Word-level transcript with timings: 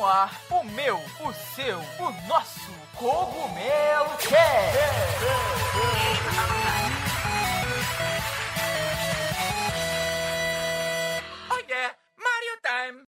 no 0.00 0.06
ar 0.06 0.40
o 0.50 0.64
meu, 0.64 0.96
o 0.96 1.32
seu, 1.54 1.78
o 1.78 2.26
nosso 2.26 2.70
Cogumelo 2.94 4.16
Cast. 4.16 4.78
Oh 11.50 11.58
yeah, 11.68 11.94
Mario 12.16 12.56
Time. 12.64 13.04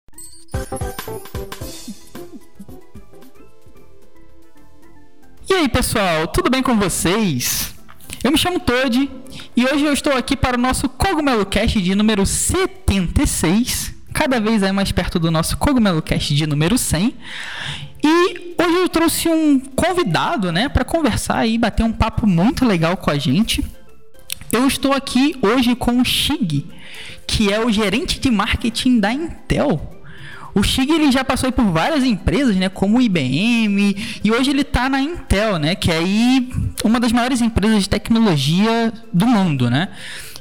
E 5.47 5.53
aí 5.53 5.69
pessoal, 5.69 6.27
tudo 6.27 6.49
bem 6.49 6.63
com 6.63 6.75
vocês? 6.79 7.75
Eu 8.23 8.31
me 8.31 8.37
chamo 8.37 8.59
Toad 8.59 9.11
e 9.55 9.65
hoje 9.65 9.85
eu 9.85 9.93
estou 9.93 10.13
aqui 10.13 10.35
para 10.35 10.57
o 10.57 10.59
nosso 10.59 10.89
Cogumelo 10.89 11.45
Cast 11.45 11.79
de 11.79 11.93
número 11.93 12.25
76, 12.25 13.98
cada 14.19 14.37
vez 14.37 14.61
aí 14.63 14.73
mais 14.73 14.91
perto 14.91 15.17
do 15.17 15.31
nosso 15.31 15.55
Cogumelo 15.55 16.01
Cast 16.01 16.35
de 16.35 16.45
número 16.45 16.77
100. 16.77 17.15
E 18.03 18.53
hoje 18.61 18.75
eu 18.75 18.89
trouxe 18.89 19.29
um 19.29 19.57
convidado, 19.57 20.51
né, 20.51 20.67
para 20.67 20.83
conversar 20.83 21.47
e 21.47 21.57
bater 21.57 21.83
um 21.83 21.93
papo 21.93 22.27
muito 22.27 22.65
legal 22.65 22.97
com 22.97 23.09
a 23.09 23.17
gente. 23.17 23.63
Eu 24.51 24.67
estou 24.67 24.91
aqui 24.91 25.37
hoje 25.41 25.73
com 25.73 26.01
o 26.01 26.03
Shig, 26.03 26.67
que 27.25 27.49
é 27.49 27.65
o 27.65 27.71
gerente 27.71 28.19
de 28.19 28.29
marketing 28.29 28.99
da 28.99 29.13
Intel. 29.13 29.98
O 30.53 30.63
Shig 30.63 30.91
ele 30.91 31.11
já 31.11 31.23
passou 31.23 31.51
por 31.51 31.65
várias 31.65 32.03
empresas, 32.03 32.55
né, 32.55 32.69
como 32.69 33.01
IBM, 33.01 33.95
e 34.23 34.31
hoje 34.31 34.49
ele 34.49 34.61
está 34.61 34.89
na 34.89 34.99
Intel, 34.99 35.57
né, 35.57 35.75
que 35.75 35.91
é 35.91 35.97
aí 35.97 36.49
uma 36.83 36.99
das 36.99 37.11
maiores 37.11 37.41
empresas 37.41 37.83
de 37.83 37.89
tecnologia 37.89 38.91
do 39.13 39.25
mundo, 39.25 39.69
né? 39.69 39.89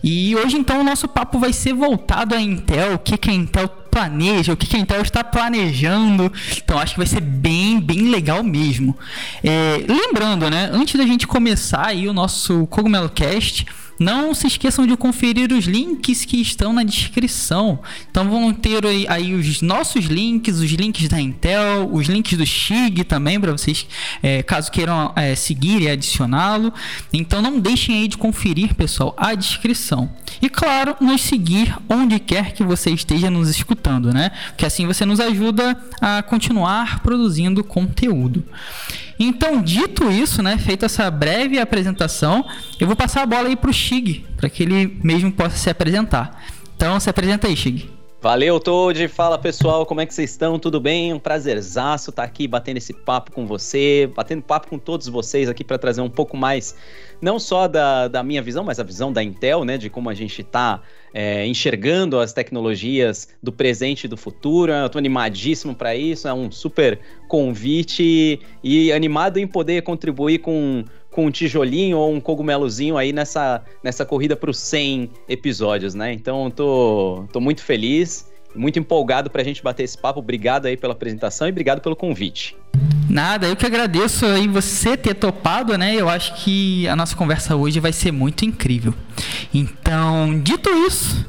E 0.03 0.34
hoje 0.37 0.57
então 0.57 0.81
o 0.81 0.84
nosso 0.84 1.09
papo 1.09 1.39
vai 1.39 1.53
ser 1.53 1.73
voltado 1.73 2.34
à 2.34 2.41
Intel, 2.41 2.95
o 2.95 2.98
que, 2.98 3.17
que 3.17 3.31
a 3.31 3.34
Intel 3.34 3.69
planeja, 3.69 4.53
o 4.53 4.57
que, 4.57 4.67
que 4.67 4.77
a 4.77 4.79
Intel 4.79 5.03
está 5.03 5.25
planejando. 5.25 6.33
Então 6.56 6.79
acho 6.79 6.93
que 6.93 7.01
vai 7.01 7.06
ser 7.06 7.20
bem, 7.20 7.81
bem 7.81 8.11
legal 8.11 8.42
mesmo. 8.45 8.97
É, 9.42 9.84
lembrando, 9.89 10.48
né, 10.48 10.70
antes 10.73 10.95
da 10.95 11.05
gente 11.05 11.27
começar 11.27 11.86
aí 11.86 12.09
o 12.09 12.12
nosso 12.12 12.67
Cogumelo 12.69 13.09
Cast, 13.09 13.67
não 13.99 14.35
se 14.35 14.47
esqueçam 14.47 14.87
de 14.87 14.97
conferir 14.97 15.53
os 15.53 15.65
links 15.65 16.25
que 16.25 16.41
estão 16.41 16.73
na 16.73 16.83
descrição. 16.83 17.81
Então 18.11 18.29
vão 18.29 18.53
ter 18.53 18.85
aí, 18.87 19.07
aí 19.09 19.35
os 19.35 19.61
nossos 19.61 20.07
links, 20.07 20.59
os 20.59 20.71
links 20.71 21.09
da 21.09 21.21
Intel, 21.21 21.89
os 21.93 22.07
links 22.07 22.37
do 22.37 22.47
Xig 22.47 23.05
também 23.05 23.41
para 23.41 23.53
vocês, 23.53 23.87
é, 24.23 24.43
caso 24.43 24.71
queiram 24.71 25.13
é, 25.17 25.35
seguir 25.35 25.83
e 25.83 25.89
adicioná-lo. 25.89 26.73
Então 27.13 27.43
não 27.43 27.59
deixem 27.59 27.97
aí 27.97 28.09
de 28.09 28.17
conferir, 28.17 28.75
pessoal, 28.75 29.15
a 29.17 29.35
descrição. 29.35 30.11
E 30.41 30.49
claro, 30.49 30.97
nos 31.01 31.23
seguir 31.23 31.77
onde 31.89 32.19
quer 32.19 32.53
que 32.53 32.63
você 32.63 32.91
esteja 32.91 33.31
nos 33.31 33.49
escutando, 33.49 34.13
né? 34.13 34.31
Porque 34.49 34.67
assim 34.67 34.87
você 34.87 35.05
nos 35.05 35.21
ajuda 35.21 35.77
a 36.01 36.23
continuar 36.23 37.01
produzindo 37.01 37.65
conteúdo. 37.65 38.45
Então, 39.19 39.61
dito 39.61 40.11
isso, 40.11 40.42
né, 40.42 40.56
feita 40.58 40.86
essa 40.86 41.11
breve 41.11 41.58
apresentação, 41.58 42.44
eu 42.78 42.86
vou 42.86 42.94
passar 42.94 43.22
a 43.22 43.27
bola 43.27 43.48
aí 43.48 43.56
para 43.56 43.70
o 43.70 43.72
Shig, 43.72 44.24
para 44.36 44.48
que 44.48 44.62
ele 44.62 44.98
mesmo 45.02 45.33
possa 45.33 45.56
se 45.56 45.69
apresentar. 45.69 46.44
Então, 46.77 46.98
se 47.00 47.11
apresenta 47.11 47.48
aí, 47.48 47.56
Shig. 47.56 47.98
Valeu, 48.20 48.58
Toad. 48.58 49.06
Fala 49.06 49.39
pessoal, 49.39 49.86
como 49.86 50.00
é 50.00 50.06
que 50.06 50.12
vocês 50.12 50.30
estão? 50.30 50.58
Tudo 50.58 50.80
bem? 50.80 51.12
Um 51.12 51.20
prazerzaço 51.20 52.11
estar 52.11 52.24
aqui 52.24 52.48
batendo 52.48 52.78
esse 52.78 52.92
papo 52.92 53.30
com 53.30 53.46
você, 53.46 54.11
batendo 54.12 54.42
papo 54.42 54.66
com 54.66 54.77
todos 54.77 55.06
vocês 55.06 55.48
aqui 55.48 55.62
para 55.62 55.78
trazer 55.78 56.00
um 56.00 56.11
pouco 56.11 56.36
mais, 56.36 56.74
não 57.22 57.39
só 57.39 57.69
da, 57.69 58.08
da 58.08 58.24
minha 58.24 58.42
visão, 58.42 58.64
mas 58.64 58.80
a 58.80 58.83
visão 58.83 59.12
da 59.12 59.22
Intel, 59.22 59.64
né? 59.64 59.78
De 59.78 59.89
como 59.89 60.11
a 60.11 60.14
gente 60.14 60.41
está 60.41 60.80
é, 61.12 61.47
enxergando 61.47 62.19
as 62.19 62.33
tecnologias 62.33 63.28
do 63.42 63.53
presente 63.53 64.05
e 64.05 64.09
do 64.09 64.17
futuro. 64.17 64.73
Eu 64.73 64.87
estou 64.87 64.98
animadíssimo 64.98 65.75
para 65.75 65.95
isso, 65.95 66.28
é 66.28 66.33
um 66.33 66.51
super 66.51 66.98
convite 67.28 68.41
e 68.62 68.92
animado 68.92 69.39
em 69.39 69.47
poder 69.47 69.83
contribuir 69.83 70.39
com 70.39 70.84
com 71.11 71.27
um 71.27 71.30
tijolinho 71.33 71.98
ou 71.98 72.13
um 72.13 72.20
cogumelozinho 72.20 72.96
aí 72.96 73.13
nessa, 73.13 73.64
nessa 73.83 74.05
corrida 74.05 74.36
para 74.36 74.51
os 74.51 74.58
100 74.58 75.11
episódios, 75.29 75.92
né? 75.92 76.13
Então, 76.13 76.48
tô, 76.48 77.25
tô 77.33 77.40
muito 77.40 77.61
feliz, 77.61 78.30
muito 78.58 78.79
empolgado 78.79 79.30
para 79.30 79.41
a 79.41 79.45
gente 79.45 79.63
bater 79.63 79.85
esse 79.85 79.96
papo. 79.96 80.19
Obrigado 80.19 80.67
aí 80.67 80.77
pela 80.77 80.92
apresentação 80.92 81.46
e 81.46 81.51
obrigado 81.51 81.80
pelo 81.80 81.96
convite. 81.96 82.57
Nada, 83.08 83.46
eu 83.46 83.57
que 83.57 83.64
agradeço 83.64 84.27
aí 84.27 84.46
você 84.46 84.96
ter 84.96 85.14
topado, 85.14 85.79
né? 85.79 85.95
Eu 85.95 86.08
acho 86.08 86.35
que 86.42 86.86
a 86.89 86.95
nossa 86.95 87.17
conversa 87.17 87.57
hoje 87.57 87.80
vai 87.80 87.92
ser 87.92 88.13
muito 88.13 88.45
incrível. 88.45 88.92
Então, 89.55 90.39
dito 90.41 90.69
isso, 90.86 91.27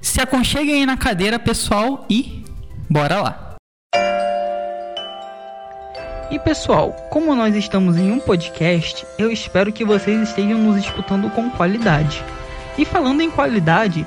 se 0.00 0.20
aconcheguem 0.20 0.74
aí 0.74 0.86
na 0.86 0.96
cadeira, 0.96 1.38
pessoal, 1.38 2.04
e 2.10 2.44
bora 2.90 3.22
lá. 3.22 3.56
E 6.30 6.38
pessoal, 6.38 6.92
como 7.10 7.34
nós 7.34 7.54
estamos 7.54 7.98
em 7.98 8.10
um 8.10 8.18
podcast, 8.18 9.06
eu 9.18 9.30
espero 9.30 9.70
que 9.70 9.84
vocês 9.84 10.28
estejam 10.28 10.58
nos 10.58 10.82
escutando 10.82 11.28
com 11.30 11.50
qualidade. 11.50 12.24
E 12.78 12.86
falando 12.86 13.20
em 13.20 13.30
qualidade, 13.30 14.06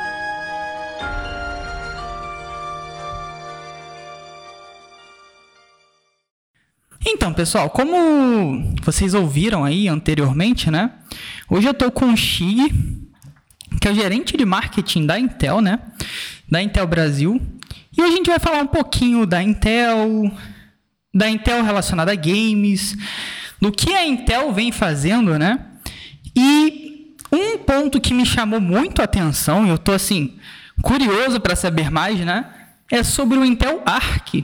Então, 7.21 7.31
pessoal, 7.31 7.69
como 7.69 8.73
vocês 8.81 9.13
ouviram 9.13 9.63
aí 9.63 9.87
anteriormente, 9.87 10.71
né? 10.71 10.89
Hoje 11.47 11.67
eu 11.67 11.71
estou 11.71 11.91
com 11.91 12.11
o 12.11 12.17
Xi, 12.17 12.73
que 13.79 13.87
é 13.87 13.91
o 13.91 13.93
gerente 13.93 14.35
de 14.35 14.43
marketing 14.43 15.05
da 15.05 15.19
Intel, 15.19 15.61
né? 15.61 15.77
Da 16.49 16.63
Intel 16.63 16.87
Brasil. 16.87 17.39
E 17.95 18.01
hoje 18.01 18.13
a 18.13 18.15
gente 18.15 18.29
vai 18.31 18.39
falar 18.39 18.63
um 18.63 18.67
pouquinho 18.67 19.27
da 19.27 19.39
Intel, 19.39 20.31
da 21.13 21.29
Intel 21.29 21.63
relacionada 21.63 22.11
a 22.11 22.15
games, 22.15 22.97
do 23.61 23.71
que 23.71 23.93
a 23.93 24.03
Intel 24.03 24.51
vem 24.51 24.71
fazendo, 24.71 25.37
né? 25.37 25.63
E 26.35 27.13
um 27.31 27.59
ponto 27.59 28.01
que 28.01 28.15
me 28.15 28.25
chamou 28.25 28.59
muito 28.59 28.99
a 28.99 29.05
atenção, 29.05 29.63
e 29.67 29.69
eu 29.69 29.77
tô 29.77 29.91
assim 29.91 30.39
curioso 30.81 31.39
para 31.39 31.55
saber 31.55 31.91
mais, 31.91 32.19
né? 32.21 32.47
É 32.91 33.03
sobre 33.03 33.37
o 33.37 33.45
Intel 33.45 33.83
Arc, 33.85 34.43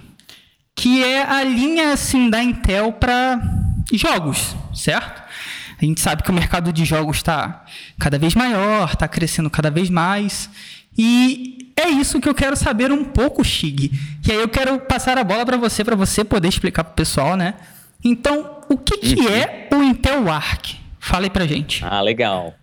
que 0.77 1.03
é 1.03 1.23
a 1.23 1.43
linha 1.43 1.91
assim 1.91 2.29
da 2.29 2.41
Intel 2.41 2.93
para 2.93 3.41
jogos, 3.91 4.55
certo? 4.75 5.23
A 5.81 5.83
gente 5.83 5.99
sabe 5.99 6.21
que 6.21 6.29
o 6.29 6.33
mercado 6.33 6.71
de 6.71 6.85
jogos 6.85 7.17
está 7.17 7.65
cada 7.99 8.19
vez 8.19 8.35
maior, 8.35 8.91
está 8.93 9.07
crescendo 9.07 9.49
cada 9.49 9.71
vez 9.71 9.89
mais. 9.89 10.49
E 10.95 11.71
é 11.75 11.89
isso 11.89 12.21
que 12.21 12.29
eu 12.29 12.33
quero 12.33 12.55
saber 12.55 12.91
um 12.91 13.03
pouco, 13.03 13.43
Shig. 13.43 13.91
E 14.25 14.31
aí 14.31 14.37
eu 14.37 14.47
quero 14.47 14.79
passar 14.79 15.17
a 15.17 15.23
bola 15.23 15.45
para 15.45 15.57
você, 15.57 15.83
para 15.83 15.95
você 15.95 16.23
poder 16.23 16.47
explicar 16.47 16.83
para 16.83 16.91
o 16.93 16.95
pessoal, 16.95 17.35
né? 17.35 17.55
Então, 18.03 18.61
o 18.69 18.77
que, 18.77 18.97
que 18.97 19.21
uhum. 19.21 19.29
é 19.29 19.67
o 19.73 19.83
Intel 19.83 20.31
Arc? 20.31 20.75
Fale 20.99 21.29
para 21.29 21.47
gente. 21.47 21.83
Ah, 21.83 22.01
legal. 22.01 22.53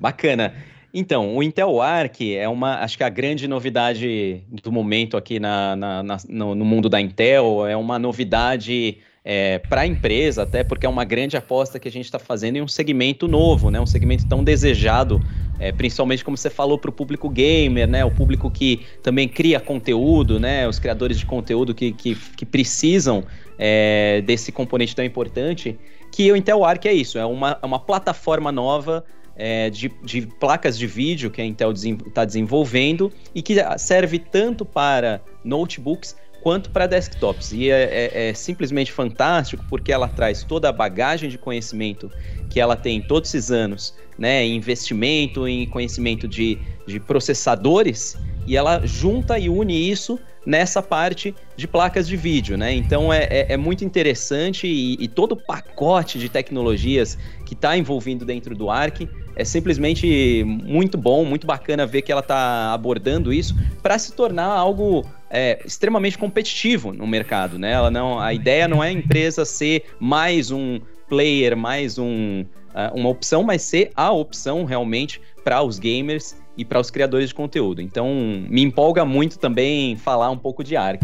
Bacana. 0.00 0.52
Então, 0.92 1.36
o 1.36 1.42
Intel 1.42 1.80
Arc 1.80 2.20
é 2.20 2.48
uma, 2.48 2.80
acho 2.80 2.96
que 2.96 3.04
a 3.04 3.08
grande 3.08 3.46
novidade 3.46 4.42
do 4.62 4.72
momento 4.72 5.16
aqui 5.16 5.38
na, 5.38 5.76
na, 5.76 6.02
na 6.02 6.16
no, 6.28 6.54
no, 6.54 6.64
mundo 6.64 6.88
da 6.88 7.00
Intel, 7.00 7.64
é 7.66 7.76
uma 7.76 7.96
novidade 7.98 8.98
é, 9.24 9.58
para 9.58 9.82
a 9.82 9.86
empresa, 9.86 10.42
até 10.42 10.64
porque 10.64 10.86
é 10.86 10.88
uma 10.88 11.04
grande 11.04 11.36
aposta 11.36 11.78
que 11.78 11.86
a 11.86 11.92
gente 11.92 12.06
está 12.06 12.18
fazendo 12.18 12.56
em 12.56 12.62
um 12.62 12.68
segmento 12.68 13.28
novo, 13.28 13.70
né? 13.70 13.80
um 13.80 13.86
segmento 13.86 14.26
tão 14.26 14.42
desejado, 14.42 15.20
é, 15.60 15.70
principalmente 15.70 16.24
como 16.24 16.36
você 16.36 16.50
falou 16.50 16.76
para 16.76 16.90
o 16.90 16.92
público 16.92 17.28
gamer, 17.28 17.86
né? 17.86 18.04
o 18.04 18.10
público 18.10 18.50
que 18.50 18.80
também 19.02 19.28
cria 19.28 19.60
conteúdo, 19.60 20.40
né? 20.40 20.66
os 20.66 20.80
criadores 20.80 21.20
de 21.20 21.26
conteúdo 21.26 21.72
que, 21.72 21.92
que, 21.92 22.16
que 22.36 22.44
precisam 22.44 23.22
é, 23.56 24.22
desse 24.22 24.50
componente 24.50 24.96
tão 24.96 25.04
importante, 25.04 25.78
que 26.10 26.32
o 26.32 26.36
Intel 26.36 26.64
Arc 26.64 26.84
é 26.86 26.92
isso, 26.92 27.16
é 27.16 27.24
uma, 27.24 27.58
é 27.62 27.66
uma 27.66 27.78
plataforma 27.78 28.50
nova 28.50 29.04
é, 29.40 29.70
de, 29.70 29.90
de, 30.04 30.26
placas 30.38 30.76
de 30.76 30.86
vídeo 30.86 31.30
que 31.30 31.40
a 31.40 31.44
Intel 31.44 31.72
está 31.72 32.26
desenvolvendo 32.26 33.10
e 33.34 33.40
que 33.40 33.56
serve 33.78 34.18
tanto 34.18 34.66
para 34.66 35.22
notebooks 35.42 36.14
quanto 36.42 36.68
para 36.68 36.86
desktops. 36.86 37.50
E 37.50 37.70
é, 37.70 37.84
é, 37.84 38.28
é, 38.28 38.34
simplesmente 38.34 38.92
fantástico 38.92 39.64
porque 39.70 39.90
ela 39.90 40.08
traz 40.08 40.44
toda 40.44 40.68
a 40.68 40.72
bagagem 40.72 41.30
de 41.30 41.38
conhecimento 41.38 42.12
que 42.50 42.60
ela 42.60 42.76
tem 42.76 43.00
todos 43.00 43.34
esses 43.34 43.50
anos, 43.50 43.94
né, 44.18 44.44
em 44.44 44.56
investimento, 44.56 45.48
em 45.48 45.66
conhecimento 45.66 46.28
de, 46.28 46.58
de 46.86 47.00
processadores, 47.00 48.18
e 48.46 48.58
ela 48.58 48.84
junta 48.84 49.38
e 49.38 49.48
une 49.48 49.90
isso 49.90 50.18
nessa 50.44 50.82
parte 50.82 51.34
de 51.56 51.68
placas 51.68 52.08
de 52.08 52.16
vídeo, 52.16 52.56
né? 52.56 52.72
Então 52.72 53.12
é, 53.12 53.24
é, 53.24 53.46
é 53.52 53.56
muito 53.56 53.84
interessante 53.84 54.66
e, 54.66 54.96
e, 54.98 55.08
todo 55.08 55.32
o 55.32 55.36
pacote 55.36 56.18
de 56.18 56.28
tecnologias 56.28 57.18
que 57.44 57.54
está 57.54 57.76
envolvido 57.76 58.24
dentro 58.24 58.54
do 58.54 58.70
Arc 58.70 59.02
é 59.36 59.44
simplesmente 59.44 60.42
muito 60.44 60.96
bom, 60.96 61.24
muito 61.24 61.46
bacana 61.46 61.86
ver 61.86 62.02
que 62.02 62.10
ela 62.10 62.20
está 62.20 62.72
abordando 62.72 63.32
isso 63.32 63.54
para 63.82 63.98
se 63.98 64.12
tornar 64.12 64.46
algo 64.46 65.04
é, 65.30 65.60
extremamente 65.64 66.18
competitivo 66.18 66.92
no 66.92 67.06
mercado, 67.06 67.58
né? 67.58 67.72
Ela 67.72 67.90
não, 67.90 68.18
a 68.18 68.32
ideia 68.32 68.66
não 68.66 68.82
é 68.82 68.88
a 68.88 68.92
empresa 68.92 69.44
ser 69.44 69.84
mais 69.98 70.50
um 70.50 70.80
player, 71.08 71.56
mais 71.56 71.98
um, 71.98 72.44
uh, 72.74 72.94
uma 72.94 73.08
opção, 73.08 73.42
mas 73.42 73.62
ser 73.62 73.90
a 73.94 74.10
opção 74.10 74.64
realmente 74.64 75.20
para 75.44 75.62
os 75.62 75.78
gamers 75.78 76.36
e 76.60 76.64
para 76.64 76.78
os 76.78 76.90
criadores 76.90 77.30
de 77.30 77.34
conteúdo. 77.34 77.80
Então, 77.80 78.06
me 78.50 78.62
empolga 78.62 79.02
muito 79.02 79.38
também 79.38 79.96
falar 79.96 80.28
um 80.30 80.36
pouco 80.36 80.62
de 80.62 80.76
Arc. 80.76 81.00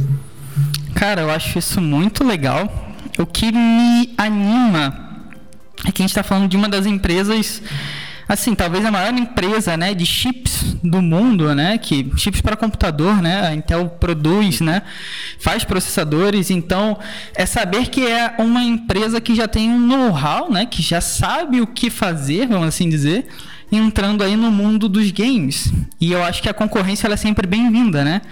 Cara, 0.95 1.23
eu 1.23 1.31
acho 1.31 1.59
isso 1.59 1.81
muito 1.81 2.23
legal. 2.23 2.71
O 3.19 3.25
que 3.25 3.51
me 3.51 4.13
anima 4.19 5.25
é 5.87 5.91
que 5.91 6.03
a 6.03 6.05
gente 6.05 6.11
está 6.11 6.23
falando 6.23 6.47
de 6.47 6.59
uma 6.59 6.69
das 6.69 6.85
empresas 6.85 7.63
assim, 8.29 8.55
talvez 8.55 8.85
a 8.85 8.91
maior 8.91 9.15
empresa, 9.17 9.77
né, 9.77 9.95
de 9.95 10.05
chips 10.05 10.77
do 10.83 11.01
mundo, 11.01 11.55
né, 11.55 11.79
que 11.79 12.11
chips 12.17 12.41
para 12.41 12.57
computador, 12.57 13.23
né, 13.23 13.47
a 13.47 13.55
Intel 13.55 13.89
produz, 13.89 14.61
né, 14.61 14.83
faz 15.39 15.63
processadores, 15.65 16.51
então 16.51 16.99
é 17.37 17.47
saber 17.47 17.87
que 17.87 18.05
é 18.05 18.35
uma 18.39 18.65
empresa 18.65 19.21
que 19.21 19.33
já 19.35 19.47
tem 19.47 19.71
um 19.71 19.79
know-how, 19.79 20.51
né, 20.51 20.67
que 20.67 20.83
já 20.83 21.01
sabe 21.01 21.61
o 21.61 21.69
que 21.69 21.89
fazer, 21.89 22.49
vamos 22.49 22.67
assim 22.67 22.89
dizer, 22.89 23.29
entrando 23.71 24.23
aí 24.23 24.37
no 24.37 24.51
mundo 24.51 24.89
dos 24.89 25.11
games. 25.11 25.73
E 26.01 26.13
eu 26.13 26.23
acho 26.23 26.43
que 26.43 26.49
a 26.49 26.55
concorrência 26.55 27.09
é 27.09 27.17
sempre 27.17 27.47
bem-vinda, 27.47 28.05
né? 28.05 28.23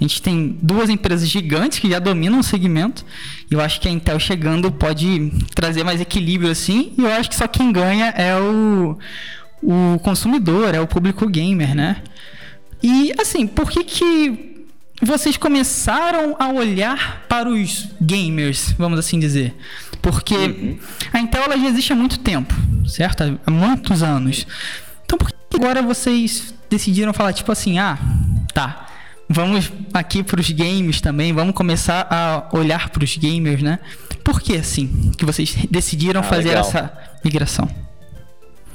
A 0.00 0.04
gente 0.04 0.22
tem 0.22 0.56
duas 0.62 0.88
empresas 0.88 1.28
gigantes 1.28 1.78
que 1.78 1.90
já 1.90 1.98
dominam 1.98 2.38
o 2.38 2.42
segmento. 2.42 3.04
E 3.50 3.54
eu 3.54 3.60
acho 3.60 3.80
que 3.80 3.88
a 3.88 3.90
Intel 3.90 4.18
chegando 4.20 4.70
pode 4.70 5.32
trazer 5.54 5.82
mais 5.82 6.00
equilíbrio 6.00 6.50
assim. 6.50 6.92
E 6.96 7.02
eu 7.02 7.12
acho 7.12 7.28
que 7.28 7.36
só 7.36 7.48
quem 7.48 7.72
ganha 7.72 8.06
é 8.16 8.36
o 8.36 8.98
o 9.64 9.98
consumidor, 10.00 10.74
é 10.74 10.80
o 10.80 10.86
público 10.86 11.26
gamer, 11.26 11.74
né? 11.74 12.02
E 12.82 13.14
assim, 13.18 13.46
por 13.46 13.70
que 13.70 13.82
que 13.82 14.66
vocês 15.00 15.36
começaram 15.36 16.36
a 16.38 16.48
olhar 16.48 17.24
para 17.28 17.48
os 17.48 17.88
gamers, 18.00 18.72
vamos 18.78 18.98
assim 18.98 19.18
dizer? 19.18 19.54
Porque 20.02 20.34
uhum. 20.34 20.78
a 21.12 21.18
Intel 21.18 21.44
ela 21.44 21.58
já 21.58 21.66
existe 21.66 21.92
há 21.92 21.96
muito 21.96 22.18
tempo, 22.18 22.54
certo? 22.86 23.40
Há 23.46 23.50
muitos 23.50 24.02
anos. 24.02 24.46
Então 25.14 25.18
por 25.18 25.30
que 25.30 25.56
agora 25.56 25.80
vocês 25.80 26.52
decidiram 26.68 27.12
falar 27.12 27.32
tipo 27.32 27.50
assim, 27.52 27.78
ah, 27.78 27.96
tá, 28.52 28.88
vamos 29.28 29.70
aqui 29.92 30.24
para 30.24 30.40
os 30.40 30.50
games 30.50 31.00
também, 31.00 31.32
vamos 31.32 31.54
começar 31.54 32.06
a 32.10 32.48
olhar 32.52 32.90
para 32.90 33.04
os 33.04 33.16
gamers, 33.16 33.62
né? 33.62 33.78
Por 34.24 34.40
que 34.40 34.56
assim 34.56 35.12
que 35.16 35.24
vocês 35.24 35.54
decidiram 35.70 36.20
ah, 36.20 36.24
fazer 36.24 36.48
legal. 36.48 36.64
essa 36.64 36.92
migração? 37.24 37.68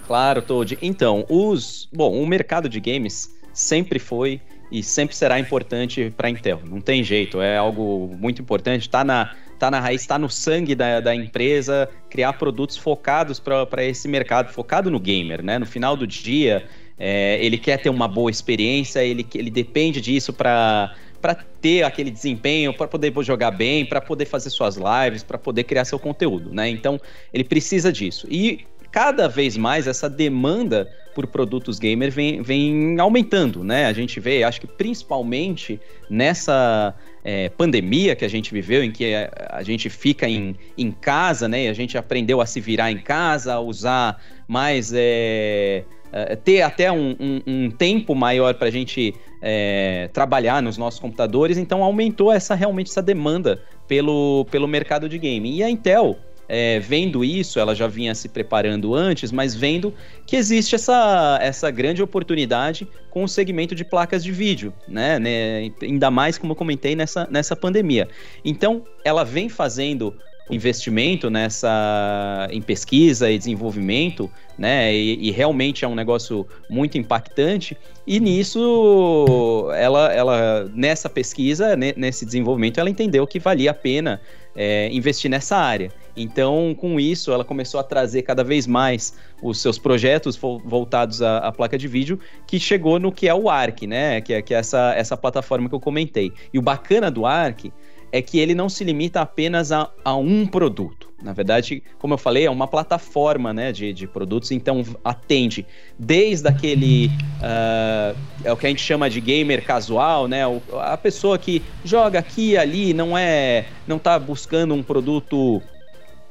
Claro, 0.07 0.41
Toad. 0.41 0.77
Então, 0.81 1.25
os. 1.29 1.87
Bom, 1.93 2.19
o 2.19 2.25
mercado 2.25 2.69
de 2.69 2.79
games 2.79 3.29
sempre 3.53 3.99
foi 3.99 4.41
e 4.71 4.81
sempre 4.81 5.15
será 5.15 5.39
importante 5.39 6.11
para 6.15 6.27
a 6.27 6.31
Intel. 6.31 6.61
Não 6.63 6.79
tem 6.79 7.03
jeito, 7.03 7.41
é 7.41 7.57
algo 7.57 8.15
muito 8.17 8.41
importante. 8.41 8.83
Está 8.83 9.03
na, 9.03 9.35
tá 9.59 9.69
na 9.69 9.79
raiz, 9.79 10.01
está 10.01 10.17
no 10.17 10.29
sangue 10.29 10.73
da, 10.73 10.99
da 10.99 11.13
empresa 11.13 11.89
criar 12.09 12.33
produtos 12.33 12.77
focados 12.77 13.39
para 13.39 13.83
esse 13.83 14.07
mercado, 14.07 14.51
focado 14.51 14.89
no 14.89 14.99
gamer, 14.99 15.43
né? 15.43 15.59
No 15.59 15.65
final 15.65 15.95
do 15.95 16.07
dia, 16.07 16.65
é, 16.97 17.43
ele 17.43 17.57
quer 17.57 17.77
ter 17.77 17.89
uma 17.89 18.07
boa 18.07 18.31
experiência, 18.31 19.03
ele, 19.03 19.27
ele 19.35 19.51
depende 19.51 20.01
disso 20.01 20.33
para 20.33 20.95
para 21.21 21.35
ter 21.35 21.83
aquele 21.83 22.09
desempenho, 22.09 22.73
para 22.73 22.87
poder 22.87 23.13
jogar 23.23 23.51
bem, 23.51 23.85
para 23.85 23.99
poder 23.99 24.23
fazer 24.23 24.49
suas 24.49 24.77
lives, 24.77 25.21
para 25.21 25.37
poder 25.37 25.65
criar 25.65 25.83
seu 25.83 25.99
conteúdo, 25.99 26.53
né? 26.53 26.69
Então, 26.69 26.97
ele 27.33 27.43
precisa 27.43 27.91
disso. 27.91 28.25
E 28.29 28.65
cada 28.89 29.27
vez 29.27 29.57
mais 29.57 29.85
essa 29.85 30.09
demanda 30.09 30.89
por 31.19 31.27
produtos 31.27 31.79
gamer 31.79 32.09
vem, 32.09 32.41
vem 32.41 32.97
aumentando, 32.97 33.61
né? 33.61 33.87
A 33.87 33.93
gente 33.93 34.21
vê, 34.21 34.41
acho 34.41 34.61
que 34.61 34.67
principalmente 34.67 35.77
nessa 36.09 36.95
é, 37.21 37.49
pandemia 37.49 38.15
que 38.15 38.23
a 38.23 38.29
gente 38.29 38.53
viveu, 38.53 38.81
em 38.81 38.89
que 38.89 39.13
a, 39.13 39.61
gente 39.61 39.89
fica 39.89 40.29
em, 40.29 40.55
em 40.77 40.91
casa, 40.91 41.49
né? 41.49 41.65
E 41.65 41.67
a 41.67 41.73
gente 41.73 41.97
aprendeu 41.97 42.39
a 42.39 42.45
se 42.45 42.61
virar 42.61 42.89
em 42.89 42.99
casa, 42.99 43.55
a 43.55 43.59
usar 43.59 44.23
mais. 44.47 44.93
É, 44.95 45.83
é, 46.11 46.35
ter 46.37 46.61
até 46.61 46.89
um, 46.89 47.15
um, 47.19 47.41
um 47.45 47.69
tempo 47.69 48.15
maior 48.15 48.55
para 48.55 48.69
a 48.69 48.71
gente 48.71 49.13
é, 49.41 50.09
trabalhar 50.13 50.61
nos 50.61 50.77
nossos 50.77 50.99
computadores, 50.99 51.57
então 51.57 51.83
aumentou 51.83 52.31
essa 52.31 52.55
realmente 52.55 52.89
essa 52.89 53.01
demanda 53.01 53.61
pelo, 53.87 54.45
pelo 54.49 54.67
mercado 54.67 55.09
de 55.09 55.19
game. 55.19 55.57
E 55.57 55.61
a 55.61 55.69
Intel, 55.69 56.17
é, 56.51 56.79
vendo 56.79 57.23
isso, 57.23 57.59
ela 57.59 57.75
já 57.75 57.85
vinha 57.85 58.15
se 58.15 58.27
preparando 58.27 58.95
antes, 58.95 59.31
mas 59.31 59.53
vendo 59.53 59.93
que 60.25 60.35
existe 60.35 60.73
essa, 60.73 61.37
essa 61.39 61.69
grande 61.69 62.01
oportunidade 62.01 62.87
com 63.11 63.23
o 63.23 63.27
segmento 63.27 63.75
de 63.75 63.85
placas 63.85 64.23
de 64.23 64.31
vídeo, 64.31 64.73
né? 64.87 65.19
né? 65.19 65.71
Ainda 65.79 66.09
mais, 66.09 66.39
como 66.39 66.53
eu 66.53 66.55
comentei, 66.55 66.95
nessa, 66.95 67.27
nessa 67.29 67.55
pandemia. 67.55 68.09
Então, 68.43 68.83
ela 69.05 69.23
vem 69.23 69.47
fazendo 69.47 70.15
investimento 70.49 71.29
nessa 71.29 72.47
em 72.51 72.61
pesquisa 72.61 73.29
e 73.29 73.37
desenvolvimento, 73.37 74.31
né? 74.57 74.93
E, 74.93 75.27
e, 75.27 75.31
realmente 75.31 75.85
é 75.85 75.87
um 75.87 75.93
negócio 75.93 76.47
muito 76.67 76.97
impactante. 76.97 77.77
E 78.07 78.19
nisso, 78.19 79.69
ela, 79.75 80.11
ela 80.11 80.71
nessa 80.73 81.07
pesquisa, 81.07 81.75
nesse 81.75 82.25
desenvolvimento, 82.25 82.79
ela 82.79 82.89
entendeu 82.89 83.27
que 83.27 83.37
valia 83.37 83.69
a 83.69 83.73
pena 83.73 84.19
é, 84.55 84.89
investir 84.91 85.29
nessa 85.29 85.55
área. 85.55 85.91
Então, 86.21 86.75
com 86.77 86.99
isso, 86.99 87.31
ela 87.31 87.45
começou 87.45 87.79
a 87.79 87.83
trazer 87.83 88.23
cada 88.23 88.43
vez 88.43 88.67
mais 88.67 89.13
os 89.41 89.61
seus 89.61 89.79
projetos 89.79 90.35
voltados 90.35 91.21
à, 91.21 91.37
à, 91.37 91.51
placa 91.51 91.77
de 91.77 91.87
vídeo, 91.87 92.19
que 92.45 92.59
chegou 92.59 92.99
no 92.99 93.09
que 93.09 93.25
é 93.25 93.33
o 93.33 93.49
Arc, 93.49 93.83
né? 93.83 94.19
Que 94.19 94.33
é, 94.33 94.41
que 94.41 94.53
é 94.53 94.57
essa, 94.57 94.93
essa 94.97 95.15
plataforma 95.15 95.69
que 95.69 95.75
eu 95.75 95.79
comentei. 95.79 96.33
E 96.53 96.59
o 96.59 96.61
bacana 96.61 97.09
do 97.09 97.25
Arc 97.25 97.71
é 98.11 98.21
que 98.21 98.37
ele 98.37 98.53
não 98.53 98.67
se 98.67 98.83
limita 98.83 99.21
apenas 99.21 99.71
a, 99.71 99.89
a 100.03 100.15
um 100.15 100.45
produto. 100.45 101.07
Na 101.21 101.31
verdade, 101.31 101.83
como 101.99 102.13
eu 102.13 102.17
falei, 102.17 102.45
é 102.45 102.49
uma 102.49 102.67
plataforma 102.67 103.53
né, 103.53 103.71
de, 103.71 103.93
de 103.93 104.07
produtos, 104.07 104.51
então 104.51 104.83
atende 105.03 105.65
desde 105.97 106.47
aquele. 106.47 107.07
Uh, 107.07 108.17
é 108.43 108.51
o 108.51 108.57
que 108.57 108.65
a 108.65 108.69
gente 108.69 108.81
chama 108.81 109.09
de 109.09 109.21
gamer 109.21 109.63
casual, 109.65 110.27
né? 110.27 110.45
O, 110.47 110.61
a 110.79 110.97
pessoa 110.97 111.37
que 111.37 111.61
joga 111.83 112.19
aqui 112.19 112.51
e 112.51 112.57
ali, 112.57 112.93
não 112.93 113.17
é. 113.17 113.65
não 113.87 113.97
está 113.97 114.17
buscando 114.17 114.73
um 114.73 114.81
produto 114.81 115.61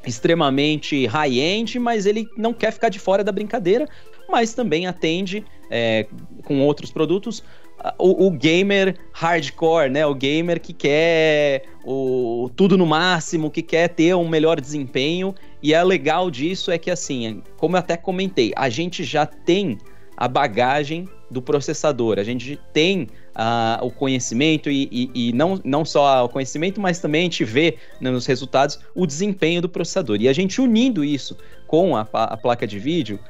extremamente 0.06 1.06
high-end, 1.06 1.78
mas 1.78 2.06
ele 2.06 2.28
não 2.36 2.52
quer 2.52 2.72
ficar 2.72 2.88
de 2.88 2.98
fora 2.98 3.22
da 3.24 3.32
brincadeira, 3.32 3.86
mas 4.28 4.54
também 4.54 4.86
atende 4.86 5.44
é, 5.70 6.06
com 6.44 6.60
outros 6.60 6.90
produtos 6.90 7.42
o, 7.98 8.26
o, 8.26 8.30
gamer 8.30 8.96
hardcore, 9.12 9.90
né? 9.90 10.04
O 10.04 10.14
gamer 10.14 10.60
que 10.60 10.72
quer 10.72 11.64
o, 11.84 12.50
tudo 12.56 12.76
no 12.76 12.86
máximo, 12.86 13.50
que 13.50 13.62
quer 13.62 13.88
ter 13.88 14.14
um 14.14 14.28
melhor 14.28 14.60
desempenho. 14.60 15.34
E 15.62 15.72
é 15.72 15.82
legal 15.82 16.30
disso 16.30 16.70
é 16.70 16.78
que, 16.78 16.90
assim, 16.90 17.42
como 17.56 17.76
eu 17.76 17.80
até 17.80 17.96
comentei, 17.96 18.52
a 18.56 18.68
gente 18.68 19.04
já 19.04 19.24
tem 19.24 19.78
a 20.16 20.26
bagagem 20.26 21.08
do 21.30 21.40
processador, 21.40 22.18
a 22.18 22.24
gente 22.24 22.58
tem 22.72 23.06
uh, 23.38 23.84
o 23.86 23.90
conhecimento 23.90 24.68
e, 24.68 24.88
e, 24.90 25.28
e, 25.28 25.32
não, 25.32 25.60
não 25.64 25.84
só 25.84 26.24
o 26.24 26.28
conhecimento, 26.28 26.80
mas 26.80 26.98
também 26.98 27.22
a 27.22 27.24
gente 27.24 27.44
vê 27.44 27.76
nos 28.00 28.26
resultados 28.26 28.80
o 28.94 29.06
desempenho 29.06 29.62
do 29.62 29.68
processador. 29.68 30.18
E 30.20 30.28
a 30.28 30.32
gente 30.32 30.60
unindo 30.60 31.04
isso 31.04 31.36
com 31.66 31.96
a, 31.96 32.06
a 32.12 32.36
placa 32.36 32.66
de 32.66 32.78
vídeo, 32.78 33.20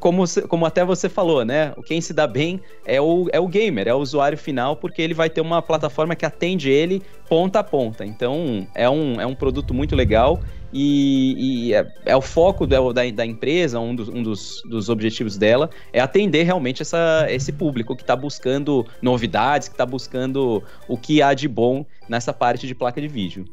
como, 0.00 0.24
como 0.48 0.64
até 0.64 0.84
você 0.84 1.08
falou, 1.08 1.44
né? 1.44 1.74
Quem 1.84 2.00
se 2.00 2.12
dá 2.12 2.26
bem 2.26 2.60
é 2.84 3.00
o, 3.00 3.28
é 3.30 3.38
o 3.38 3.46
gamer, 3.46 3.86
é 3.86 3.94
o 3.94 3.98
usuário 3.98 4.36
final, 4.36 4.76
porque 4.76 5.02
ele 5.02 5.14
vai 5.14 5.28
ter 5.28 5.40
uma 5.40 5.60
plataforma 5.60 6.16
que 6.16 6.24
atende 6.24 6.70
ele 6.70 7.02
ponta 7.28 7.60
a 7.60 7.64
ponta. 7.64 8.04
Então, 8.04 8.66
é 8.74 8.88
um, 8.88 9.20
é 9.20 9.26
um 9.26 9.34
produto 9.34 9.74
muito 9.74 9.94
legal 9.94 10.40
e, 10.72 11.68
e 11.68 11.74
é, 11.74 11.86
é, 12.06 12.16
o 12.16 12.20
foco 12.20 12.66
da, 12.66 12.78
da, 12.92 13.26
empresa, 13.26 13.78
um, 13.78 13.94
dos, 13.94 14.08
um 14.08 14.22
dos, 14.22 14.62
dos 14.68 14.88
objetivos 14.88 15.36
dela, 15.36 15.70
é 15.92 16.00
atender 16.00 16.42
realmente 16.42 16.82
essa, 16.82 17.26
esse 17.28 17.52
público 17.52 17.94
que 17.96 18.02
está 18.02 18.16
buscando 18.16 18.86
novidades, 19.00 19.68
que 19.68 19.74
está 19.74 19.86
buscando 19.86 20.62
o 20.88 20.96
que 20.96 21.22
há 21.22 21.34
de 21.34 21.48
bom 21.48 21.84
nessa 22.08 22.32
parte 22.32 22.66
de 22.66 22.74
placa 22.74 23.00
de 23.00 23.08
vídeo. 23.08 23.46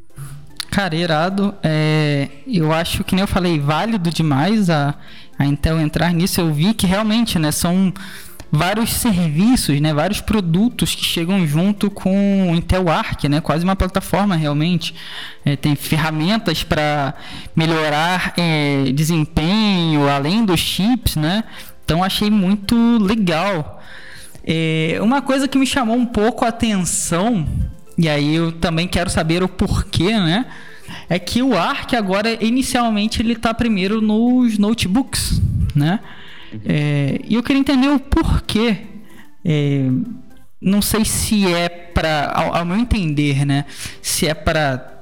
Cara, 0.70 0.96
irado. 0.96 1.54
É, 1.62 2.30
eu 2.48 2.72
acho 2.72 3.04
que 3.04 3.14
nem 3.14 3.22
eu 3.22 3.28
falei, 3.28 3.60
válido 3.60 4.10
demais 4.10 4.72
a, 4.72 4.96
a 5.38 5.46
Intel 5.46 5.80
entrar 5.80 6.12
nisso. 6.12 6.42
Eu 6.42 6.52
vi 6.52 6.74
que 6.74 6.88
realmente, 6.88 7.38
né, 7.38 7.52
são 7.52 7.94
vários 8.56 8.92
serviços, 8.92 9.82
né, 9.82 9.92
vários 9.96 10.22
produtos 10.22 10.94
que 10.94 11.04
chegam 11.04 11.46
junto 11.48 11.90
com 11.90 12.52
o 12.52 12.56
Intel 12.56 12.88
Arc, 12.88 13.24
né, 13.24 13.42
quase 13.42 13.64
uma 13.64 13.76
plataforma 13.76 14.36
realmente. 14.36 14.94
É, 15.44 15.56
tem 15.56 15.76
ferramentas 15.76 16.64
para 16.64 17.16
melhorar 17.56 18.32
é, 18.38 18.92
desempenho, 18.94 20.08
além 20.08 20.46
dos 20.46 20.60
chips, 20.60 21.16
né. 21.16 21.44
Então 21.84 22.04
achei 22.04 22.30
muito 22.30 22.76
legal. 23.00 23.82
É, 24.46 25.00
uma 25.02 25.20
coisa 25.20 25.48
que 25.48 25.58
me 25.58 25.66
chamou 25.66 25.96
um 25.96 26.06
pouco 26.06 26.46
a 26.46 26.50
atenção 26.50 27.48
e 27.98 28.08
aí 28.08 28.36
eu 28.36 28.52
também 28.52 28.88
quero 28.88 29.10
saber 29.10 29.42
o 29.42 29.48
porquê, 29.48 30.12
né? 30.20 30.46
É 31.10 31.18
que 31.18 31.42
o 31.42 31.58
Arc 31.58 31.96
agora, 31.96 32.38
inicialmente, 32.44 33.20
ele 33.20 33.34
está 33.34 33.52
primeiro 33.52 34.00
nos 34.00 34.60
notebooks, 34.60 35.42
né? 35.76 36.00
É, 36.66 37.20
e 37.24 37.36
eu 37.36 37.44
queria 37.44 37.60
entender 37.60 37.88
o 37.90 38.00
porquê. 38.00 38.78
É, 39.44 39.84
não 40.62 40.82
sei 40.82 41.04
se 41.04 41.54
é 41.54 41.68
para, 41.68 42.32
ao, 42.34 42.56
ao 42.56 42.66
meu 42.66 42.78
entender, 42.78 43.46
né? 43.46 43.66
Se 44.02 44.28
é 44.28 44.34
para 44.34 44.93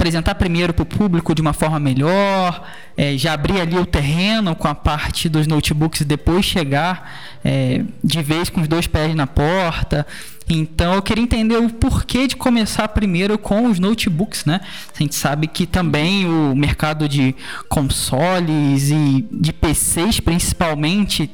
apresentar 0.00 0.34
primeiro 0.34 0.72
para 0.72 0.82
o 0.82 0.86
público 0.86 1.34
de 1.34 1.42
uma 1.42 1.52
forma 1.52 1.78
melhor, 1.78 2.66
é, 2.96 3.18
já 3.18 3.34
abrir 3.34 3.60
ali 3.60 3.76
o 3.76 3.84
terreno 3.84 4.56
com 4.56 4.66
a 4.66 4.74
parte 4.74 5.28
dos 5.28 5.46
notebooks 5.46 6.00
e 6.00 6.04
depois 6.06 6.42
chegar 6.42 7.38
é, 7.44 7.84
de 8.02 8.22
vez 8.22 8.48
com 8.48 8.62
os 8.62 8.68
dois 8.68 8.86
pés 8.86 9.14
na 9.14 9.26
porta. 9.26 10.06
Então 10.48 10.94
eu 10.94 11.02
queria 11.02 11.22
entender 11.22 11.58
o 11.58 11.68
porquê 11.68 12.26
de 12.26 12.34
começar 12.34 12.88
primeiro 12.88 13.36
com 13.36 13.66
os 13.66 13.78
notebooks, 13.78 14.46
né? 14.46 14.62
A 14.94 14.98
gente 14.98 15.14
sabe 15.14 15.46
que 15.46 15.66
também 15.66 16.26
o 16.26 16.56
mercado 16.56 17.06
de 17.06 17.36
consoles 17.68 18.90
e 18.90 19.28
de 19.30 19.52
PCs 19.52 20.18
principalmente 20.18 21.30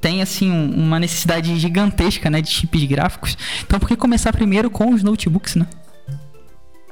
tem 0.00 0.22
assim 0.22 0.50
uma 0.50 0.98
necessidade 0.98 1.54
gigantesca, 1.58 2.30
né, 2.30 2.40
de 2.40 2.48
chips 2.48 2.84
gráficos. 2.84 3.36
Então 3.64 3.78
por 3.78 3.88
que 3.88 3.94
começar 3.94 4.32
primeiro 4.32 4.70
com 4.70 4.92
os 4.92 5.02
notebooks, 5.02 5.54
né? 5.54 5.66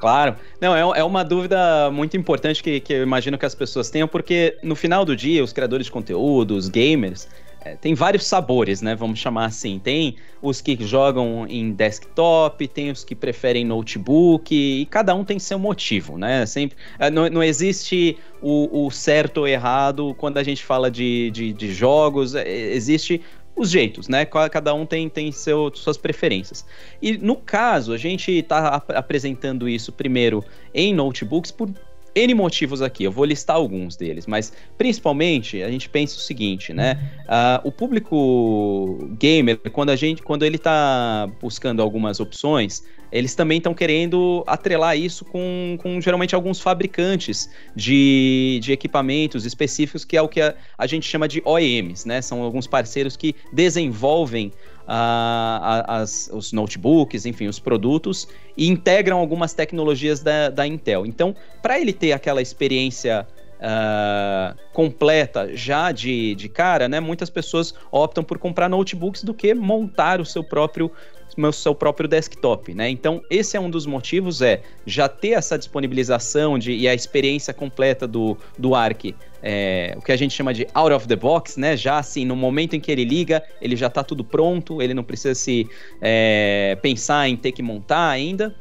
Claro. 0.05 0.37
Não, 0.61 0.77
é, 0.77 0.99
é 0.99 1.03
uma 1.03 1.25
dúvida 1.25 1.91
muito 1.91 2.15
importante 2.15 2.63
que, 2.63 2.79
que 2.79 2.93
eu 2.93 3.03
imagino 3.03 3.39
que 3.39 3.47
as 3.47 3.55
pessoas 3.55 3.89
tenham, 3.89 4.07
porque 4.07 4.55
no 4.63 4.77
final 4.77 5.03
do 5.03 5.17
dia, 5.17 5.43
os 5.43 5.51
criadores 5.51 5.87
de 5.87 5.93
conteúdo, 5.93 6.55
os 6.55 6.69
gamers, 6.69 7.27
é, 7.65 7.75
tem 7.75 7.95
vários 7.95 8.27
sabores, 8.27 8.83
né? 8.83 8.95
Vamos 8.95 9.19
chamar 9.19 9.47
assim. 9.47 9.81
Tem 9.83 10.17
os 10.43 10.61
que 10.61 10.77
jogam 10.85 11.47
em 11.49 11.73
desktop, 11.73 12.69
tem 12.69 12.91
os 12.91 13.03
que 13.03 13.15
preferem 13.15 13.65
notebook, 13.65 14.55
e 14.55 14.85
cada 14.91 15.15
um 15.15 15.25
tem 15.25 15.39
seu 15.39 15.59
motivo, 15.59 16.19
né? 16.19 16.45
Sempre, 16.45 16.77
é, 16.99 17.11
não, 17.11 17.27
não 17.31 17.43
existe 17.43 18.19
o, 18.43 18.87
o 18.87 18.91
certo 18.91 19.39
ou 19.39 19.49
errado 19.49 20.15
quando 20.19 20.37
a 20.37 20.43
gente 20.43 20.63
fala 20.63 20.91
de, 20.91 21.31
de, 21.31 21.51
de 21.55 21.73
jogos, 21.73 22.35
é, 22.35 22.47
existe 22.47 23.23
os 23.57 23.71
jeitos, 23.71 24.09
né? 24.09 24.25
Cada 24.25 24.75
um 24.75 24.85
tem, 24.85 25.09
tem 25.09 25.31
seu, 25.31 25.71
suas 25.75 25.97
preferências. 25.97 26.67
E 27.01 27.17
no 27.17 27.37
caso, 27.37 27.93
a 27.93 27.97
gente 27.97 28.33
está 28.33 28.69
ap 28.69 28.91
apresentando 28.91 29.69
isso 29.69 29.93
primeiro 29.93 30.45
em 30.73 30.93
notebooks 30.93 31.51
por 31.51 31.71
N 32.15 32.35
motivos 32.35 32.81
aqui, 32.81 33.05
eu 33.05 33.13
vou 33.13 33.25
listar 33.25 33.57
alguns 33.57 33.97
deles, 33.97 34.27
mas 34.27 34.53
principalmente 34.79 35.63
a 35.63 35.71
gente 35.71 35.89
pensa 35.89 36.17
o 36.17 36.21
seguinte, 36.21 36.73
né? 36.73 36.99
Uh, 37.25 37.69
o 37.69 37.73
público 37.73 39.09
gamer, 39.19 39.59
quando 39.73 39.91
a 39.91 39.97
gente, 39.97 40.23
quando 40.23 40.45
ele 40.45 40.57
está 40.57 41.29
buscando 41.41 41.83
algumas 41.83 42.21
opções, 42.21 42.85
eles 43.15 43.35
também 43.35 43.59
estão 43.59 43.73
querendo 43.73 44.43
atrelar 44.45 44.99
isso 44.99 45.25
com, 45.25 45.79
com 45.81 46.01
geralmente 46.01 46.35
alguns 46.35 46.61
fabricantes 46.61 47.49
de, 47.75 48.59
de 48.61 48.73
equipamentos 48.73 49.45
específicos, 49.47 50.05
que 50.05 50.17
é 50.17 50.23
o 50.23 50.29
que 50.29 50.41
a, 50.41 50.55
a 50.77 50.85
gente 50.87 51.07
chama 51.07 51.29
de 51.29 51.41
OEMs, 51.45 52.05
né? 52.07 52.21
São 52.21 52.43
alguns 52.43 52.67
parceiros 52.67 53.17
que 53.17 53.37
desenvolvem 53.53 54.53
as, 54.87 56.31
os 56.33 56.53
notebooks, 56.53 57.27
enfim, 57.27 57.47
os 57.47 57.59
produtos, 57.59 58.29
e 58.57 58.69
integram 58.69 59.19
algumas 59.19 59.55
tecnologias 59.55 60.21
da, 60.21 60.51
da 60.51 60.67
Intel. 60.67 61.07
Então, 61.07 61.35
para 61.63 61.81
ele 61.81 61.93
ter 61.93 62.13
aquela 62.13 62.43
experiência 62.43 63.27
uh, 63.65 64.57
completa 64.73 65.55
já 65.55 65.93
de, 65.93 66.35
de 66.35 66.49
cara, 66.49 66.89
né, 66.89 67.01
muitas 67.01 67.31
pessoas 67.31 67.75
optam 67.91 68.23
por 68.23 68.39
comprar 68.39 68.69
notebooks 68.69 69.25
do 69.25 69.33
que 69.33 69.55
montar 69.55 70.21
o 70.21 70.25
seu 70.25 70.45
próprio 70.45 70.91
meu 71.37 71.53
seu 71.53 71.75
próprio 71.75 72.09
desktop, 72.09 72.75
né? 72.75 72.89
Então, 72.89 73.23
esse 73.31 73.57
é 73.57 73.61
um 73.61 73.71
dos 73.71 73.87
motivos, 73.87 74.43
é 74.43 74.63
já 74.87 75.09
ter 75.09 75.31
essa 75.31 75.59
disponibilização 75.59 76.59
de, 76.59 76.73
e 76.73 76.89
a 76.89 76.95
experiência 76.95 77.53
completa 77.53 78.07
do, 78.07 78.37
do 78.59 78.75
Arc, 78.75 79.15
é, 79.43 79.95
o 79.97 80.01
que 80.01 80.11
a 80.11 80.17
gente 80.17 80.33
chama 80.33 80.55
de 80.55 80.67
out 80.73 80.93
of 80.93 81.07
the 81.07 81.17
box, 81.17 81.59
né? 81.59 81.77
Já 81.77 81.99
assim, 81.99 82.25
no 82.25 82.35
momento 82.35 82.75
em 82.75 82.81
que 82.81 82.91
ele 82.91 83.05
liga, 83.05 83.43
ele 83.61 83.77
já 83.77 83.89
está 83.89 84.03
tudo 84.03 84.25
pronto, 84.25 84.81
ele 84.81 84.95
não 84.95 85.05
precisa 85.05 85.35
se 85.35 85.69
é, 86.01 86.79
pensar 86.81 87.29
em 87.29 87.37
ter 87.37 87.53
que 87.53 87.63
montar 87.63 88.09
ainda. 88.09 88.55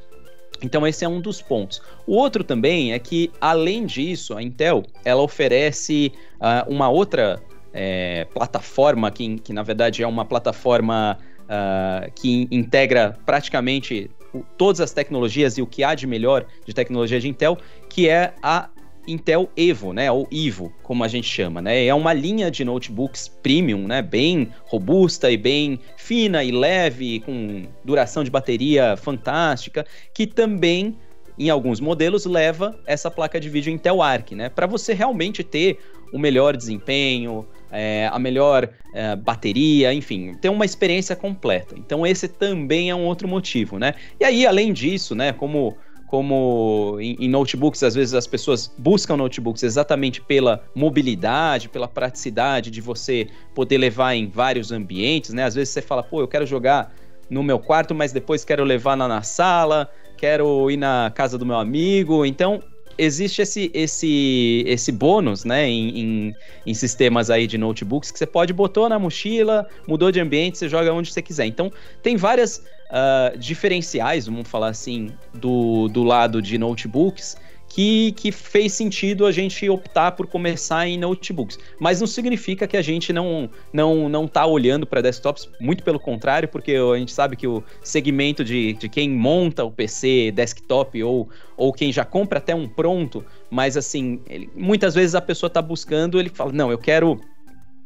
Então 0.61 0.85
esse 0.87 1.03
é 1.03 1.07
um 1.07 1.19
dos 1.19 1.41
pontos. 1.41 1.81
O 2.07 2.15
outro 2.15 2.43
também 2.43 2.93
é 2.93 2.99
que, 2.99 3.31
além 3.39 3.85
disso, 3.85 4.35
a 4.35 4.41
Intel 4.41 4.83
ela 5.03 5.21
oferece 5.21 6.11
uh, 6.39 6.71
uma 6.71 6.89
outra 6.89 7.41
é, 7.73 8.25
plataforma 8.33 9.09
que, 9.09 9.37
que, 9.39 9.51
na 9.51 9.63
verdade, 9.63 10.03
é 10.03 10.07
uma 10.07 10.23
plataforma 10.23 11.17
uh, 11.53 12.11
que 12.13 12.47
integra 12.49 13.17
praticamente 13.25 14.09
todas 14.57 14.81
as 14.81 14.91
tecnologias 14.91 15.57
e 15.57 15.61
o 15.61 15.67
que 15.67 15.83
há 15.83 15.93
de 15.93 16.07
melhor 16.07 16.45
de 16.65 16.73
tecnologia 16.73 17.19
de 17.19 17.29
Intel, 17.29 17.57
que 17.89 18.09
é 18.09 18.33
a 18.41 18.69
Intel 19.07 19.49
Evo, 19.55 19.93
né, 19.93 20.11
ou 20.11 20.27
Evo, 20.31 20.73
como 20.81 21.03
a 21.03 21.07
gente 21.07 21.27
chama, 21.27 21.61
né? 21.61 21.85
É 21.85 21.93
uma 21.93 22.13
linha 22.13 22.49
de 22.49 22.63
notebooks 22.63 23.27
premium, 23.27 23.85
né, 23.85 24.01
bem 24.01 24.51
robusta 24.65 25.29
e 25.29 25.37
bem 25.37 25.79
fina 25.97 26.43
e 26.43 26.51
leve, 26.51 27.19
com 27.19 27.67
duração 27.83 28.23
de 28.23 28.31
bateria 28.31 28.95
fantástica, 28.95 29.85
que 30.13 30.25
também 30.25 30.97
em 31.37 31.49
alguns 31.49 31.79
modelos 31.79 32.25
leva 32.25 32.79
essa 32.85 33.11
placa 33.11 33.39
de 33.39 33.49
vídeo 33.49 33.73
Intel 33.73 34.01
Arc, 34.01 34.31
né, 34.31 34.49
para 34.49 34.65
você 34.65 34.93
realmente 34.93 35.43
ter 35.43 35.79
o 36.13 36.19
melhor 36.19 36.55
desempenho, 36.55 37.45
é, 37.71 38.07
a 38.11 38.19
melhor 38.19 38.69
é, 38.93 39.15
bateria, 39.15 39.91
enfim, 39.91 40.35
ter 40.35 40.49
uma 40.49 40.63
experiência 40.63 41.15
completa. 41.15 41.75
Então 41.77 42.05
esse 42.05 42.27
também 42.27 42.91
é 42.91 42.95
um 42.95 43.05
outro 43.05 43.27
motivo, 43.27 43.79
né? 43.79 43.95
E 44.19 44.23
aí, 44.23 44.45
além 44.45 44.71
disso, 44.71 45.15
né, 45.15 45.33
como 45.33 45.75
como 46.13 46.99
em, 46.99 47.15
em, 47.21 47.27
notebooks, 47.27 47.81
às 47.81 47.95
vezes 47.95 48.13
as 48.13 48.27
pessoas 48.27 48.71
buscam 48.77 49.17
notebooks 49.17 49.63
exatamente 49.63 50.21
pela 50.21 50.63
mobilidade, 50.75 51.69
pela 51.69 51.87
praticidade 51.87 52.69
de 52.69 52.79
você 52.81 53.27
poder 53.55 53.79
levar 53.79 54.13
em 54.13 54.27
vários 54.27 54.71
ambientes, 54.71 55.33
né? 55.33 55.43
Às 55.43 55.55
vezes 55.55 55.73
você 55.73 55.81
fala, 55.81 56.03
pô, 56.03 56.21
eu 56.21 56.27
quero 56.27 56.45
jogar 56.45 56.93
no 57.27 57.41
meu 57.41 57.57
quarto, 57.57 57.95
mas 57.95 58.11
depois 58.11 58.45
quero 58.45 58.63
levar 58.63 58.95
na, 58.95 59.07
na 59.07 59.23
sala, 59.23 59.89
quero 60.15 60.69
ir 60.69 60.77
na 60.77 61.11
casa 61.15 61.35
do 61.35 61.47
meu 61.47 61.57
amigo. 61.57 62.23
Então, 62.23 62.61
existe 62.97 63.41
esse, 63.41 63.71
esse, 63.73 64.63
esse 64.67 64.91
bônus, 64.91 65.43
né, 65.43 65.67
em, 65.67 65.99
em, 65.99 66.35
em, 66.65 66.73
sistemas 66.73 67.29
aí 67.29 67.47
de 67.47 67.57
notebooks 67.57 68.11
que 68.11 68.19
você 68.19 68.25
pode 68.25 68.53
botou 68.53 68.87
na 68.89 68.99
mochila, 68.99 69.67
mudou 69.87 70.11
de 70.11 70.19
ambiente, 70.19 70.57
você 70.57 70.69
joga 70.69 70.93
onde 70.93 71.11
você 71.11 71.21
quiser. 71.21 71.45
Então, 71.45 71.71
tem 72.01 72.15
várias 72.15 72.63
uh, 72.89 73.37
diferenciais, 73.37 74.25
vamos 74.25 74.47
falar 74.47 74.69
assim, 74.69 75.11
do, 75.33 75.87
do 75.89 76.03
lado 76.03 76.41
de 76.41 76.57
notebooks 76.57 77.37
que, 77.73 78.11
que 78.11 78.31
fez 78.31 78.71
sentido 78.73 79.25
a 79.25 79.31
gente 79.31 79.67
optar 79.67 80.11
por 80.11 80.27
começar 80.27 80.87
em 80.87 80.95
notebooks. 80.95 81.57
Mas 81.79 81.99
não 81.99 82.05
significa 82.05 82.67
que 82.67 82.77
a 82.77 82.83
gente 82.83 83.11
não 83.11 83.49
não 83.73 84.07
não 84.07 84.25
está 84.25 84.45
olhando 84.45 84.85
para 84.85 85.01
desktops, 85.01 85.49
muito 85.59 85.83
pelo 85.83 85.99
contrário, 85.99 86.47
porque 86.47 86.73
a 86.73 86.97
gente 86.99 87.11
sabe 87.11 87.35
que 87.35 87.47
o 87.47 87.63
segmento 87.81 88.43
de, 88.43 88.73
de 88.73 88.87
quem 88.87 89.09
monta 89.09 89.63
o 89.63 89.71
PC 89.71 90.31
desktop 90.35 91.03
ou, 91.03 91.27
ou 91.57 91.73
quem 91.73 91.91
já 91.91 92.05
compra 92.05 92.37
até 92.37 92.53
um 92.53 92.67
pronto, 92.67 93.25
mas 93.49 93.75
assim, 93.75 94.21
ele, 94.29 94.47
muitas 94.55 94.93
vezes 94.93 95.15
a 95.15 95.21
pessoa 95.21 95.47
está 95.47 95.61
buscando, 95.61 96.19
ele 96.19 96.29
fala, 96.29 96.51
não, 96.51 96.69
eu 96.69 96.77
quero 96.77 97.19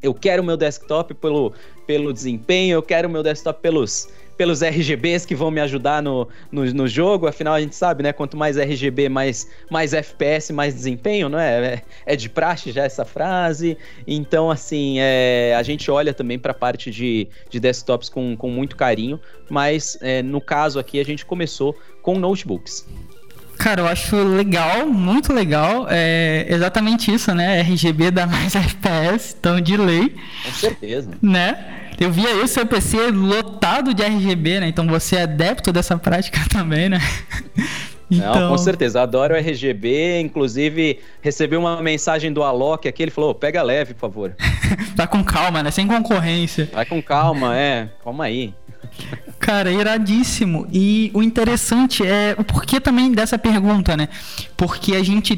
eu 0.04 0.14
quero 0.14 0.44
meu 0.44 0.58
desktop 0.58 1.14
pelo, 1.14 1.54
pelo 1.88 2.12
desempenho, 2.12 2.76
eu 2.76 2.84
quero 2.84 3.10
meu 3.10 3.24
desktop 3.24 3.62
pelos 3.62 4.10
pelos 4.38 4.62
RGBs 4.62 5.26
que 5.26 5.36
vão 5.36 5.50
me 5.50 5.60
ajudar 5.60 6.02
no, 6.02 6.28
no, 6.52 6.64
no, 6.66 6.88
jogo. 6.88 7.28
Afinal, 7.28 7.56
a 7.56 7.60
gente 7.60 7.76
sabe, 7.76 8.04
né? 8.04 8.14
Quanto 8.14 8.38
mais 8.38 8.58
RGB, 8.58 9.10
mais, 9.10 9.50
mais 9.70 9.94
FPS, 9.94 10.54
mais 10.54 10.74
desempenho, 10.76 11.28
não 11.28 11.40
é? 11.40 11.74
é? 11.74 11.82
É 12.06 12.16
de 12.16 12.30
praxe 12.30 12.72
já 12.72 12.86
essa 12.86 13.04
frase. 13.04 13.78
Então, 14.06 14.52
assim, 14.52 14.98
é, 15.00 15.56
a 15.58 15.64
gente 15.64 15.90
olha 15.90 16.14
também 16.14 16.38
para 16.38 16.52
a 16.52 16.56
parte 16.56 16.92
de, 16.92 17.28
de 17.50 17.60
desktops 17.60 18.10
com, 18.10 18.38
com 18.38 18.50
muito 18.50 18.76
carinho. 18.76 19.20
Mas 19.50 19.98
é, 20.02 20.22
no 20.22 20.40
caso 20.40 20.80
aqui, 20.80 21.00
a 21.00 21.06
gente 21.06 21.26
começou 21.26 21.76
com 22.02 22.20
notebooks. 22.20 22.86
Cara, 23.58 23.82
eu 23.82 23.88
acho 23.88 24.16
legal, 24.16 24.88
muito 24.88 25.34
legal. 25.34 25.88
É 25.90 26.46
exatamente 26.50 27.14
isso, 27.14 27.34
né? 27.34 27.62
RGB 27.62 28.12
dá 28.12 28.26
mais 28.28 28.54
FPS, 28.56 29.36
então 29.40 29.60
de 29.60 29.76
lei. 29.76 30.16
Com 30.46 30.52
certeza. 30.52 31.12
Né? 31.22 31.58
Eu 32.00 32.12
vi 32.12 32.26
aí 32.28 32.40
o 32.42 32.48
seu 32.48 32.66
PC 32.66 33.10
lotado 33.12 33.94
de 33.94 34.04
RGB, 34.04 34.60
né? 34.60 34.68
Então 34.68 34.88
você 34.88 35.16
é 35.16 35.24
adepto 35.24 35.74
dessa 35.74 35.98
prática 35.98 36.40
também, 36.50 36.90
né? 36.90 37.00
Então... 38.10 38.42
Não, 38.42 38.50
com 38.50 38.58
certeza, 38.58 39.02
adoro 39.02 39.36
RGB. 39.36 40.22
Inclusive, 40.22 41.00
recebi 41.22 41.58
uma 41.58 41.82
mensagem 41.82 42.32
do 42.32 42.44
Alok 42.44 42.88
aqui, 42.88 43.02
ele 43.02 43.12
falou: 43.12 43.34
pega 43.34 43.64
leve, 43.64 43.96
por 43.96 44.02
favor. 44.02 44.36
tá 44.96 45.08
com 45.08 45.24
calma, 45.24 45.64
né? 45.64 45.72
Sem 45.72 45.88
concorrência. 45.88 46.70
Vai 46.72 46.86
com 46.86 47.02
calma, 47.02 47.58
é. 47.58 47.90
Calma 48.04 48.26
aí. 48.26 48.54
Cara, 49.40 49.72
iradíssimo. 49.72 50.68
E 50.72 51.12
o 51.14 51.22
interessante 51.22 52.06
é 52.06 52.36
o 52.38 52.44
porquê 52.44 52.80
também 52.80 53.12
dessa 53.12 53.38
pergunta, 53.38 53.96
né? 53.96 54.10
Porque 54.56 54.96
a 54.96 55.04
gente, 55.04 55.36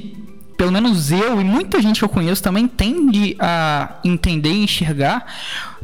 pelo 0.57 0.71
menos 0.71 1.11
eu 1.11 1.39
e 1.39 1.43
muita 1.43 1.81
gente 1.81 1.99
que 1.99 2.05
eu 2.05 2.09
conheço 2.09 2.41
também 2.41 2.67
tende 2.67 3.35
a 3.39 3.99
entender 4.03 4.51
e 4.51 4.63
enxergar 4.63 5.25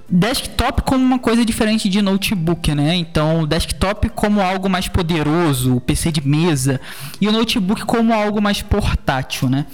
desktop 0.09 0.83
como 0.83 1.03
uma 1.03 1.19
coisa 1.19 1.43
diferente 1.43 1.89
de 1.89 2.01
notebook, 2.01 2.73
né? 2.75 2.95
Então, 2.95 3.45
desktop 3.45 4.09
como 4.09 4.41
algo 4.41 4.69
mais 4.69 4.87
poderoso, 4.87 5.75
o 5.75 5.81
PC 5.81 6.11
de 6.11 6.25
mesa, 6.25 6.79
e 7.19 7.27
o 7.27 7.31
notebook 7.31 7.85
como 7.85 8.13
algo 8.13 8.41
mais 8.41 8.61
portátil, 8.61 9.49
né? 9.49 9.65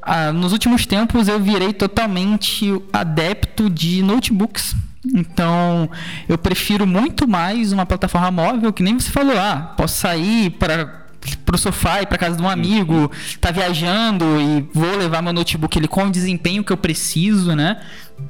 Ah, 0.00 0.32
nos 0.32 0.52
últimos 0.52 0.84
tempos 0.84 1.28
eu 1.28 1.40
virei 1.40 1.72
totalmente 1.72 2.70
adepto 2.92 3.70
de 3.70 4.02
notebooks. 4.02 4.74
Então, 5.04 5.90
eu 6.28 6.38
prefiro 6.38 6.86
muito 6.86 7.26
mais 7.26 7.72
uma 7.72 7.84
plataforma 7.84 8.30
móvel, 8.30 8.72
que 8.72 8.82
nem 8.82 8.98
você 8.98 9.10
falou, 9.10 9.36
ah, 9.36 9.74
posso 9.76 9.98
sair 9.98 10.50
para 10.50 11.01
pro 11.44 11.56
sofá 11.58 12.02
e 12.02 12.06
para 12.06 12.18
casa 12.18 12.36
de 12.36 12.42
um 12.42 12.48
amigo, 12.48 13.10
tá 13.40 13.50
viajando 13.50 14.24
e 14.40 14.66
vou 14.72 14.96
levar 14.96 15.22
meu 15.22 15.32
notebook 15.32 15.78
ele 15.78 15.88
com 15.88 16.04
o 16.04 16.10
desempenho 16.10 16.64
que 16.64 16.72
eu 16.72 16.76
preciso, 16.76 17.54
né? 17.54 17.80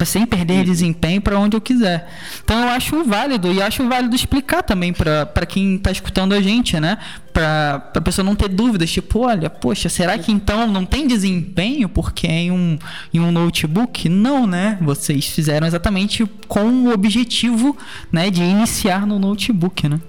Sem 0.05 0.25
perder 0.25 0.63
desempenho 0.63 1.21
para 1.21 1.37
onde 1.37 1.55
eu 1.55 1.61
quiser. 1.61 2.09
Então 2.43 2.59
eu 2.59 2.69
acho 2.69 3.03
válido 3.03 3.51
e 3.51 3.61
acho 3.61 3.87
válido 3.87 4.15
explicar 4.15 4.63
também 4.63 4.91
para 4.91 5.45
quem 5.47 5.77
tá 5.77 5.91
escutando 5.91 6.33
a 6.33 6.41
gente, 6.41 6.79
né? 6.79 6.97
Para 7.31 7.91
a 7.95 8.01
pessoa 8.01 8.23
não 8.23 8.35
ter 8.35 8.47
dúvidas, 8.47 8.91
tipo, 8.91 9.19
olha, 9.19 9.49
poxa, 9.49 9.89
será 9.89 10.17
que 10.17 10.31
então 10.31 10.67
não 10.67 10.85
tem 10.85 11.07
desempenho 11.07 11.89
porque 11.89 12.27
é 12.27 12.41
em 12.43 12.51
um, 12.51 12.77
em 13.13 13.19
um 13.19 13.31
notebook? 13.31 14.09
Não, 14.09 14.47
né? 14.47 14.77
Vocês 14.81 15.27
fizeram 15.27 15.65
exatamente 15.65 16.25
com 16.47 16.65
o 16.65 16.93
objetivo, 16.93 17.77
né, 18.11 18.29
de 18.29 18.41
iniciar 18.41 19.05
no 19.05 19.19
notebook, 19.19 19.87
né? 19.87 19.99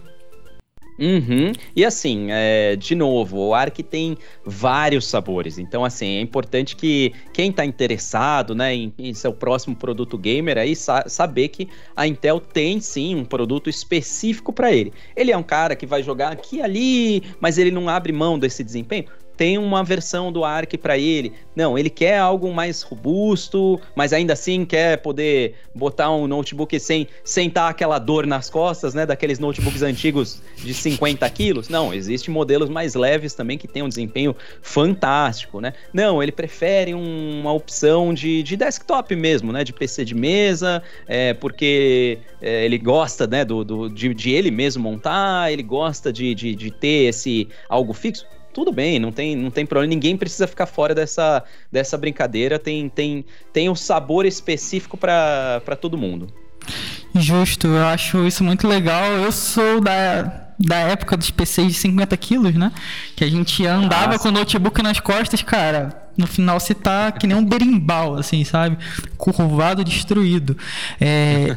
Uhum. 0.98 1.52
E 1.74 1.84
assim, 1.84 2.28
é, 2.30 2.76
de 2.76 2.94
novo, 2.94 3.38
o 3.38 3.54
Arc 3.54 3.78
tem 3.82 4.16
vários 4.44 5.06
sabores. 5.06 5.58
Então, 5.58 5.84
assim, 5.84 6.18
é 6.18 6.20
importante 6.20 6.76
que 6.76 7.12
quem 7.32 7.50
está 7.50 7.64
interessado 7.64 8.54
né, 8.54 8.74
em, 8.74 8.92
em, 8.98 9.14
seu 9.14 9.32
próximo 9.32 9.74
produto 9.74 10.16
gamer 10.16 10.56
aí 10.58 10.76
sa 10.76 11.04
saber 11.08 11.48
que 11.48 11.68
a 11.96 12.06
Intel 12.06 12.40
tem 12.40 12.80
sim 12.80 13.16
um 13.16 13.24
produto 13.24 13.68
específico 13.68 14.52
para 14.52 14.72
ele. 14.72 14.92
Ele 15.16 15.32
é 15.32 15.36
um 15.36 15.42
cara 15.42 15.74
que 15.74 15.86
vai 15.86 16.02
jogar 16.02 16.32
aqui 16.32 16.56
e 16.56 16.62
ali, 16.62 17.22
mas 17.40 17.58
ele 17.58 17.70
não 17.70 17.88
abre 17.88 18.12
mão 18.12 18.38
desse 18.38 18.62
desempenho 18.62 19.06
tem 19.36 19.58
uma 19.58 19.82
versão 19.82 20.30
do 20.30 20.44
Arc 20.44 20.76
para 20.78 20.96
ele. 20.96 21.32
Não, 21.54 21.78
ele 21.78 21.90
quer 21.90 22.18
algo 22.18 22.52
mais 22.52 22.82
robusto, 22.82 23.80
mas 23.94 24.12
ainda 24.12 24.32
assim 24.32 24.64
quer 24.64 24.98
poder 24.98 25.54
botar 25.74 26.10
um 26.10 26.26
notebook 26.26 26.78
sem 26.78 27.06
sentar 27.22 27.70
aquela 27.70 27.98
dor 27.98 28.26
nas 28.26 28.48
costas, 28.50 28.94
né? 28.94 29.06
Daqueles 29.06 29.38
notebooks 29.38 29.82
antigos 29.82 30.42
de 30.56 30.72
50 30.72 31.28
quilos. 31.30 31.68
Não, 31.68 31.92
existem 31.92 32.32
modelos 32.32 32.68
mais 32.68 32.94
leves 32.94 33.34
também 33.34 33.58
que 33.58 33.68
têm 33.68 33.82
um 33.82 33.88
desempenho 33.88 34.34
fantástico, 34.62 35.60
né? 35.60 35.72
Não, 35.92 36.22
ele 36.22 36.32
prefere 36.32 36.94
um, 36.94 37.40
uma 37.40 37.52
opção 37.52 38.14
de, 38.14 38.42
de 38.42 38.56
desktop 38.56 39.14
mesmo, 39.14 39.52
né? 39.52 39.64
De 39.64 39.72
PC 39.72 40.04
de 40.04 40.14
mesa, 40.14 40.82
é, 41.06 41.34
porque 41.34 42.18
é, 42.40 42.64
ele 42.64 42.78
gosta, 42.78 43.26
né? 43.26 43.44
Do, 43.44 43.64
do 43.64 43.88
de, 43.88 44.14
de, 44.14 44.30
ele 44.30 44.50
mesmo 44.50 44.82
montar, 44.82 45.52
ele 45.52 45.62
gosta 45.62 46.12
de, 46.12 46.34
de, 46.34 46.54
de 46.54 46.70
ter 46.70 47.08
esse 47.08 47.48
algo 47.68 47.92
fixo 47.92 48.26
tudo 48.54 48.70
bem, 48.70 49.00
não 49.00 49.10
tem, 49.10 49.34
não 49.34 49.50
tem 49.50 49.66
problema, 49.66 49.92
ninguém 49.92 50.16
precisa 50.16 50.46
ficar 50.46 50.66
fora 50.66 50.94
dessa, 50.94 51.42
dessa 51.70 51.98
brincadeira, 51.98 52.58
tem, 52.58 52.88
tem, 52.88 53.24
tem 53.52 53.68
um 53.68 53.74
sabor 53.74 54.24
específico 54.24 54.96
para 54.96 55.60
todo 55.80 55.98
mundo. 55.98 56.28
Justo, 57.16 57.66
eu 57.66 57.84
acho 57.86 58.26
isso 58.26 58.42
muito 58.42 58.66
legal. 58.66 59.04
Eu 59.04 59.30
sou 59.30 59.80
da, 59.80 60.52
da 60.58 60.76
época 60.76 61.16
dos 61.16 61.30
PCs 61.30 61.68
de 61.68 61.74
50 61.74 62.16
quilos, 62.16 62.54
né? 62.54 62.72
Que 63.14 63.24
a 63.24 63.28
gente 63.28 63.66
andava 63.66 64.12
Nossa. 64.12 64.18
com 64.20 64.28
o 64.28 64.32
notebook 64.32 64.82
nas 64.82 65.00
costas, 65.00 65.42
cara. 65.42 66.02
No 66.16 66.26
final 66.26 66.58
você 66.58 66.74
tá 66.74 67.12
que 67.12 67.26
nem 67.26 67.36
um 67.36 67.44
berimbau, 67.44 68.16
assim, 68.16 68.44
sabe? 68.44 68.78
Curvado, 69.16 69.84
destruído. 69.84 70.56
É. 71.00 71.48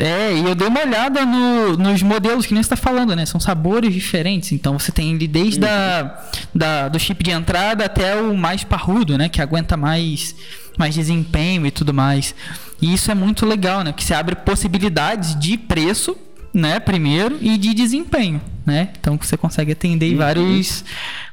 É, 0.00 0.34
e 0.34 0.44
eu 0.44 0.54
dei 0.54 0.66
uma 0.66 0.80
olhada 0.80 1.26
no, 1.26 1.76
nos 1.76 2.02
modelos 2.02 2.46
que 2.46 2.54
nem 2.54 2.62
você 2.62 2.72
está 2.72 2.76
falando, 2.76 3.14
né? 3.14 3.26
São 3.26 3.38
sabores 3.38 3.92
diferentes. 3.92 4.50
Então 4.52 4.78
você 4.78 4.90
tem 4.90 5.16
desde 5.18 5.60
uhum. 5.60 5.68
a, 5.68 6.20
da, 6.54 6.88
do 6.88 6.98
chip 6.98 7.22
de 7.22 7.30
entrada 7.30 7.84
até 7.84 8.16
o 8.20 8.36
mais 8.36 8.64
parrudo, 8.64 9.18
né? 9.18 9.28
Que 9.28 9.42
aguenta 9.42 9.76
mais, 9.76 10.34
mais 10.78 10.94
desempenho 10.94 11.66
e 11.66 11.70
tudo 11.70 11.92
mais. 11.92 12.34
E 12.80 12.94
isso 12.94 13.10
é 13.10 13.14
muito 13.14 13.44
legal, 13.44 13.84
né? 13.84 13.92
Porque 13.92 14.04
você 14.04 14.14
abre 14.14 14.34
possibilidades 14.36 15.38
de 15.38 15.58
preço, 15.58 16.16
né? 16.52 16.80
Primeiro, 16.80 17.36
e 17.40 17.58
de 17.58 17.74
desempenho, 17.74 18.40
né? 18.64 18.88
Então 18.98 19.18
você 19.20 19.36
consegue 19.36 19.72
atender 19.72 20.12
uhum. 20.12 20.18
vários 20.18 20.82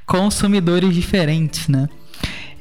consumidores 0.05 0.93
diferentes, 0.93 1.69
né? 1.69 1.87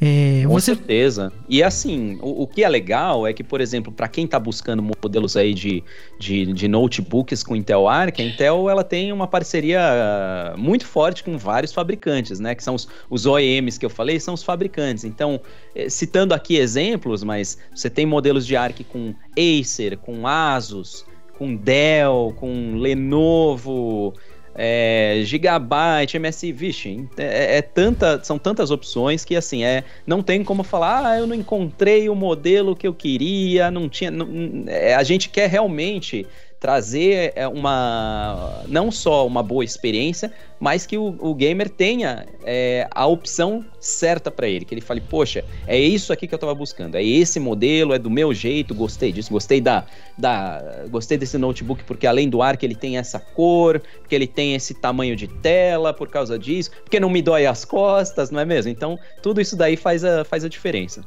É, 0.00 0.42
Com 0.44 0.52
você... 0.52 0.74
certeza. 0.74 1.32
E 1.48 1.62
assim, 1.62 2.18
o, 2.20 2.42
o, 2.42 2.46
que 2.46 2.62
é 2.62 2.68
legal 2.68 3.26
é 3.26 3.32
que, 3.32 3.42
por 3.42 3.60
exemplo, 3.60 3.90
para 3.90 4.08
quem 4.08 4.24
está 4.26 4.38
buscando 4.38 4.82
modelos 4.82 5.36
aí 5.36 5.54
de, 5.54 5.82
de, 6.18 6.52
de, 6.52 6.68
notebooks 6.68 7.42
com 7.42 7.56
Intel 7.56 7.88
Arc, 7.88 8.20
a 8.20 8.24
Intel 8.24 8.68
ela 8.68 8.84
tem 8.84 9.10
uma 9.12 9.26
parceria 9.26 10.54
muito 10.56 10.86
forte 10.86 11.24
com 11.24 11.38
vários 11.38 11.72
fabricantes, 11.72 12.38
né? 12.38 12.54
Que 12.54 12.62
são 12.62 12.74
os, 12.74 12.86
os 13.08 13.24
OEMs 13.24 13.78
que 13.78 13.86
eu 13.86 13.90
falei, 13.90 14.20
são 14.20 14.34
os 14.34 14.42
fabricantes. 14.42 15.04
Então, 15.04 15.40
eh, 15.74 15.88
citando 15.88 16.34
aqui 16.34 16.56
exemplos, 16.56 17.22
mas 17.22 17.58
você 17.74 17.88
tem 17.88 18.04
modelos 18.04 18.46
de 18.46 18.54
Arc 18.54 18.84
com 18.84 19.14
Acer, 19.36 19.96
com 19.96 20.26
Asus, 20.26 21.06
com 21.38 21.54
Dell, 21.56 22.34
com 22.36 22.76
Lenovo 22.76 24.14
é, 24.56 25.20
Gigabyte, 25.24 26.16
MS, 26.16 26.50
vixe, 26.52 27.06
é, 27.18 27.58
é, 27.58 27.62
tanta, 27.62 28.22
são 28.24 28.38
tantas 28.38 28.70
opções 28.70 29.24
que 29.24 29.36
assim, 29.36 29.64
é, 29.64 29.84
não 30.06 30.22
tem 30.22 30.42
como 30.42 30.62
falar, 30.62 31.04
ah, 31.04 31.18
eu 31.18 31.26
não 31.26 31.34
encontrei 31.34 32.08
o 32.08 32.14
modelo 32.14 32.74
que 32.74 32.86
eu 32.86 32.94
queria, 32.94 33.70
não 33.70 33.88
tinha, 33.88 34.10
não, 34.10 34.28
é, 34.66 34.94
a 34.94 35.02
gente 35.02 35.28
quer 35.28 35.50
realmente 35.50 36.26
trazer 36.58 37.32
é, 37.36 37.46
uma 37.46 38.62
não 38.66 38.90
só 38.90 39.26
uma 39.26 39.42
boa 39.42 39.64
experiência, 39.64 40.32
mas 40.58 40.86
que 40.86 40.96
o, 40.96 41.16
o 41.20 41.34
gamer 41.34 41.68
tenha 41.68 42.26
é, 42.44 42.88
a 42.90 43.06
opção 43.06 43.64
certa 43.78 44.30
para 44.30 44.48
ele, 44.48 44.64
que 44.64 44.74
ele 44.74 44.80
fale, 44.80 45.00
poxa, 45.00 45.44
é 45.66 45.78
isso 45.78 46.12
aqui 46.12 46.26
que 46.26 46.34
eu 46.34 46.38
estava 46.38 46.54
buscando, 46.54 46.96
é 46.96 47.04
esse 47.04 47.38
modelo, 47.38 47.92
é 47.92 47.98
do 47.98 48.10
meu 48.10 48.32
jeito, 48.32 48.74
gostei 48.74 49.12
disso, 49.12 49.30
gostei 49.30 49.60
da, 49.60 49.84
da, 50.16 50.86
gostei 50.90 51.18
desse 51.18 51.36
notebook 51.36 51.84
porque 51.84 52.06
além 52.06 52.28
do 52.28 52.40
ar 52.40 52.56
que 52.56 52.64
ele 52.64 52.74
tem 52.74 52.96
essa 52.96 53.20
cor, 53.20 53.80
porque 54.00 54.14
ele 54.14 54.26
tem 54.26 54.54
esse 54.54 54.72
tamanho 54.74 55.14
de 55.14 55.28
tela, 55.28 55.92
por 55.92 56.08
causa 56.08 56.38
disso, 56.38 56.70
porque 56.82 56.98
não 56.98 57.10
me 57.10 57.20
dói 57.20 57.46
as 57.46 57.64
costas, 57.64 58.30
não 58.30 58.40
é 58.40 58.44
mesmo? 58.44 58.70
Então 58.70 58.98
tudo 59.22 59.40
isso 59.40 59.56
daí 59.56 59.76
faz 59.76 60.04
a, 60.04 60.24
faz 60.24 60.44
a 60.44 60.48
diferença. 60.48 61.04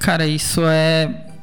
Cara, 0.00 0.26
isso 0.26 0.62
é 0.66 1.33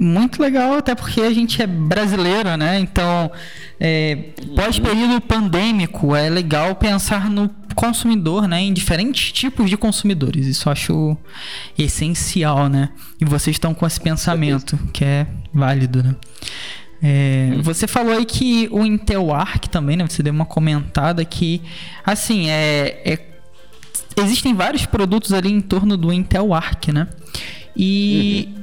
muito 0.00 0.40
legal, 0.40 0.78
até 0.78 0.94
porque 0.94 1.20
a 1.20 1.30
gente 1.30 1.60
é 1.60 1.66
brasileiro, 1.66 2.56
né? 2.56 2.80
Então, 2.80 3.30
é, 3.78 4.16
pós-período 4.56 5.20
pandêmico, 5.20 6.16
é 6.16 6.30
legal 6.30 6.74
pensar 6.74 7.28
no 7.28 7.50
consumidor, 7.74 8.48
né? 8.48 8.62
Em 8.62 8.72
diferentes 8.72 9.30
tipos 9.30 9.68
de 9.68 9.76
consumidores. 9.76 10.46
Isso 10.46 10.70
acho 10.70 11.16
essencial, 11.78 12.68
né? 12.68 12.88
E 13.20 13.26
vocês 13.26 13.56
estão 13.56 13.74
com 13.74 13.86
esse 13.86 14.00
pensamento, 14.00 14.78
que 14.90 15.04
é 15.04 15.26
válido, 15.52 16.02
né? 16.02 16.16
É. 17.02 17.50
Você 17.62 17.86
falou 17.86 18.16
aí 18.16 18.24
que 18.24 18.68
o 18.70 18.84
Intel 18.84 19.32
Arc 19.34 19.68
também, 19.68 19.98
né? 19.98 20.06
Você 20.08 20.22
deu 20.22 20.32
uma 20.32 20.46
comentada 20.46 21.22
que, 21.26 21.60
assim, 22.04 22.48
é, 22.48 23.02
é 23.04 23.18
existem 24.16 24.54
vários 24.54 24.86
produtos 24.86 25.32
ali 25.32 25.50
em 25.50 25.60
torno 25.60 25.96
do 25.96 26.10
Intel 26.10 26.54
Arc, 26.54 26.88
né? 26.88 27.06
E 27.76 28.48
uhum. 28.54 28.59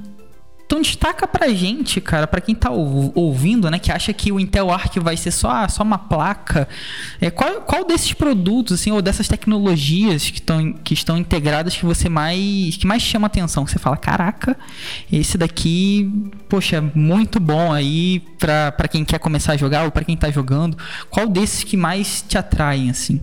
Então 0.68 0.82
destaca 0.82 1.26
pra 1.26 1.48
gente, 1.48 2.02
cara, 2.02 2.28
para 2.28 2.42
quem 2.42 2.54
tá 2.54 2.70
ouvindo, 2.70 3.72
né, 3.72 3.80
que 3.80 3.90
acha 3.90 4.12
que 4.12 4.34
o 4.34 4.40
Intel 4.40 4.70
Arc 4.70 5.00
vai 5.00 5.16
ser 5.16 5.32
só, 5.32 5.66
só 5.70 5.82
uma 5.82 5.98
placa, 5.98 6.68
é, 7.22 7.32
qual, 7.32 7.62
qual 7.62 7.86
desses 7.86 8.12
produtos, 8.12 8.82
assim, 8.82 8.92
ou 8.92 9.02
dessas 9.02 9.30
tecnologias 9.30 10.30
que, 10.30 10.42
tão, 10.42 10.74
que 10.74 10.94
estão 10.94 11.18
integradas 11.18 11.78
que 11.78 11.86
você 11.86 12.10
mais, 12.10 12.76
que 12.76 12.86
mais 12.86 13.02
chama 13.02 13.28
atenção? 13.28 13.66
Você 13.66 13.80
fala, 13.80 13.96
caraca, 13.96 14.58
esse 15.10 15.38
daqui, 15.38 16.12
poxa, 16.50 16.84
muito 16.94 17.40
bom 17.40 17.72
aí 17.72 18.22
para 18.38 18.90
quem 18.90 19.06
quer 19.06 19.20
começar 19.20 19.54
a 19.54 19.58
jogar 19.58 19.86
ou 19.86 19.92
para 19.92 20.04
quem 20.04 20.18
tá 20.18 20.30
jogando. 20.30 20.78
Qual 21.10 21.30
desses 21.30 21.64
que 21.64 21.78
mais 21.78 22.22
te 22.28 22.38
atraem, 22.38 22.90
assim? 22.90 23.22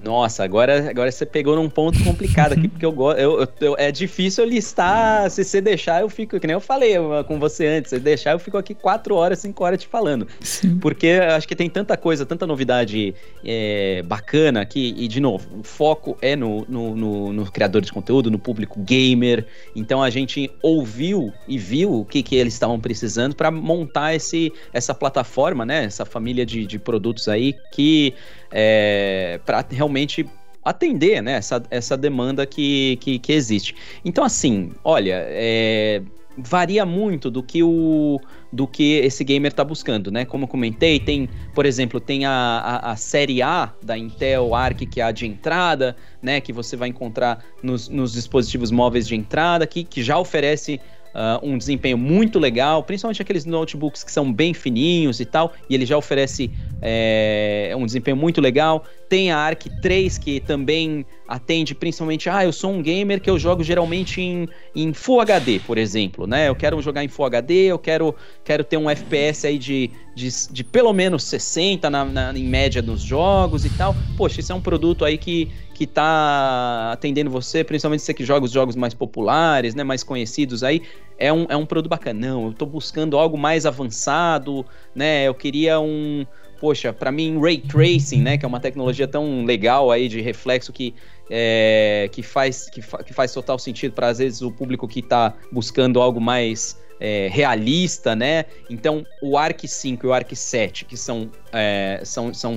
Nossa, 0.00 0.42
agora, 0.42 0.88
agora 0.88 1.10
você 1.10 1.26
pegou 1.26 1.54
num 1.54 1.68
ponto 1.68 2.02
complicado 2.02 2.54
aqui, 2.54 2.66
porque 2.68 2.84
eu 2.84 2.92
gosto. 2.92 3.18
Eu, 3.18 3.46
eu, 3.60 3.76
é 3.78 3.92
difícil 3.92 4.44
listar. 4.44 5.30
Se 5.30 5.44
você 5.44 5.60
deixar, 5.60 6.00
eu 6.00 6.08
fico. 6.08 6.40
Que 6.40 6.46
nem 6.46 6.54
eu 6.54 6.60
falei 6.60 6.94
com 7.26 7.38
você 7.38 7.66
antes. 7.66 7.90
Se 7.90 7.98
deixar, 7.98 8.32
eu 8.32 8.38
fico 8.38 8.56
aqui 8.56 8.74
quatro 8.74 9.14
horas, 9.14 9.40
cinco 9.40 9.64
horas 9.64 9.80
te 9.80 9.86
falando. 9.86 10.26
Sim. 10.40 10.78
Porque 10.78 11.08
acho 11.08 11.46
que 11.46 11.54
tem 11.54 11.68
tanta 11.68 11.96
coisa, 11.96 12.24
tanta 12.24 12.46
novidade 12.46 13.14
é, 13.44 14.02
bacana 14.02 14.62
aqui. 14.62 14.94
E, 14.96 15.06
de 15.06 15.20
novo, 15.20 15.60
o 15.60 15.62
foco 15.62 16.16
é 16.22 16.34
no, 16.34 16.64
no, 16.68 16.96
no, 16.96 17.32
no, 17.32 17.52
criador 17.52 17.82
de 17.82 17.92
conteúdo, 17.92 18.30
no 18.30 18.38
público 18.38 18.80
gamer. 18.80 19.46
Então 19.76 20.02
a 20.02 20.08
gente 20.08 20.50
ouviu 20.62 21.32
e 21.46 21.58
viu 21.58 21.92
o 22.00 22.04
que, 22.04 22.22
que 22.22 22.36
eles 22.36 22.54
estavam 22.54 22.80
precisando 22.80 23.36
para 23.36 23.50
montar 23.50 24.14
esse, 24.14 24.52
essa 24.72 24.94
plataforma, 24.94 25.66
né? 25.66 25.84
Essa 25.84 26.04
família 26.04 26.46
de, 26.46 26.66
de 26.66 26.78
produtos 26.78 27.28
aí 27.28 27.54
que 27.72 28.14
é, 28.52 29.40
para 29.44 29.64
realmente 29.70 30.28
atender 30.64 31.20
né, 31.22 31.32
essa, 31.32 31.62
essa 31.70 31.96
demanda 31.96 32.46
que, 32.46 32.96
que, 33.00 33.18
que 33.18 33.32
existe. 33.32 33.74
Então, 34.04 34.22
assim, 34.22 34.70
olha, 34.84 35.24
é, 35.26 36.02
varia 36.36 36.86
muito 36.86 37.30
do 37.30 37.42
que 37.42 37.62
o 37.62 38.20
do 38.52 38.66
que 38.66 38.98
esse 38.98 39.24
gamer 39.24 39.50
está 39.50 39.64
buscando, 39.64 40.10
né? 40.10 40.26
Como 40.26 40.44
eu 40.44 40.48
comentei, 40.48 41.00
tem, 41.00 41.26
por 41.54 41.64
exemplo, 41.64 41.98
tem 41.98 42.26
a, 42.26 42.30
a, 42.30 42.92
a, 42.92 42.96
série 42.96 43.40
A 43.40 43.72
da 43.82 43.96
Intel 43.96 44.54
Arc 44.54 44.84
que 44.84 45.00
é 45.00 45.04
a 45.04 45.10
de 45.10 45.26
entrada, 45.26 45.96
né? 46.20 46.38
Que 46.38 46.52
você 46.52 46.76
vai 46.76 46.90
encontrar 46.90 47.42
nos, 47.62 47.88
nos 47.88 48.12
dispositivos 48.12 48.70
móveis 48.70 49.08
de 49.08 49.16
entrada, 49.16 49.66
que, 49.66 49.82
que 49.82 50.02
já 50.02 50.18
oferece 50.18 50.78
Uh, 51.14 51.46
um 51.46 51.58
desempenho 51.58 51.98
muito 51.98 52.38
legal, 52.38 52.82
principalmente 52.82 53.20
aqueles 53.20 53.44
notebooks 53.44 54.02
que 54.02 54.10
são 54.10 54.32
bem 54.32 54.54
fininhos 54.54 55.20
e 55.20 55.26
tal, 55.26 55.52
e 55.68 55.74
ele 55.74 55.84
já 55.84 55.96
oferece 55.96 56.50
é, 56.80 57.74
um 57.76 57.84
desempenho 57.84 58.16
muito 58.16 58.40
legal. 58.40 58.84
Tem 59.12 59.30
a 59.30 59.36
Arc 59.36 59.68
3 59.82 60.16
que 60.16 60.40
também 60.40 61.04
atende 61.28 61.74
principalmente, 61.74 62.30
ah, 62.30 62.46
eu 62.46 62.50
sou 62.50 62.72
um 62.72 62.80
gamer 62.80 63.20
que 63.20 63.28
eu 63.28 63.38
jogo 63.38 63.62
geralmente 63.62 64.22
em, 64.22 64.48
em 64.74 64.94
Full 64.94 65.20
HD, 65.20 65.60
por 65.66 65.76
exemplo, 65.76 66.26
né? 66.26 66.48
Eu 66.48 66.54
quero 66.54 66.80
jogar 66.80 67.04
em 67.04 67.08
Full 67.08 67.26
HD, 67.26 67.54
eu 67.64 67.78
quero, 67.78 68.14
quero 68.42 68.64
ter 68.64 68.78
um 68.78 68.88
FPS 68.88 69.46
aí 69.46 69.58
de, 69.58 69.90
de, 70.16 70.30
de 70.50 70.64
pelo 70.64 70.94
menos 70.94 71.24
60 71.24 71.90
na, 71.90 72.06
na, 72.06 72.32
em 72.32 72.44
média 72.44 72.80
dos 72.80 73.02
jogos 73.02 73.66
e 73.66 73.70
tal. 73.76 73.94
Poxa, 74.16 74.40
isso 74.40 74.50
é 74.50 74.54
um 74.54 74.62
produto 74.62 75.04
aí 75.04 75.18
que, 75.18 75.50
que 75.74 75.86
tá 75.86 76.92
atendendo 76.92 77.28
você, 77.28 77.62
principalmente 77.62 78.00
você 78.00 78.14
que 78.14 78.24
joga 78.24 78.46
os 78.46 78.50
jogos 78.50 78.76
mais 78.76 78.94
populares, 78.94 79.74
né, 79.74 79.84
mais 79.84 80.02
conhecidos 80.02 80.64
aí, 80.64 80.80
é 81.18 81.30
um, 81.30 81.44
é 81.50 81.56
um 81.56 81.66
produto 81.66 81.90
bacana. 81.90 82.28
Não, 82.28 82.46
eu 82.46 82.54
tô 82.54 82.64
buscando 82.64 83.18
algo 83.18 83.36
mais 83.36 83.66
avançado, 83.66 84.64
né, 84.94 85.28
eu 85.28 85.34
queria 85.34 85.78
um, 85.78 86.26
poxa, 86.62 86.92
para 86.92 87.10
mim 87.10 87.40
Ray 87.40 87.58
Tracing, 87.58 88.22
né, 88.22 88.38
que 88.38 88.44
é 88.44 88.48
uma 88.48 88.60
tecnologia 88.60 89.08
tão 89.08 89.44
legal 89.44 89.90
aí 89.90 90.06
de 90.06 90.20
reflexo 90.20 90.72
que 90.72 90.94
é, 91.28 92.08
que 92.12 92.22
faz 92.22 92.70
que, 92.70 92.80
fa 92.80 93.02
que 93.02 93.12
faz 93.12 93.34
total 93.34 93.58
sentido 93.58 93.92
para 93.94 94.06
às 94.06 94.18
vezes 94.18 94.42
o 94.42 94.52
público 94.52 94.86
que 94.86 95.00
está 95.00 95.34
buscando 95.50 96.00
algo 96.00 96.20
mais 96.20 96.80
é, 97.00 97.28
realista, 97.32 98.14
né? 98.14 98.44
Então, 98.70 99.04
o 99.20 99.36
Arc 99.36 99.66
5 99.66 100.06
e 100.06 100.08
o 100.08 100.12
Arc 100.12 100.36
7, 100.36 100.84
que 100.84 100.96
são, 100.96 101.28
é, 101.52 102.00
são, 102.04 102.32
são 102.32 102.56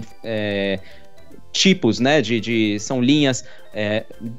tipos, 1.52 2.00
né, 2.00 2.22
de, 2.22 2.40
de 2.40 2.80
são 2.80 3.02
linhas 3.02 3.44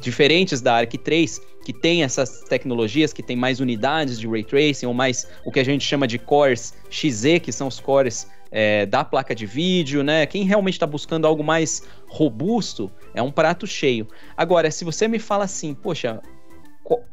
diferentes 0.01 0.61
da 0.61 0.77
Arc 0.77 0.97
3 0.97 1.41
que 1.65 1.73
tem 1.73 2.05
essas 2.05 2.43
tecnologias, 2.43 3.13
que 3.13 3.25
tem 3.25 3.35
mais 3.35 3.59
unidades 3.59 4.21
de 4.21 4.29
ray 4.29 4.45
tracing 4.45 4.87
ou 4.87 4.95
mais 4.95 5.27
o 5.45 5.51
que 5.51 5.59
a 5.59 5.65
gente 5.65 5.85
chama 5.85 6.07
de 6.07 6.17
cores 6.17 6.73
XZ, 6.89 7.41
que 7.43 7.51
são 7.51 7.67
os 7.67 7.81
cores 7.81 8.29
é, 8.59 8.87
da 8.87 9.05
placa 9.05 9.35
de 9.35 9.45
vídeo, 9.45 10.03
né? 10.03 10.25
Quem 10.25 10.45
realmente 10.45 10.77
está 10.77 10.87
buscando 10.87 11.27
algo 11.27 11.45
mais 11.45 11.83
robusto 12.09 12.91
é 13.13 13.21
um 13.21 13.31
prato 13.31 13.67
cheio. 13.67 14.09
Agora, 14.35 14.71
se 14.71 14.83
você 14.83 15.07
me 15.07 15.19
fala 15.19 15.45
assim, 15.45 15.75
poxa, 15.75 16.23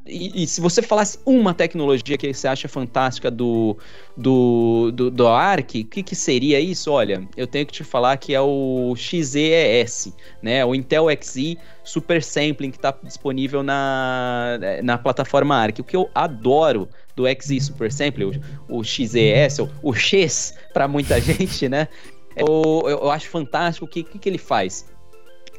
e, 0.06 0.44
e, 0.44 0.48
se 0.48 0.62
você 0.62 0.82
falasse 0.82 1.20
uma 1.26 1.54
tecnologia 1.54 2.18
que 2.18 2.34
você 2.34 2.48
acha 2.48 2.70
fantástica 2.70 3.30
do, 3.30 3.78
do, 4.16 4.90
do, 4.94 5.12
do 5.12 5.28
ARC, 5.28 5.82
o 5.82 5.86
que, 5.86 6.02
que 6.02 6.16
seria 6.16 6.62
isso? 6.62 6.90
Olha, 6.90 7.28
eu 7.36 7.46
tenho 7.46 7.66
que 7.66 7.74
te 7.74 7.84
falar 7.84 8.16
que 8.16 8.34
é 8.34 8.40
o 8.40 8.94
XES, 8.96 10.14
né? 10.42 10.64
O 10.64 10.74
Intel 10.74 11.08
Xe 11.22 11.58
Super 11.84 12.24
Sampling 12.24 12.72
que 12.72 12.78
está 12.78 12.96
disponível 13.04 13.64
na, 13.64 14.60
na 14.82 14.98
plataforma 14.98 15.58
ARC. 15.58 15.80
O 15.80 15.84
que 15.84 15.98
eu 15.98 16.10
adoro 16.16 16.88
do 17.16 17.26
Xe 17.28 17.60
Super 17.60 17.92
Sampling, 17.92 18.42
o, 18.68 18.80
o 18.80 18.84
XES, 18.84 19.60
o, 19.60 19.70
o 19.82 19.94
X 19.94 20.56
para 20.74 20.88
muita 20.88 21.20
gente, 21.22 21.70
né? 21.70 21.88
Eu, 22.36 22.84
eu, 22.88 23.12
acho 23.12 23.30
fantástico 23.30 23.86
o 23.86 23.88
que, 23.88 24.04
que, 24.04 24.18
que 24.18 24.30
ele 24.30 24.40
faz. 24.40 24.86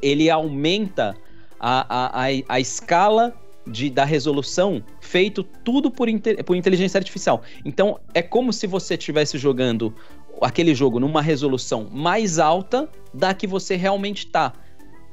Ele 0.02 0.28
aumenta 0.28 1.14
a, 1.58 1.86
a, 1.88 2.24
a, 2.24 2.26
a 2.48 2.60
escala 2.60 3.32
de, 3.66 3.88
da 3.88 4.04
resolução 4.04 4.82
feito 5.00 5.42
tudo 5.42 5.90
por, 5.90 6.08
por 6.44 6.56
inteligência 6.56 6.98
artificial. 6.98 7.42
Então 7.64 8.00
é 8.12 8.22
como 8.22 8.52
se 8.52 8.66
você 8.66 8.94
estivesse 8.94 9.38
jogando 9.38 9.94
aquele 10.40 10.74
jogo 10.74 10.98
numa 10.98 11.22
resolução 11.22 11.88
mais 11.90 12.38
alta 12.38 12.88
da 13.12 13.32
que 13.32 13.46
você 13.46 13.76
realmente 13.76 14.26
tá. 14.26 14.52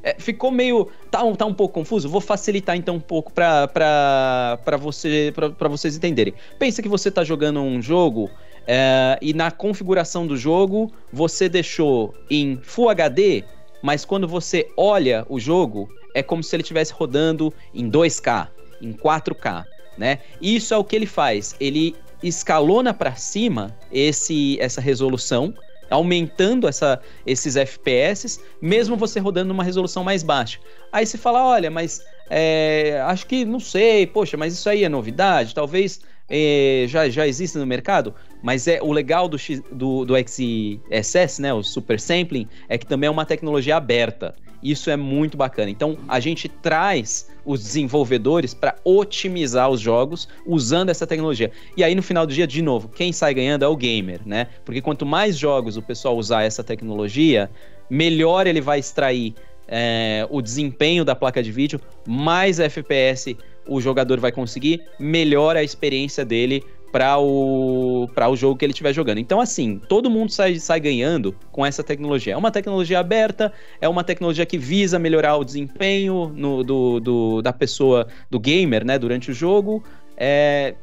É, 0.04 0.16
ficou 0.18 0.52
meio. 0.52 0.90
Tá, 1.10 1.20
tá 1.36 1.46
um 1.46 1.54
pouco 1.54 1.76
confuso? 1.76 2.10
Vou 2.10 2.22
facilitar 2.22 2.76
então 2.76 2.96
um 2.96 3.00
pouco 3.00 3.32
para 3.32 4.78
você, 4.80 5.34
vocês 5.70 5.96
entenderem. 5.96 6.34
Pensa 6.58 6.82
que 6.82 6.90
você 6.90 7.10
está 7.10 7.24
jogando 7.24 7.60
um 7.62 7.82
jogo 7.82 8.30
é, 8.68 9.18
e 9.22 9.34
na 9.34 9.52
configuração 9.52 10.26
do 10.28 10.38
jogo 10.38 10.92
você 11.12 11.50
deixou 11.50 12.14
em 12.30 12.60
Full 12.62 12.90
HD, 12.90 13.44
mas 13.82 14.06
quando 14.06 14.28
você 14.28 14.68
olha 14.78 15.26
o 15.30 15.40
jogo, 15.40 15.90
é 16.14 16.22
como 16.22 16.44
se 16.44 16.56
ele 16.56 16.62
estivesse 16.62 16.94
rodando 16.94 17.54
em 17.74 17.90
2K, 17.90 18.48
em 18.82 18.94
4K, 18.94 19.66
né? 19.98 20.20
Isso 20.42 20.74
é 20.74 20.78
o 20.78 20.84
que 20.84 20.96
ele 20.96 21.06
faz. 21.06 21.56
Ele 21.60 21.96
escalona 22.22 22.94
para 22.94 23.16
cima 23.16 23.76
esse 23.92 24.58
essa 24.60 24.80
resolução, 24.80 25.54
aumentando 25.92 26.68
essa, 26.68 27.00
esses 27.26 27.56
FPS, 27.56 28.40
mesmo 28.62 28.96
você 28.96 29.20
rodando 29.20 29.50
numa 29.50 29.64
resolução 29.64 30.04
mais 30.04 30.24
baixa. 30.24 30.60
Aí 30.92 31.06
você 31.06 31.18
fala, 31.18 31.46
olha, 31.46 31.70
mas 31.70 32.02
é, 32.30 33.02
acho 33.06 33.28
que 33.28 33.46
não 33.46 33.60
sei, 33.60 34.08
poxa, 34.08 34.38
mas 34.38 34.54
isso 34.54 34.70
aí 34.70 34.84
é 34.84 34.90
novidade, 34.90 35.54
talvez 35.54 36.02
é, 36.30 36.86
já, 36.88 37.10
já 37.10 37.28
existe 37.28 37.58
no 37.58 37.68
mercado, 37.68 38.16
mas 38.42 38.68
é 38.68 38.82
o 38.82 38.92
legal 38.92 39.28
do, 39.28 39.38
do, 39.72 40.06
do 40.06 40.14
XSS, 40.18 41.42
né, 41.42 41.54
o 41.54 41.62
Super 41.62 42.00
Sampling, 42.00 42.48
é 42.70 42.78
que 42.78 42.86
também 42.86 43.08
é 43.08 43.12
uma 43.12 43.26
tecnologia 43.26 43.76
aberta. 43.76 44.34
Isso 44.62 44.90
é 44.90 44.98
muito 44.98 45.38
bacana. 45.38 45.70
Então, 45.70 45.98
a 46.08 46.20
gente 46.20 46.48
traz 46.48 47.30
os 47.44 47.64
desenvolvedores 47.64 48.54
para 48.54 48.76
otimizar 48.84 49.70
os 49.70 49.80
jogos 49.80 50.28
usando 50.46 50.90
essa 50.90 51.08
tecnologia. 51.08 51.52
E 51.76 51.84
aí, 51.84 51.96
no 51.96 52.04
final 52.04 52.26
do 52.26 52.34
dia, 52.34 52.46
de 52.46 52.62
novo, 52.62 52.88
quem 52.88 53.12
sai 53.12 53.34
ganhando 53.34 53.66
é 53.66 53.68
o 53.68 53.76
gamer, 53.76 54.22
né? 54.26 54.48
Porque 54.64 54.82
quanto 54.82 55.06
mais 55.06 55.38
jogos 55.38 55.78
o 55.78 55.82
pessoal 55.82 56.16
usar 56.16 56.44
essa 56.44 56.64
tecnologia, 56.64 57.50
melhor 57.90 58.46
ele 58.46 58.62
vai 58.62 58.80
extrair 58.80 59.34
é, 59.68 60.28
o 60.30 60.42
desempenho 60.42 61.04
da 61.04 61.16
placa 61.16 61.42
de 61.42 61.52
vídeo, 61.52 61.80
mais 62.06 62.60
FPS 62.60 63.36
o 63.68 63.80
jogador 63.80 64.20
vai 64.20 64.32
conseguir, 64.32 64.82
melhor 65.00 65.56
a 65.56 65.64
experiência 65.64 66.26
dele 66.26 66.64
para 66.92 67.18
o, 67.18 68.08
o 68.08 68.36
jogo 68.36 68.58
que 68.58 68.66
ele 68.66 68.72
estiver 68.72 68.94
jogando. 68.94 69.20
Então, 69.20 69.40
assim, 69.40 69.80
todo 69.88 70.10
mundo 70.10 70.32
sai, 70.32 70.60
sai 70.60 70.80
ganhando 70.80 71.36
com 71.52 71.66
essa 71.66 71.84
tecnologia. 71.84 72.34
É 72.34 72.38
uma 72.38 72.52
tecnologia 72.52 73.00
aberta, 73.00 73.54
é 73.80 73.88
uma 73.88 74.04
tecnologia 74.04 74.46
que 74.46 74.58
visa 74.58 75.00
melhorar 75.00 75.38
o 75.38 75.44
desempenho 75.44 76.32
no, 76.36 76.64
do, 76.64 77.00
do, 77.00 77.42
da 77.42 77.54
pessoa, 77.54 78.08
do 78.30 78.40
gamer, 78.40 78.86
né, 78.86 79.00
durante 79.00 79.32
o 79.32 79.34
jogo. 79.34 79.84
É, 80.18 80.76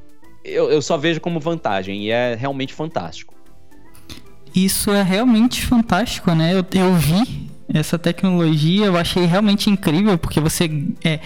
eu, 0.45 0.71
eu 0.71 0.81
só 0.81 0.97
vejo 0.97 1.21
como 1.21 1.39
vantagem 1.39 2.05
e 2.05 2.11
é 2.11 2.35
realmente 2.35 2.73
fantástico. 2.73 3.35
Isso 4.55 4.91
é 4.91 5.03
realmente 5.03 5.65
fantástico, 5.65 6.33
né? 6.33 6.53
Eu, 6.55 6.65
eu 6.75 6.95
vi 6.95 7.48
essa 7.73 7.99
tecnologia, 7.99 8.87
eu 8.87 8.97
achei 8.97 9.27
realmente 9.27 9.69
incrível, 9.69 10.17
porque 10.17 10.41
você 10.41 10.71
é, 11.05 11.21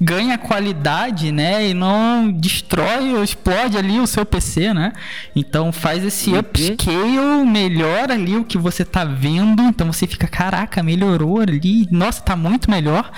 ganha 0.00 0.38
qualidade, 0.38 1.30
né? 1.30 1.68
E 1.68 1.74
não 1.74 2.32
destrói 2.32 3.12
ou 3.12 3.22
explode 3.22 3.76
ali 3.76 4.00
o 4.00 4.06
seu 4.06 4.24
PC, 4.24 4.72
né? 4.72 4.92
Então 5.36 5.70
faz 5.70 6.02
esse 6.02 6.30
uhum. 6.30 6.38
upscale, 6.38 7.44
melhora 7.46 8.14
ali 8.14 8.36
o 8.36 8.44
que 8.44 8.56
você 8.56 8.84
tá 8.84 9.04
vendo. 9.04 9.62
Então 9.62 9.92
você 9.92 10.06
fica, 10.06 10.26
caraca, 10.26 10.82
melhorou 10.82 11.40
ali. 11.40 11.86
Nossa, 11.90 12.22
tá 12.22 12.34
muito 12.34 12.70
melhor. 12.70 13.10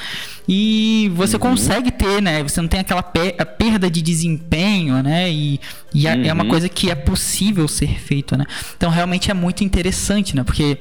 E 0.48 1.12
você 1.14 1.36
uhum. 1.36 1.42
consegue 1.42 1.92
ter, 1.92 2.20
né? 2.20 2.42
Você 2.42 2.60
não 2.60 2.68
tem 2.68 2.80
aquela 2.80 3.02
perda 3.02 3.88
de 3.88 4.02
desempenho, 4.02 5.00
né? 5.00 5.30
E, 5.30 5.60
e 5.94 6.06
uhum. 6.08 6.24
é 6.24 6.32
uma 6.32 6.42
uhum. 6.42 6.50
coisa 6.50 6.68
que 6.68 6.90
é 6.90 6.94
possível 6.96 7.68
ser 7.68 8.00
feito, 8.00 8.36
né? 8.36 8.44
Então 8.76 8.90
realmente 8.90 9.30
é 9.30 9.34
muito 9.34 9.62
interessante, 9.62 10.34
né? 10.34 10.42
Porque 10.42 10.78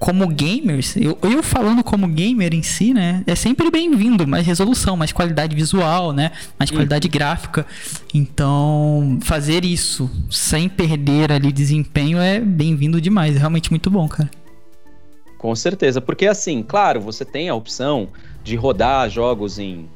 como 0.00 0.26
gamers, 0.28 0.96
eu, 0.96 1.16
eu 1.22 1.42
falando 1.42 1.84
como 1.84 2.08
gamer 2.08 2.54
em 2.54 2.62
si, 2.62 2.94
né? 2.94 3.22
É 3.26 3.34
sempre 3.34 3.70
bem-vindo, 3.70 4.26
mais 4.26 4.46
resolução, 4.46 4.96
mais 4.96 5.12
qualidade 5.12 5.54
visual, 5.54 6.10
né? 6.10 6.32
Mais 6.58 6.70
qualidade 6.70 7.06
uhum. 7.06 7.12
gráfica. 7.12 7.66
Então, 8.14 9.18
fazer 9.20 9.62
isso 9.62 10.10
sem 10.30 10.70
perder 10.70 11.30
ali 11.30 11.52
desempenho 11.52 12.18
é 12.18 12.40
bem-vindo 12.40 12.98
demais. 12.98 13.36
É 13.36 13.38
realmente 13.38 13.68
muito 13.68 13.90
bom, 13.90 14.08
cara. 14.08 14.30
Com 15.36 15.54
certeza, 15.54 16.00
porque 16.00 16.26
assim, 16.26 16.62
claro, 16.62 16.98
você 16.98 17.22
tem 17.22 17.50
a 17.50 17.54
opção 17.54 18.08
de 18.42 18.56
rodar 18.56 19.10
jogos 19.10 19.58
em 19.58 19.86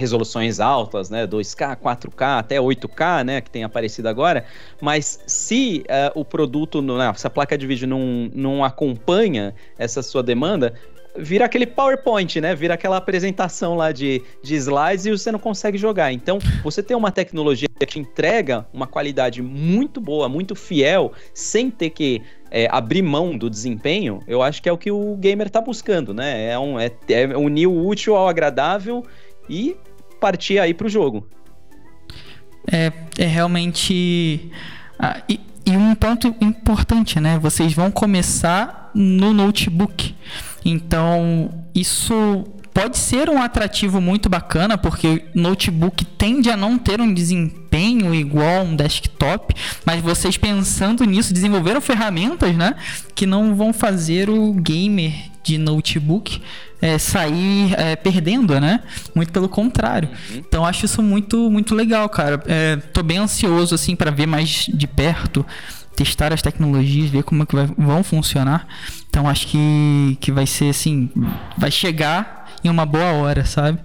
resoluções 0.00 0.58
altas, 0.58 1.10
né, 1.10 1.26
2K, 1.26 1.76
4K, 1.76 2.38
até 2.38 2.56
8K, 2.56 3.24
né, 3.24 3.40
que 3.40 3.50
tem 3.50 3.62
aparecido 3.62 4.08
agora, 4.08 4.44
mas 4.80 5.20
se 5.26 5.84
uh, 5.86 6.18
o 6.18 6.24
produto, 6.24 6.80
não, 6.80 7.14
se 7.14 7.26
a 7.26 7.30
placa 7.30 7.56
de 7.56 7.66
vídeo 7.66 7.86
não, 7.86 8.30
não 8.34 8.64
acompanha 8.64 9.54
essa 9.78 10.02
sua 10.02 10.22
demanda, 10.22 10.74
vira 11.16 11.44
aquele 11.44 11.66
PowerPoint, 11.66 12.40
né? 12.40 12.54
Vira 12.54 12.74
aquela 12.74 12.96
apresentação 12.96 13.74
lá 13.74 13.92
de, 13.92 14.22
de 14.42 14.54
slides 14.54 15.06
e 15.06 15.10
você 15.10 15.32
não 15.32 15.38
consegue 15.38 15.76
jogar. 15.76 16.12
Então, 16.12 16.38
você 16.62 16.82
tem 16.82 16.96
uma 16.96 17.10
tecnologia 17.10 17.68
que 17.68 17.86
te 17.86 17.98
entrega 17.98 18.66
uma 18.72 18.86
qualidade 18.86 19.42
muito 19.42 20.00
boa, 20.00 20.28
muito 20.28 20.54
fiel, 20.54 21.12
sem 21.34 21.70
ter 21.70 21.90
que 21.90 22.22
é, 22.50 22.68
abrir 22.70 23.02
mão 23.02 23.36
do 23.36 23.48
desempenho, 23.48 24.22
eu 24.26 24.42
acho 24.42 24.62
que 24.62 24.68
é 24.68 24.72
o 24.72 24.78
que 24.78 24.90
o 24.90 25.16
gamer 25.16 25.46
está 25.46 25.60
buscando, 25.60 26.12
né? 26.12 26.50
É, 26.50 26.58
um, 26.58 26.78
é, 26.78 26.90
é 27.08 27.36
unir 27.36 27.66
o 27.66 27.86
útil 27.86 28.16
ao 28.16 28.28
agradável 28.28 29.04
e 29.48 29.76
partir 30.20 30.58
aí 30.58 30.74
pro 30.74 30.88
jogo. 30.88 31.26
é, 32.70 32.92
é 33.18 33.26
realmente. 33.26 34.50
Ah, 34.98 35.22
e, 35.28 35.40
e 35.66 35.76
um 35.76 35.94
ponto 35.94 36.34
importante, 36.40 37.18
né? 37.20 37.38
Vocês 37.38 37.72
vão 37.72 37.90
começar 37.90 38.90
no 38.94 39.32
notebook. 39.32 40.14
Então, 40.64 41.50
isso 41.74 42.44
pode 42.72 42.98
ser 42.98 43.28
um 43.28 43.40
atrativo 43.42 44.00
muito 44.00 44.28
bacana, 44.28 44.78
porque 44.78 45.24
notebook 45.34 46.04
tende 46.04 46.50
a 46.50 46.56
não 46.56 46.78
ter 46.78 47.00
um 47.00 47.12
desempenho 47.12 48.14
igual 48.14 48.64
um 48.64 48.76
desktop, 48.76 49.54
mas 49.84 50.00
vocês 50.00 50.36
pensando 50.36 51.04
nisso, 51.04 51.32
desenvolveram 51.32 51.80
ferramentas, 51.80 52.56
né, 52.56 52.74
que 53.14 53.26
não 53.26 53.54
vão 53.54 53.72
fazer 53.72 54.30
o 54.30 54.52
gamer 54.54 55.12
de 55.42 55.58
notebook 55.58 56.40
é, 56.80 56.98
sair 56.98 57.74
é, 57.76 57.94
perdendo, 57.94 58.58
né? 58.58 58.80
Muito 59.14 59.32
pelo 59.32 59.48
contrário. 59.48 60.08
Uhum. 60.08 60.36
Então 60.38 60.64
acho 60.64 60.86
isso 60.86 61.02
muito 61.02 61.50
muito 61.50 61.74
legal, 61.74 62.08
cara. 62.08 62.42
É, 62.46 62.76
tô 62.76 63.02
bem 63.02 63.18
ansioso 63.18 63.74
assim 63.74 63.94
para 63.94 64.10
ver 64.10 64.26
mais 64.26 64.66
de 64.72 64.86
perto 64.86 65.44
testar 66.00 66.32
as 66.32 66.40
tecnologias, 66.40 67.10
ver 67.10 67.22
como 67.22 67.42
é 67.42 67.46
que 67.46 67.54
vai, 67.54 67.66
vão 67.76 68.02
funcionar. 68.02 68.66
Então 69.10 69.28
acho 69.28 69.46
que, 69.48 70.16
que 70.18 70.32
vai 70.32 70.46
ser 70.46 70.70
assim, 70.70 71.10
vai 71.58 71.70
chegar 71.70 72.48
em 72.64 72.70
uma 72.70 72.86
boa 72.86 73.12
hora, 73.12 73.44
sabe? 73.44 73.78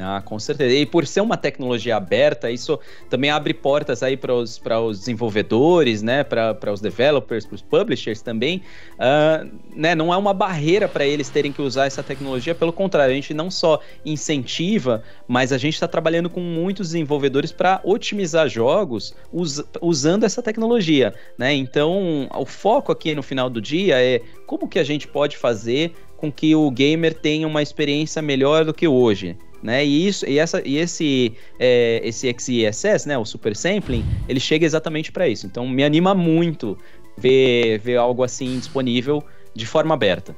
Ah, 0.00 0.22
com 0.24 0.38
certeza. 0.38 0.74
E 0.74 0.86
por 0.86 1.06
ser 1.06 1.20
uma 1.20 1.36
tecnologia 1.36 1.96
aberta, 1.96 2.50
isso 2.50 2.78
também 3.08 3.30
abre 3.30 3.52
portas 3.52 4.02
aí 4.02 4.16
para 4.16 4.32
os, 4.32 4.60
os 4.86 4.98
desenvolvedores, 4.98 6.02
né? 6.02 6.22
Para 6.22 6.72
os 6.72 6.80
developers, 6.80 7.46
para 7.46 7.54
os 7.54 7.62
publishers 7.62 8.22
também. 8.22 8.62
Uh, 8.94 9.50
né? 9.74 9.94
Não 9.94 10.12
é 10.12 10.16
uma 10.16 10.32
barreira 10.32 10.88
para 10.88 11.04
eles 11.04 11.28
terem 11.28 11.52
que 11.52 11.60
usar 11.60 11.86
essa 11.86 12.02
tecnologia, 12.02 12.54
pelo 12.54 12.72
contrário, 12.72 13.12
a 13.12 13.14
gente 13.14 13.34
não 13.34 13.50
só 13.50 13.80
incentiva, 14.04 15.02
mas 15.26 15.52
a 15.52 15.58
gente 15.58 15.74
está 15.74 15.88
trabalhando 15.88 16.30
com 16.30 16.40
muitos 16.40 16.88
desenvolvedores 16.88 17.50
para 17.50 17.80
otimizar 17.82 18.48
jogos 18.48 19.14
us, 19.32 19.64
usando 19.80 20.24
essa 20.24 20.42
tecnologia. 20.42 21.14
Né? 21.36 21.54
Então, 21.54 22.28
o 22.34 22.46
foco 22.46 22.92
aqui 22.92 23.14
no 23.14 23.22
final 23.22 23.50
do 23.50 23.60
dia 23.60 24.00
é 24.00 24.20
como 24.46 24.68
que 24.68 24.78
a 24.78 24.84
gente 24.84 25.08
pode 25.08 25.36
fazer 25.36 25.92
com 26.16 26.30
que 26.30 26.54
o 26.54 26.70
gamer 26.70 27.14
tenha 27.14 27.46
uma 27.46 27.62
experiência 27.62 28.20
melhor 28.20 28.64
do 28.64 28.74
que 28.74 28.86
hoje 28.86 29.36
né? 29.62 29.84
E 29.84 30.06
isso 30.06 30.26
e 30.28 30.38
essa 30.38 30.62
e 30.66 30.76
esse 30.78 31.32
é, 31.58 32.00
esse 32.04 32.32
XESS, 32.32 33.06
né, 33.06 33.18
o 33.18 33.24
super 33.24 33.54
sampling, 33.56 34.04
ele 34.28 34.40
chega 34.40 34.64
exatamente 34.64 35.12
para 35.12 35.28
isso. 35.28 35.46
Então 35.46 35.68
me 35.68 35.84
anima 35.84 36.14
muito 36.14 36.76
ver 37.16 37.78
ver 37.78 37.96
algo 37.96 38.22
assim 38.22 38.58
disponível 38.58 39.22
de 39.54 39.66
forma 39.66 39.94
aberta. 39.94 40.36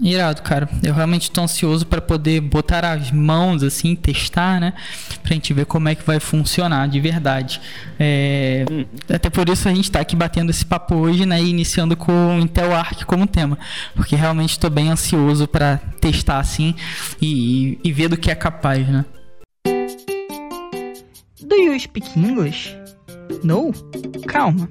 Irado, 0.00 0.40
cara. 0.40 0.66
Eu 0.82 0.94
realmente 0.94 1.30
tô 1.30 1.42
ansioso 1.42 1.84
para 1.84 2.00
poder 2.00 2.40
botar 2.40 2.84
as 2.86 3.10
mãos 3.10 3.62
assim, 3.62 3.94
testar, 3.94 4.58
né? 4.58 4.72
Pra 5.22 5.34
gente 5.34 5.52
ver 5.52 5.66
como 5.66 5.90
é 5.90 5.94
que 5.94 6.02
vai 6.02 6.18
funcionar 6.18 6.88
de 6.88 6.98
verdade. 6.98 7.60
É... 7.98 8.64
Uhum. 8.70 8.86
Até 9.12 9.28
por 9.28 9.46
isso 9.50 9.68
a 9.68 9.74
gente 9.74 9.90
tá 9.90 10.00
aqui 10.00 10.16
batendo 10.16 10.50
esse 10.50 10.64
papo 10.64 10.94
hoje, 10.94 11.26
né? 11.26 11.42
iniciando 11.42 11.96
com 11.96 12.38
o 12.38 12.40
Intel 12.40 12.74
Arc 12.74 13.04
como 13.04 13.26
tema. 13.26 13.58
Porque 13.94 14.16
realmente 14.16 14.58
tô 14.58 14.70
bem 14.70 14.88
ansioso 14.88 15.46
para 15.46 15.76
testar 16.00 16.38
assim 16.38 16.74
e, 17.20 17.78
e 17.84 17.92
ver 17.92 18.08
do 18.08 18.16
que 18.16 18.30
é 18.30 18.34
capaz, 18.34 18.88
né? 18.88 19.04
Do 21.42 21.56
you 21.56 21.78
speak 21.78 22.18
English? 22.18 22.74
No? 23.44 23.70
Calma. 24.26 24.70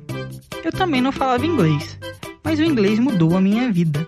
Eu 0.63 0.71
também 0.71 1.01
não 1.01 1.11
falava 1.11 1.45
inglês, 1.45 1.97
mas 2.43 2.59
o 2.59 2.63
inglês 2.63 2.97
mudou 2.99 3.37
a 3.37 3.41
minha 3.41 3.71
vida 3.71 4.07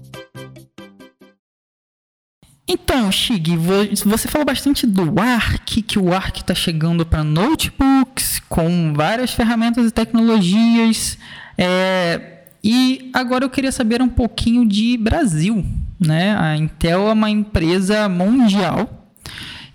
Então, 2.73 3.11
Shig, 3.11 3.57
você 4.05 4.29
falou 4.29 4.45
bastante 4.45 4.87
do 4.87 5.19
Arc, 5.19 5.81
que 5.81 5.99
o 5.99 6.13
Arc 6.13 6.37
está 6.37 6.55
chegando 6.55 7.05
para 7.05 7.21
notebooks 7.21 8.41
com 8.47 8.93
várias 8.95 9.31
ferramentas 9.31 9.87
e 9.87 9.91
tecnologias. 9.91 11.17
É, 11.57 12.45
e 12.63 13.11
agora 13.13 13.43
eu 13.43 13.49
queria 13.49 13.73
saber 13.73 14.01
um 14.01 14.07
pouquinho 14.07 14.65
de 14.65 14.95
Brasil. 14.95 15.65
Né? 15.99 16.33
A 16.37 16.55
Intel 16.55 17.09
é 17.09 17.11
uma 17.11 17.29
empresa 17.29 18.07
mundial, 18.07 19.11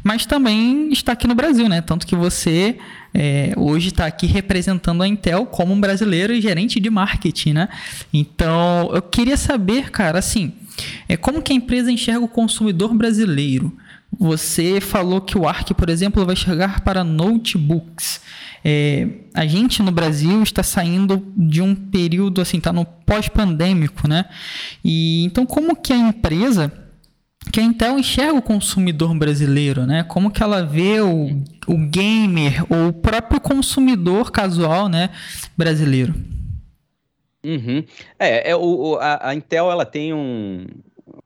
mas 0.03 0.25
também 0.25 0.91
está 0.91 1.13
aqui 1.13 1.29
no 1.29 1.35
Brasil, 1.35 1.69
né? 1.69 1.83
Tanto 1.83 2.07
que 2.07 2.17
você 2.17 2.79
é, 3.19 3.55
hoje 3.57 3.89
está 3.89 4.05
aqui 4.05 4.27
representando 4.27 5.03
a 5.03 5.09
Intel 5.09 5.47
como 5.47 5.73
um 5.73 5.81
brasileiro 5.81 6.35
e 6.35 6.41
gerente 6.41 6.79
de 6.79 6.91
marketing, 6.91 7.55
né? 7.55 7.69
Então, 8.13 8.91
eu 8.93 9.01
queria 9.01 9.39
saber, 9.39 9.91
cara, 9.91 10.19
assim, 10.19 10.53
é 11.09 11.17
como 11.17 11.41
que 11.41 11.51
a 11.51 11.57
empresa 11.57 11.91
enxerga 11.91 12.21
o 12.21 12.29
consumidor 12.29 12.95
brasileiro? 12.95 13.75
Você 14.19 14.83
falou 14.83 15.23
que 15.23 15.39
o 15.39 15.49
ARC, 15.49 15.71
por 15.71 15.89
exemplo, 15.89 16.27
vai 16.27 16.37
chegar 16.37 16.81
para 16.81 17.03
notebooks. 17.03 18.21
É, 18.63 19.09
a 19.33 19.47
gente 19.47 19.83
no 19.83 19.91
Brasil 19.91 20.43
está 20.43 20.63
saindo 20.63 21.27
de 21.35 21.63
um 21.63 21.75
período 21.75 22.43
assim, 22.43 22.59
está 22.59 22.71
no 22.71 22.85
pós-pandêmico, 22.85 24.07
né? 24.07 24.27
E 24.85 25.25
então 25.25 25.47
como 25.47 25.75
que 25.75 25.91
a 25.91 25.97
empresa, 25.97 26.71
que 27.53 27.61
a 27.61 27.63
Intel 27.63 27.99
enxerga 27.99 28.35
o 28.35 28.43
consumidor 28.43 29.17
brasileiro, 29.17 29.87
né? 29.87 30.03
Como 30.05 30.31
que 30.31 30.43
ela 30.43 30.63
vê 30.63 31.01
o, 31.01 31.43
o 31.67 31.79
gamer 31.89 32.65
ou 32.71 32.89
o 32.89 32.93
próprio 32.93 33.41
consumidor 33.41 34.31
casual, 34.31 34.89
né, 34.89 35.11
brasileiro? 35.57 36.15
Uhum. 37.45 37.85
É, 38.19 38.51
é 38.51 38.57
o, 38.57 38.97
a, 39.01 39.31
a, 39.31 39.35
Intel 39.35 39.71
ela 39.71 39.87
tem 39.87 40.13
um, 40.13 40.67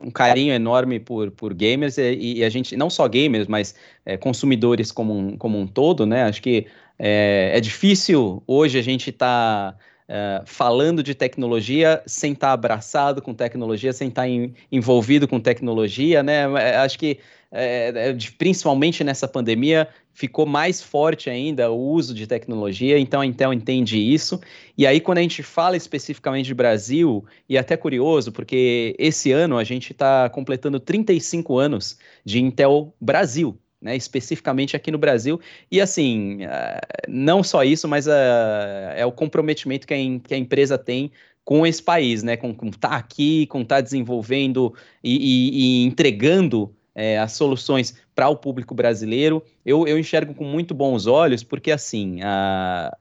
um 0.00 0.10
carinho 0.10 0.52
enorme 0.52 1.00
por, 1.00 1.30
por 1.30 1.54
gamers 1.54 1.96
e, 1.96 2.38
e, 2.38 2.44
a 2.44 2.48
gente, 2.50 2.76
não 2.76 2.90
só 2.90 3.08
gamers, 3.08 3.46
mas 3.46 3.74
é, 4.04 4.16
consumidores 4.16 4.92
como 4.92 5.16
um, 5.16 5.36
como 5.36 5.58
um 5.58 5.66
todo, 5.66 6.04
né? 6.04 6.24
Acho 6.24 6.42
que 6.42 6.66
é, 6.98 7.52
é 7.54 7.60
difícil 7.60 8.42
hoje 8.46 8.78
a 8.78 8.82
gente 8.82 9.08
estar 9.08 9.72
tá, 9.72 9.78
é, 10.12 10.42
falando 10.44 11.04
de 11.04 11.14
tecnologia 11.14 12.02
sem 12.04 12.32
estar 12.32 12.48
tá 12.48 12.52
abraçado 12.52 13.22
com 13.22 13.32
tecnologia, 13.32 13.92
sem 13.92 14.08
estar 14.08 14.22
tá 14.22 14.28
envolvido 14.72 15.28
com 15.28 15.38
tecnologia, 15.38 16.20
né? 16.20 16.42
É, 16.60 16.78
acho 16.78 16.98
que 16.98 17.20
é, 17.52 18.16
principalmente 18.36 19.04
nessa 19.04 19.28
pandemia, 19.28 19.88
ficou 20.12 20.46
mais 20.46 20.82
forte 20.82 21.30
ainda 21.30 21.70
o 21.70 21.78
uso 21.78 22.12
de 22.12 22.26
tecnologia, 22.26 22.98
então 22.98 23.20
a 23.20 23.26
Intel 23.26 23.52
entende 23.52 23.98
isso. 23.98 24.40
E 24.76 24.84
aí, 24.84 25.00
quando 25.00 25.18
a 25.18 25.22
gente 25.22 25.44
fala 25.44 25.76
especificamente 25.76 26.46
de 26.46 26.54
Brasil, 26.54 27.24
e 27.48 27.56
é 27.56 27.60
até 27.60 27.76
curioso, 27.76 28.32
porque 28.32 28.96
esse 28.98 29.30
ano 29.30 29.58
a 29.58 29.64
gente 29.64 29.92
está 29.92 30.28
completando 30.28 30.80
35 30.80 31.56
anos 31.56 31.98
de 32.24 32.40
Intel 32.40 32.92
Brasil. 33.00 33.56
Né, 33.82 33.96
especificamente 33.96 34.76
aqui 34.76 34.90
no 34.90 34.98
Brasil. 34.98 35.40
E 35.70 35.80
assim, 35.80 36.44
uh, 36.44 37.08
não 37.08 37.42
só 37.42 37.64
isso, 37.64 37.88
mas 37.88 38.06
uh, 38.06 38.10
é 38.94 39.06
o 39.06 39.10
comprometimento 39.10 39.86
que 39.86 39.94
a, 39.94 39.96
que 39.96 40.34
a, 40.34 40.36
empresa 40.36 40.76
tem 40.76 41.10
com 41.42 41.66
esse 41.66 41.82
país, 41.82 42.22
né? 42.22 42.36
Com 42.36 42.50
estar 42.50 42.90
tá 42.90 42.96
aqui, 42.96 43.46
com 43.46 43.62
estar 43.62 43.76
tá 43.76 43.80
desenvolvendo 43.80 44.74
e, 45.02 45.16
e, 45.16 45.82
e 45.82 45.86
entregando 45.86 46.74
é, 46.94 47.18
as 47.18 47.32
soluções 47.32 47.94
para 48.14 48.28
o 48.28 48.36
público 48.36 48.74
brasileiro, 48.74 49.42
eu, 49.64 49.86
eu 49.86 49.98
enxergo 49.98 50.34
com 50.34 50.44
muito 50.44 50.74
bons 50.74 51.06
olhos, 51.06 51.42
porque 51.42 51.70
assim, 51.70 52.20
a, 52.22 52.94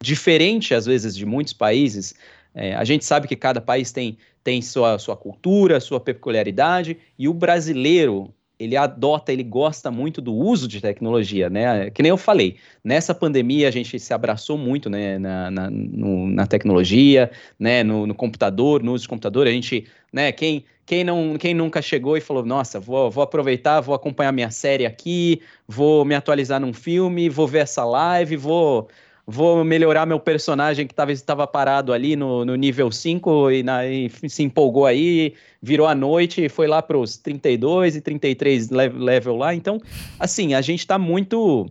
diferente 0.00 0.74
às 0.74 0.86
vezes 0.86 1.14
de 1.14 1.24
muitos 1.24 1.52
países, 1.52 2.14
é, 2.54 2.74
a 2.74 2.84
gente 2.84 3.04
sabe 3.04 3.28
que 3.28 3.36
cada 3.36 3.60
país 3.60 3.92
tem, 3.92 4.18
tem 4.42 4.60
sua, 4.60 4.98
sua 4.98 5.16
cultura, 5.16 5.80
sua 5.80 6.00
peculiaridade, 6.00 6.98
e 7.18 7.28
o 7.28 7.34
brasileiro, 7.34 8.32
ele 8.58 8.76
adota, 8.76 9.32
ele 9.32 9.42
gosta 9.42 9.90
muito 9.90 10.20
do 10.20 10.32
uso 10.32 10.68
de 10.68 10.80
tecnologia, 10.80 11.50
né? 11.50 11.90
Que 11.90 12.02
nem 12.02 12.10
eu 12.10 12.16
falei, 12.16 12.56
nessa 12.82 13.14
pandemia 13.14 13.68
a 13.68 13.70
gente 13.70 13.98
se 13.98 14.14
abraçou 14.14 14.56
muito 14.56 14.88
né, 14.88 15.18
na, 15.18 15.50
na, 15.50 15.70
no, 15.70 16.28
na 16.28 16.46
tecnologia, 16.46 17.30
né, 17.58 17.82
no, 17.82 18.06
no, 18.06 18.14
computador, 18.14 18.82
no 18.82 18.92
uso 18.92 19.02
de 19.02 19.08
computador, 19.08 19.46
a 19.46 19.50
gente, 19.50 19.86
né, 20.12 20.30
quem, 20.30 20.64
quem, 20.86 21.02
não, 21.02 21.36
quem 21.36 21.52
nunca 21.52 21.82
chegou 21.82 22.16
e 22.16 22.20
falou, 22.20 22.44
nossa, 22.44 22.78
vou, 22.78 23.10
vou 23.10 23.24
aproveitar, 23.24 23.80
vou 23.80 23.94
acompanhar 23.94 24.32
minha 24.32 24.50
série 24.50 24.86
aqui, 24.86 25.40
vou 25.66 26.04
me 26.04 26.14
atualizar 26.14 26.60
num 26.60 26.72
filme, 26.72 27.28
vou 27.28 27.48
ver 27.48 27.60
essa 27.60 27.84
live, 27.84 28.36
vou, 28.36 28.88
vou 29.26 29.64
melhorar 29.64 30.06
meu 30.06 30.20
personagem 30.20 30.86
que 30.86 30.94
talvez 30.94 31.18
estava 31.18 31.46
parado 31.46 31.92
ali 31.92 32.16
no, 32.16 32.44
no 32.44 32.54
nível 32.54 32.90
5 32.90 33.50
e, 33.50 33.62
na, 33.62 33.86
e, 33.86 34.10
se 34.28 34.42
empolgou 34.42 34.86
aí, 34.86 35.34
virou 35.62 35.86
a 35.86 35.94
noite 35.94 36.44
e 36.44 36.48
foi 36.48 36.66
lá 36.66 36.82
para 36.82 36.98
os 36.98 37.16
32 37.16 37.96
e 37.96 38.00
33 38.00 38.70
level 38.70 39.36
lá. 39.36 39.54
Então, 39.54 39.80
assim, 40.18 40.54
a 40.54 40.60
gente 40.60 40.80
está 40.80 40.98
muito 40.98 41.66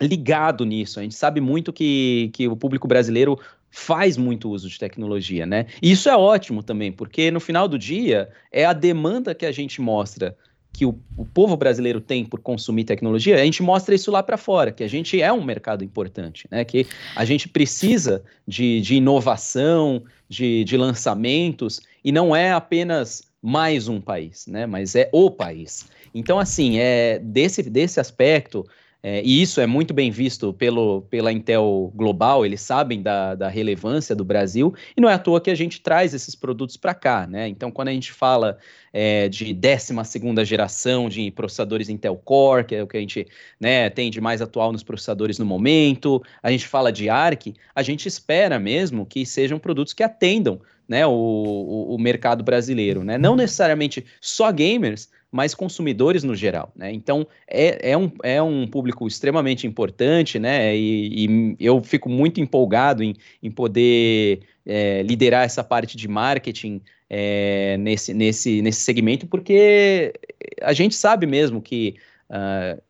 ligado 0.00 0.64
nisso. 0.64 1.00
A 1.00 1.02
gente 1.02 1.14
sabe 1.14 1.40
muito 1.40 1.72
que, 1.72 2.30
que 2.32 2.48
o 2.48 2.56
público 2.56 2.86
brasileiro 2.86 3.38
faz 3.70 4.16
muito 4.16 4.50
uso 4.50 4.68
de 4.68 4.78
tecnologia, 4.78 5.44
né? 5.44 5.66
E 5.82 5.90
isso 5.90 6.08
é 6.08 6.16
ótimo 6.16 6.62
também, 6.62 6.92
porque 6.92 7.30
no 7.30 7.40
final 7.40 7.66
do 7.66 7.76
dia 7.76 8.28
é 8.52 8.64
a 8.64 8.72
demanda 8.72 9.34
que 9.34 9.44
a 9.44 9.50
gente 9.50 9.80
mostra 9.80 10.36
que 10.74 10.84
o, 10.84 10.98
o 11.16 11.24
povo 11.24 11.56
brasileiro 11.56 12.00
tem 12.00 12.24
por 12.24 12.40
consumir 12.40 12.82
tecnologia, 12.82 13.36
a 13.36 13.44
gente 13.44 13.62
mostra 13.62 13.94
isso 13.94 14.10
lá 14.10 14.24
para 14.24 14.36
fora, 14.36 14.72
que 14.72 14.82
a 14.82 14.88
gente 14.88 15.22
é 15.22 15.32
um 15.32 15.42
mercado 15.42 15.84
importante, 15.84 16.48
né? 16.50 16.64
Que 16.64 16.84
a 17.14 17.24
gente 17.24 17.48
precisa 17.48 18.24
de, 18.46 18.80
de 18.80 18.96
inovação, 18.96 20.02
de, 20.28 20.64
de 20.64 20.76
lançamentos, 20.76 21.80
e 22.04 22.10
não 22.10 22.34
é 22.34 22.50
apenas 22.52 23.22
mais 23.40 23.86
um 23.86 24.00
país, 24.00 24.48
né? 24.48 24.66
Mas 24.66 24.96
é 24.96 25.08
o 25.12 25.30
país. 25.30 25.86
Então, 26.12 26.40
assim, 26.40 26.78
é 26.78 27.20
desse, 27.20 27.62
desse 27.62 28.00
aspecto, 28.00 28.66
é, 29.06 29.20
e 29.22 29.42
isso 29.42 29.60
é 29.60 29.66
muito 29.66 29.92
bem 29.92 30.10
visto 30.10 30.54
pelo, 30.54 31.02
pela 31.02 31.30
Intel 31.30 31.92
Global, 31.94 32.46
eles 32.46 32.62
sabem 32.62 33.02
da, 33.02 33.34
da 33.34 33.50
relevância 33.50 34.16
do 34.16 34.24
Brasil, 34.24 34.74
e 34.96 35.00
não 35.00 35.10
é 35.10 35.12
à 35.12 35.18
toa 35.18 35.42
que 35.42 35.50
a 35.50 35.54
gente 35.54 35.82
traz 35.82 36.14
esses 36.14 36.34
produtos 36.34 36.78
para 36.78 36.94
cá, 36.94 37.26
né? 37.26 37.46
Então, 37.46 37.70
quando 37.70 37.88
a 37.88 37.92
gente 37.92 38.10
fala 38.10 38.56
é, 38.94 39.28
de 39.28 39.52
12 39.52 40.46
geração 40.46 41.10
de 41.10 41.30
processadores 41.30 41.90
Intel 41.90 42.16
Core, 42.16 42.64
que 42.64 42.74
é 42.76 42.82
o 42.82 42.86
que 42.86 42.96
a 42.96 43.00
gente 43.00 43.26
né, 43.60 43.90
tem 43.90 44.10
de 44.10 44.22
mais 44.22 44.40
atual 44.40 44.72
nos 44.72 44.82
processadores 44.82 45.38
no 45.38 45.44
momento, 45.44 46.22
a 46.42 46.50
gente 46.50 46.66
fala 46.66 46.90
de 46.90 47.10
ARC, 47.10 47.52
a 47.74 47.82
gente 47.82 48.08
espera 48.08 48.58
mesmo 48.58 49.04
que 49.04 49.26
sejam 49.26 49.58
produtos 49.58 49.92
que 49.92 50.02
atendam 50.02 50.62
né, 50.88 51.06
o, 51.06 51.10
o, 51.10 51.94
o 51.94 51.98
mercado 51.98 52.42
brasileiro, 52.42 53.04
né? 53.04 53.18
Não 53.18 53.36
necessariamente 53.36 54.04
só 54.18 54.50
gamers, 54.50 55.10
mas 55.34 55.52
consumidores 55.52 56.22
no 56.22 56.32
geral, 56.36 56.70
né? 56.76 56.92
Então 56.92 57.26
é, 57.48 57.90
é, 57.90 57.98
um, 57.98 58.08
é 58.22 58.40
um 58.40 58.68
público 58.68 59.04
extremamente 59.04 59.66
importante, 59.66 60.38
né? 60.38 60.76
E, 60.76 61.26
e 61.26 61.56
eu 61.58 61.82
fico 61.82 62.08
muito 62.08 62.40
empolgado 62.40 63.02
em, 63.02 63.16
em 63.42 63.50
poder 63.50 64.42
é, 64.64 65.02
liderar 65.02 65.44
essa 65.44 65.64
parte 65.64 65.96
de 65.96 66.06
marketing 66.06 66.80
é, 67.10 67.76
nesse, 67.78 68.14
nesse, 68.14 68.62
nesse 68.62 68.82
segmento, 68.82 69.26
porque 69.26 70.14
a 70.62 70.72
gente 70.72 70.94
sabe 70.94 71.26
mesmo 71.26 71.60
que 71.60 71.96
uh, 72.30 72.80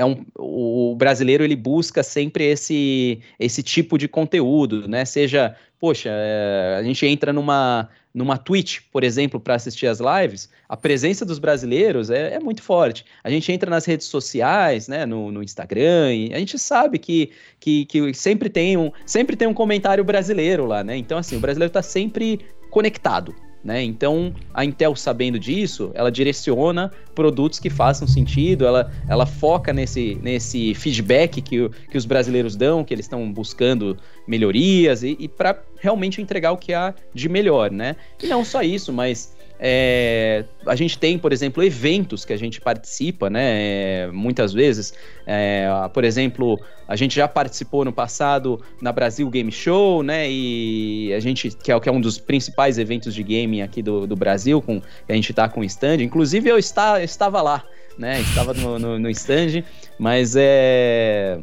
é 0.00 0.04
um, 0.04 0.24
o 0.38 0.94
brasileiro 0.96 1.44
ele 1.44 1.54
busca 1.54 2.02
sempre 2.02 2.44
esse, 2.44 3.20
esse 3.38 3.62
tipo 3.62 3.98
de 3.98 4.08
conteúdo, 4.08 4.88
né? 4.88 5.04
Seja, 5.04 5.54
poxa, 5.78 6.08
é, 6.10 6.76
a 6.78 6.82
gente 6.82 7.04
entra 7.04 7.34
numa, 7.34 7.86
numa 8.14 8.38
Twitch, 8.38 8.80
por 8.90 9.04
exemplo, 9.04 9.38
para 9.38 9.56
assistir 9.56 9.86
as 9.86 10.00
lives, 10.00 10.48
a 10.66 10.74
presença 10.74 11.22
dos 11.22 11.38
brasileiros 11.38 12.08
é, 12.08 12.36
é, 12.36 12.40
muito 12.40 12.62
forte. 12.62 13.04
A 13.22 13.28
gente 13.28 13.52
entra 13.52 13.68
nas 13.68 13.84
redes 13.84 14.06
sociais, 14.06 14.88
né, 14.88 15.04
no, 15.04 15.30
no 15.30 15.42
Instagram, 15.42 16.14
e 16.14 16.32
a 16.32 16.38
gente 16.38 16.58
sabe 16.58 16.98
que, 16.98 17.30
que, 17.60 17.84
que, 17.84 18.14
sempre, 18.14 18.48
tem 18.48 18.78
um, 18.78 18.90
sempre 19.04 19.36
tem 19.36 19.46
um 19.46 19.54
comentário 19.54 20.02
brasileiro 20.02 20.64
lá, 20.64 20.82
né? 20.82 20.96
Então, 20.96 21.18
assim, 21.18 21.36
o 21.36 21.40
brasileiro 21.40 21.68
está 21.68 21.82
sempre 21.82 22.40
conectado. 22.70 23.34
Né? 23.62 23.82
Então, 23.82 24.34
a 24.54 24.64
Intel, 24.64 24.96
sabendo 24.96 25.38
disso, 25.38 25.90
ela 25.94 26.10
direciona 26.10 26.90
produtos 27.14 27.58
que 27.58 27.68
façam 27.68 28.08
sentido, 28.08 28.64
ela, 28.64 28.90
ela 29.06 29.26
foca 29.26 29.72
nesse, 29.72 30.18
nesse 30.22 30.74
feedback 30.74 31.42
que, 31.42 31.68
que 31.68 31.98
os 31.98 32.06
brasileiros 32.06 32.56
dão, 32.56 32.82
que 32.82 32.94
eles 32.94 33.04
estão 33.04 33.30
buscando 33.30 33.98
melhorias 34.26 35.02
e, 35.02 35.14
e 35.20 35.28
para 35.28 35.62
realmente 35.78 36.22
entregar 36.22 36.52
o 36.52 36.56
que 36.56 36.72
há 36.72 36.94
de 37.12 37.28
melhor. 37.28 37.70
Né? 37.70 37.96
E 38.22 38.26
não 38.26 38.44
só 38.44 38.62
isso, 38.62 38.92
mas 38.92 39.36
é, 39.62 40.46
a 40.66 40.74
gente 40.74 40.98
tem, 40.98 41.18
por 41.18 41.34
exemplo, 41.34 41.62
eventos 41.62 42.24
que 42.24 42.32
a 42.32 42.36
gente 42.36 42.58
participa, 42.62 43.28
né? 43.28 44.06
Muitas 44.10 44.54
vezes, 44.54 44.94
é, 45.26 45.68
por 45.92 46.02
exemplo, 46.02 46.58
a 46.88 46.96
gente 46.96 47.14
já 47.14 47.28
participou 47.28 47.84
no 47.84 47.92
passado 47.92 48.58
na 48.80 48.90
Brasil 48.90 49.28
Game 49.28 49.52
Show, 49.52 50.02
né? 50.02 50.26
E 50.30 51.12
a 51.12 51.20
gente, 51.20 51.50
que 51.50 51.70
é, 51.70 51.78
que 51.78 51.88
é 51.90 51.92
um 51.92 52.00
dos 52.00 52.16
principais 52.16 52.78
eventos 52.78 53.14
de 53.14 53.22
gaming 53.22 53.60
aqui 53.60 53.82
do, 53.82 54.06
do 54.06 54.16
Brasil, 54.16 54.62
com, 54.62 54.80
a 55.06 55.12
gente 55.12 55.30
está 55.30 55.46
com 55.46 55.62
stand. 55.62 55.98
Inclusive, 56.02 56.48
eu, 56.48 56.56
está, 56.56 57.02
estava 57.02 57.42
lá, 57.42 57.62
né? 57.98 58.18
Estava 58.22 58.54
no, 58.54 58.78
no, 58.78 58.98
no 58.98 59.10
stand, 59.10 59.62
mas 59.98 60.36
é 60.38 61.38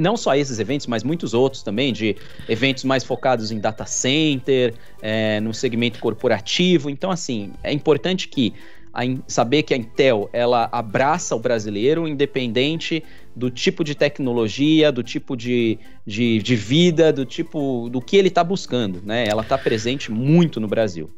não 0.00 0.16
só 0.16 0.34
esses 0.34 0.58
eventos, 0.58 0.86
mas 0.86 1.02
muitos 1.02 1.34
outros 1.34 1.62
também, 1.62 1.92
de 1.92 2.16
eventos 2.48 2.84
mais 2.84 3.04
focados 3.04 3.50
em 3.50 3.58
data 3.58 3.84
center, 3.86 4.74
é, 5.00 5.40
no 5.40 5.52
segmento 5.52 5.98
corporativo. 5.98 6.88
Então, 6.88 7.10
assim, 7.10 7.52
é 7.62 7.72
importante 7.72 8.28
que 8.28 8.54
a, 8.92 9.02
saber 9.26 9.62
que 9.62 9.72
a 9.72 9.76
Intel 9.76 10.28
ela 10.32 10.68
abraça 10.70 11.34
o 11.34 11.38
brasileiro, 11.38 12.06
independente 12.06 13.02
do 13.34 13.50
tipo 13.50 13.82
de 13.82 13.94
tecnologia, 13.94 14.92
do 14.92 15.02
tipo 15.02 15.36
de, 15.36 15.78
de, 16.06 16.38
de 16.42 16.56
vida, 16.56 17.12
do 17.12 17.24
tipo 17.24 17.88
do 17.90 18.00
que 18.00 18.16
ele 18.16 18.28
está 18.28 18.44
buscando, 18.44 19.02
né? 19.04 19.26
Ela 19.26 19.42
está 19.42 19.56
presente 19.56 20.12
muito 20.12 20.60
no 20.60 20.68
Brasil. 20.68 21.10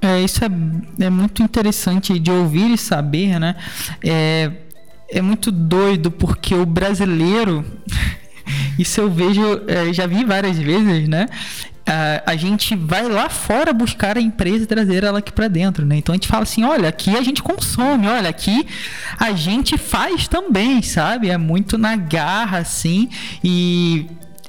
É, 0.00 0.20
isso 0.20 0.44
é, 0.44 0.48
é 1.04 1.10
muito 1.10 1.42
interessante 1.42 2.18
de 2.18 2.30
ouvir 2.30 2.70
e 2.70 2.78
saber, 2.78 3.38
né? 3.40 3.56
É, 4.04 4.52
é 5.08 5.22
muito 5.22 5.50
doido 5.50 6.10
porque 6.10 6.54
o 6.54 6.66
brasileiro, 6.66 7.64
isso 8.78 9.00
eu 9.00 9.10
vejo, 9.10 9.62
é, 9.66 9.92
já 9.92 10.06
vi 10.06 10.24
várias 10.24 10.58
vezes, 10.58 11.08
né? 11.08 11.26
A, 12.26 12.34
gente 12.34 12.74
vai 12.74 13.08
lá 13.08 13.28
fora 13.28 13.72
buscar 13.72 14.18
a 14.18 14.20
empresa 14.20 14.64
e 14.64 14.66
trazer 14.66 15.04
ela 15.04 15.20
aqui 15.20 15.32
para 15.32 15.46
dentro, 15.46 15.86
né? 15.86 15.96
Então 15.96 16.12
a 16.12 16.16
gente 16.16 16.26
fala 16.26 16.42
assim, 16.42 16.64
olha, 16.64 16.88
aqui 16.88 17.16
a 17.16 17.22
gente 17.22 17.40
consome, 17.44 18.08
olha, 18.08 18.28
aqui 18.28 18.66
a 19.16 19.30
gente 19.34 19.78
faz 19.78 20.26
também, 20.26 20.82
sabe? 20.82 21.30
É 21.30 21.38
muito 21.38 21.78
na 21.78 21.94
garra, 21.94 22.58
assim, 22.58 23.08
e 23.42 24.06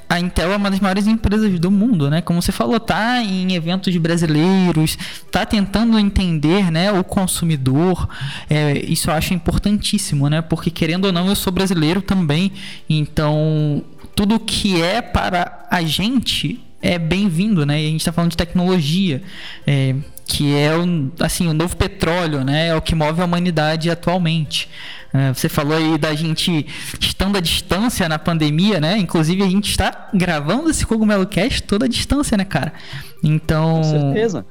a 0.10 0.20
Intel 0.20 0.54
é 0.54 0.56
uma 0.56 0.72
das 0.72 0.80
maiores 0.80 1.06
empresas 1.06 1.60
do 1.60 1.70
mundo, 1.70 2.10
né? 2.10 2.22
Como 2.22 2.42
você 2.42 2.52
falou, 2.52 2.80
tá 2.80 3.22
em 3.22 3.54
eventos 3.54 3.96
brasileiros, 3.98 4.98
tá 5.30 5.46
tentando 5.46 6.00
entender, 6.00 6.72
né, 6.72 6.92
o 6.92 7.04
consumidor. 7.04 8.08
É, 8.50 8.84
isso 8.86 9.10
eu 9.10 9.14
acho 9.14 9.34
importantíssimo, 9.34 10.30
né? 10.30 10.42
Porque 10.42 10.72
querendo 10.72 11.06
ou 11.06 11.12
não, 11.12 11.28
eu 11.28 11.36
sou 11.36 11.52
brasileiro 11.52 12.02
também. 12.02 12.52
Então, 12.90 13.84
tudo 14.16 14.40
que 14.40 14.82
é 14.82 15.02
para 15.02 15.68
a 15.70 15.82
gente 15.82 16.62
é 16.82 16.98
bem-vindo, 16.98 17.66
né? 17.66 17.82
E 17.82 17.88
a 17.88 17.90
gente 17.90 18.02
está 18.02 18.12
falando 18.12 18.32
de 18.32 18.38
tecnologia. 18.38 19.22
É, 19.66 19.96
que 20.28 20.54
é 20.54 20.72
assim, 21.22 21.48
o 21.48 21.54
novo 21.54 21.76
petróleo, 21.76 22.44
né? 22.44 22.68
É 22.68 22.76
o 22.76 22.82
que 22.82 22.94
move 22.94 23.22
a 23.22 23.26
humanidade 23.26 23.90
atualmente. 23.90 24.70
É, 25.14 25.34
você 25.34 25.48
falou 25.48 25.78
aí 25.78 25.98
da 25.98 26.14
gente 26.14 26.66
estando 27.00 27.38
à 27.38 27.40
distância 27.40 28.08
na 28.10 28.20
pandemia, 28.20 28.80
né? 28.80 28.98
Inclusive 28.98 29.42
a 29.44 29.50
gente 29.50 29.70
está 29.70 30.10
gravando 30.14 30.70
esse 30.70 30.86
Cogumelo 30.86 31.26
Cast 31.26 31.64
toda 31.64 31.86
a 31.86 31.90
distância, 31.90 32.38
né, 32.38 32.46
cara? 32.46 32.74
Então. 33.24 33.76
Com 33.76 33.84
certeza. 33.84 34.46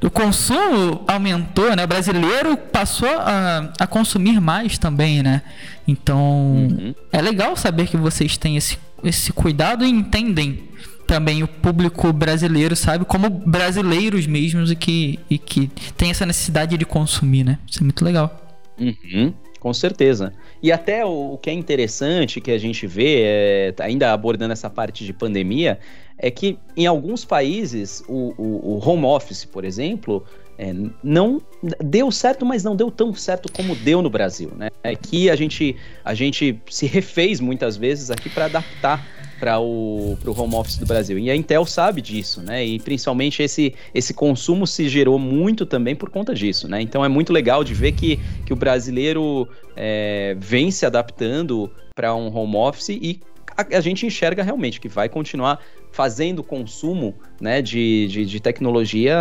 O 0.00 0.08
consumo 0.10 1.02
aumentou, 1.08 1.74
né? 1.74 1.84
O 1.84 1.88
brasileiro 1.88 2.56
passou 2.56 3.08
a, 3.08 3.72
a 3.80 3.86
consumir 3.86 4.40
mais 4.40 4.78
também, 4.78 5.22
né? 5.24 5.42
Então, 5.88 6.20
uhum. 6.20 6.94
é 7.10 7.20
legal 7.20 7.56
saber 7.56 7.88
que 7.88 7.96
vocês 7.96 8.36
têm 8.36 8.56
esse, 8.56 8.78
esse 9.02 9.32
cuidado 9.32 9.84
e 9.84 9.88
entendem 9.88 10.68
também 11.04 11.42
o 11.42 11.48
público 11.48 12.12
brasileiro, 12.12 12.76
sabe? 12.76 13.04
Como 13.06 13.28
brasileiros 13.28 14.26
mesmos 14.26 14.70
e 14.70 14.76
que, 14.76 15.18
e 15.28 15.36
que 15.36 15.68
tem 15.96 16.10
essa 16.10 16.24
necessidade 16.24 16.76
de 16.76 16.84
consumir, 16.84 17.42
né? 17.42 17.58
Isso 17.66 17.80
é 17.80 17.82
muito 17.82 18.04
legal. 18.04 18.60
Uhum. 18.78 19.34
Com 19.60 19.74
certeza. 19.74 20.32
E 20.62 20.70
até 20.70 21.04
o, 21.04 21.34
o, 21.34 21.38
que 21.38 21.50
é 21.50 21.52
interessante 21.52 22.40
que 22.40 22.50
a 22.50 22.58
gente 22.58 22.86
vê, 22.86 23.22
é, 23.24 23.74
ainda 23.80 24.12
abordando 24.12 24.52
essa 24.52 24.70
parte 24.70 25.04
de 25.04 25.12
pandemia, 25.12 25.78
é 26.16 26.30
que 26.30 26.58
em 26.76 26.86
alguns 26.86 27.24
países 27.24 28.02
o, 28.08 28.34
o, 28.38 28.76
o 28.76 28.88
home 28.88 29.04
office, 29.04 29.44
por 29.44 29.64
exemplo, 29.64 30.24
é, 30.58 30.74
não 31.02 31.40
deu 31.84 32.10
certo, 32.10 32.44
mas 32.44 32.64
não 32.64 32.74
deu 32.74 32.90
tão 32.90 33.14
certo 33.14 33.50
como 33.52 33.76
deu 33.76 34.02
no 34.02 34.10
Brasil, 34.10 34.50
né? 34.56 34.68
É 34.82 34.94
que 34.96 35.30
a 35.30 35.36
gente, 35.36 35.76
a 36.04 36.14
gente 36.14 36.60
se 36.68 36.86
refez 36.86 37.40
muitas 37.40 37.76
vezes 37.76 38.10
aqui 38.10 38.28
para 38.28 38.46
adaptar 38.46 39.06
para 39.38 39.58
o 39.58 40.16
pro 40.20 40.38
home 40.38 40.54
office 40.54 40.76
do 40.76 40.86
Brasil. 40.86 41.18
E 41.18 41.30
a 41.30 41.36
Intel 41.36 41.64
sabe 41.64 42.00
disso, 42.00 42.42
né? 42.42 42.64
E 42.64 42.78
principalmente 42.78 43.42
esse, 43.42 43.74
esse 43.94 44.12
consumo 44.12 44.66
se 44.66 44.88
gerou 44.88 45.18
muito 45.18 45.64
também 45.64 45.94
por 45.94 46.10
conta 46.10 46.34
disso, 46.34 46.68
né? 46.68 46.80
Então 46.80 47.04
é 47.04 47.08
muito 47.08 47.32
legal 47.32 47.62
de 47.62 47.74
ver 47.74 47.92
que, 47.92 48.18
que 48.44 48.52
o 48.52 48.56
brasileiro 48.56 49.48
é, 49.76 50.36
vem 50.38 50.70
se 50.70 50.84
adaptando 50.84 51.70
para 51.94 52.14
um 52.14 52.34
home 52.34 52.56
office 52.56 52.88
e 52.90 53.20
a, 53.56 53.76
a, 53.76 53.80
gente 53.80 54.06
enxerga 54.06 54.42
realmente 54.42 54.80
que 54.80 54.88
vai 54.88 55.08
continuar 55.08 55.60
fazendo 55.90 56.44
consumo 56.44 57.14
né, 57.40 57.60
de, 57.60 58.06
de, 58.08 58.24
de 58.24 58.40
tecnologia 58.40 59.16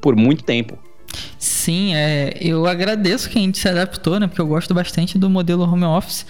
por 0.00 0.14
muito 0.14 0.44
tempo. 0.44 0.78
Sim, 1.38 1.94
é, 1.94 2.32
eu 2.40 2.66
agradeço 2.66 3.28
que 3.28 3.38
a 3.38 3.42
gente 3.42 3.58
se 3.58 3.68
adaptou, 3.68 4.18
né? 4.18 4.26
Porque 4.26 4.40
eu 4.40 4.46
gosto 4.46 4.72
bastante 4.72 5.18
do 5.18 5.28
modelo 5.28 5.64
home 5.64 5.84
office. 5.84 6.24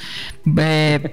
É, 0.58 1.10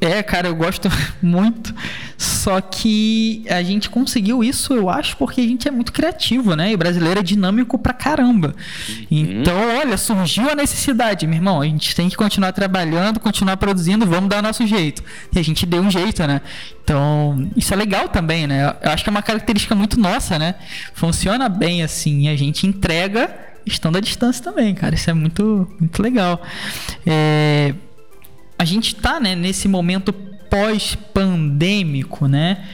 é, 0.00 0.22
cara, 0.22 0.48
eu 0.48 0.54
gosto 0.54 0.88
muito. 1.20 1.74
Só 2.16 2.60
que 2.60 3.44
a 3.48 3.62
gente 3.62 3.90
conseguiu 3.90 4.42
isso, 4.42 4.72
eu 4.72 4.88
acho, 4.88 5.16
porque 5.16 5.40
a 5.40 5.44
gente 5.44 5.66
é 5.68 5.70
muito 5.70 5.92
criativo, 5.92 6.54
né? 6.54 6.70
E 6.70 6.74
o 6.74 6.78
brasileiro 6.78 7.20
é 7.20 7.22
dinâmico 7.22 7.78
pra 7.78 7.92
caramba. 7.92 8.54
Uhum. 8.88 9.06
Então, 9.10 9.54
olha, 9.78 9.96
surgiu 9.96 10.48
a 10.50 10.54
necessidade, 10.54 11.26
meu 11.26 11.36
irmão. 11.36 11.60
A 11.60 11.64
gente 11.64 11.94
tem 11.94 12.08
que 12.08 12.16
continuar 12.16 12.52
trabalhando, 12.52 13.20
continuar 13.20 13.56
produzindo, 13.56 14.06
vamos 14.06 14.28
dar 14.28 14.42
nosso 14.42 14.66
jeito. 14.66 15.02
E 15.34 15.38
a 15.38 15.42
gente 15.42 15.66
deu 15.66 15.82
um 15.82 15.90
jeito, 15.90 16.24
né? 16.26 16.40
Então, 16.82 17.48
isso 17.56 17.72
é 17.74 17.76
legal 17.76 18.08
também, 18.08 18.46
né? 18.46 18.74
Eu 18.82 18.90
acho 18.92 19.02
que 19.02 19.10
é 19.10 19.12
uma 19.12 19.22
característica 19.22 19.74
muito 19.74 19.98
nossa, 19.98 20.38
né? 20.38 20.54
Funciona 20.94 21.48
bem 21.48 21.82
assim, 21.82 22.28
a 22.28 22.36
gente 22.36 22.66
entrega 22.66 23.34
estando 23.66 23.98
à 23.98 24.00
distância 24.00 24.42
também, 24.42 24.74
cara. 24.74 24.94
Isso 24.94 25.10
é 25.10 25.12
muito, 25.12 25.68
muito 25.78 26.02
legal. 26.02 26.42
É, 27.06 27.74
a 28.58 28.64
gente 28.64 28.96
tá, 28.96 29.20
né, 29.20 29.34
nesse 29.34 29.68
momento 29.68 30.12
pós-pandêmico, 30.12 32.26
né? 32.26 32.64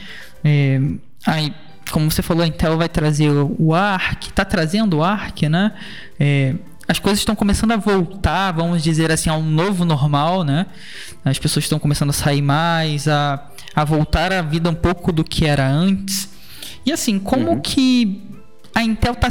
É, 0.43 0.81
aí, 1.25 1.53
como 1.91 2.09
você 2.09 2.21
falou, 2.21 2.43
a 2.43 2.47
Intel 2.47 2.77
vai 2.77 2.89
trazer 2.89 3.29
o 3.29 3.73
ARC, 3.73 4.27
está 4.27 4.43
trazendo 4.43 4.97
o 4.97 5.03
ARC, 5.03 5.43
né? 5.43 5.73
É, 6.19 6.55
as 6.87 6.99
coisas 6.99 7.19
estão 7.19 7.35
começando 7.35 7.71
a 7.71 7.77
voltar, 7.77 8.51
vamos 8.51 8.83
dizer 8.83 9.11
assim, 9.11 9.29
a 9.29 9.35
um 9.35 9.43
novo 9.43 9.85
normal, 9.85 10.43
né? 10.43 10.67
As 11.23 11.39
pessoas 11.39 11.65
estão 11.65 11.79
começando 11.79 12.11
a 12.11 12.13
sair 12.13 12.41
mais, 12.41 13.07
a, 13.07 13.43
a 13.75 13.83
voltar 13.83 14.31
à 14.31 14.41
vida 14.41 14.69
um 14.69 14.75
pouco 14.75 15.11
do 15.11 15.23
que 15.23 15.45
era 15.45 15.67
antes. 15.67 16.29
E 16.85 16.91
assim, 16.91 17.17
como 17.17 17.51
uhum. 17.51 17.59
que 17.59 18.21
a 18.73 18.83
Intel 18.83 19.13
está 19.13 19.29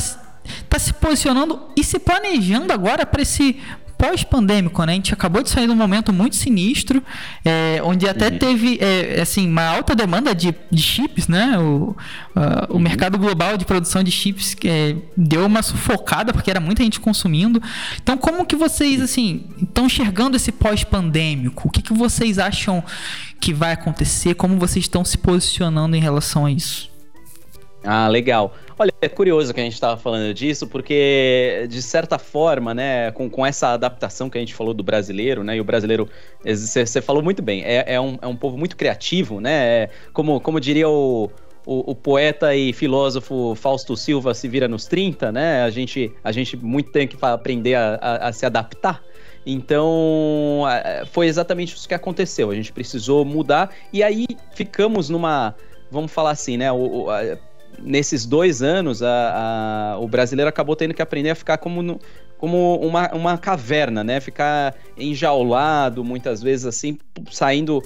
tá 0.68 0.78
se 0.78 0.92
posicionando 0.94 1.68
e 1.76 1.84
se 1.84 1.98
planejando 1.98 2.72
agora 2.72 3.06
para 3.06 3.22
esse 3.22 3.60
pós-pandêmico, 4.04 4.84
né? 4.84 4.92
A 4.92 4.94
gente 4.96 5.14
acabou 5.14 5.42
de 5.42 5.48
sair 5.48 5.66
de 5.66 5.72
um 5.72 5.76
momento 5.76 6.12
muito 6.12 6.36
sinistro, 6.36 7.02
é, 7.44 7.80
onde 7.82 8.08
até 8.08 8.28
uhum. 8.28 8.38
teve 8.38 8.78
é, 8.80 9.20
assim, 9.20 9.48
uma 9.48 9.64
alta 9.64 9.94
demanda 9.94 10.34
de, 10.34 10.54
de 10.70 10.82
chips, 10.82 11.26
né? 11.26 11.58
O, 11.58 11.96
o 12.68 12.74
uhum. 12.74 12.78
mercado 12.78 13.18
global 13.18 13.56
de 13.56 13.64
produção 13.64 14.02
de 14.02 14.10
chips 14.10 14.56
é, 14.64 14.96
deu 15.16 15.46
uma 15.46 15.62
sufocada, 15.62 16.32
porque 16.32 16.50
era 16.50 16.60
muita 16.60 16.82
gente 16.82 17.00
consumindo. 17.00 17.62
Então, 18.02 18.16
como 18.18 18.44
que 18.44 18.56
vocês, 18.56 19.00
assim, 19.00 19.44
estão 19.62 19.86
enxergando 19.86 20.36
esse 20.36 20.52
pós-pandêmico? 20.52 21.68
O 21.68 21.70
que, 21.70 21.80
que 21.80 21.94
vocês 21.94 22.38
acham 22.38 22.84
que 23.40 23.52
vai 23.52 23.72
acontecer? 23.72 24.34
Como 24.34 24.58
vocês 24.58 24.84
estão 24.84 25.04
se 25.04 25.16
posicionando 25.16 25.96
em 25.96 26.00
relação 26.00 26.46
a 26.46 26.50
isso? 26.50 26.93
Ah, 27.86 28.08
legal. 28.08 28.54
Olha, 28.78 28.90
é 29.00 29.08
curioso 29.08 29.52
que 29.52 29.60
a 29.60 29.62
gente 29.62 29.74
estava 29.74 29.96
falando 29.98 30.32
disso, 30.32 30.66
porque, 30.66 31.66
de 31.68 31.82
certa 31.82 32.18
forma, 32.18 32.72
né, 32.72 33.10
com, 33.12 33.28
com 33.28 33.44
essa 33.44 33.68
adaptação 33.68 34.30
que 34.30 34.38
a 34.38 34.40
gente 34.40 34.54
falou 34.54 34.72
do 34.72 34.82
brasileiro, 34.82 35.44
né, 35.44 35.56
e 35.56 35.60
o 35.60 35.64
brasileiro, 35.64 36.08
você 36.42 37.02
falou 37.02 37.22
muito 37.22 37.42
bem, 37.42 37.62
é, 37.62 37.94
é, 37.94 38.00
um, 38.00 38.18
é 38.22 38.26
um 38.26 38.34
povo 38.34 38.56
muito 38.56 38.74
criativo, 38.74 39.38
né, 39.38 39.52
é, 39.52 39.90
como, 40.14 40.40
como 40.40 40.58
diria 40.58 40.88
o, 40.88 41.30
o, 41.66 41.90
o, 41.90 41.94
poeta 41.94 42.56
e 42.56 42.72
filósofo 42.72 43.54
Fausto 43.54 43.96
Silva 43.96 44.32
se 44.32 44.48
vira 44.48 44.66
nos 44.66 44.86
30, 44.86 45.30
né, 45.30 45.62
a 45.62 45.70
gente, 45.70 46.10
a 46.24 46.32
gente 46.32 46.56
muito 46.56 46.90
tem 46.90 47.06
que 47.06 47.18
aprender 47.20 47.74
a, 47.74 47.98
a, 48.00 48.28
a 48.28 48.32
se 48.32 48.46
adaptar, 48.46 49.02
então, 49.46 50.62
foi 51.12 51.26
exatamente 51.26 51.74
isso 51.76 51.86
que 51.86 51.92
aconteceu. 51.92 52.50
A 52.50 52.54
gente 52.54 52.72
precisou 52.72 53.26
mudar 53.26 53.70
e 53.92 54.02
aí 54.02 54.26
ficamos 54.54 55.10
numa, 55.10 55.54
vamos 55.90 56.10
falar 56.10 56.30
assim, 56.30 56.56
né? 56.56 56.72
O, 56.72 57.10
a, 57.10 57.36
nesses 57.82 58.26
dois 58.26 58.62
anos, 58.62 59.02
a, 59.02 59.94
a, 59.94 59.98
o 59.98 60.08
brasileiro 60.08 60.48
acabou 60.48 60.76
tendo 60.76 60.94
que 60.94 61.02
aprender 61.02 61.30
a 61.30 61.34
ficar 61.34 61.58
como, 61.58 61.82
no, 61.82 62.00
como 62.38 62.76
uma, 62.76 63.12
uma 63.12 63.38
caverna, 63.38 64.04
né? 64.04 64.20
Ficar 64.20 64.74
enjaulado, 64.96 66.04
muitas 66.04 66.42
vezes 66.42 66.66
assim, 66.66 66.98
saindo 67.30 67.82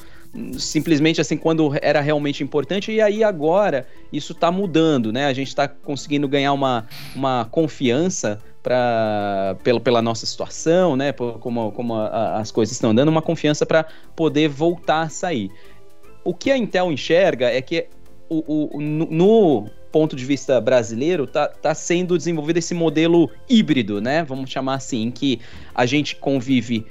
simplesmente 0.59 1.21
assim 1.21 1.37
quando 1.37 1.73
era 1.81 2.01
realmente 2.01 2.43
importante 2.43 2.93
e 2.93 3.01
aí 3.01 3.25
agora 3.25 3.87
isso 4.13 4.33
está 4.33 4.51
mudando, 4.51 5.13
né? 5.13 5.27
A 5.27 5.33
gente 5.33 5.49
está 5.49 5.67
conseguindo 5.67 6.29
ganhar 6.29 6.53
uma, 6.53 6.87
uma 7.15 7.47
confiança 7.47 8.39
para 8.63 9.57
pela, 9.63 9.81
pela 9.81 10.03
nossa 10.03 10.27
situação, 10.27 10.97
né? 10.97 11.13
Por, 11.13 11.39
como, 11.39 11.73
como 11.73 11.95
a, 11.95 12.39
as 12.39 12.51
coisas 12.51 12.75
estão 12.75 12.95
dando, 12.95 13.09
uma 13.09 13.23
confiança 13.23 13.65
para 13.65 13.87
poder 14.15 14.49
voltar 14.49 15.03
a 15.03 15.09
sair. 15.09 15.51
O 16.25 16.35
que 16.35 16.51
a 16.51 16.57
Intel 16.57 16.93
enxerga 16.93 17.47
é 17.51 17.63
que 17.63 17.87
o, 18.29 18.77
o, 18.77 18.81
no, 18.81 19.71
ponto 19.91 20.15
de 20.15 20.25
vista 20.25 20.61
brasileiro, 20.61 21.27
tá, 21.27 21.49
tá 21.49 21.75
sendo 21.75 22.17
desenvolvido 22.17 22.59
esse 22.59 22.75
modelo 22.75 23.31
híbrido, 23.49 24.01
né? 24.01 24.23
Vamos 24.25 24.51
chamar 24.51 24.75
assim, 24.75 25.11
que 25.11 25.41
a 25.75 25.87
gente 25.87 26.17
convive 26.17 26.87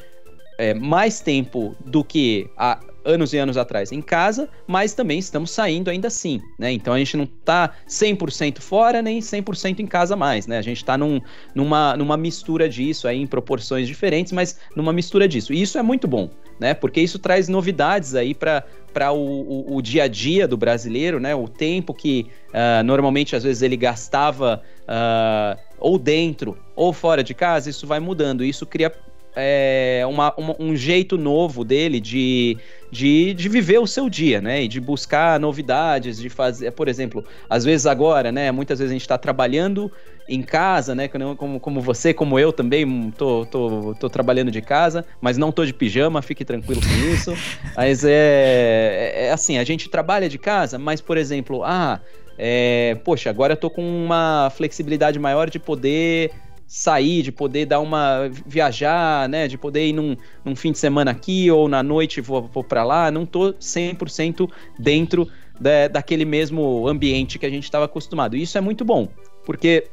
é, 0.58 0.74
mais 0.74 1.20
tempo 1.20 1.76
do 1.86 2.04
que 2.04 2.50
há 2.58 2.80
anos 3.06 3.32
e 3.32 3.38
anos 3.38 3.56
atrás 3.56 3.92
em 3.92 4.02
casa, 4.02 4.50
mas 4.68 4.94
também 4.94 5.18
estamos 5.18 5.52
saindo 5.52 5.90
ainda 5.90 6.10
assim, 6.10 6.42
né? 6.60 6.72
Então 6.72 6.94
a 6.94 7.00
gente 7.00 7.16
não 7.16 7.26
tá 7.26 7.74
100% 7.88 8.60
fora 8.60 9.02
nem 9.02 9.20
100% 9.20 9.80
em 9.80 9.88
casa 9.88 10.16
mais, 10.16 10.46
né? 10.46 10.58
A 10.58 10.62
gente 10.62 10.84
tá 10.84 10.98
num, 10.98 11.22
numa, 11.56 11.96
numa 11.96 12.18
mistura 12.18 12.68
disso 12.68 13.08
aí 13.08 13.18
em 13.22 13.26
proporções 13.26 13.88
diferentes, 13.88 14.34
mas 14.34 14.60
numa 14.76 14.92
mistura 14.92 15.28
disso. 15.28 15.54
E 15.54 15.62
isso 15.62 15.78
é 15.78 15.82
muito 15.82 16.08
bom, 16.08 16.30
né? 16.60 16.74
Porque 16.74 17.02
isso 17.02 17.20
traz 17.20 17.48
novidades 17.48 18.16
aí 18.16 18.34
para 18.34 18.64
para 18.94 19.12
o, 19.12 19.20
o, 19.20 19.76
o, 19.76 19.82
dia 19.82 20.06
a 20.06 20.08
dia 20.08 20.48
do 20.48 20.58
brasileiro, 20.58 21.20
né? 21.20 21.36
O 21.36 21.48
tempo 21.48 21.94
que 21.94 22.26
uh, 22.50 22.84
normalmente 22.84 23.36
às 23.36 23.44
vezes 23.44 23.62
ele 23.62 23.78
gastava 23.78 24.64
uh, 24.84 25.60
ou 25.80 26.00
dentro 26.00 26.58
ou 26.76 26.92
fora 26.92 27.24
de 27.24 27.36
casa, 27.36 27.70
isso 27.70 27.86
vai 27.86 28.00
mudando. 28.00 28.44
Isso 28.44 28.66
cria 28.66 28.92
é, 29.38 30.04
uma, 30.10 30.34
uma, 30.36 30.56
um 30.60 30.76
jeito 30.76 31.16
novo 31.16 31.64
dele 31.64 32.00
de, 32.00 32.58
de, 32.92 33.34
de 33.34 33.50
viver 33.50 33.80
o 33.80 33.88
seu 33.88 34.10
dia, 34.10 34.42
né? 34.42 34.64
E 34.64 34.68
de 34.68 34.80
buscar 34.80 35.40
novidades, 35.40 36.18
de 36.18 36.30
fazer, 36.30 36.72
por 36.72 36.88
exemplo, 36.88 37.24
às 37.50 37.64
vezes 37.64 37.86
agora, 37.86 38.32
né? 38.32 38.52
Muitas 38.52 38.80
vezes 38.80 38.92
a 38.92 38.94
gente 38.94 39.02
está 39.02 39.18
trabalhando 39.18 39.92
em 40.28 40.42
casa, 40.42 40.94
né? 40.94 41.08
Como, 41.08 41.60
como 41.60 41.82
você, 41.82 42.14
como 42.14 42.38
eu 42.38 42.52
também, 42.52 43.12
tô, 43.12 43.46
tô, 43.46 43.96
tô 44.00 44.10
trabalhando 44.10 44.52
de 44.52 44.62
casa, 44.62 45.06
mas 45.22 45.38
não 45.38 45.52
tô 45.52 45.66
de 45.66 45.74
pijama, 45.74 46.22
fique 46.22 46.44
tranquilo 46.44 46.82
com 46.82 47.14
isso. 47.14 47.34
mas 47.76 48.04
é, 48.04 48.12
é, 48.12 49.26
é 49.28 49.32
assim, 49.32 49.58
a 49.58 49.64
gente 49.64 49.90
trabalha 49.90 50.30
de 50.30 50.38
casa, 50.38 50.78
mas, 50.78 51.02
por 51.02 51.18
exemplo, 51.18 51.64
ah, 51.64 52.02
é, 52.38 52.96
poxa, 53.04 53.30
agora 53.30 53.54
eu 53.54 53.58
tô 53.58 53.70
com 53.70 53.82
uma 53.82 54.52
flexibilidade 54.56 55.18
maior 55.18 55.50
de 55.50 55.60
poder 55.60 56.32
sair, 56.68 57.22
de 57.22 57.32
poder 57.32 57.66
dar 57.66 57.80
uma 57.80 58.30
viajar, 58.46 59.30
né, 59.30 59.48
de 59.48 59.58
poder 59.58 59.88
ir 59.88 59.94
num, 59.94 60.18
num 60.44 60.56
fim 60.56 60.74
de 60.74 60.78
semana 60.78 61.12
aqui 61.12 61.50
ou 61.50 61.70
na 61.70 61.82
noite 61.82 62.20
vou, 62.20 62.44
vou 62.44 62.64
para 62.64 62.84
lá, 62.84 63.10
não 63.10 63.26
tô 63.26 63.54
100% 63.54 64.50
dentro 64.78 65.28
da, 65.60 65.88
daquele 65.88 66.26
mesmo 66.26 66.88
ambiente 66.88 67.40
que 67.40 67.46
a 67.46 67.50
gente 67.50 67.64
estava 67.64 67.86
acostumado. 67.86 68.36
E 68.36 68.42
isso 68.42 68.58
é 68.58 68.62
muito 68.62 68.84
bom, 68.84 69.08
porque 69.46 69.88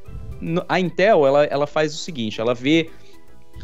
a 0.68 0.80
Intel 0.80 1.26
ela, 1.26 1.44
ela 1.44 1.66
faz 1.66 1.94
o 1.94 1.98
seguinte, 1.98 2.40
ela 2.40 2.54
vê 2.54 2.90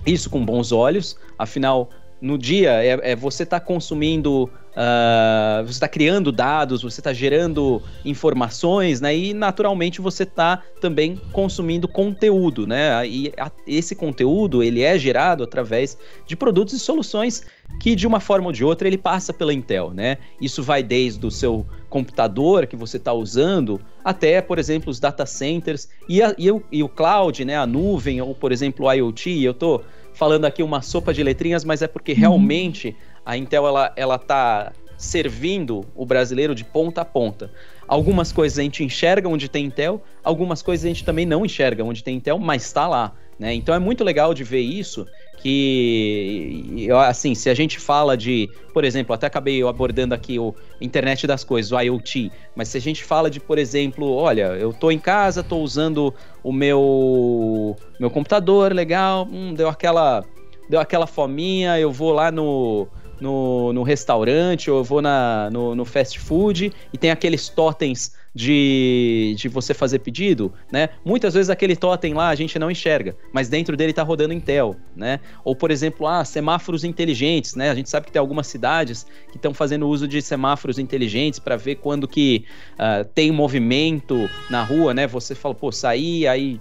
isso 0.07 0.31
com 0.31 0.45
bons 0.45 0.71
olhos, 0.71 1.19
afinal 1.37 1.91
no 2.21 2.37
dia 2.37 2.85
é, 2.85 3.13
é 3.13 3.17
você 3.17 3.45
está 3.45 3.59
consumindo, 3.59 4.45
uh, 4.45 5.65
você 5.65 5.73
está 5.73 5.89
criando 5.89 6.31
dados, 6.31 6.83
você 6.83 7.01
está 7.01 7.13
gerando 7.13 7.83
informações, 8.05 9.01
né? 9.01 9.17
E 9.17 9.33
naturalmente 9.33 10.01
você 10.01 10.25
está 10.25 10.63
também 10.81 11.21
consumindo 11.33 11.89
conteúdo, 11.89 12.67
né? 12.67 13.07
E 13.07 13.33
a, 13.39 13.51
esse 13.67 13.95
conteúdo 13.95 14.63
ele 14.63 14.83
é 14.83 14.99
gerado 14.99 15.43
através 15.43 15.97
de 16.27 16.37
produtos 16.37 16.75
e 16.75 16.79
soluções 16.79 17.45
que 17.79 17.95
de 17.95 18.07
uma 18.07 18.21
forma 18.21 18.47
ou 18.47 18.53
de 18.53 18.65
outra 18.65 18.87
ele 18.89 18.99
passa 18.99 19.33
pela 19.33 19.55
Intel, 19.55 19.91
né? 19.93 20.19
Isso 20.41 20.63
vai 20.63 20.83
desde 20.83 21.25
o 21.27 21.31
seu 21.31 21.67
computador 21.89 22.67
que 22.67 22.77
você 22.77 22.99
está 22.99 23.13
usando 23.13 23.81
até, 24.05 24.43
por 24.43 24.59
exemplo, 24.59 24.91
os 24.91 25.01
data 25.01 25.25
centers 25.25 25.89
e, 26.09 26.23
a, 26.23 26.35
e, 26.37 26.51
o, 26.51 26.63
e 26.71 26.83
o 26.83 26.89
cloud, 26.89 27.45
né? 27.45 27.57
A 27.57 27.67
nuvem 27.67 28.21
ou, 28.21 28.35
por 28.35 28.53
exemplo, 28.53 28.87
o 28.87 28.93
IoT. 28.93 29.43
Eu 29.43 29.53
estou 29.53 29.83
falando 30.13 30.45
aqui 30.45 30.63
uma 30.63 30.83
sopa 30.83 31.15
de 31.15 31.23
letrinhas, 31.23 31.65
mas 31.65 31.81
é 31.83 31.87
porque 31.87 32.13
uhum. 32.13 32.19
realmente 32.19 32.97
a 33.25 33.37
Intel 33.37 33.67
ela, 33.67 33.93
ela 33.97 34.19
tá 34.19 34.73
servindo 34.97 35.87
o 35.95 36.05
brasileiro 36.05 36.55
de 36.55 36.65
ponta 36.65 37.01
a 37.01 37.05
ponta. 37.05 37.51
Algumas 37.89 38.31
coisas 38.31 38.59
a 38.59 38.63
gente 38.63 38.85
enxerga 38.85 39.29
onde 39.29 39.49
tem 39.49 39.65
Intel, 39.65 40.03
algumas 40.23 40.61
coisas 40.61 40.85
a 40.85 40.89
gente 40.89 41.05
também 41.05 41.25
não 41.25 41.45
enxerga 41.45 41.83
onde 41.83 42.05
tem 42.05 42.17
Intel, 42.17 42.39
mas 42.39 42.63
está 42.65 42.87
lá. 42.87 43.15
Né? 43.41 43.55
Então 43.55 43.75
é 43.75 43.79
muito 43.79 44.05
legal 44.05 44.35
de 44.35 44.45
ver 44.45 44.61
isso 44.61 45.09
que 45.39 46.87
assim, 47.07 47.35
se 47.35 47.49
a 47.49 47.55
gente 47.55 47.81
fala 47.81 48.15
de, 48.15 48.51
por 48.75 48.85
exemplo, 48.85 49.15
até 49.15 49.27
acabei 49.27 49.63
abordando 49.63 50.15
aqui 50.15 50.39
o 50.39 50.55
internet 50.79 51.27
das 51.27 51.43
coisas, 51.43 51.73
o 51.73 51.81
IoT, 51.81 52.31
mas 52.55 52.69
se 52.69 52.77
a 52.77 52.81
gente 52.81 53.03
fala 53.03 53.31
de, 53.31 53.41
por 53.41 53.57
exemplo, 53.57 54.13
olha, 54.13 54.49
eu 54.59 54.75
tô 54.75 54.91
em 54.91 54.99
casa, 54.99 55.43
tô 55.43 55.57
usando 55.57 56.15
o 56.45 56.53
meu 56.53 57.75
meu 57.99 58.11
computador, 58.11 58.75
legal, 58.75 59.27
hum, 59.33 59.55
deu 59.55 59.71
aquela 59.71 60.23
deu 60.69 60.79
aquela 60.79 61.07
fominha, 61.07 61.81
eu 61.81 61.91
vou 61.91 62.13
lá 62.13 62.31
no 62.31 62.87
no, 63.19 63.73
no 63.73 63.83
restaurante 63.83 64.71
ou 64.71 64.79
eu 64.79 64.85
vou 64.85 65.01
na, 65.01 65.49
no, 65.51 65.75
no 65.75 65.85
fast 65.87 66.19
food 66.19 66.73
e 66.93 66.99
tem 66.99 67.11
aqueles 67.11 67.49
totens 67.49 68.13
de, 68.35 69.35
de 69.37 69.49
você 69.49 69.75
fazer 69.75 69.99
pedido, 69.99 70.53
né? 70.71 70.91
Muitas 71.05 71.35
vezes 71.35 71.51
aquele 71.51 71.75
totem 71.75 72.15
lá 72.15 72.29
a 72.29 72.35
gente 72.35 72.59
não 72.59 72.71
enxerga, 72.71 73.17
mas 73.33 73.49
dentro 73.49 73.77
dele 73.77 73.91
está 73.91 74.03
rodando 74.03 74.33
Intel, 74.33 74.77
né? 74.95 75.19
Ou, 75.45 75.57
por 75.57 75.71
exemplo, 75.71 76.07
ah, 76.07 76.25
semáforos 76.25 76.85
inteligentes, 76.85 77.57
né? 77.57 77.71
A 77.71 77.75
gente 77.75 77.91
sabe 77.91 78.07
que 78.07 78.13
tem 78.13 78.21
algumas 78.21 78.47
cidades 78.47 79.05
que 79.31 79.37
estão 79.37 79.53
fazendo 79.53 79.89
uso 79.89 80.07
de 80.07 80.23
semáforos 80.23 80.79
inteligentes 80.79 81.41
para 81.41 81.57
ver 81.57 81.77
quando 81.77 82.07
que 82.07 82.45
uh, 82.75 83.05
tem 83.15 83.33
movimento 83.33 84.31
na 84.49 84.63
rua, 84.63 84.95
né? 84.95 85.07
Você 85.09 85.35
fala, 85.35 85.55
pô, 85.55 85.73
sair, 85.73 86.29
aí 86.29 86.61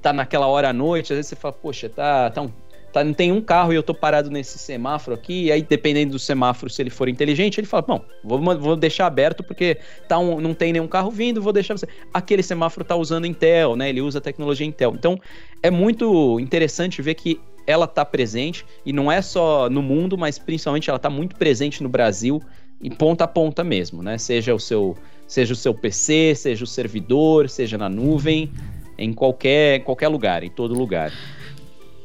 tá 0.00 0.12
naquela 0.12 0.46
hora 0.46 0.70
à 0.70 0.72
noite, 0.72 1.12
às 1.12 1.16
vezes 1.16 1.28
você 1.28 1.36
fala, 1.36 1.54
poxa, 1.54 1.88
tá, 1.88 2.30
tá 2.30 2.42
um 2.42 2.50
tá, 2.92 3.02
não 3.02 3.14
tem 3.14 3.32
um 3.32 3.40
carro 3.40 3.72
e 3.72 3.76
eu 3.76 3.82
tô 3.82 3.94
parado 3.94 4.30
nesse 4.30 4.58
semáforo 4.58 5.16
aqui, 5.16 5.44
e 5.44 5.52
aí 5.52 5.62
dependendo 5.62 6.12
do 6.12 6.18
semáforo, 6.18 6.70
se 6.70 6.82
ele 6.82 6.90
for 6.90 7.08
inteligente, 7.08 7.58
ele 7.58 7.66
fala, 7.66 7.82
bom, 7.82 8.04
vou, 8.22 8.38
vou 8.58 8.76
deixar 8.76 9.06
aberto 9.06 9.42
porque 9.42 9.78
tá 10.06 10.18
um, 10.18 10.40
não 10.40 10.54
tem 10.54 10.72
nenhum 10.72 10.86
carro 10.86 11.10
vindo, 11.10 11.40
vou 11.40 11.52
deixar 11.52 11.76
você. 11.76 11.86
Aquele 12.12 12.42
semáforo 12.42 12.84
tá 12.84 12.94
usando 12.94 13.26
Intel, 13.26 13.74
né? 13.76 13.88
Ele 13.88 14.00
usa 14.00 14.18
a 14.18 14.22
tecnologia 14.22 14.66
Intel. 14.66 14.94
Então, 14.94 15.18
é 15.62 15.70
muito 15.70 16.38
interessante 16.38 17.00
ver 17.00 17.14
que 17.14 17.40
ela 17.66 17.86
tá 17.86 18.04
presente, 18.04 18.66
e 18.84 18.92
não 18.92 19.10
é 19.10 19.22
só 19.22 19.70
no 19.70 19.82
mundo, 19.82 20.18
mas 20.18 20.38
principalmente 20.38 20.90
ela 20.90 20.98
tá 20.98 21.08
muito 21.08 21.36
presente 21.36 21.82
no 21.82 21.88
Brasil, 21.88 22.42
em 22.82 22.90
ponta 22.90 23.24
a 23.24 23.28
ponta 23.28 23.62
mesmo, 23.62 24.02
né? 24.02 24.18
Seja 24.18 24.52
o 24.54 24.58
seu, 24.58 24.96
seja 25.26 25.52
o 25.52 25.56
seu 25.56 25.72
PC, 25.72 26.34
seja 26.34 26.64
o 26.64 26.66
servidor, 26.66 27.48
seja 27.48 27.78
na 27.78 27.88
nuvem, 27.88 28.50
em 28.98 29.12
qualquer, 29.12 29.84
qualquer 29.84 30.08
lugar, 30.08 30.42
em 30.42 30.50
todo 30.50 30.74
lugar. 30.74 31.12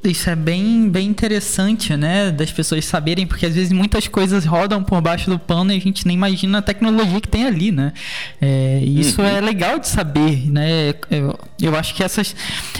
Isso 0.03 0.29
é 0.29 0.35
bem, 0.35 0.89
bem 0.89 1.07
interessante, 1.09 1.95
né? 1.97 2.31
Das 2.31 2.51
pessoas 2.51 2.85
saberem, 2.85 3.25
porque 3.25 3.45
às 3.45 3.55
vezes 3.55 3.71
muitas 3.71 4.07
coisas 4.07 4.45
rodam 4.45 4.83
por 4.83 5.01
baixo 5.01 5.29
do 5.29 5.39
pano 5.39 5.71
e 5.71 5.77
a 5.77 5.79
gente 5.79 6.05
nem 6.05 6.15
imagina 6.15 6.59
a 6.59 6.61
tecnologia 6.61 7.19
que 7.19 7.27
tem 7.27 7.45
ali, 7.45 7.71
né? 7.71 7.91
É, 8.39 8.79
e 8.83 8.99
isso 8.99 9.21
uhum. 9.21 9.27
é 9.27 9.41
legal 9.41 9.79
de 9.79 9.87
saber, 9.87 10.49
né? 10.49 10.93
Eu, 11.09 11.37
eu 11.61 11.75
acho 11.75 11.93
que 11.95 12.03
essas. 12.03 12.35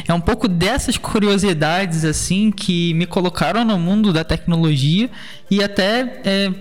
É 0.08 0.14
um 0.14 0.22
pouco 0.22 0.48
dessas 0.48 0.98
curiosidades, 0.98 2.06
assim, 2.06 2.52
que 2.52 2.94
me 2.94 3.06
colocaram 3.06 3.66
no 3.66 3.78
mundo 3.78 4.14
da 4.14 4.24
tecnologia 4.24 5.10
e 5.50 5.64
até. 5.64 6.22
É, 6.24 6.52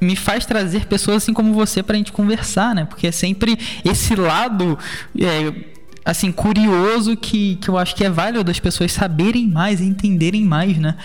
me 0.00 0.16
faz 0.16 0.44
trazer 0.44 0.84
pessoas 0.86 1.18
assim 1.18 1.32
como 1.32 1.54
você 1.54 1.82
para 1.82 1.94
a 1.94 1.96
gente 1.96 2.12
conversar, 2.12 2.74
né? 2.74 2.84
Porque 2.84 3.06
é 3.06 3.12
sempre 3.12 3.58
esse 3.84 4.14
lado 4.14 4.78
é, 5.18 5.52
assim, 6.04 6.30
curioso 6.30 7.16
que, 7.16 7.56
que 7.56 7.68
eu 7.68 7.78
acho 7.78 7.94
que 7.94 8.04
é 8.04 8.10
válido 8.10 8.50
as 8.50 8.60
pessoas 8.60 8.92
saberem 8.92 9.48
mais 9.48 9.80
entenderem 9.80 10.44
mais, 10.44 10.76
né? 10.76 10.96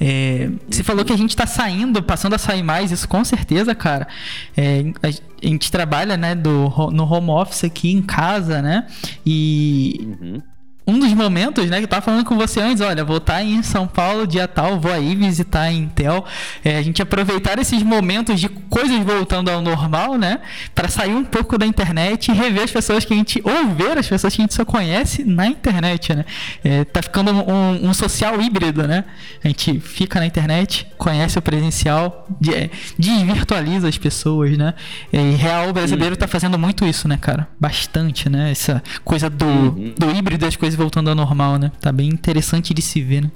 É, 0.00 0.50
você 0.68 0.82
falou 0.82 1.04
que 1.04 1.12
a 1.12 1.16
gente 1.16 1.30
está 1.30 1.46
saindo, 1.46 2.02
passando 2.02 2.34
a 2.34 2.38
sair 2.38 2.62
mais, 2.62 2.90
isso 2.90 3.08
com 3.08 3.24
certeza, 3.24 3.74
cara. 3.74 4.08
É, 4.56 4.92
a, 5.02 5.10
gente 5.46 5.70
trabalha, 5.70 6.16
né, 6.16 6.34
do, 6.34 6.68
no 6.90 7.04
home 7.04 7.30
office 7.30 7.64
aqui 7.64 7.92
em 7.92 8.02
casa, 8.02 8.60
né? 8.60 8.86
E. 9.24 10.16
Uhum 10.20 10.42
um 10.88 10.98
dos 10.98 11.12
momentos, 11.12 11.66
né, 11.66 11.76
que 11.76 11.84
eu 11.84 11.88
tava 11.88 12.00
falando 12.00 12.24
com 12.24 12.34
você 12.34 12.60
antes, 12.60 12.80
olha, 12.80 13.04
vou 13.04 13.18
estar 13.18 13.42
em 13.42 13.62
São 13.62 13.86
Paulo 13.86 14.26
dia 14.26 14.48
tal, 14.48 14.80
vou 14.80 14.90
aí 14.90 15.14
visitar 15.14 15.60
a 15.60 15.70
Intel, 15.70 16.24
é, 16.64 16.78
a 16.78 16.82
gente 16.82 17.02
aproveitar 17.02 17.58
esses 17.58 17.82
momentos 17.82 18.40
de 18.40 18.48
coisas 18.48 18.98
voltando 19.04 19.50
ao 19.50 19.60
normal, 19.60 20.16
né, 20.16 20.40
para 20.74 20.88
sair 20.88 21.14
um 21.14 21.24
pouco 21.24 21.58
da 21.58 21.66
internet 21.66 22.30
e 22.30 22.34
rever 22.34 22.62
as 22.62 22.70
pessoas 22.70 23.04
que 23.04 23.12
a 23.12 23.16
gente, 23.16 23.42
ou 23.44 23.68
ver 23.74 23.98
as 23.98 24.08
pessoas 24.08 24.34
que 24.34 24.40
a 24.40 24.44
gente 24.44 24.54
só 24.54 24.64
conhece 24.64 25.24
na 25.24 25.46
internet, 25.46 26.14
né, 26.14 26.24
é, 26.64 26.84
tá 26.84 27.02
ficando 27.02 27.32
um, 27.32 27.90
um 27.90 27.92
social 27.92 28.40
híbrido, 28.40 28.88
né, 28.88 29.04
a 29.44 29.48
gente 29.48 29.78
fica 29.80 30.18
na 30.18 30.24
internet, 30.24 30.86
conhece 30.96 31.38
o 31.38 31.42
presencial, 31.42 32.26
de, 32.40 32.54
é, 32.54 32.70
desvirtualiza 32.98 33.88
as 33.88 33.98
pessoas, 33.98 34.56
né, 34.56 34.72
é, 35.12 35.20
e 35.20 35.34
real 35.34 35.70
brasileiro 35.70 36.16
tá 36.16 36.26
fazendo 36.26 36.58
muito 36.58 36.86
isso, 36.86 37.06
né, 37.06 37.18
cara, 37.20 37.46
bastante, 37.60 38.30
né, 38.30 38.50
essa 38.50 38.82
coisa 39.04 39.28
do, 39.28 39.44
uhum. 39.44 39.92
do 39.98 40.10
híbrido 40.16 40.46
das 40.46 40.56
coisas 40.56 40.77
voltando 40.78 41.08
ao 41.08 41.14
normal, 41.14 41.58
né? 41.58 41.70
Tá 41.80 41.92
bem 41.92 42.08
interessante 42.08 42.72
de 42.72 42.80
se 42.80 43.02
ver, 43.02 43.22
né? 43.22 43.30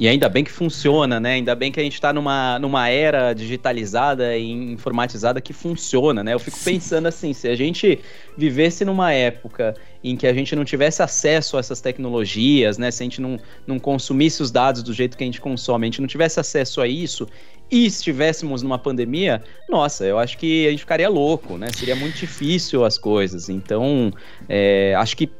E 0.00 0.08
ainda 0.08 0.28
bem 0.28 0.42
que 0.42 0.50
funciona, 0.50 1.20
né? 1.20 1.34
Ainda 1.34 1.54
bem 1.54 1.70
que 1.70 1.78
a 1.78 1.82
gente 1.82 1.94
está 1.94 2.12
numa, 2.12 2.58
numa 2.58 2.88
era 2.88 3.34
digitalizada 3.34 4.36
e 4.36 4.50
informatizada 4.50 5.40
que 5.40 5.52
funciona, 5.52 6.24
né? 6.24 6.32
Eu 6.32 6.40
fico 6.40 6.58
pensando 6.64 7.06
assim, 7.06 7.32
se 7.32 7.46
a 7.46 7.54
gente 7.54 8.00
vivesse 8.36 8.84
numa 8.84 9.12
época 9.12 9.76
em 10.02 10.16
que 10.16 10.26
a 10.26 10.32
gente 10.32 10.56
não 10.56 10.64
tivesse 10.64 11.02
acesso 11.02 11.56
a 11.56 11.60
essas 11.60 11.80
tecnologias, 11.80 12.78
né? 12.78 12.90
Se 12.90 13.02
a 13.02 13.04
gente 13.04 13.20
não, 13.20 13.38
não 13.66 13.78
consumisse 13.78 14.42
os 14.42 14.50
dados 14.50 14.82
do 14.82 14.92
jeito 14.92 15.16
que 15.16 15.22
a 15.22 15.26
gente 15.26 15.40
consome, 15.40 15.86
a 15.86 15.88
gente 15.88 16.00
não 16.00 16.08
tivesse 16.08 16.40
acesso 16.40 16.80
a 16.80 16.88
isso 16.88 17.28
e 17.70 17.86
estivéssemos 17.86 18.62
numa 18.62 18.78
pandemia, 18.78 19.42
nossa, 19.68 20.04
eu 20.04 20.18
acho 20.18 20.36
que 20.36 20.66
a 20.66 20.70
gente 20.70 20.80
ficaria 20.80 21.08
louco, 21.08 21.56
né? 21.56 21.68
Seria 21.72 21.96
muito 21.96 22.16
difícil 22.16 22.84
as 22.84 22.98
coisas. 22.98 23.48
Então, 23.48 24.12
é, 24.48 24.94
acho 24.94 25.16
que 25.16 25.30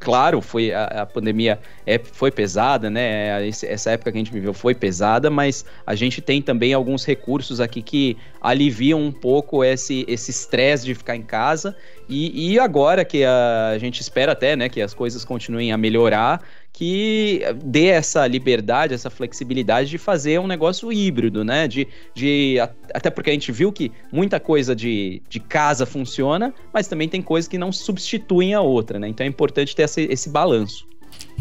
claro, 0.00 0.40
foi 0.40 0.72
a, 0.72 0.84
a 0.84 1.06
pandemia 1.06 1.58
é, 1.86 1.98
foi 1.98 2.30
pesada, 2.30 2.90
né? 2.90 3.48
Essa 3.48 3.90
época 3.90 4.12
que 4.12 4.18
a 4.18 4.20
gente 4.20 4.32
viveu 4.32 4.52
foi 4.52 4.74
pesada, 4.74 5.30
mas 5.30 5.64
a 5.86 5.94
gente 5.94 6.20
tem 6.20 6.40
também 6.42 6.72
alguns 6.72 7.04
recursos 7.04 7.60
aqui 7.60 7.82
que 7.82 8.16
aliviam 8.40 9.00
um 9.00 9.12
pouco 9.12 9.64
esse 9.64 10.04
estresse 10.08 10.84
de 10.84 10.94
ficar 10.94 11.16
em 11.16 11.22
casa. 11.22 11.76
E, 12.08 12.52
e 12.52 12.58
agora 12.58 13.04
que 13.04 13.24
a, 13.24 13.70
a 13.74 13.78
gente 13.78 14.00
espera 14.00 14.32
até, 14.32 14.54
né, 14.54 14.68
que 14.68 14.80
as 14.80 14.94
coisas 14.94 15.24
continuem 15.24 15.72
a 15.72 15.76
melhorar, 15.76 16.42
que 16.76 17.40
dê 17.64 17.86
essa 17.86 18.26
liberdade, 18.26 18.92
essa 18.92 19.08
flexibilidade 19.08 19.88
de 19.88 19.96
fazer 19.96 20.38
um 20.38 20.46
negócio 20.46 20.92
híbrido, 20.92 21.42
né? 21.42 21.66
De, 21.66 21.88
de, 22.14 22.58
até 22.92 23.08
porque 23.08 23.30
a 23.30 23.32
gente 23.32 23.50
viu 23.50 23.72
que 23.72 23.90
muita 24.12 24.38
coisa 24.38 24.76
de, 24.76 25.22
de 25.26 25.40
casa 25.40 25.86
funciona, 25.86 26.52
mas 26.74 26.86
também 26.86 27.08
tem 27.08 27.22
coisas 27.22 27.48
que 27.48 27.56
não 27.56 27.72
substituem 27.72 28.52
a 28.52 28.60
outra, 28.60 28.98
né? 28.98 29.08
Então 29.08 29.24
é 29.24 29.28
importante 29.28 29.74
ter 29.74 29.84
esse, 29.84 30.02
esse 30.02 30.28
balanço. 30.28 30.86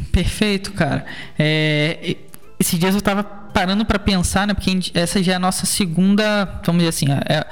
Perfeito, 0.10 0.72
cara. 0.72 1.06
É, 1.38 2.16
esses 2.58 2.80
dias 2.80 2.96
eu 2.96 3.02
tava 3.02 3.22
parando 3.22 3.84
para 3.84 4.00
pensar, 4.00 4.48
né? 4.48 4.54
Porque 4.54 4.72
essa 4.94 5.22
já 5.22 5.34
é 5.34 5.36
a 5.36 5.40
nossa 5.40 5.66
segunda, 5.66 6.46
vamos 6.66 6.80
dizer 6.80 6.90
assim, 6.90 7.12
é, 7.12 7.40
é, 7.40 7.46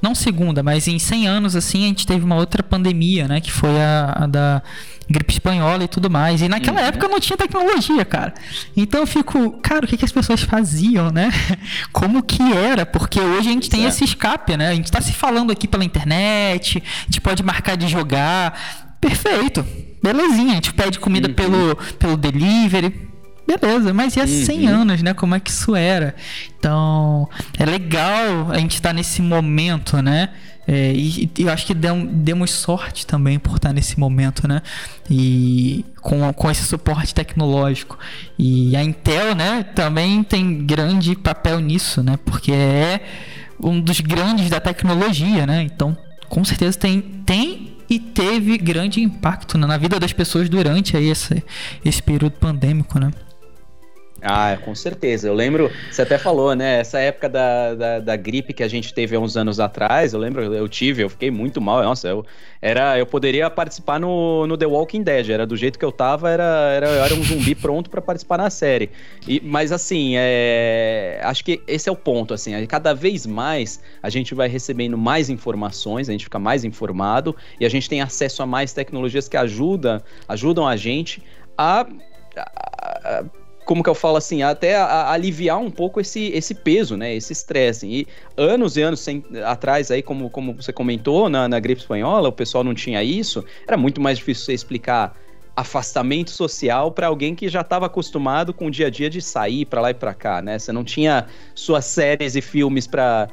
não 0.00 0.14
segunda, 0.14 0.62
mas 0.62 0.88
em 0.88 0.98
100 0.98 1.28
anos 1.28 1.54
assim 1.54 1.84
a 1.84 1.88
gente 1.88 2.06
teve 2.06 2.24
uma 2.24 2.36
outra 2.36 2.62
pandemia, 2.62 3.28
né? 3.28 3.42
Que 3.42 3.52
foi 3.52 3.78
a, 3.78 4.24
a 4.24 4.26
da 4.26 4.62
gripe 5.08 5.32
espanhola 5.32 5.84
e 5.84 5.88
tudo 5.88 6.10
mais. 6.10 6.42
E 6.42 6.48
naquela 6.48 6.80
uhum. 6.80 6.86
época 6.86 7.08
não 7.08 7.20
tinha 7.20 7.36
tecnologia, 7.36 8.04
cara. 8.04 8.34
Então 8.76 9.00
eu 9.00 9.06
fico, 9.06 9.52
cara, 9.62 9.84
o 9.84 9.88
que, 9.88 9.96
que 9.96 10.04
as 10.04 10.12
pessoas 10.12 10.42
faziam, 10.42 11.10
né? 11.10 11.30
Como 11.92 12.22
que 12.22 12.42
era? 12.52 12.84
Porque 12.84 13.20
hoje 13.20 13.48
a 13.48 13.52
gente 13.52 13.70
tem 13.70 13.84
esse 13.84 14.04
escape, 14.04 14.56
né? 14.56 14.68
A 14.70 14.74
gente 14.74 14.90
tá 14.90 15.00
se 15.00 15.12
falando 15.12 15.52
aqui 15.52 15.68
pela 15.68 15.84
internet, 15.84 16.82
a 16.84 17.04
gente 17.04 17.20
pode 17.20 17.42
marcar 17.42 17.76
de 17.76 17.88
jogar. 17.88 18.96
Perfeito. 19.00 19.64
Belezinha, 20.02 20.52
a 20.52 20.54
gente 20.56 20.72
pede 20.74 20.98
comida 20.98 21.28
uhum. 21.28 21.34
pelo, 21.34 21.76
pelo 21.98 22.16
delivery 22.16 23.06
beleza, 23.46 23.94
mas 23.94 24.16
e 24.16 24.20
há 24.20 24.24
uhum. 24.24 24.44
100 24.44 24.66
anos, 24.66 25.02
né? 25.02 25.14
Como 25.14 25.34
é 25.34 25.40
que 25.40 25.50
isso 25.50 25.76
era? 25.76 26.16
Então, 26.58 27.28
é 27.56 27.64
legal 27.64 28.50
a 28.50 28.58
gente 28.58 28.74
estar 28.74 28.88
tá 28.88 28.92
nesse 28.92 29.22
momento, 29.22 30.02
né? 30.02 30.30
É, 30.68 30.92
e, 30.92 31.30
e, 31.38 31.42
eu 31.42 31.50
acho 31.50 31.64
que 31.66 31.74
demos 31.74 32.50
sorte 32.50 33.06
também 33.06 33.38
por 33.38 33.56
estar 33.56 33.72
nesse 33.72 33.98
momento, 33.98 34.48
né? 34.48 34.62
E 35.08 35.84
com, 36.00 36.32
com 36.32 36.50
esse 36.50 36.64
suporte 36.64 37.14
tecnológico. 37.14 37.98
E 38.38 38.74
a 38.76 38.82
Intel, 38.82 39.34
né, 39.34 39.62
também 39.62 40.24
tem 40.24 40.66
grande 40.66 41.14
papel 41.14 41.60
nisso, 41.60 42.02
né? 42.02 42.18
Porque 42.24 42.52
é 42.52 43.00
um 43.62 43.80
dos 43.80 44.00
grandes 44.00 44.50
da 44.50 44.60
tecnologia, 44.60 45.46
né? 45.46 45.62
Então, 45.62 45.96
com 46.28 46.44
certeza 46.44 46.76
tem, 46.78 47.00
tem 47.00 47.76
e 47.88 48.00
teve 48.00 48.58
grande 48.58 49.00
impacto 49.00 49.56
né, 49.56 49.66
na 49.66 49.76
vida 49.76 50.00
das 50.00 50.12
pessoas 50.12 50.48
durante 50.48 50.96
aí 50.96 51.08
esse, 51.08 51.42
esse 51.84 52.02
período 52.02 52.32
pandêmico, 52.32 52.98
né? 52.98 53.10
Ah, 54.28 54.58
com 54.64 54.74
certeza. 54.74 55.28
Eu 55.28 55.34
lembro, 55.34 55.70
você 55.90 56.02
até 56.02 56.18
falou, 56.18 56.54
né? 56.54 56.80
Essa 56.80 56.98
época 56.98 57.28
da, 57.28 57.74
da, 57.74 57.98
da, 58.00 58.16
gripe 58.16 58.52
que 58.52 58.62
a 58.64 58.68
gente 58.68 58.92
teve 58.92 59.14
há 59.14 59.20
uns 59.20 59.36
anos 59.36 59.60
atrás, 59.60 60.12
eu 60.12 60.18
lembro, 60.18 60.52
eu 60.52 60.68
tive, 60.68 61.02
eu 61.04 61.08
fiquei 61.08 61.30
muito 61.30 61.60
mal. 61.60 61.80
Nossa, 61.82 62.08
eu, 62.08 62.26
era, 62.60 62.98
eu 62.98 63.06
poderia 63.06 63.48
participar 63.48 64.00
no, 64.00 64.44
no 64.46 64.56
The 64.56 64.66
Walking 64.66 65.04
Dead. 65.04 65.30
Era 65.30 65.46
do 65.46 65.56
jeito 65.56 65.78
que 65.78 65.84
eu 65.84 65.92
tava, 65.92 66.28
era, 66.28 66.42
era, 66.42 66.88
eu 66.88 67.04
era 67.04 67.14
um 67.14 67.22
zumbi 67.22 67.54
pronto 67.54 67.88
para 67.88 68.02
participar 68.02 68.38
na 68.38 68.50
série. 68.50 68.90
E, 69.28 69.40
mas 69.44 69.70
assim, 69.70 70.14
é, 70.16 71.20
acho 71.22 71.44
que 71.44 71.62
esse 71.68 71.88
é 71.88 71.92
o 71.92 71.96
ponto. 71.96 72.34
Assim, 72.34 72.66
cada 72.66 72.92
vez 72.92 73.26
mais 73.26 73.80
a 74.02 74.10
gente 74.10 74.34
vai 74.34 74.48
recebendo 74.48 74.98
mais 74.98 75.30
informações, 75.30 76.08
a 76.08 76.12
gente 76.12 76.24
fica 76.24 76.38
mais 76.38 76.64
informado 76.64 77.36
e 77.60 77.64
a 77.64 77.68
gente 77.68 77.88
tem 77.88 78.00
acesso 78.00 78.42
a 78.42 78.46
mais 78.46 78.72
tecnologias 78.72 79.28
que 79.28 79.36
ajudam, 79.36 80.02
ajudam 80.28 80.66
a 80.66 80.76
gente 80.76 81.22
a, 81.56 81.86
a, 82.36 83.20
a 83.20 83.24
como 83.66 83.82
que 83.82 83.90
eu 83.90 83.94
falo 83.94 84.16
assim, 84.16 84.42
até 84.42 84.76
a, 84.76 84.84
a 84.84 85.12
aliviar 85.12 85.58
um 85.58 85.70
pouco 85.70 86.00
esse, 86.00 86.28
esse 86.28 86.54
peso, 86.54 86.96
né, 86.96 87.14
esse 87.14 87.32
estresse. 87.32 87.86
E 87.86 88.06
anos 88.36 88.76
e 88.76 88.82
anos 88.82 89.00
sem, 89.00 89.24
atrás, 89.44 89.90
aí, 89.90 90.02
como, 90.02 90.30
como 90.30 90.54
você 90.54 90.72
comentou, 90.72 91.28
na, 91.28 91.48
na 91.48 91.58
gripe 91.58 91.80
espanhola, 91.80 92.28
o 92.28 92.32
pessoal 92.32 92.62
não 92.62 92.74
tinha 92.74 93.02
isso, 93.02 93.44
era 93.66 93.76
muito 93.76 94.00
mais 94.00 94.18
difícil 94.18 94.46
você 94.46 94.54
explicar 94.54 95.18
afastamento 95.56 96.30
social 96.30 96.92
para 96.92 97.06
alguém 97.06 97.34
que 97.34 97.48
já 97.48 97.62
estava 97.62 97.86
acostumado 97.86 98.52
com 98.52 98.66
o 98.66 98.70
dia 98.70 98.88
a 98.88 98.90
dia 98.90 99.08
de 99.08 99.22
sair 99.22 99.64
para 99.64 99.80
lá 99.80 99.90
e 99.90 99.94
para 99.94 100.12
cá, 100.12 100.42
né? 100.42 100.58
Você 100.58 100.70
não 100.70 100.84
tinha 100.84 101.26
suas 101.54 101.86
séries 101.86 102.36
e 102.36 102.42
filmes 102.42 102.86
para 102.86 103.28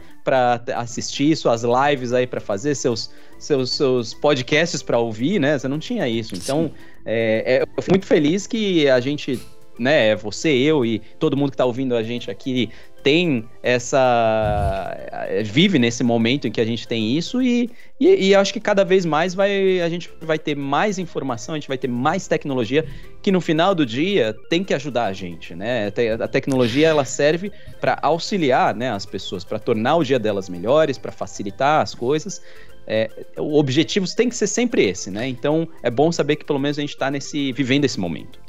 assistir, 0.78 1.36
suas 1.36 1.64
lives 1.64 2.14
aí 2.14 2.26
para 2.26 2.40
fazer, 2.40 2.76
seus, 2.76 3.12
seus, 3.38 3.72
seus 3.72 4.14
podcasts 4.14 4.82
para 4.82 4.98
ouvir, 4.98 5.38
né? 5.38 5.60
Você 5.60 5.68
não 5.68 5.78
tinha 5.78 6.08
isso. 6.08 6.34
Então, 6.34 6.72
é, 7.06 7.44
é, 7.46 7.64
eu 7.64 7.84
fui 7.84 7.92
muito 7.92 8.06
feliz 8.06 8.48
que 8.48 8.88
a 8.88 9.02
gente 9.02 9.38
né, 9.78 10.16
você, 10.16 10.50
eu 10.50 10.86
e 10.86 11.00
todo 11.20 11.36
mundo 11.36 11.50
que 11.50 11.56
está 11.56 11.66
ouvindo 11.66 11.96
a 11.96 12.04
gente 12.04 12.30
aqui 12.30 12.70
tem 13.04 13.44
essa. 13.62 14.98
vive 15.44 15.78
nesse 15.78 16.04
momento 16.04 16.48
em 16.48 16.52
que 16.52 16.62
a 16.62 16.66
gente 16.66 16.88
tem 16.88 17.18
isso 17.18 17.42
e, 17.42 17.70
e, 18.00 18.30
e, 18.30 18.36
acho 18.36 18.54
que 18.54 18.60
cada 18.60 18.86
vez 18.86 19.06
mais 19.06 19.36
vai, 19.36 19.82
a 19.82 19.90
gente 19.90 20.10
vai 20.22 20.40
ter 20.40 20.56
mais 20.56 20.98
informação, 20.98 21.54
a 21.54 21.58
gente 21.58 21.68
vai 21.68 21.78
ter 21.78 21.90
mais 21.90 22.28
tecnologia 22.28 22.86
que 23.22 23.32
no 23.32 23.42
final 23.42 23.76
do 23.76 23.86
dia 23.86 24.36
tem 24.50 24.64
que 24.64 24.74
ajudar 24.74 25.06
a 25.06 25.14
gente, 25.14 25.54
né? 25.54 25.92
A 26.20 26.28
tecnologia 26.28 26.88
ela 26.88 27.04
serve 27.04 27.52
para 27.82 28.00
auxiliar 28.02 28.74
né, 28.74 28.90
as 28.90 29.06
pessoas, 29.06 29.44
para 29.44 29.60
tornar 29.60 29.98
o 29.98 30.04
dia 30.04 30.18
delas 30.18 30.48
melhores, 30.48 30.98
para 30.98 31.12
facilitar 31.12 31.82
as 31.82 31.94
coisas. 31.94 32.42
É, 32.86 33.10
o 33.38 33.58
objetivo 33.58 34.06
tem 34.14 34.28
que 34.28 34.36
ser 34.36 34.48
sempre 34.48 34.84
esse, 34.84 35.10
né? 35.10 35.28
Então 35.28 35.68
é 35.82 35.90
bom 35.90 36.12
saber 36.12 36.38
que 36.38 36.46
pelo 36.46 36.60
menos 36.60 36.78
a 36.78 36.82
gente 36.82 36.92
está 36.92 37.10
nesse 37.12 37.52
vivendo 37.54 37.86
esse 37.86 38.00
momento. 38.00 38.40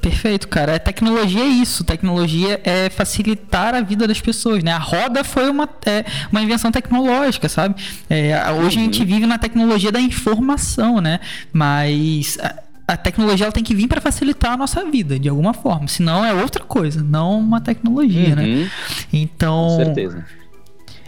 Perfeito, 0.00 0.48
cara. 0.48 0.76
A 0.76 0.78
tecnologia 0.78 1.42
é 1.42 1.46
isso. 1.46 1.84
Tecnologia 1.84 2.60
é 2.64 2.88
facilitar 2.88 3.74
a 3.74 3.82
vida 3.82 4.06
das 4.06 4.20
pessoas, 4.20 4.64
né? 4.64 4.72
A 4.72 4.78
roda 4.78 5.22
foi 5.22 5.50
uma, 5.50 5.68
é, 5.84 6.04
uma 6.32 6.40
invenção 6.40 6.72
tecnológica, 6.72 7.48
sabe? 7.48 7.74
É, 8.08 8.34
hoje 8.52 8.76
uhum. 8.76 8.82
a 8.82 8.84
gente 8.86 9.04
vive 9.04 9.26
na 9.26 9.36
tecnologia 9.36 9.92
da 9.92 10.00
informação, 10.00 11.00
né? 11.00 11.20
Mas 11.52 12.38
a, 12.40 12.62
a 12.94 12.96
tecnologia 12.96 13.44
ela 13.44 13.52
tem 13.52 13.62
que 13.62 13.74
vir 13.74 13.88
para 13.88 14.00
facilitar 14.00 14.52
a 14.52 14.56
nossa 14.56 14.84
vida, 14.86 15.18
de 15.18 15.28
alguma 15.28 15.52
forma. 15.52 15.86
Senão 15.86 16.24
é 16.24 16.32
outra 16.32 16.64
coisa, 16.64 17.02
não 17.02 17.38
uma 17.38 17.60
tecnologia, 17.60 18.34
né? 18.34 18.42
uhum. 18.42 18.60
né? 18.62 18.70
Então. 19.12 19.68
Com 19.68 19.84
certeza. 19.84 20.24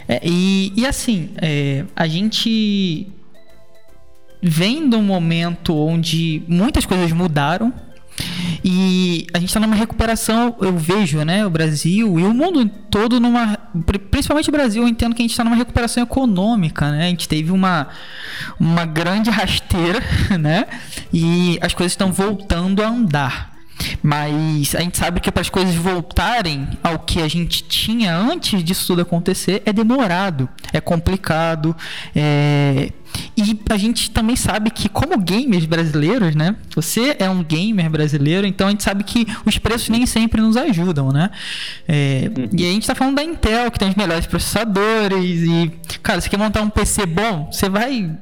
É, 0.07 0.21
e, 0.23 0.71
e 0.75 0.85
assim, 0.85 1.31
é, 1.37 1.85
a 1.95 2.07
gente 2.07 3.07
vem 4.39 4.87
de 4.87 4.95
um 4.95 5.01
momento 5.01 5.75
onde 5.75 6.43
muitas 6.47 6.85
coisas 6.85 7.11
mudaram 7.11 7.73
e 8.63 9.27
a 9.33 9.39
gente 9.39 9.49
está 9.49 9.59
numa 9.59 9.75
recuperação, 9.75 10.55
eu 10.61 10.77
vejo, 10.77 11.23
né, 11.23 11.45
o 11.45 11.49
Brasil 11.49 12.19
e 12.19 12.23
o 12.23 12.33
mundo 12.33 12.69
todo 12.89 13.19
numa, 13.19 13.57
principalmente 14.09 14.49
o 14.49 14.51
Brasil, 14.51 14.83
eu 14.83 14.87
entendo 14.87 15.13
que 15.13 15.21
a 15.21 15.23
gente 15.23 15.31
está 15.31 15.43
numa 15.43 15.55
recuperação 15.55 16.03
econômica, 16.03 16.91
né? 16.91 17.07
A 17.07 17.09
gente 17.09 17.27
teve 17.27 17.51
uma 17.51 17.87
uma 18.59 18.85
grande 18.85 19.29
rasteira, 19.29 20.01
né? 20.39 20.65
E 21.11 21.57
as 21.61 21.73
coisas 21.73 21.93
estão 21.93 22.11
voltando 22.11 22.81
a 22.81 22.87
andar. 22.87 23.52
Mas 24.01 24.75
a 24.75 24.81
gente 24.81 24.97
sabe 24.97 25.19
que 25.19 25.31
para 25.31 25.41
as 25.41 25.49
coisas 25.49 25.75
voltarem 25.75 26.67
ao 26.83 26.99
que 26.99 27.21
a 27.21 27.27
gente 27.27 27.63
tinha 27.63 28.15
antes 28.15 28.63
disso 28.63 28.87
tudo 28.87 29.01
acontecer 29.01 29.61
é 29.65 29.73
demorado, 29.73 30.49
é 30.71 30.79
complicado, 30.79 31.75
é... 32.15 32.91
E 33.37 33.59
a 33.69 33.77
gente 33.77 34.09
também 34.09 34.35
sabe 34.35 34.71
que, 34.71 34.89
como 34.89 35.17
gamers 35.19 35.65
brasileiros, 35.65 36.33
né? 36.35 36.55
Você 36.75 37.15
é 37.19 37.29
um 37.29 37.43
gamer 37.43 37.87
brasileiro, 37.89 38.47
então 38.47 38.67
a 38.67 38.69
gente 38.71 38.83
sabe 38.83 39.03
que 39.03 39.27
os 39.45 39.59
preços 39.59 39.89
nem 39.89 40.05
sempre 40.07 40.41
nos 40.41 40.57
ajudam, 40.57 41.11
né? 41.11 41.29
É, 41.87 42.31
e 42.57 42.65
a 42.65 42.71
gente 42.71 42.87
tá 42.87 42.95
falando 42.95 43.15
da 43.15 43.23
Intel, 43.23 43.69
que 43.69 43.77
tem 43.77 43.89
os 43.89 43.95
melhores 43.95 44.25
processadores. 44.25 45.41
E, 45.41 45.71
cara, 46.01 46.21
você 46.21 46.29
quer 46.29 46.37
montar 46.37 46.61
um 46.61 46.69
PC 46.69 47.05
bom, 47.05 47.49
você 47.51 47.69
vai 47.69 48.17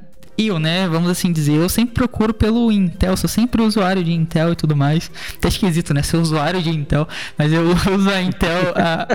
eu, 0.48 0.60
né, 0.60 0.88
vamos 0.88 1.10
assim 1.10 1.32
dizer, 1.32 1.54
eu 1.54 1.70
sempre 1.70 1.94
procuro 1.96 2.34
pelo 2.34 2.72
Intel, 2.72 3.16
sou 3.18 3.30
sempre 3.30 3.62
usuário 3.62 4.04
de 4.04 4.12
Intel 4.12 4.54
e 4.54 4.56
tudo 4.56 4.76
mais. 4.76 5.12
Tá 5.40 5.48
esquisito, 5.48 5.94
né, 5.94 6.02
ser 6.02 6.18
usuário 6.18 6.62
de 6.62 6.70
Intel, 6.70 7.08
mas 7.38 7.52
eu 7.52 7.64
uso 7.96 8.10
a 8.10 8.22
Intel 8.22 8.74
há, 8.76 9.08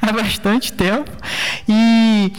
há 0.02 0.12
bastante 0.12 0.72
tempo. 0.72 1.10
E 1.68 2.32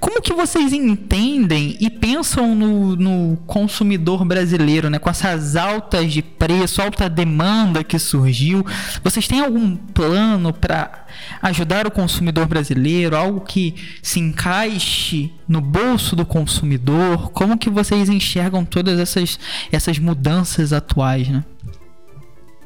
como 0.00 0.20
que 0.20 0.32
vocês 0.32 0.72
entendem 0.72 1.76
e 1.80 1.90
pensam 1.90 2.54
no, 2.54 2.96
no, 2.96 3.36
consumidor 3.46 4.24
brasileiro, 4.24 4.90
né? 4.90 4.98
Com 4.98 5.10
essas 5.10 5.56
altas 5.56 6.12
de 6.12 6.22
preço, 6.22 6.82
alta 6.82 7.08
demanda 7.08 7.84
que 7.84 7.98
surgiu, 7.98 8.64
vocês 9.02 9.26
têm 9.26 9.40
algum 9.40 9.76
plano 9.76 10.52
para 10.52 11.06
ajudar 11.42 11.86
o 11.86 11.90
consumidor 11.90 12.46
brasileiro, 12.46 13.16
algo 13.16 13.40
que 13.40 13.74
se 14.02 14.20
encaixe 14.20 15.32
no 15.48 15.60
bolso 15.60 16.16
do 16.16 16.26
consumidor? 16.26 17.30
Como 17.30 17.58
que 17.58 17.70
vocês 17.70 18.08
enxergam 18.08 18.64
todas 18.64 18.98
essas, 18.98 19.38
essas 19.70 19.98
mudanças 19.98 20.72
atuais, 20.72 21.28
né? 21.28 21.44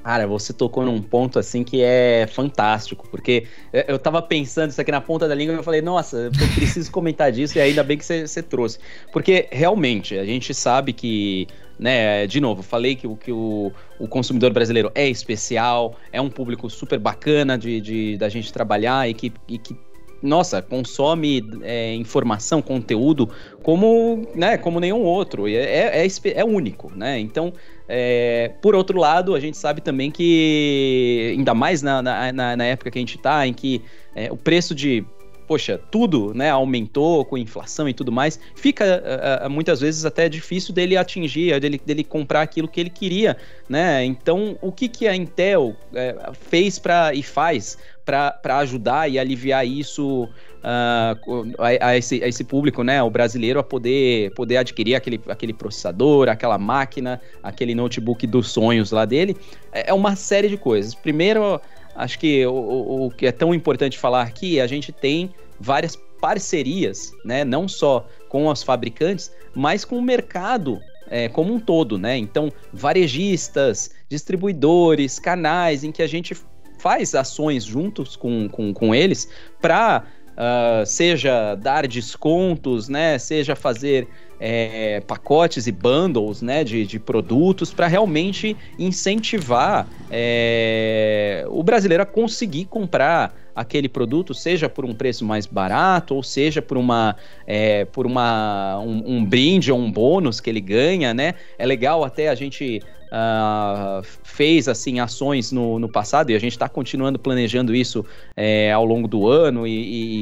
Cara, 0.08 0.26
você 0.26 0.54
tocou 0.54 0.86
num 0.86 1.02
ponto 1.02 1.38
assim 1.38 1.62
que 1.62 1.82
é 1.82 2.26
fantástico, 2.26 3.06
porque 3.10 3.46
eu 3.86 3.98
tava 3.98 4.22
pensando 4.22 4.70
isso 4.70 4.80
aqui 4.80 4.90
na 4.90 5.02
ponta 5.02 5.28
da 5.28 5.34
língua 5.34 5.54
e 5.54 5.58
eu 5.58 5.62
falei, 5.62 5.82
nossa, 5.82 6.16
eu 6.16 6.30
preciso 6.56 6.90
comentar 6.90 7.30
disso 7.30 7.58
e 7.58 7.60
ainda 7.60 7.84
bem 7.84 7.98
que 7.98 8.06
você 8.06 8.42
trouxe. 8.42 8.78
Porque 9.12 9.46
realmente, 9.52 10.16
a 10.16 10.24
gente 10.24 10.54
sabe 10.54 10.94
que, 10.94 11.46
né, 11.78 12.26
de 12.26 12.40
novo, 12.40 12.62
falei 12.62 12.96
que, 12.96 13.06
que 13.16 13.30
o, 13.30 13.70
o 13.98 14.08
consumidor 14.08 14.50
brasileiro 14.50 14.90
é 14.94 15.06
especial, 15.06 15.94
é 16.10 16.18
um 16.18 16.30
público 16.30 16.70
super 16.70 16.98
bacana 16.98 17.58
de, 17.58 17.78
de 17.78 18.16
da 18.16 18.30
gente 18.30 18.50
trabalhar 18.50 19.06
e 19.10 19.12
que, 19.12 19.30
e 19.46 19.58
que 19.58 19.76
nossa, 20.22 20.60
consome 20.60 21.44
é, 21.62 21.94
informação, 21.94 22.60
conteúdo 22.60 23.28
como, 23.62 24.26
né, 24.34 24.58
como 24.58 24.80
nenhum 24.80 25.02
outro. 25.02 25.48
É, 25.48 25.52
é, 25.52 26.06
é, 26.06 26.08
é 26.34 26.44
único, 26.44 26.92
né? 26.94 27.18
Então, 27.18 27.52
é, 27.88 28.52
por 28.60 28.74
outro 28.74 28.98
lado, 28.98 29.34
a 29.34 29.40
gente 29.40 29.56
sabe 29.56 29.80
também 29.80 30.10
que, 30.10 31.34
ainda 31.36 31.54
mais 31.54 31.82
na, 31.82 32.02
na, 32.02 32.56
na 32.56 32.64
época 32.64 32.90
que 32.90 32.98
a 32.98 33.02
gente 33.02 33.16
está, 33.16 33.46
em 33.46 33.52
que 33.52 33.82
é, 34.14 34.30
o 34.30 34.36
preço 34.36 34.74
de 34.74 35.04
poxa, 35.48 35.80
tudo 35.90 36.34
né, 36.34 36.50
aumentou 36.50 37.24
com 37.24 37.38
inflação 37.38 37.88
e 37.88 37.94
tudo 37.94 38.12
mais, 38.12 38.38
fica 38.54 39.02
uh, 39.46 39.48
muitas 39.48 39.80
vezes 39.80 40.04
até 40.04 40.28
difícil 40.28 40.74
dele 40.74 40.94
atingir, 40.94 41.58
dele, 41.58 41.80
dele 41.84 42.04
comprar 42.04 42.42
aquilo 42.42 42.68
que 42.68 42.78
ele 42.78 42.90
queria, 42.90 43.34
né? 43.66 44.04
Então, 44.04 44.58
o 44.60 44.70
que, 44.70 44.88
que 44.88 45.08
a 45.08 45.16
Intel 45.16 45.74
uh, 45.90 46.34
fez 46.34 46.78
para 46.78 47.14
e 47.14 47.22
faz 47.22 47.78
para 48.08 48.58
ajudar 48.60 49.10
e 49.10 49.18
aliviar 49.18 49.66
isso 49.66 50.24
uh, 50.24 51.54
a, 51.58 51.88
a, 51.88 51.96
esse, 51.98 52.24
a, 52.24 52.26
esse, 52.26 52.42
público, 52.42 52.82
né, 52.82 53.02
o 53.02 53.10
brasileiro, 53.10 53.60
a 53.60 53.62
poder, 53.62 54.32
poder 54.32 54.56
adquirir 54.56 54.94
aquele, 54.94 55.20
aquele 55.28 55.52
processador, 55.52 56.30
aquela 56.30 56.56
máquina, 56.56 57.20
aquele 57.42 57.74
notebook 57.74 58.26
dos 58.26 58.50
sonhos 58.50 58.92
lá 58.92 59.04
dele, 59.04 59.36
é, 59.70 59.90
é 59.90 59.92
uma 59.92 60.16
série 60.16 60.48
de 60.48 60.56
coisas. 60.56 60.94
Primeiro, 60.94 61.60
acho 61.94 62.18
que 62.18 62.46
o, 62.46 63.06
o 63.06 63.10
que 63.10 63.26
é 63.26 63.32
tão 63.32 63.54
importante 63.54 63.98
falar 63.98 64.22
aqui, 64.22 64.58
a 64.58 64.66
gente 64.66 64.90
tem 64.90 65.30
várias 65.60 65.94
parcerias, 66.18 67.12
né, 67.22 67.44
não 67.44 67.68
só 67.68 68.08
com 68.30 68.48
os 68.48 68.62
fabricantes, 68.62 69.30
mas 69.54 69.84
com 69.84 69.98
o 69.98 70.02
mercado 70.02 70.80
é, 71.10 71.28
como 71.28 71.54
um 71.54 71.60
todo, 71.60 71.98
né? 71.98 72.16
Então, 72.16 72.52
varejistas, 72.72 73.90
distribuidores, 74.08 75.18
canais 75.18 75.84
em 75.84 75.92
que 75.92 76.02
a 76.02 76.06
gente 76.06 76.36
faz 76.78 77.14
ações 77.14 77.64
juntos 77.64 78.16
com, 78.16 78.48
com, 78.48 78.72
com 78.72 78.94
eles 78.94 79.28
para 79.60 80.04
uh, 80.04 80.32
ah, 80.36 80.82
seja 80.86 81.54
dar 81.56 81.86
descontos, 81.86 82.88
né, 82.88 83.18
seja 83.18 83.56
fazer 83.56 84.08
é, 84.40 85.00
pacotes 85.06 85.66
e 85.66 85.72
bundles 85.72 86.42
né, 86.42 86.62
de, 86.62 86.86
de 86.86 86.98
produtos 86.98 87.72
para 87.72 87.86
realmente 87.86 88.56
incentivar 88.78 89.88
é, 90.10 91.44
o 91.48 91.62
brasileiro 91.62 92.04
a 92.04 92.06
conseguir 92.06 92.66
comprar 92.66 93.34
aquele 93.58 93.88
produto, 93.88 94.32
seja 94.32 94.68
por 94.68 94.84
um 94.84 94.94
preço 94.94 95.24
mais 95.24 95.44
barato, 95.44 96.14
ou 96.14 96.22
seja 96.22 96.62
por 96.62 96.78
uma 96.78 97.16
é, 97.46 97.84
por 97.86 98.06
uma 98.06 98.78
um, 98.78 99.16
um, 99.16 99.24
brinde 99.24 99.72
ou 99.72 99.78
um 99.78 99.90
bônus 99.90 100.40
que 100.40 100.48
ele 100.48 100.60
ganha, 100.60 101.12
né? 101.12 101.34
É 101.58 101.66
legal 101.66 102.04
até 102.04 102.28
a 102.28 102.36
gente 102.36 102.80
uh, 103.08 104.00
fez 104.22 104.68
assim 104.68 105.00
ações 105.00 105.50
no, 105.50 105.78
no 105.80 105.88
passado 105.88 106.30
e 106.30 106.36
a 106.36 106.38
gente 106.38 106.52
está 106.52 106.68
continuando 106.68 107.18
planejando 107.18 107.74
isso 107.74 108.04
é, 108.36 108.72
ao 108.72 108.84
longo 108.84 109.08
do 109.08 109.26
ano 109.26 109.66
e, 109.66 109.72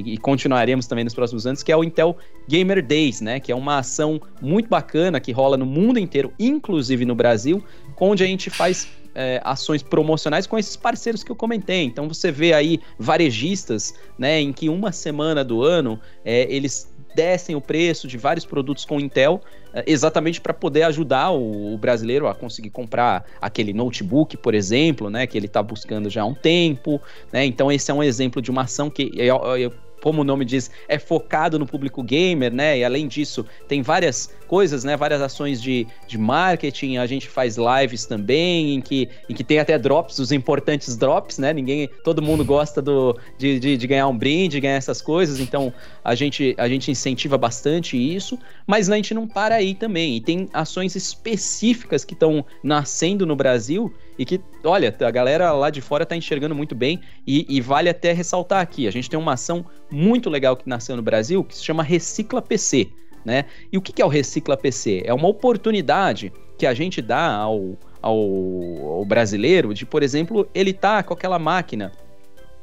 e, 0.07 0.15
e, 0.15 0.19
continuaremos 0.19 0.87
também 0.87 1.05
nos 1.05 1.15
próximos 1.15 1.47
anos, 1.47 1.63
que 1.63 1.71
é 1.71 1.77
o 1.77 1.85
Intel 1.85 2.17
Gamer 2.49 2.83
Days, 2.83 3.21
né? 3.21 3.39
Que 3.39 3.53
é 3.53 3.55
uma 3.55 3.79
ação 3.79 4.19
muito 4.41 4.69
bacana 4.69 5.21
que 5.21 5.31
rola 5.31 5.59
no 5.59 5.67
mundo 5.67 5.99
inteiro, 5.99 6.33
inclusive 6.39 7.05
no 7.05 7.15
Brasil, 7.15 7.63
onde 8.01 8.25
a 8.25 8.27
gente 8.27 8.49
faz 8.49 8.89
é, 9.17 9.41
ações 9.43 9.83
promocionais 9.83 10.47
com 10.47 10.59
esses 10.59 10.77
parceiros 10.77 11.25
que 11.25 11.33
eu 11.33 11.37
comentei. 11.37 11.83
Então 11.83 12.07
você 12.07 12.31
vê 12.31 12.53
aí 12.53 12.79
varejistas, 12.99 13.95
né, 14.19 14.41
em 14.41 14.53
que 14.53 14.69
uma 14.69 14.93
semana 14.93 15.43
do 15.43 15.63
ano 15.63 15.99
é, 16.23 16.47
eles 16.55 16.95
descem 17.15 17.57
o 17.57 17.61
preço 17.63 18.07
de 18.07 18.19
vários 18.19 18.45
produtos 18.45 18.85
com 18.85 19.01
Intel, 19.01 19.41
eh, 19.73 19.85
exatamente 19.87 20.39
para 20.39 20.53
poder 20.53 20.83
ajudar 20.83 21.31
o, 21.31 21.73
o, 21.73 21.79
brasileiro 21.79 22.29
a 22.29 22.35
conseguir 22.35 22.69
comprar 22.69 23.25
aquele 23.41 23.73
notebook, 23.73 24.37
por 24.37 24.55
exemplo, 24.55 25.09
né, 25.09 25.27
que 25.27 25.39
ele 25.39 25.47
está 25.47 25.63
buscando 25.63 26.11
já 26.11 26.21
há 26.21 26.27
um 26.27 26.35
tempo. 26.35 27.01
Né? 27.33 27.47
Então, 27.47 27.73
esse 27.73 27.91
é 27.91 27.95
um 27.95 28.03
exemplo 28.03 28.43
de 28.43 28.51
uma 28.51 28.63
ação 28.63 28.91
que 28.91 29.11
eu, 29.17 29.39
eu 29.57 29.73
como 30.07 30.21
o 30.21 30.25
nome 30.25 30.45
diz, 30.45 30.71
é 30.87 31.01
focado 31.01 31.59
no 31.59 31.67
público 31.67 32.01
gamer, 32.01 32.53
né? 32.53 32.79
E 32.79 32.85
além 32.85 33.09
disso, 33.09 33.45
tem 33.67 33.83
várias 33.83 34.33
coisas, 34.47 34.85
né? 34.85 34.97
Várias 34.97 35.21
ações 35.21 35.61
de, 35.61 35.85
de 36.07 36.17
marketing. 36.17 36.99
A 36.99 37.07
gente 37.07 37.29
faz 37.29 37.57
lives 37.57 38.07
também, 38.07 38.77
em 38.77 38.81
que, 38.81 39.09
em 39.29 39.35
que 39.35 39.43
tem 39.43 39.59
até 39.59 39.77
drops, 39.77 40.21
os 40.21 40.31
importantes 40.31 40.97
drops, 40.97 41.39
né? 41.39 41.53
Ninguém, 41.53 41.91
todo 42.05 42.23
mundo 42.23 42.45
gosta 42.45 42.81
do, 42.81 43.19
de, 43.37 43.59
de, 43.59 43.77
de 43.77 43.87
ganhar 43.89 44.07
um 44.07 44.17
brinde, 44.17 44.61
ganhar 44.61 44.77
essas 44.77 45.03
coisas. 45.03 45.41
Então 45.41 45.73
a 46.05 46.15
gente, 46.15 46.55
a 46.57 46.69
gente 46.69 46.89
incentiva 46.89 47.37
bastante 47.37 47.97
isso, 47.97 48.39
mas 48.65 48.89
a 48.89 48.95
gente 48.95 49.13
não 49.13 49.27
para 49.27 49.57
aí 49.57 49.75
também. 49.75 50.19
E 50.19 50.21
tem 50.21 50.49
ações 50.53 50.95
específicas 50.95 52.05
que 52.05 52.15
estão 52.15 52.45
nascendo 52.63 53.27
no 53.27 53.35
Brasil 53.35 53.93
e 54.19 54.25
que, 54.25 54.41
olha, 54.65 54.95
a 54.99 55.11
galera 55.11 55.53
lá 55.53 55.71
de 55.71 55.81
fora 55.81 56.03
está 56.03 56.17
enxergando 56.17 56.55
muito 56.55 56.75
bem 56.75 57.01
e, 57.27 57.47
e, 57.49 57.61
vale 57.61 57.89
até 57.89 58.13
ressaltar 58.13 58.61
aqui. 58.61 58.89
A 58.89 58.91
gente 58.91 59.11
tem 59.11 59.19
uma 59.19 59.35
ação 59.35 59.65
muito 59.91 60.31
legal 60.31 60.57
que 60.57 60.69
nasceu 60.69 60.97
no 60.97 61.03
Brasil 61.03 61.45
que 61.45 61.57
se 61.57 61.65
chama 61.65 61.83
Recicla 61.83 62.41
PC 62.41 62.89
né? 63.27 63.47
E 63.73 63.77
o 63.77 63.83
que 63.83 64.01
é 64.01 64.05
o 64.05 64.09
Recicla 64.09 64.57
PC? 64.57 65.03
É 65.05 65.13
uma 65.13 65.27
oportunidade 65.27 66.33
que 66.57 66.65
a 66.65 66.73
gente 66.73 67.03
dá 67.03 67.33
ao, 67.35 67.77
ao, 68.01 68.17
ao 68.19 69.05
brasileiro 69.05 69.75
de, 69.75 69.85
por 69.85 70.05
exemplo, 70.05 70.49
ele 70.55 70.73
tá 70.73 71.03
com 71.03 71.13
aquela 71.13 71.39
máquina 71.39 71.91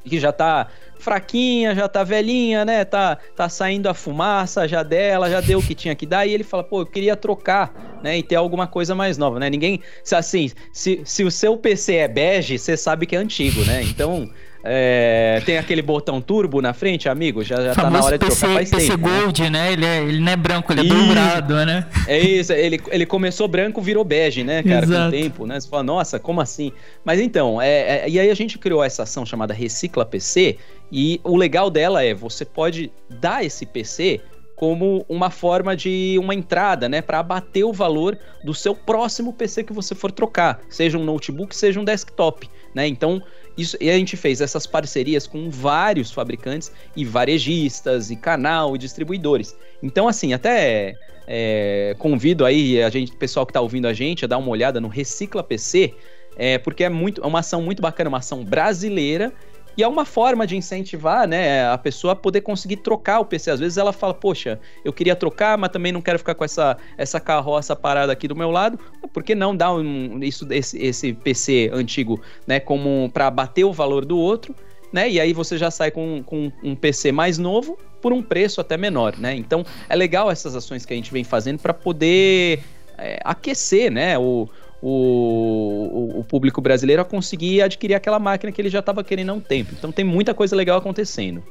que 0.09 0.19
já 0.19 0.31
tá 0.31 0.67
fraquinha, 0.99 1.75
já 1.75 1.87
tá 1.87 2.03
velhinha, 2.03 2.63
né? 2.63 2.85
Tá, 2.85 3.17
tá 3.35 3.49
saindo 3.49 3.87
a 3.87 3.93
fumaça 3.93 4.67
já 4.67 4.83
dela, 4.83 5.29
já 5.29 5.41
deu 5.41 5.59
o 5.59 5.63
que 5.63 5.75
tinha 5.75 5.95
que 5.95 6.05
dar, 6.05 6.25
e 6.25 6.33
ele 6.33 6.43
fala, 6.43 6.63
pô, 6.63 6.81
eu 6.81 6.85
queria 6.85 7.15
trocar, 7.15 7.99
né? 8.01 8.17
E 8.17 8.23
ter 8.23 8.35
alguma 8.35 8.67
coisa 8.67 8.95
mais 8.95 9.17
nova, 9.17 9.39
né? 9.39 9.49
Ninguém. 9.49 9.81
Assim, 10.11 10.51
se, 10.71 11.01
se 11.03 11.23
o 11.23 11.31
seu 11.31 11.57
PC 11.57 11.95
é 11.95 12.07
bege, 12.07 12.57
você 12.57 12.77
sabe 12.77 13.05
que 13.05 13.15
é 13.15 13.19
antigo, 13.19 13.63
né? 13.65 13.83
Então. 13.83 14.29
É, 14.65 15.41
tem 15.45 15.57
aquele 15.57 15.81
botão 15.81 16.21
turbo 16.21 16.61
na 16.61 16.73
frente, 16.73 17.09
amigo, 17.09 17.43
já, 17.43 17.57
já 17.57 17.75
tá 17.75 17.89
na 17.89 18.01
hora 18.01 18.17
de 18.17 18.25
PC, 18.25 18.39
trocar 18.39 18.53
faz 18.53 18.69
PC 18.69 18.87
tempo. 18.87 19.03
PC 19.03 19.19
Gold, 19.19 19.43
né? 19.43 19.49
né? 19.49 19.73
Ele, 19.73 19.85
é, 19.85 19.97
ele 20.03 20.19
não 20.19 20.31
é 20.31 20.35
branco, 20.37 20.71
ele 20.71 20.81
é 20.81 20.83
dourado, 20.85 21.65
né? 21.65 21.85
É 22.07 22.17
isso, 22.19 22.53
ele, 22.53 22.81
ele 22.89 23.05
começou 23.05 23.47
branco, 23.47 23.81
virou 23.81 24.05
bege, 24.05 24.43
né, 24.43 24.63
cara, 24.63 24.85
Exato. 24.85 25.01
com 25.01 25.07
o 25.07 25.11
tempo, 25.11 25.45
né? 25.45 25.59
Você 25.59 25.67
fala, 25.67 25.83
nossa, 25.83 26.17
como 26.17 26.39
assim? 26.39 26.71
Mas 27.03 27.19
então, 27.19 27.61
é, 27.61 28.05
é, 28.05 28.09
e 28.09 28.17
aí 28.17 28.29
a 28.29 28.35
gente 28.35 28.57
criou 28.57 28.81
essa 28.81 29.03
ação 29.03 29.25
chamada 29.25 29.53
Recicla 29.53 30.05
PC, 30.05 30.57
e 30.89 31.19
o 31.23 31.35
legal 31.35 31.69
dela 31.69 32.03
é, 32.03 32.13
você 32.13 32.45
pode 32.45 32.91
dar 33.09 33.43
esse 33.43 33.65
PC 33.65 34.21
como 34.55 35.03
uma 35.09 35.29
forma 35.29 35.75
de 35.75 36.15
uma 36.19 36.33
entrada, 36.33 36.87
né, 36.87 37.01
para 37.01 37.19
abater 37.19 37.65
o 37.65 37.73
valor 37.73 38.17
do 38.43 38.53
seu 38.53 38.73
próximo 38.75 39.33
PC 39.33 39.63
que 39.63 39.73
você 39.73 39.93
for 39.93 40.11
trocar, 40.11 40.61
seja 40.69 40.97
um 40.97 41.03
notebook, 41.03 41.55
seja 41.55 41.79
um 41.79 41.83
desktop, 41.83 42.49
né? 42.73 42.87
Então, 42.87 43.21
isso, 43.57 43.77
e 43.79 43.89
a 43.89 43.97
gente 43.97 44.17
fez 44.17 44.41
essas 44.41 44.65
parcerias 44.65 45.27
com 45.27 45.49
vários 45.49 46.11
fabricantes 46.11 46.71
e 46.95 47.05
varejistas 47.05 48.09
e 48.09 48.15
canal 48.15 48.75
e 48.75 48.79
distribuidores. 48.79 49.55
Então, 49.81 50.07
assim, 50.07 50.33
até 50.33 50.95
é, 51.27 51.95
convido 51.99 52.45
aí 52.45 52.81
a 52.81 52.89
gente, 52.89 53.15
pessoal 53.15 53.45
que 53.45 53.51
está 53.51 53.61
ouvindo 53.61 53.87
a 53.87 53.93
gente, 53.93 54.25
a 54.25 54.27
dar 54.27 54.37
uma 54.37 54.49
olhada 54.49 54.81
no 54.81 54.87
Recicla 54.87 55.43
PC, 55.43 55.93
é, 56.35 56.57
porque 56.57 56.83
é 56.83 56.89
muito, 56.89 57.23
é 57.23 57.27
uma 57.27 57.39
ação 57.39 57.61
muito 57.61 57.81
bacana, 57.81 58.09
uma 58.09 58.17
ação 58.17 58.43
brasileira 58.43 59.31
e 59.77 59.83
é 59.83 59.87
uma 59.87 60.05
forma 60.05 60.45
de 60.45 60.55
incentivar, 60.55 61.27
né, 61.27 61.67
a 61.67 61.77
pessoa 61.77 62.13
a 62.13 62.15
poder 62.15 62.41
conseguir 62.41 62.77
trocar 62.77 63.19
o 63.19 63.25
PC. 63.25 63.51
Às 63.51 63.59
vezes 63.59 63.77
ela 63.77 63.91
fala, 63.91 64.13
poxa, 64.13 64.59
eu 64.85 64.93
queria 64.93 65.15
trocar, 65.15 65.57
mas 65.57 65.71
também 65.71 65.91
não 65.91 66.01
quero 66.01 66.19
ficar 66.19 66.35
com 66.35 66.43
essa, 66.43 66.77
essa 66.97 67.19
carroça 67.19 67.75
parada 67.75 68.13
aqui 68.13 68.27
do 68.27 68.35
meu 68.35 68.51
lado. 68.51 68.79
Por 69.11 69.23
que 69.23 69.33
não 69.33 69.55
dar 69.55 69.73
um, 69.73 70.23
isso, 70.23 70.47
esse, 70.51 70.77
esse 70.77 71.13
PC 71.13 71.71
antigo, 71.73 72.21
né, 72.45 72.59
como 72.59 73.09
para 73.13 73.29
bater 73.31 73.63
o 73.63 73.73
valor 73.73 74.05
do 74.05 74.17
outro, 74.17 74.55
né? 74.91 75.09
E 75.09 75.19
aí 75.19 75.33
você 75.33 75.57
já 75.57 75.71
sai 75.71 75.89
com, 75.89 76.21
com 76.23 76.51
um 76.63 76.75
PC 76.75 77.11
mais 77.11 77.39
novo 77.39 77.79
por 77.99 78.13
um 78.13 78.21
preço 78.21 78.61
até 78.61 78.77
menor, 78.77 79.17
né? 79.17 79.35
Então 79.35 79.65
é 79.89 79.95
legal 79.95 80.29
essas 80.29 80.55
ações 80.55 80.85
que 80.85 80.93
a 80.93 80.95
gente 80.95 81.11
vem 81.11 81.23
fazendo 81.23 81.59
para 81.59 81.73
poder 81.73 82.63
é, 82.97 83.19
aquecer, 83.23 83.91
né, 83.91 84.17
o, 84.19 84.47
o, 84.85 86.19
o, 86.19 86.23
público 86.25 86.59
brasileiro 86.59 87.01
a 87.01 87.05
conseguir 87.05 87.61
adquirir 87.61 87.95
aquela 87.95 88.19
máquina 88.19 88.51
que 88.51 88.61
ele 88.61 88.69
já 88.69 88.79
estava 88.79 89.01
querendo 89.01 89.29
há 89.29 89.33
um 89.33 89.39
tempo. 89.39 89.73
Então 89.77 89.93
tem 89.93 90.03
muita 90.03 90.33
coisa 90.33 90.53
legal 90.55 90.77
acontecendo. 90.77 91.41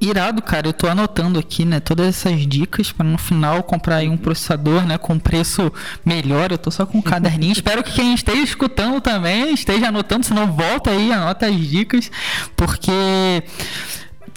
Irado, 0.00 0.40
cara. 0.40 0.66
Eu 0.66 0.72
tô 0.72 0.88
anotando 0.88 1.38
aqui, 1.38 1.64
né, 1.64 1.78
todas 1.78 2.08
essas 2.08 2.46
dicas 2.46 2.90
para 2.90 3.04
no 3.04 3.18
final 3.18 3.62
comprar 3.62 3.96
aí 3.96 4.08
um 4.08 4.16
processador, 4.16 4.86
né, 4.86 4.96
com 4.96 5.18
preço 5.18 5.70
melhor. 6.04 6.50
Eu 6.50 6.58
tô 6.58 6.70
só 6.70 6.86
com 6.86 6.98
um 6.98 7.02
caderninho. 7.02 7.52
Espero 7.54 7.84
que 7.84 7.92
quem 7.92 8.14
esteja 8.14 8.42
escutando 8.42 9.00
também 9.02 9.52
esteja 9.52 9.88
anotando, 9.88 10.24
se 10.24 10.32
não 10.32 10.50
volta 10.50 10.90
aí, 10.90 11.12
anota 11.12 11.46
as 11.46 11.56
dicas, 11.56 12.10
porque 12.56 12.90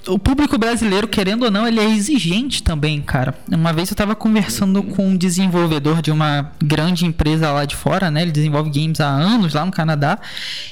o 0.08 0.20
público 0.20 0.58
brasileiro, 0.58 1.08
querendo 1.08 1.44
ou 1.44 1.52
não, 1.52 1.68
ele 1.68 1.80
é 1.80 1.90
exigente 1.90 2.62
também, 2.62 3.02
cara. 3.02 3.34
Uma 3.52 3.74
vez 3.74 3.90
eu 3.90 3.94
estava 3.94 4.16
conversando 4.16 4.84
com 4.84 5.10
um 5.10 5.18
desenvolvedor 5.18 6.02
de 6.02 6.12
uma 6.12 6.52
grande 6.64 7.06
empresa 7.06 7.52
lá 7.52 7.66
de 7.66 7.76
fora, 7.76 8.12
né? 8.12 8.22
Ele 8.22 8.32
desenvolve 8.32 8.70
games 8.70 9.00
há 9.00 9.08
anos 9.08 9.54
lá 9.54 9.66
no 9.66 9.72
Canadá. 9.72 10.20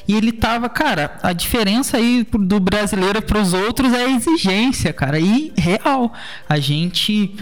E 0.07 0.15
ele 0.15 0.31
tava, 0.31 0.69
cara, 0.69 1.17
a 1.23 1.34
diferença 1.34 1.97
aí 1.97 2.25
do 2.31 2.59
brasileiro 2.59 3.21
para 3.21 3.41
os 3.41 3.53
outros 3.53 3.91
é 3.93 4.05
a 4.05 4.09
exigência, 4.09 4.93
cara. 4.93 5.19
E 5.19 5.51
real, 5.57 6.13
a 6.47 6.59
gente 6.59 7.36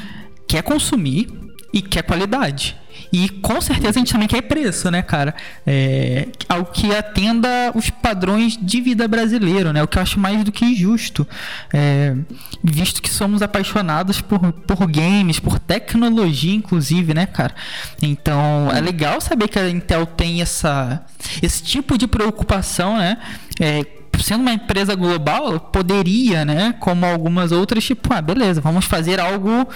quer 0.47 0.63
consumir 0.63 1.29
e 1.73 1.81
quer 1.81 2.03
qualidade. 2.03 2.75
E 3.11 3.27
com 3.27 3.59
certeza 3.59 3.89
a 3.89 3.99
gente 3.99 4.11
também 4.11 4.27
quer 4.27 4.41
preço, 4.41 4.89
né, 4.89 5.01
cara? 5.01 5.35
É, 5.65 6.27
algo 6.47 6.71
que 6.71 6.93
atenda 6.95 7.71
os 7.75 7.89
padrões 7.89 8.57
de 8.57 8.79
vida 8.79 9.07
brasileiro, 9.07 9.73
né? 9.73 9.83
O 9.83 9.87
que 9.87 9.97
eu 9.97 10.01
acho 10.01 10.19
mais 10.19 10.43
do 10.43 10.51
que 10.51 10.73
justo. 10.75 11.27
É, 11.73 12.15
visto 12.63 13.01
que 13.01 13.09
somos 13.09 13.41
apaixonados 13.41 14.21
por, 14.21 14.53
por 14.53 14.87
games, 14.89 15.39
por 15.39 15.59
tecnologia, 15.59 16.55
inclusive, 16.55 17.13
né, 17.13 17.25
cara? 17.25 17.53
Então 18.01 18.71
é 18.73 18.79
legal 18.79 19.19
saber 19.19 19.47
que 19.47 19.59
a 19.59 19.69
Intel 19.69 20.05
tem 20.05 20.41
essa, 20.41 21.03
esse 21.41 21.61
tipo 21.61 21.97
de 21.97 22.07
preocupação, 22.07 22.97
né? 22.97 23.17
É, 23.59 23.85
sendo 24.19 24.41
uma 24.41 24.53
empresa 24.53 24.95
global, 24.95 25.59
poderia, 25.59 26.45
né, 26.45 26.73
como 26.79 27.05
algumas 27.05 27.51
outras, 27.51 27.83
tipo, 27.83 28.13
ah, 28.13 28.21
beleza, 28.21 28.61
vamos 28.61 28.85
fazer 28.85 29.19
algo 29.19 29.67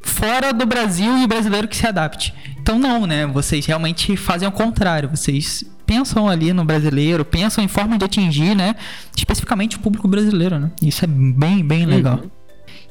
fora 0.00 0.52
do 0.52 0.66
Brasil 0.66 1.18
e 1.18 1.24
o 1.24 1.28
brasileiro 1.28 1.68
que 1.68 1.76
se 1.76 1.86
adapte. 1.86 2.34
Então 2.60 2.78
não, 2.78 3.06
né? 3.06 3.26
Vocês 3.26 3.64
realmente 3.64 4.16
fazem 4.16 4.48
o 4.48 4.52
contrário. 4.52 5.08
Vocês 5.08 5.64
pensam 5.86 6.28
ali 6.28 6.52
no 6.52 6.64
brasileiro, 6.64 7.24
pensam 7.24 7.62
em 7.62 7.68
forma 7.68 7.96
de 7.96 8.04
atingir, 8.04 8.56
né? 8.56 8.74
Especificamente 9.16 9.76
o 9.76 9.78
público 9.80 10.08
brasileiro, 10.08 10.58
né? 10.58 10.72
Isso 10.82 11.04
é 11.04 11.08
bem, 11.08 11.64
bem 11.64 11.86
legal. 11.86 12.18
Uhum. 12.18 12.30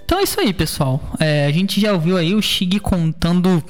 Então 0.06 0.20
é 0.20 0.24
isso 0.24 0.39
aí, 0.39 0.54
pessoal. 0.54 1.02
É, 1.20 1.46
a 1.46 1.52
gente 1.52 1.82
já 1.82 1.91
ouviu 1.91 2.16
aí 2.16 2.34
o 2.34 2.41
Shig 2.41 2.80
contando 2.80 3.62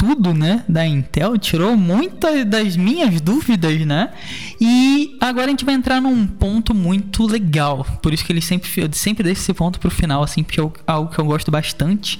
tudo, 0.00 0.32
né, 0.32 0.64
da 0.66 0.86
Intel, 0.86 1.36
tirou 1.36 1.76
muitas 1.76 2.46
das 2.46 2.74
minhas 2.74 3.20
dúvidas, 3.20 3.84
né? 3.84 4.10
E 4.58 5.14
agora 5.20 5.48
a 5.48 5.50
gente 5.50 5.62
vai 5.62 5.74
entrar 5.74 6.00
num 6.00 6.26
ponto 6.26 6.72
muito 6.72 7.26
legal. 7.26 7.84
Por 8.02 8.14
isso 8.14 8.24
que 8.24 8.32
ele 8.32 8.40
sempre, 8.40 8.70
eu 8.78 8.88
sempre 8.94 9.22
deixo 9.22 9.42
esse 9.42 9.52
ponto 9.52 9.78
pro 9.78 9.90
final, 9.90 10.22
assim, 10.22 10.42
porque 10.42 10.58
é 10.58 10.70
algo 10.86 11.12
que 11.12 11.18
eu 11.18 11.24
gosto 11.26 11.50
bastante, 11.50 12.16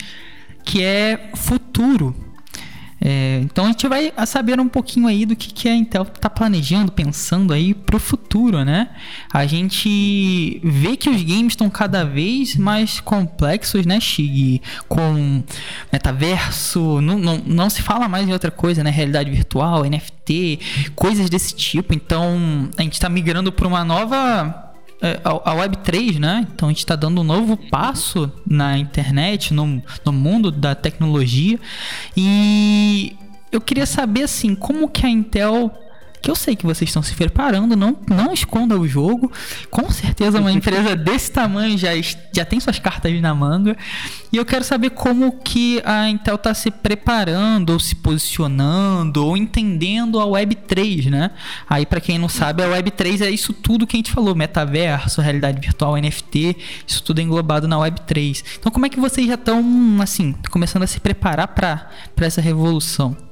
que 0.63 0.83
é 0.83 1.31
futuro 1.35 2.15
é, 3.01 3.41
então 3.43 3.65
a 3.65 3.69
gente 3.69 3.89
vai 3.89 4.13
saber 4.27 4.61
um 4.61 4.69
pouquinho 4.69 5.07
aí 5.07 5.25
do 5.25 5.35
que, 5.35 5.53
que 5.53 5.69
a 5.69 5.75
Intel 5.75 6.03
está 6.03 6.29
planejando, 6.29 6.93
pensando 6.93 7.55
aí 7.55 7.73
para 7.73 7.97
o 7.97 7.99
futuro, 7.99 8.63
né? 8.63 8.91
A 9.33 9.47
gente 9.47 10.61
vê 10.63 10.97
que 10.97 11.09
os 11.09 11.23
games 11.23 11.53
estão 11.53 11.71
cada 11.71 12.05
vez 12.05 12.57
mais 12.57 13.01
complexos, 13.01 13.87
né, 13.87 13.99
Shig? 13.99 14.61
Com 14.87 15.43
metaverso, 15.91 17.01
não, 17.01 17.19
não, 17.19 17.43
não 17.47 17.71
se 17.71 17.81
fala 17.81 18.07
mais 18.07 18.29
em 18.29 18.33
outra 18.33 18.51
coisa, 18.51 18.85
né? 18.85 18.91
Realidade 18.91 19.31
virtual, 19.31 19.85
NFT, 19.85 20.91
coisas 20.95 21.31
desse 21.31 21.55
tipo. 21.55 21.95
Então 21.95 22.69
a 22.77 22.83
gente 22.83 22.95
está 22.95 23.09
migrando 23.09 23.51
para 23.51 23.67
uma 23.67 23.83
nova 23.83 24.70
é, 24.70 24.70
a 25.25 25.55
Web3, 25.55 26.19
né? 26.19 26.47
Então 26.55 26.69
a 26.69 26.73
gente 26.73 26.81
está 26.81 26.95
dando 26.95 27.23
um 27.23 27.25
novo 27.25 27.57
passo 27.57 28.31
na 28.47 28.77
internet, 28.79 29.55
no, 29.55 29.83
no 30.05 30.13
mundo 30.13 30.51
da 30.51 30.75
tecnologia. 30.75 31.59
E 32.17 33.17
eu 33.51 33.61
queria 33.61 33.87
saber 33.87 34.25
assim, 34.25 34.55
como 34.55 34.89
que 34.89 35.07
a 35.07 35.09
Intel 35.09 35.73
que 36.21 36.31
eu 36.31 36.35
sei 36.35 36.55
que 36.55 36.67
vocês 36.67 36.89
estão 36.89 37.03
se 37.03 37.15
preparando, 37.15 37.77
não, 37.77 37.97
não 38.09 38.33
esconda 38.33 38.79
o 38.79 38.87
jogo. 38.87 39.33
Com 39.71 39.91
certeza 39.91 40.39
uma 40.39 40.53
empresa 40.53 40.95
desse 40.95 41.31
tamanho 41.31 41.79
já, 41.79 41.91
já 42.33 42.45
tem 42.45 42.61
suas 42.61 42.79
cartas 42.79 43.21
na 43.21 43.35
manga. 43.35 43.77
E 44.33 44.37
eu 44.37 44.45
quero 44.45 44.65
saber 44.65 44.91
como 44.91 45.33
que 45.33 45.83
a 45.85 46.09
Intel 46.09 46.37
está 46.37 46.55
se 46.55 46.71
preparando, 46.71 47.71
ou 47.71 47.81
se 47.81 47.95
posicionando, 47.95 49.25
ou 49.25 49.37
entendendo 49.37 50.21
a 50.21 50.25
Web3, 50.25 51.11
né? 51.11 51.31
Aí 51.69 51.85
para 51.85 52.01
quem 52.01 52.19
não 52.19 52.29
sabe, 52.29 52.63
a 52.63 52.67
Web3 52.67 53.23
é 53.23 53.31
isso 53.31 53.53
tudo 53.53 53.87
que 53.87 53.97
a 53.97 53.99
gente 53.99 54.13
falou, 54.13 54.35
metaverso, 54.35 55.21
realidade 55.21 55.61
virtual, 55.61 55.97
NFT, 55.97 56.57
isso 56.87 57.03
tudo 57.03 57.21
é 57.21 57.25
englobado 57.25 57.67
na 57.67 57.77
Web3. 57.77 58.45
Então 58.59 58.71
como 58.71 58.87
é 58.87 58.89
que 58.89 59.01
vocês 59.01 59.27
já 59.27 59.35
estão, 59.35 59.65
assim, 60.01 60.35
começando 60.51 60.83
a 60.83 60.87
se 60.87 61.01
preparar 61.01 61.49
para 61.49 61.91
essa 62.19 62.41
revolução? 62.41 63.30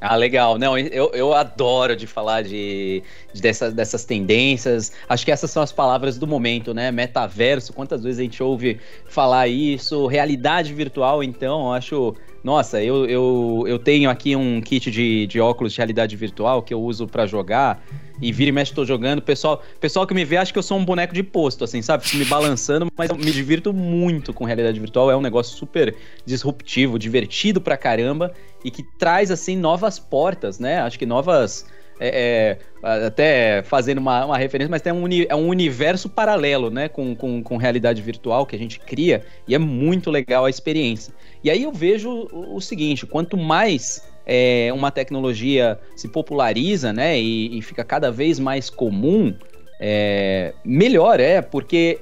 Ah, 0.00 0.14
legal. 0.14 0.58
Não, 0.58 0.78
eu, 0.78 1.10
eu 1.12 1.34
adoro 1.34 1.96
de 1.96 2.06
falar 2.06 2.42
de, 2.42 3.02
de 3.32 3.40
dessas, 3.42 3.74
dessas 3.74 4.04
tendências. 4.04 4.92
Acho 5.08 5.24
que 5.24 5.32
essas 5.32 5.50
são 5.50 5.60
as 5.60 5.72
palavras 5.72 6.16
do 6.18 6.26
momento, 6.26 6.72
né? 6.72 6.92
Metaverso, 6.92 7.72
quantas 7.72 8.04
vezes 8.04 8.20
a 8.20 8.22
gente 8.22 8.40
ouve 8.40 8.80
falar 9.08 9.48
isso? 9.48 10.06
Realidade 10.06 10.72
virtual, 10.72 11.24
então, 11.24 11.72
acho 11.72 12.16
nossa, 12.42 12.82
eu, 12.82 13.06
eu, 13.06 13.64
eu 13.66 13.78
tenho 13.78 14.08
aqui 14.08 14.36
um 14.36 14.60
kit 14.60 14.90
de, 14.90 15.26
de 15.26 15.40
óculos 15.40 15.72
de 15.72 15.78
realidade 15.78 16.14
virtual 16.16 16.62
que 16.62 16.72
eu 16.72 16.80
uso 16.80 17.06
para 17.06 17.26
jogar. 17.26 17.82
E 18.20 18.32
vira 18.32 18.48
e 18.48 18.52
mexe, 18.52 18.74
tô 18.74 18.84
jogando. 18.84 19.22
Pessoal, 19.22 19.62
pessoal 19.80 20.06
que 20.06 20.12
me 20.12 20.24
vê 20.24 20.36
acha 20.36 20.52
que 20.52 20.58
eu 20.58 20.62
sou 20.62 20.76
um 20.76 20.84
boneco 20.84 21.14
de 21.14 21.22
posto, 21.22 21.62
assim, 21.62 21.80
sabe? 21.82 22.04
Fico 22.04 22.16
me 22.16 22.24
balançando, 22.24 22.88
mas 22.96 23.10
eu 23.10 23.16
me 23.16 23.30
divirto 23.30 23.72
muito 23.72 24.32
com 24.32 24.44
realidade 24.44 24.78
virtual. 24.80 25.10
É 25.10 25.16
um 25.16 25.20
negócio 25.20 25.56
super 25.56 25.94
disruptivo, 26.26 26.98
divertido 26.98 27.60
pra 27.60 27.76
caramba 27.76 28.32
e 28.64 28.70
que 28.70 28.82
traz, 28.82 29.30
assim, 29.30 29.56
novas 29.56 30.00
portas, 30.00 30.58
né? 30.58 30.80
Acho 30.80 30.98
que 30.98 31.06
novas 31.06 31.64
é, 32.00 32.58
é, 32.82 33.06
até 33.06 33.62
fazendo 33.62 33.98
uma, 33.98 34.24
uma, 34.26 34.38
referência, 34.38 34.70
mas 34.70 34.82
tem 34.82 34.92
um, 34.92 35.06
é 35.28 35.34
um 35.34 35.48
universo 35.48 36.08
paralelo, 36.08 36.70
né, 36.70 36.88
com, 36.88 37.14
com, 37.14 37.42
com, 37.42 37.56
realidade 37.56 38.00
virtual 38.00 38.46
que 38.46 38.54
a 38.54 38.58
gente 38.58 38.78
cria 38.78 39.24
e 39.46 39.54
é 39.54 39.58
muito 39.58 40.10
legal 40.10 40.44
a 40.44 40.50
experiência. 40.50 41.12
E 41.42 41.50
aí 41.50 41.62
eu 41.62 41.72
vejo 41.72 42.28
o, 42.32 42.56
o 42.56 42.60
seguinte: 42.60 43.06
quanto 43.06 43.36
mais 43.36 44.08
é, 44.24 44.70
uma 44.72 44.90
tecnologia 44.90 45.78
se 45.96 46.08
populariza, 46.08 46.92
né, 46.92 47.18
e, 47.18 47.58
e 47.58 47.62
fica 47.62 47.84
cada 47.84 48.10
vez 48.10 48.38
mais 48.38 48.70
comum, 48.70 49.34
é, 49.80 50.52
melhor 50.64 51.18
é, 51.18 51.40
porque 51.42 51.98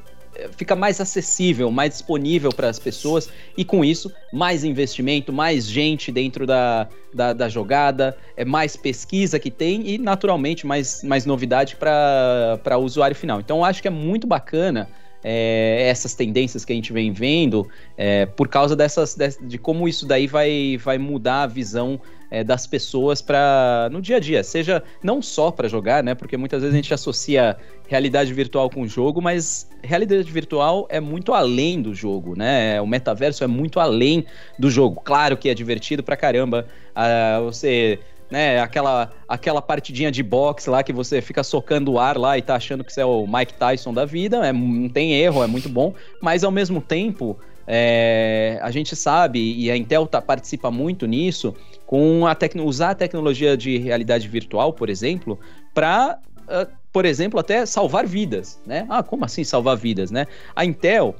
fica 0.56 0.76
mais 0.76 1.00
acessível, 1.00 1.70
mais 1.70 1.90
disponível 1.90 2.52
para 2.52 2.68
as 2.68 2.78
pessoas 2.78 3.28
e 3.56 3.64
com 3.64 3.84
isso 3.84 4.12
mais 4.32 4.64
investimento, 4.64 5.32
mais 5.32 5.66
gente 5.66 6.10
dentro 6.12 6.46
da, 6.46 6.88
da, 7.12 7.32
da, 7.32 7.48
jogada, 7.48 8.16
é 8.36 8.44
mais 8.44 8.76
pesquisa 8.76 9.38
que 9.38 9.50
tem 9.50 9.88
e 9.88 9.98
naturalmente 9.98 10.66
mais, 10.66 11.02
mais 11.02 11.24
novidade 11.24 11.76
para 11.76 12.78
o 12.78 12.82
usuário 12.82 13.16
final. 13.16 13.40
Então 13.40 13.58
eu 13.58 13.64
acho 13.64 13.80
que 13.80 13.88
é 13.88 13.90
muito 13.90 14.26
bacana 14.26 14.88
é, 15.24 15.88
essas 15.88 16.14
tendências 16.14 16.64
que 16.64 16.72
a 16.72 16.76
gente 16.76 16.92
vem 16.92 17.12
vendo 17.12 17.68
é, 17.96 18.26
por 18.26 18.48
causa 18.48 18.76
dessas 18.76 19.14
de, 19.14 19.28
de, 19.42 19.58
como 19.58 19.88
isso 19.88 20.06
daí 20.06 20.26
vai, 20.26 20.78
vai 20.82 20.98
mudar 20.98 21.42
a 21.42 21.46
visão 21.46 22.00
é, 22.30 22.42
das 22.42 22.66
pessoas 22.66 23.22
para 23.22 23.88
no 23.90 24.00
dia 24.00 24.16
a 24.16 24.20
dia, 24.20 24.42
seja 24.42 24.82
não 25.02 25.22
só 25.22 25.50
para 25.50 25.68
jogar, 25.68 26.02
né? 26.02 26.14
Porque 26.14 26.36
muitas 26.36 26.62
vezes 26.62 26.74
a 26.74 26.76
gente 26.76 26.92
associa 26.92 27.56
realidade 27.88 28.32
virtual 28.32 28.68
com 28.68 28.82
o 28.82 28.88
jogo, 28.88 29.20
mas 29.20 29.68
realidade 29.82 30.30
virtual 30.30 30.86
é 30.90 31.00
muito 31.00 31.32
além 31.32 31.80
do 31.80 31.94
jogo, 31.94 32.36
né? 32.36 32.80
O 32.80 32.86
metaverso 32.86 33.44
é 33.44 33.46
muito 33.46 33.78
além 33.78 34.24
do 34.58 34.70
jogo. 34.70 35.00
Claro 35.04 35.36
que 35.36 35.48
é 35.48 35.54
divertido 35.54 36.02
pra 36.02 36.16
caramba. 36.16 36.66
Uh, 36.96 37.44
você 37.44 37.98
né, 38.30 38.58
aquela, 38.58 39.12
aquela 39.28 39.62
partidinha 39.62 40.10
de 40.10 40.22
boxe 40.22 40.68
lá 40.68 40.82
que 40.82 40.92
você 40.92 41.20
fica 41.20 41.44
socando 41.44 41.92
o 41.92 41.98
ar 41.98 42.16
lá 42.18 42.36
e 42.36 42.42
tá 42.42 42.56
achando 42.56 42.82
que 42.82 42.92
você 42.92 43.00
é 43.00 43.04
o 43.04 43.26
Mike 43.26 43.54
Tyson 43.54 43.94
da 43.94 44.04
vida, 44.04 44.46
é, 44.46 44.52
não 44.52 44.88
tem 44.88 45.14
erro, 45.14 45.42
é 45.42 45.46
muito 45.46 45.68
bom, 45.68 45.94
mas 46.20 46.42
ao 46.42 46.50
mesmo 46.50 46.80
tempo 46.80 47.38
é, 47.66 48.58
a 48.62 48.70
gente 48.70 48.94
sabe, 48.94 49.54
e 49.56 49.70
a 49.70 49.76
Intel 49.76 50.06
tá, 50.06 50.20
participa 50.22 50.70
muito 50.70 51.06
nisso, 51.06 51.54
com 51.86 52.26
a 52.26 52.36
usar 52.64 52.90
a 52.90 52.94
tecnologia 52.94 53.56
de 53.56 53.78
realidade 53.78 54.26
virtual, 54.28 54.72
por 54.72 54.90
exemplo, 54.90 55.38
para, 55.72 56.18
uh, 56.40 56.42
ah, 56.48 56.68
por 56.92 57.04
exemplo, 57.04 57.38
até 57.38 57.64
salvar 57.64 58.06
vidas, 58.06 58.60
né? 58.66 58.86
Ah, 58.88 59.02
como 59.02 59.24
assim 59.24 59.44
salvar 59.44 59.76
vidas, 59.76 60.10
né? 60.10 60.26
A 60.54 60.64
Intel, 60.64 61.14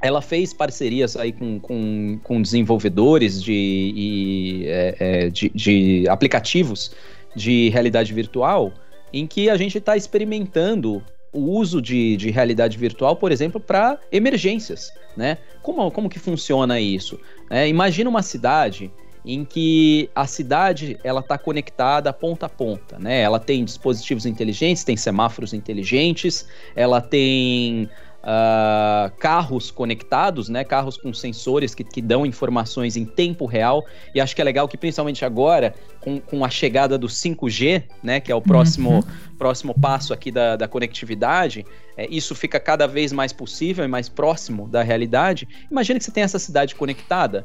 ela 0.00 0.22
fez 0.22 0.52
parcerias 0.52 1.16
aí 1.16 1.32
com, 1.32 1.58
com, 1.58 2.20
com 2.22 2.40
desenvolvedores 2.40 3.42
de, 3.42 3.52
e, 3.52 4.64
é, 4.66 4.96
é, 4.98 5.30
de, 5.30 5.50
de, 5.54 6.08
aplicativos 6.08 6.92
de 7.34 7.68
realidade 7.70 8.12
virtual, 8.12 8.72
em 9.12 9.26
que 9.26 9.50
a 9.50 9.56
gente 9.56 9.78
está 9.78 9.96
experimentando 9.96 11.02
o 11.32 11.40
uso 11.40 11.82
de, 11.82 12.16
de 12.16 12.30
realidade 12.30 12.78
virtual, 12.78 13.16
por 13.16 13.32
exemplo, 13.32 13.60
para 13.60 13.98
emergências, 14.12 14.90
né? 15.16 15.38
Como, 15.62 15.90
como 15.90 16.08
que 16.08 16.18
funciona 16.18 16.78
isso? 16.78 17.18
É, 17.50 17.66
imagina 17.66 18.08
uma 18.08 18.22
cidade 18.22 18.90
em 19.26 19.44
que 19.44 20.08
a 20.14 20.24
cidade 20.24 20.98
ela 21.02 21.20
está 21.20 21.36
conectada 21.36 22.12
ponta 22.12 22.46
a 22.46 22.48
ponta, 22.48 22.96
né? 22.96 23.20
Ela 23.20 23.40
tem 23.40 23.64
dispositivos 23.64 24.24
inteligentes, 24.24 24.84
tem 24.84 24.96
semáforos 24.96 25.52
inteligentes, 25.52 26.46
ela 26.76 27.00
tem 27.00 27.90
uh, 28.22 29.10
carros 29.18 29.72
conectados, 29.72 30.48
né? 30.48 30.62
Carros 30.62 30.96
com 30.96 31.12
sensores 31.12 31.74
que, 31.74 31.82
que 31.82 32.00
dão 32.00 32.24
informações 32.24 32.96
em 32.96 33.04
tempo 33.04 33.46
real. 33.46 33.84
E 34.14 34.20
acho 34.20 34.34
que 34.34 34.40
é 34.40 34.44
legal 34.44 34.68
que, 34.68 34.76
principalmente 34.76 35.24
agora, 35.24 35.74
com, 36.00 36.20
com 36.20 36.44
a 36.44 36.48
chegada 36.48 36.96
do 36.96 37.08
5G, 37.08 37.82
né? 38.04 38.20
Que 38.20 38.30
é 38.30 38.34
o 38.34 38.40
próximo, 38.40 38.90
uhum. 38.90 39.02
próximo 39.36 39.74
passo 39.74 40.12
aqui 40.12 40.30
da, 40.30 40.54
da 40.54 40.68
conectividade, 40.68 41.66
é, 41.96 42.06
isso 42.08 42.32
fica 42.32 42.60
cada 42.60 42.86
vez 42.86 43.12
mais 43.12 43.32
possível 43.32 43.84
e 43.84 43.88
mais 43.88 44.08
próximo 44.08 44.68
da 44.68 44.84
realidade. 44.84 45.48
Imagina 45.68 45.98
que 45.98 46.04
você 46.04 46.12
tem 46.12 46.22
essa 46.22 46.38
cidade 46.38 46.76
conectada. 46.76 47.44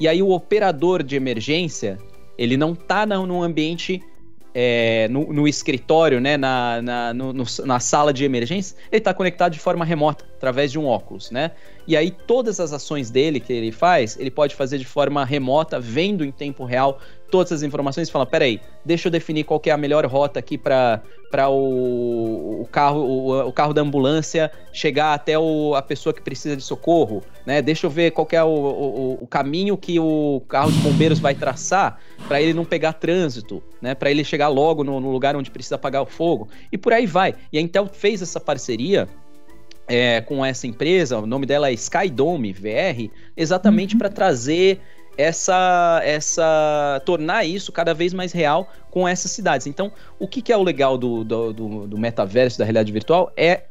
E 0.00 0.06
aí 0.06 0.22
o 0.22 0.30
operador 0.30 1.02
de 1.02 1.16
emergência, 1.16 1.98
ele 2.36 2.56
não 2.56 2.72
está 2.72 3.04
num 3.04 3.42
ambiente 3.42 4.02
é, 4.54 5.08
no, 5.08 5.32
no, 5.32 5.46
escritório, 5.46 6.20
né, 6.20 6.36
na, 6.36 6.80
na, 6.82 7.14
no, 7.14 7.32
no, 7.32 7.44
na 7.64 7.80
sala 7.80 8.12
de 8.12 8.24
emergência, 8.24 8.76
ele 8.90 8.98
está 8.98 9.12
conectado 9.12 9.52
de 9.52 9.58
forma 9.58 9.84
remota, 9.84 10.24
através 10.36 10.72
de 10.72 10.78
um 10.78 10.86
óculos, 10.86 11.30
né? 11.30 11.52
E 11.86 11.96
aí 11.96 12.10
todas 12.10 12.58
as 12.58 12.72
ações 12.72 13.10
dele 13.10 13.40
que 13.40 13.52
ele 13.52 13.72
faz, 13.72 14.18
ele 14.18 14.30
pode 14.30 14.54
fazer 14.54 14.78
de 14.78 14.84
forma 14.84 15.24
remota, 15.24 15.78
vendo 15.78 16.24
em 16.24 16.30
tempo 16.30 16.64
real 16.64 16.98
todas 17.30 17.52
as 17.52 17.62
informações 17.62 18.08
e 18.08 18.12
fala, 18.12 18.26
peraí, 18.26 18.60
deixa 18.84 19.08
eu 19.08 19.12
definir 19.12 19.44
qual 19.44 19.60
é 19.64 19.70
a 19.70 19.76
melhor 19.76 20.04
rota 20.06 20.38
aqui 20.38 20.56
para 20.56 21.02
o, 21.48 22.62
o, 22.62 22.68
carro 22.70 23.00
o, 23.00 23.48
o, 23.48 23.52
carro 23.52 23.72
da 23.72 23.82
ambulância 23.82 24.50
chegar 24.72 25.14
até 25.14 25.38
o, 25.38 25.74
a 25.74 25.82
pessoa 25.82 26.12
que 26.12 26.22
precisa 26.22 26.56
de 26.56 26.62
socorro, 26.62 27.22
né? 27.46 27.60
Deixa 27.60 27.86
eu 27.86 27.90
ver 27.90 28.12
qual 28.12 28.26
é 28.32 28.42
o, 28.42 28.48
o, 28.48 29.18
o 29.22 29.26
caminho 29.26 29.76
que 29.76 29.98
o 30.00 30.42
carro 30.48 30.72
de 30.72 30.78
bombeiros 30.78 31.18
vai 31.18 31.34
traçar 31.34 32.00
para 32.26 32.40
ele 32.40 32.54
não 32.54 32.64
pegar 32.64 32.94
trânsito, 32.94 33.62
né? 33.80 33.94
Para 33.94 34.10
ele 34.10 34.24
chegar 34.24 34.48
logo 34.48 34.82
no, 34.82 35.00
no 35.00 35.10
lugar 35.10 35.36
onde 35.36 35.50
precisa 35.50 35.74
apagar 35.74 36.02
o 36.02 36.06
fogo 36.06 36.48
e 36.72 36.78
por 36.78 36.92
aí 36.92 37.06
vai. 37.06 37.34
E 37.52 37.58
a 37.58 37.60
Intel 37.60 37.86
fez 37.86 38.22
essa 38.22 38.40
parceria 38.40 39.08
é, 39.88 40.20
com 40.20 40.44
essa 40.44 40.66
empresa, 40.66 41.18
o 41.18 41.26
nome 41.26 41.46
dela 41.46 41.70
é 41.70 41.72
Skydome 41.72 42.52
VR, 42.52 43.10
exatamente 43.34 43.94
uhum. 43.94 43.98
para 43.98 44.10
trazer 44.10 44.80
essa, 45.18 46.00
essa 46.04 47.02
tornar 47.04 47.44
isso 47.44 47.72
cada 47.72 47.92
vez 47.92 48.14
mais 48.14 48.30
real 48.30 48.70
com 48.88 49.06
essas 49.06 49.32
cidades. 49.32 49.66
Então, 49.66 49.92
o 50.18 50.28
que, 50.28 50.40
que 50.40 50.52
é 50.52 50.56
o 50.56 50.62
legal 50.62 50.96
do, 50.96 51.24
do, 51.24 51.52
do, 51.52 51.86
do 51.88 51.98
metaverso, 51.98 52.56
da 52.56 52.64
realidade 52.64 52.92
virtual, 52.92 53.32
é 53.36 53.64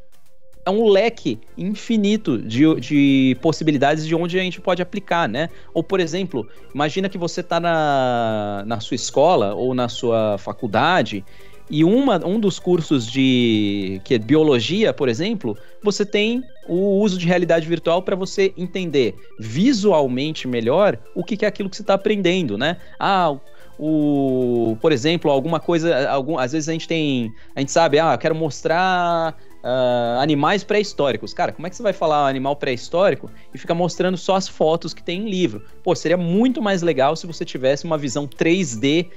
é 0.66 0.70
um 0.70 0.86
leque 0.86 1.40
infinito 1.58 2.38
de, 2.38 2.76
de 2.82 3.38
possibilidades 3.42 4.06
de 4.06 4.14
onde 4.14 4.38
a 4.38 4.44
gente 4.44 4.60
pode 4.60 4.82
aplicar, 4.82 5.30
né? 5.30 5.50
Ou, 5.74 5.82
por 5.82 6.02
exemplo, 6.02 6.46
imagina 6.76 7.08
que 7.08 7.18
você 7.18 7.40
está 7.40 7.58
na, 7.58 8.66
na 8.68 8.82
sua 8.82 8.96
escola 8.96 9.56
ou 9.56 9.74
na 9.74 9.88
sua 9.88 10.38
faculdade 10.38 11.24
e 11.70 11.86
uma, 11.86 12.26
um 12.26 12.38
dos 12.38 12.60
cursos 12.60 13.10
de 13.10 14.02
que 14.04 14.16
é 14.16 14.20
biologia, 14.20 14.92
por 14.94 15.08
exemplo, 15.08 15.58
você 15.82 16.06
tem 16.06 16.44
o 16.68 17.00
uso 17.00 17.18
de 17.18 17.26
realidade 17.26 17.68
virtual 17.68 18.02
para 18.02 18.16
você 18.16 18.54
entender 18.58 19.16
visualmente 19.40 20.48
melhor 20.48 20.98
o 21.16 21.24
que, 21.24 21.38
que 21.38 21.46
é 21.46 21.48
aquilo 21.48 21.70
que 21.70 21.76
você 21.76 21.84
está 21.84 21.94
aprendendo, 21.94 22.58
né? 22.58 22.78
Ah, 23.00 23.36
o, 23.80 24.76
por 24.82 24.92
exemplo, 24.92 25.30
alguma 25.30 25.60
coisa, 25.60 26.10
algum, 26.10 26.38
às 26.38 26.52
vezes 26.52 26.68
a 26.68 26.72
gente 26.72 26.88
tem, 26.88 27.32
a 27.56 27.60
gente 27.60 27.72
sabe, 27.72 28.00
ah, 28.00 28.18
quero 28.18 28.34
mostrar 28.34 29.38
uh, 29.64 30.20
animais 30.20 30.64
pré-históricos. 30.64 31.34
Cara, 31.34 31.52
como 31.52 31.68
é 31.68 31.70
que 31.70 31.76
você 31.76 31.84
vai 31.84 31.94
falar 31.94 32.28
animal 32.28 32.56
pré-histórico 32.56 33.30
e 33.54 33.58
fica 33.58 33.76
mostrando 33.76 34.18
só 34.18 34.36
as 34.36 34.48
fotos 34.48 34.94
que 34.94 35.04
tem 35.04 35.22
em 35.22 35.30
livro? 35.30 35.64
Pô, 35.84 35.94
seria 35.96 36.18
muito 36.18 36.62
mais 36.62 36.82
legal 36.82 37.16
se 37.16 37.28
você 37.28 37.46
tivesse 37.46 37.86
uma 37.86 37.98
visão 37.98 38.28
3D 38.28 39.08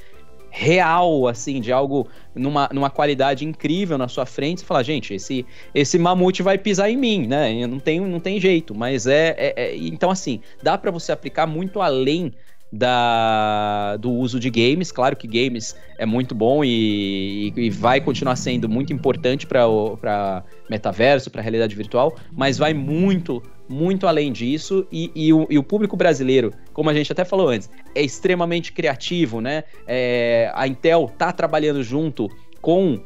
real, 0.50 1.28
assim, 1.28 1.60
de 1.60 1.72
algo 1.72 2.08
numa, 2.34 2.68
numa 2.72 2.90
qualidade 2.90 3.44
incrível 3.44 3.96
na 3.96 4.08
sua 4.08 4.26
frente, 4.26 4.60
você 4.60 4.66
fala, 4.66 4.82
gente, 4.82 5.14
esse, 5.14 5.46
esse 5.74 5.98
mamute 5.98 6.42
vai 6.42 6.58
pisar 6.58 6.90
em 6.90 6.96
mim, 6.96 7.26
né? 7.26 7.66
Não 7.66 7.78
tem, 7.78 8.00
não 8.00 8.20
tem 8.20 8.40
jeito, 8.40 8.74
mas 8.74 9.06
é, 9.06 9.34
é, 9.38 9.54
é 9.56 9.76
então 9.76 10.10
assim, 10.10 10.40
dá 10.62 10.76
para 10.76 10.90
você 10.90 11.12
aplicar 11.12 11.46
muito 11.46 11.80
além 11.80 12.32
da, 12.72 13.96
do 13.96 14.10
uso 14.12 14.38
de 14.38 14.50
games. 14.50 14.92
Claro 14.92 15.16
que 15.16 15.26
games 15.26 15.76
é 15.98 16.06
muito 16.06 16.34
bom 16.34 16.64
e, 16.64 17.52
e 17.56 17.70
vai 17.70 18.00
continuar 18.00 18.36
sendo 18.36 18.68
muito 18.68 18.92
importante 18.92 19.46
para 19.46 20.44
metaverso, 20.68 21.30
para 21.30 21.42
realidade 21.42 21.74
virtual, 21.74 22.14
mas 22.32 22.58
vai 22.58 22.72
muito, 22.72 23.42
muito 23.70 24.08
além 24.08 24.32
disso. 24.32 24.84
E, 24.90 25.12
e, 25.14 25.32
o, 25.32 25.46
e, 25.48 25.56
o, 25.56 25.62
público 25.62 25.96
brasileiro, 25.96 26.52
como 26.72 26.90
a 26.90 26.94
gente 26.94 27.12
até 27.12 27.24
falou 27.24 27.48
antes, 27.48 27.70
é 27.94 28.02
extremamente 28.02 28.72
criativo, 28.72 29.40
né? 29.40 29.62
É, 29.86 30.50
a 30.54 30.66
Intel 30.66 31.10
tá 31.16 31.32
trabalhando 31.32 31.82
junto 31.82 32.28
com 32.60 32.94
uh, 32.94 33.00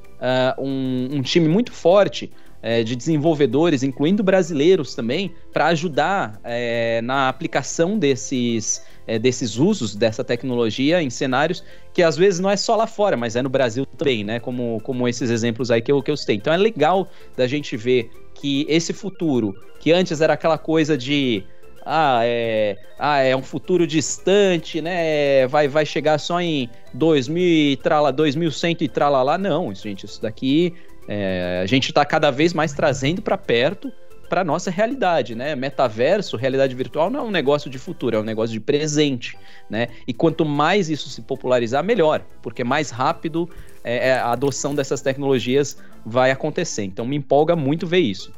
um, 0.58 1.08
um 1.12 1.22
time 1.22 1.46
muito 1.48 1.70
forte 1.70 2.32
é, 2.62 2.82
de 2.82 2.96
desenvolvedores, 2.96 3.82
incluindo 3.82 4.22
brasileiros 4.22 4.94
também, 4.94 5.34
para 5.52 5.66
ajudar 5.66 6.40
é, 6.42 7.02
na 7.02 7.28
aplicação 7.28 7.98
desses, 7.98 8.82
é, 9.06 9.18
desses 9.18 9.58
usos 9.58 9.94
dessa 9.94 10.24
tecnologia 10.24 11.02
em 11.02 11.10
cenários 11.10 11.62
que 11.92 12.02
às 12.02 12.16
vezes 12.16 12.40
não 12.40 12.48
é 12.48 12.56
só 12.56 12.74
lá 12.74 12.86
fora, 12.86 13.18
mas 13.18 13.36
é 13.36 13.42
no 13.42 13.50
Brasil 13.50 13.84
também, 13.84 14.24
né? 14.24 14.40
Como, 14.40 14.80
como 14.82 15.06
esses 15.06 15.28
exemplos 15.28 15.70
aí 15.70 15.82
que 15.82 15.92
eu, 15.92 16.02
que 16.02 16.10
eu 16.10 16.16
citei. 16.16 16.36
Então 16.36 16.52
é 16.52 16.56
legal 16.56 17.06
da 17.36 17.46
gente 17.46 17.76
ver 17.76 18.10
que 18.34 18.66
esse 18.68 18.92
futuro, 18.92 19.54
que 19.80 19.92
antes 19.92 20.20
era 20.20 20.34
aquela 20.34 20.58
coisa 20.58 20.96
de 20.96 21.44
ah, 21.86 22.20
é, 22.24 22.78
ah, 22.98 23.18
é 23.18 23.36
um 23.36 23.42
futuro 23.42 23.86
distante, 23.86 24.80
né? 24.80 25.46
Vai, 25.46 25.68
vai 25.68 25.84
chegar 25.84 26.18
só 26.18 26.40
em 26.40 26.68
2000 26.94 27.42
e 27.42 27.76
trala, 27.76 28.10
2100 28.10 28.76
e 28.80 28.88
tralalá. 28.88 29.36
Não, 29.36 29.74
gente, 29.74 30.06
isso 30.06 30.20
daqui 30.20 30.72
é, 31.06 31.60
a 31.62 31.66
gente 31.66 31.90
está 31.90 32.04
cada 32.04 32.30
vez 32.30 32.54
mais 32.54 32.72
trazendo 32.72 33.20
para 33.20 33.36
perto 33.36 33.92
para 34.28 34.42
nossa 34.42 34.70
realidade, 34.70 35.34
né? 35.34 35.54
Metaverso, 35.54 36.36
realidade 36.36 36.74
virtual 36.74 37.10
não 37.10 37.20
é 37.20 37.22
um 37.22 37.30
negócio 37.30 37.70
de 37.70 37.78
futuro, 37.78 38.16
é 38.16 38.20
um 38.20 38.24
negócio 38.24 38.52
de 38.52 38.60
presente, 38.60 39.36
né? 39.68 39.88
E 40.08 40.14
quanto 40.14 40.44
mais 40.44 40.88
isso 40.88 41.10
se 41.10 41.20
popularizar, 41.22 41.84
melhor, 41.84 42.24
porque 42.42 42.64
mais 42.64 42.90
rápido 42.90 43.48
é, 43.84 44.08
é 44.08 44.18
a 44.18 44.32
adoção 44.32 44.74
dessas 44.74 45.00
tecnologias 45.02 45.76
vai 46.04 46.30
acontecer. 46.30 46.82
Então 46.84 47.06
me 47.06 47.16
empolga 47.16 47.54
muito 47.54 47.86
ver 47.86 48.00
isso. 48.00 48.32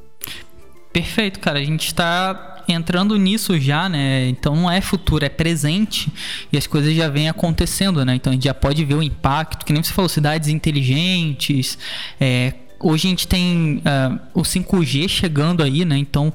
Perfeito, 0.92 1.40
cara. 1.40 1.58
A 1.58 1.64
gente 1.64 1.86
está 1.86 2.64
entrando 2.68 3.16
nisso 3.16 3.58
já, 3.60 3.88
né? 3.88 4.28
Então 4.28 4.56
não 4.56 4.70
é 4.70 4.80
futuro, 4.80 5.24
é 5.24 5.28
presente 5.28 6.10
e 6.52 6.56
as 6.56 6.66
coisas 6.66 6.94
já 6.94 7.08
vêm 7.08 7.28
acontecendo, 7.28 8.04
né? 8.04 8.14
Então 8.14 8.30
a 8.30 8.34
gente 8.34 8.44
já 8.44 8.54
pode 8.54 8.84
ver 8.84 8.94
o 8.94 9.02
impacto, 9.02 9.64
que 9.64 9.72
nem 9.72 9.82
você 9.82 9.92
falou, 9.92 10.08
cidades 10.08 10.48
inteligentes, 10.48 11.78
é, 12.20 12.54
Hoje 12.78 13.06
a 13.06 13.10
gente 13.10 13.26
tem 13.26 13.78
uh, 13.78 14.20
o 14.34 14.42
5G 14.42 15.08
chegando 15.08 15.62
aí, 15.62 15.84
né? 15.84 15.96
Então 15.96 16.32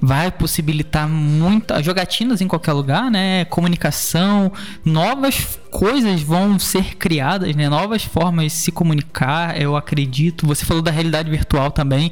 vai 0.00 0.30
possibilitar 0.30 1.06
muitas 1.08 1.84
jogatinas 1.84 2.40
em 2.40 2.48
qualquer 2.48 2.72
lugar, 2.72 3.10
né? 3.10 3.44
Comunicação, 3.46 4.50
novas 4.84 5.58
coisas 5.70 6.22
vão 6.22 6.58
ser 6.58 6.96
criadas, 6.96 7.54
né? 7.54 7.68
Novas 7.68 8.04
formas 8.04 8.44
de 8.44 8.50
se 8.50 8.72
comunicar, 8.72 9.60
eu 9.60 9.76
acredito. 9.76 10.46
Você 10.46 10.64
falou 10.64 10.82
da 10.82 10.90
realidade 10.90 11.30
virtual 11.30 11.70
também. 11.70 12.10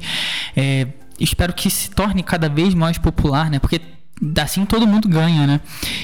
É, 0.55 0.87
espero 1.19 1.51
que 1.51 1.69
se 1.69 1.89
torne 1.89 2.21
cada 2.21 2.47
vez 2.47 2.75
mais 2.75 2.99
popular, 2.99 3.49
né? 3.49 3.57
Porque 3.57 3.81
assim 4.39 4.65
todo 4.65 4.85
mundo 4.85 5.09
ganha, 5.09 5.47
né? 5.47 5.61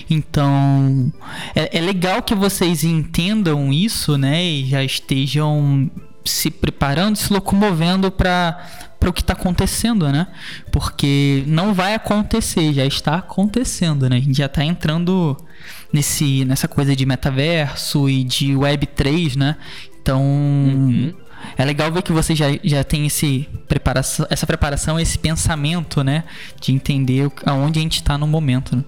Então 0.10 1.12
é, 1.56 1.78
é, 1.78 1.82
legal 1.82 2.24
que 2.24 2.34
vocês 2.34 2.84
entendam 2.84 3.72
isso, 3.72 4.18
né? 4.18 4.44
E 4.44 4.66
já 4.66 4.84
estejam 4.84 5.92
se 6.30 6.50
preparando, 6.52 7.16
se 7.16 7.32
locomovendo 7.32 8.12
para 8.12 8.86
para 9.00 9.12
o 9.12 9.14
que 9.14 9.22
está 9.22 9.34
acontecendo, 9.34 10.12
né? 10.12 10.26
Porque 10.72 11.44
não 11.46 11.72
vai 11.72 11.94
acontecer, 11.94 12.74
já 12.74 12.84
está 12.84 13.16
acontecendo, 13.16 14.10
né? 14.10 14.18
A 14.18 14.20
gente 14.20 14.38
já 14.40 14.48
está 14.48 14.64
entrando 14.64 15.38
nesse 15.94 16.44
nessa 16.46 16.68
coisa 16.68 16.96
de 16.96 17.06
metaverso 17.06 18.10
e 18.10 18.24
de 18.24 18.56
Web 18.56 18.88
3, 18.88 19.36
né? 19.36 19.56
Então 20.02 20.22
uhum. 20.22 21.14
É 21.56 21.64
legal 21.64 21.92
ver 21.92 22.02
que 22.02 22.12
você 22.12 22.36
já, 22.36 22.46
já 22.64 22.84
tem 22.84 23.06
esse 23.06 23.48
preparação, 23.68 24.26
essa 24.30 24.46
preparação, 24.46 25.00
esse 25.00 25.18
pensamento, 25.18 26.04
né? 26.04 26.24
De 26.60 26.72
entender 26.74 27.32
aonde 27.46 27.80
a 27.80 27.82
gente 27.82 27.98
está 27.98 28.18
no 28.18 28.28
momento, 28.28 28.76
né? 28.76 28.84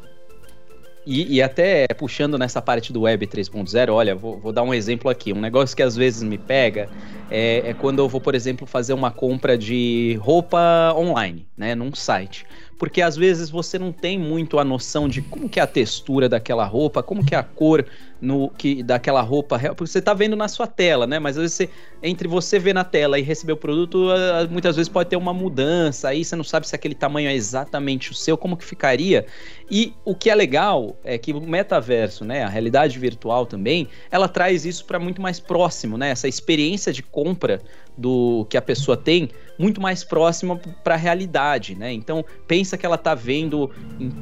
E, 1.11 1.37
e, 1.37 1.41
até 1.41 1.87
puxando 1.97 2.37
nessa 2.37 2.61
parte 2.61 2.93
do 2.93 3.01
Web 3.01 3.25
3.0, 3.25 3.91
olha, 3.91 4.13
vou, 4.13 4.37
vou, 4.37 4.51
dar 4.51 4.61
um 4.61 4.71
exemplo 4.71 5.09
aqui. 5.09 5.33
Um 5.33 5.41
negócio 5.41 5.75
que 5.75 5.81
às 5.81 5.95
vezes 5.95 6.21
me 6.21 6.37
pega 6.37 6.87
é, 7.31 7.69
é, 7.69 7.73
quando 7.73 7.97
eu 7.97 8.07
vou, 8.07 8.21
por 8.21 8.35
exemplo, 8.35 8.67
fazer 8.67 8.93
uma 8.93 9.09
compra 9.09 9.57
de 9.57 10.19
roupa 10.21 10.93
online, 10.95 11.47
né, 11.57 11.73
num 11.73 11.95
site 11.95 12.45
porque 12.79 13.01
às 13.01 13.17
vezes 13.17 13.49
você 13.49 13.77
não 13.77 13.91
tem 13.91 14.17
muito 14.17 14.57
a 14.57 14.63
noção 14.63 15.09
de 15.09 15.21
como 15.21 15.49
que 15.49 15.59
é 15.59 15.63
a 15.63 15.67
textura 15.67 16.29
daquela 16.29 16.63
roupa, 16.63 17.03
como 17.03 17.25
que 17.25 17.35
é 17.35 17.37
a 17.37 17.43
cor 17.43 17.85
no 18.21 18.49
que 18.49 18.81
daquela 18.81 19.21
roupa, 19.21 19.59
porque 19.59 19.87
você 19.87 19.99
está 19.99 20.13
vendo 20.13 20.35
na 20.35 20.47
sua 20.47 20.65
tela, 20.65 21.05
né? 21.05 21.19
Mas 21.19 21.37
às 21.37 21.41
vezes 21.41 21.55
você, 21.57 21.69
entre 22.01 22.27
você 22.27 22.57
ver 22.57 22.73
na 22.73 22.85
tela 22.85 23.19
e 23.19 23.21
receber 23.21 23.53
o 23.53 23.57
produto, 23.57 24.07
muitas 24.49 24.77
vezes 24.77 24.89
pode 24.89 25.09
ter 25.09 25.17
uma 25.17 25.33
mudança, 25.33 26.09
aí 26.09 26.23
você 26.23 26.35
não 26.35 26.43
sabe 26.43 26.67
se 26.67 26.73
aquele 26.73 26.95
tamanho 26.95 27.29
é 27.29 27.35
exatamente 27.35 28.11
o 28.11 28.15
seu, 28.15 28.37
como 28.37 28.55
que 28.55 28.65
ficaria. 28.65 29.25
E 29.69 29.93
o 30.05 30.15
que 30.15 30.29
é 30.29 30.35
legal 30.35 30.97
é 31.03 31.17
que 31.17 31.33
o 31.33 31.41
metaverso, 31.41 32.23
né, 32.23 32.43
a 32.43 32.49
realidade 32.49 32.97
virtual 32.97 33.45
também, 33.45 33.87
ela 34.09 34.27
traz 34.27 34.65
isso 34.65 34.85
para 34.85 34.99
muito 34.99 35.21
mais 35.21 35.39
próximo, 35.39 35.97
né? 35.97 36.11
Essa 36.11 36.27
experiência 36.27 36.93
de 36.93 37.03
compra 37.03 37.61
do 37.99 38.45
que 38.49 38.55
a 38.55 38.61
pessoa 38.61 38.95
tem 38.95 39.29
muito 39.57 39.81
mais 39.81 40.03
próxima 40.03 40.55
para 40.83 40.95
a 40.95 40.97
realidade, 40.97 41.75
né? 41.75 41.91
Então 41.91 42.23
pensa 42.47 42.77
que 42.77 42.85
ela 42.85 42.95
está 42.95 43.13
vendo 43.13 43.69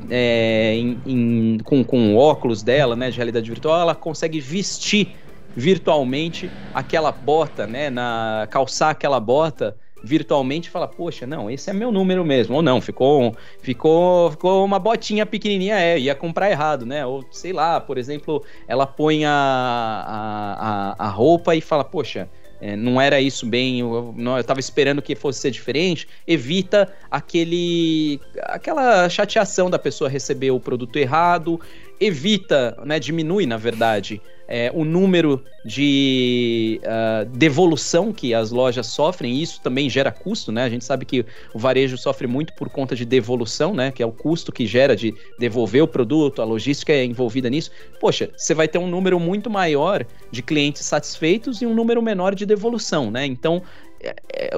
é, 0.10 0.74
em, 0.76 1.00
em, 1.06 1.58
com, 1.60 1.84
com 1.84 2.16
óculos 2.16 2.64
dela, 2.64 2.96
né, 2.96 3.12
de 3.12 3.18
realidade 3.18 3.48
virtual, 3.48 3.82
ela 3.82 3.94
consegue 3.94 4.40
vestir 4.40 5.16
virtualmente 5.56 6.50
aquela 6.74 7.12
bota, 7.12 7.68
né, 7.68 7.90
na 7.90 8.48
calçar 8.50 8.90
aquela 8.92 9.20
bota 9.20 9.76
virtualmente 10.04 10.70
fala, 10.70 10.88
poxa, 10.88 11.26
não, 11.26 11.50
esse 11.50 11.70
é 11.70 11.74
meu 11.74 11.92
número 11.92 12.24
mesmo. 12.24 12.56
Ou 12.56 12.62
não, 12.62 12.80
ficou, 12.80 13.36
ficou, 13.62 14.32
ficou 14.32 14.64
uma 14.64 14.80
botinha 14.80 15.26
pequenininha, 15.26 15.80
é, 15.80 16.00
ia 16.00 16.16
comprar 16.16 16.50
errado, 16.52 16.86
né? 16.86 17.06
Ou 17.06 17.26
sei 17.32 17.52
lá, 17.52 17.82
por 17.82 17.98
exemplo, 17.98 18.44
ela 18.68 18.86
põe 18.86 19.26
a, 19.26 19.32
a, 19.32 20.96
a 21.08 21.10
roupa 21.10 21.56
e 21.56 21.62
fala, 21.62 21.84
poxa, 21.84 22.30
é, 22.60 22.76
não 22.76 23.00
era 23.00 23.22
isso 23.22 23.46
bem, 23.46 23.80
eu, 23.80 24.14
não, 24.18 24.38
eu 24.38 24.44
tava 24.44 24.60
esperando 24.60 25.02
que 25.02 25.16
fosse 25.16 25.40
ser 25.40 25.52
diferente, 25.52 26.08
evita 26.26 26.92
aquele 27.10 28.20
aquela 28.44 29.08
chateação 29.10 29.70
da 29.70 29.78
pessoa 29.78 30.10
receber 30.10 30.52
o 30.52 30.60
produto 30.60 30.98
errado, 30.98 31.60
evita, 32.00 32.78
né, 32.86 33.00
diminui, 33.00 33.46
na 33.46 33.58
verdade, 33.58 34.22
é, 34.48 34.72
o 34.74 34.86
número 34.86 35.44
de 35.66 36.80
uh, 36.84 37.26
devolução 37.38 38.14
que 38.14 38.34
as 38.34 38.50
lojas 38.50 38.88
sofrem, 38.88 39.34
e 39.36 39.42
isso 39.42 39.60
também 39.62 39.90
gera 39.90 40.10
custo, 40.10 40.50
né? 40.50 40.64
A 40.64 40.70
gente 40.70 40.86
sabe 40.86 41.04
que 41.04 41.26
o 41.54 41.60
varejo 41.60 41.98
sofre 41.98 42.26
muito 42.26 42.54
por 42.54 42.70
conta 42.70 42.96
de 42.96 43.04
devolução, 43.04 43.74
né? 43.74 43.92
Que 43.92 44.02
é 44.02 44.06
o 44.06 44.12
custo 44.12 44.50
que 44.50 44.66
gera 44.66 44.96
de 44.96 45.14
devolver 45.38 45.84
o 45.84 45.88
produto, 45.88 46.42
a 46.42 46.46
logística 46.46 46.94
é 46.94 47.04
envolvida 47.04 47.50
nisso. 47.50 47.70
Poxa, 48.00 48.30
você 48.38 48.54
vai 48.54 48.70
ter 48.70 48.78
um 48.78 48.88
número 48.88 49.20
muito 49.20 49.50
maior 49.50 50.06
de 50.32 50.42
clientes 50.42 50.86
satisfeitos 50.86 51.62
e 51.62 51.66
um 51.66 51.74
número 51.76 52.02
menor 52.02 52.34
de 52.34 52.46
devolução, 52.46 53.12
né? 53.12 53.26
Então, 53.26 53.62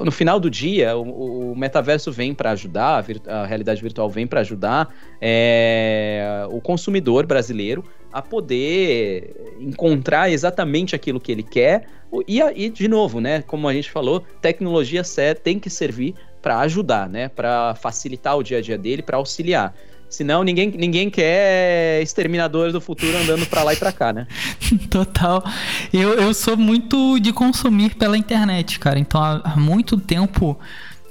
no 0.03 0.11
final 0.11 0.39
do 0.39 0.49
dia, 0.49 0.97
o, 0.97 1.51
o 1.51 1.55
metaverso 1.55 2.11
vem 2.11 2.33
para 2.33 2.51
ajudar, 2.51 3.05
a, 3.27 3.41
a, 3.41 3.45
realidade 3.45 3.81
virtual 3.81 4.09
vem 4.09 4.27
para 4.27 4.41
ajudar 4.41 4.93
é, 5.21 6.45
o 6.49 6.59
consumidor 6.59 7.25
brasileiro 7.25 7.83
a 8.11 8.21
poder 8.21 9.55
encontrar 9.59 10.31
exatamente 10.31 10.95
aquilo 10.95 11.19
que 11.19 11.31
ele 11.31 11.43
quer. 11.43 11.85
E, 12.27 12.41
e 12.41 12.69
de 12.69 12.87
novo, 12.87 13.21
né, 13.21 13.43
como 13.43 13.67
a 13.67 13.73
gente 13.73 13.89
falou, 13.89 14.21
tecnologia 14.41 15.03
tem 15.41 15.59
que 15.59 15.69
servir 15.69 16.15
para 16.41 16.59
ajudar, 16.59 17.07
né, 17.07 17.29
para 17.29 17.75
facilitar 17.75 18.37
o 18.37 18.43
dia 18.43 18.57
a 18.57 18.61
dia 18.61 18.77
dele, 18.77 19.01
para 19.01 19.17
auxiliar. 19.17 19.75
Senão 20.09 20.43
ninguém, 20.43 20.71
ninguém 20.71 21.09
quer 21.09 22.01
exterminadores 22.01 22.73
do 22.73 22.81
futuro 22.81 23.15
andando 23.15 23.45
para 23.45 23.63
lá 23.63 23.73
e 23.73 23.77
para 23.77 23.91
cá, 23.91 24.11
né? 24.11 24.27
Total. 24.89 25.43
Eu, 25.93 26.13
eu 26.13 26.33
sou 26.33 26.57
muito 26.57 27.19
de 27.19 27.31
consumir 27.31 27.95
pela 27.95 28.17
internet, 28.17 28.79
cara. 28.79 28.97
Então 28.97 29.21
há, 29.21 29.55
muito 29.55 29.97
tempo 29.97 30.59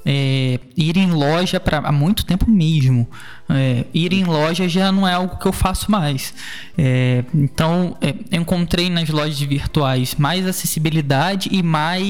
é, 0.04 0.58
ir 0.76 0.96
em 0.96 1.12
loja 1.12 1.60
para 1.60 1.78
há 1.78 1.92
muito 1.92 2.26
tempo 2.26 2.50
mesmo. 2.50 3.08
É, 3.48 3.84
ir 3.94 4.12
em 4.12 4.24
loja 4.24 4.68
já 4.68 4.90
não 4.90 5.06
é 5.06 5.14
algo 5.14 5.38
que 5.38 5.46
eu 5.46 5.52
faço 5.52 5.90
mais. 5.90 6.34
É, 6.76 7.24
então, 7.32 7.96
é, 8.00 8.14
encontrei 8.36 8.90
nas 8.90 9.08
lojas 9.08 9.38
virtuais 9.38 10.16
mais 10.16 10.44
acessibilidade 10.44 11.48
e 11.52 11.62
mais 11.62 12.04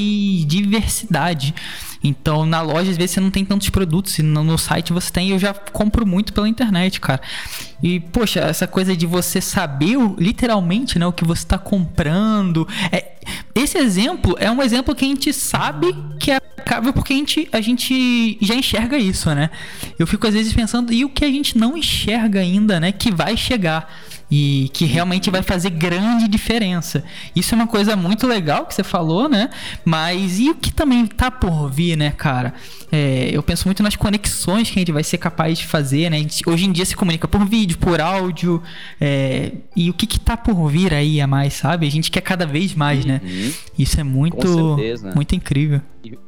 diversidade. 0.47 1.55
Então, 2.03 2.46
na 2.46 2.61
loja, 2.62 2.90
às 2.90 2.96
vezes, 2.96 3.12
você 3.12 3.20
não 3.20 3.30
tem 3.30 3.44
tantos 3.44 3.68
produtos, 3.70 4.18
e 4.18 4.22
no, 4.22 4.59
site 4.59 4.92
você 4.92 5.11
tem, 5.11 5.30
eu 5.30 5.38
já 5.38 5.53
compro 5.53 6.07
muito 6.07 6.32
pela 6.32 6.49
internet, 6.49 7.01
cara. 7.01 7.20
E, 7.82 8.01
poxa, 8.01 8.40
essa 8.40 8.66
coisa 8.66 8.96
de 8.96 9.07
você 9.07 9.40
saber 9.40 9.96
literalmente 10.18 10.99
né, 10.99 11.07
o 11.07 11.12
que 11.12 11.24
você 11.24 11.42
está 11.42 11.59
comprando. 11.59 12.66
É, 12.92 13.12
esse 13.55 13.78
exemplo 13.78 14.36
é 14.38 14.51
um 14.51 14.62
exemplo 14.62 14.94
que 14.94 15.05
a 15.05 15.09
gente 15.09 15.32
sabe 15.32 15.94
que 16.18 16.30
é 16.30 16.36
aplicável 16.36 16.92
porque 16.92 17.12
a 17.12 17.16
gente, 17.16 17.49
a 17.53 17.61
gente 17.61 18.38
já 18.40 18.55
enxerga 18.55 18.99
isso, 18.99 19.32
né? 19.34 19.51
Eu 19.99 20.07
fico 20.07 20.26
às 20.26 20.34
vezes 20.34 20.53
pensando, 20.53 20.92
e 20.92 21.05
o 21.05 21.09
que 21.09 21.24
a 21.24 21.30
gente 21.30 21.57
não 21.57 21.76
enxerga 21.76 22.40
ainda, 22.40 22.78
né? 22.78 22.92
Que 22.92 23.11
vai 23.12 23.36
chegar 23.36 23.92
e 24.31 24.70
que 24.72 24.85
realmente 24.85 25.31
vai 25.31 25.43
fazer 25.43 25.70
grande 25.70 26.29
diferença. 26.29 27.05
Isso 27.35 27.55
é 27.55 27.57
uma 27.57 27.66
coisa 27.66 27.97
muito 27.97 28.26
legal 28.26 28.66
que 28.66 28.74
você 28.74 28.85
falou, 28.85 29.29
né? 29.29 29.49
Mas 29.85 30.39
e 30.39 30.51
o 30.51 30.55
que 30.55 30.72
também 30.72 31.07
tá 31.07 31.31
por 31.31 31.70
vir, 31.70 31.97
né, 31.97 32.11
cara? 32.11 32.55
É, 32.93 33.31
eu 33.33 33.43
penso 33.43 33.66
muito 33.66 33.83
nas 33.83 33.97
conexões 33.97 34.70
que 34.70 34.79
a 34.79 34.81
gente 34.81 34.93
vai 34.93 35.05
ser 35.05 35.18
capaz 35.18 35.59
de 35.59 35.66
fazer, 35.66 36.11
né? 36.11 36.18
Gente, 36.18 36.49
hoje 36.49 36.66
em 36.66 36.72
dia 36.72 36.85
se 36.85 36.97
comunica 36.97 37.26
por 37.26 37.45
vídeo, 37.47 37.79
por 37.79 38.01
áudio, 38.01 38.62
é, 39.01 39.53
e 39.74 39.89
o 39.91 39.95
que 39.95 40.07
que 40.07 40.20
tá 40.20 40.37
por 40.37 40.68
vir 40.68 40.93
aí 40.93 41.20
a 41.20 41.26
mais, 41.26 41.55
sabe? 41.55 41.87
A 41.87 41.91
gente 41.91 42.11
quer 42.11 42.20
cada 42.20 42.47
vez 42.47 42.74
mais, 42.74 43.05
né? 43.05 43.20
uhum. 43.22 43.31
né? 43.31 43.53
Isso 43.79 44.01
é 44.01 44.05
muito, 44.05 44.76
muito 45.14 45.35
incrível. 45.35 45.81
E 46.05 46.18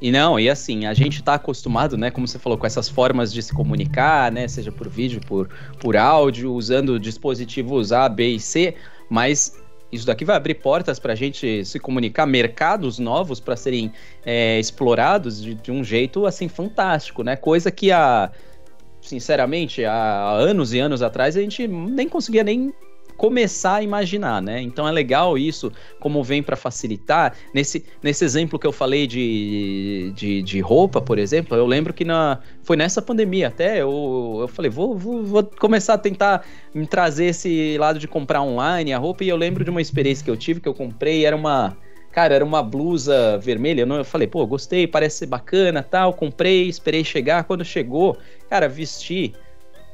E 0.00 0.12
não, 0.12 0.38
e 0.38 0.50
assim, 0.50 0.84
a 0.84 0.92
gente 0.92 1.20
está 1.20 1.34
acostumado, 1.34 1.96
né, 1.96 2.10
como 2.10 2.28
você 2.28 2.38
falou, 2.38 2.58
com 2.58 2.66
essas 2.66 2.88
formas 2.88 3.32
de 3.32 3.42
se 3.42 3.54
comunicar, 3.54 4.30
né, 4.30 4.46
seja 4.46 4.70
por 4.70 4.88
vídeo, 4.88 5.20
por, 5.26 5.48
por 5.80 5.96
áudio, 5.96 6.52
usando 6.52 7.00
dispositivos 7.00 7.92
A, 7.92 8.06
B 8.08 8.34
e 8.34 8.40
C, 8.40 8.74
mas 9.08 9.58
isso 9.90 10.06
daqui 10.06 10.24
vai 10.24 10.36
abrir 10.36 10.54
portas 10.54 10.98
para 10.98 11.12
a 11.12 11.16
gente 11.16 11.64
se 11.64 11.78
comunicar, 11.78 12.26
mercados 12.26 12.98
novos 12.98 13.40
para 13.40 13.56
serem 13.56 13.92
é, 14.24 14.58
explorados 14.58 15.40
de, 15.40 15.54
de, 15.54 15.70
um 15.70 15.82
jeito 15.82 16.26
assim 16.26 16.48
fantástico, 16.48 17.22
né? 17.22 17.36
Coisa 17.36 17.70
que 17.70 17.90
há, 17.90 18.30
sinceramente, 19.00 19.84
há 19.84 20.30
anos 20.32 20.74
e 20.74 20.80
anos 20.80 21.02
atrás 21.02 21.36
a 21.36 21.40
gente 21.40 21.66
nem 21.66 22.08
conseguia 22.08 22.44
nem 22.44 22.74
começar 23.16 23.76
a 23.76 23.82
imaginar, 23.82 24.42
né? 24.42 24.60
Então 24.60 24.86
é 24.86 24.92
legal 24.92 25.36
isso, 25.38 25.72
como 26.00 26.22
vem 26.22 26.42
para 26.42 26.56
facilitar. 26.56 27.34
Nesse, 27.54 27.84
nesse 28.02 28.24
exemplo 28.24 28.58
que 28.58 28.66
eu 28.66 28.72
falei 28.72 29.06
de, 29.06 30.12
de, 30.14 30.42
de, 30.42 30.60
roupa, 30.60 31.00
por 31.00 31.18
exemplo, 31.18 31.56
eu 31.56 31.66
lembro 31.66 31.92
que 31.92 32.04
na, 32.04 32.40
foi 32.62 32.76
nessa 32.76 33.00
pandemia 33.00 33.48
até, 33.48 33.80
eu, 33.80 34.38
eu 34.40 34.48
falei, 34.48 34.70
vou, 34.70 34.96
vou, 34.96 35.24
vou 35.24 35.42
começar 35.44 35.94
a 35.94 35.98
tentar 35.98 36.44
me 36.74 36.86
trazer 36.86 37.26
esse 37.26 37.76
lado 37.78 37.98
de 37.98 38.06
comprar 38.06 38.42
online 38.42 38.92
a 38.92 38.98
roupa, 38.98 39.24
e 39.24 39.28
eu 39.28 39.36
lembro 39.36 39.64
de 39.64 39.70
uma 39.70 39.80
experiência 39.80 40.24
que 40.24 40.30
eu 40.30 40.36
tive, 40.36 40.60
que 40.60 40.68
eu 40.68 40.74
comprei, 40.74 41.24
era 41.24 41.34
uma 41.34 41.76
cara, 42.16 42.34
era 42.34 42.44
uma 42.44 42.62
blusa 42.62 43.36
vermelha. 43.36 43.82
Eu, 43.82 44.02
falei, 44.02 44.26
pô, 44.26 44.46
gostei, 44.46 44.86
parece 44.86 45.18
ser 45.18 45.26
bacana, 45.26 45.82
tal. 45.82 46.14
Comprei, 46.14 46.66
esperei 46.66 47.04
chegar. 47.04 47.44
Quando 47.44 47.62
chegou, 47.62 48.16
cara, 48.48 48.70
vesti 48.70 49.34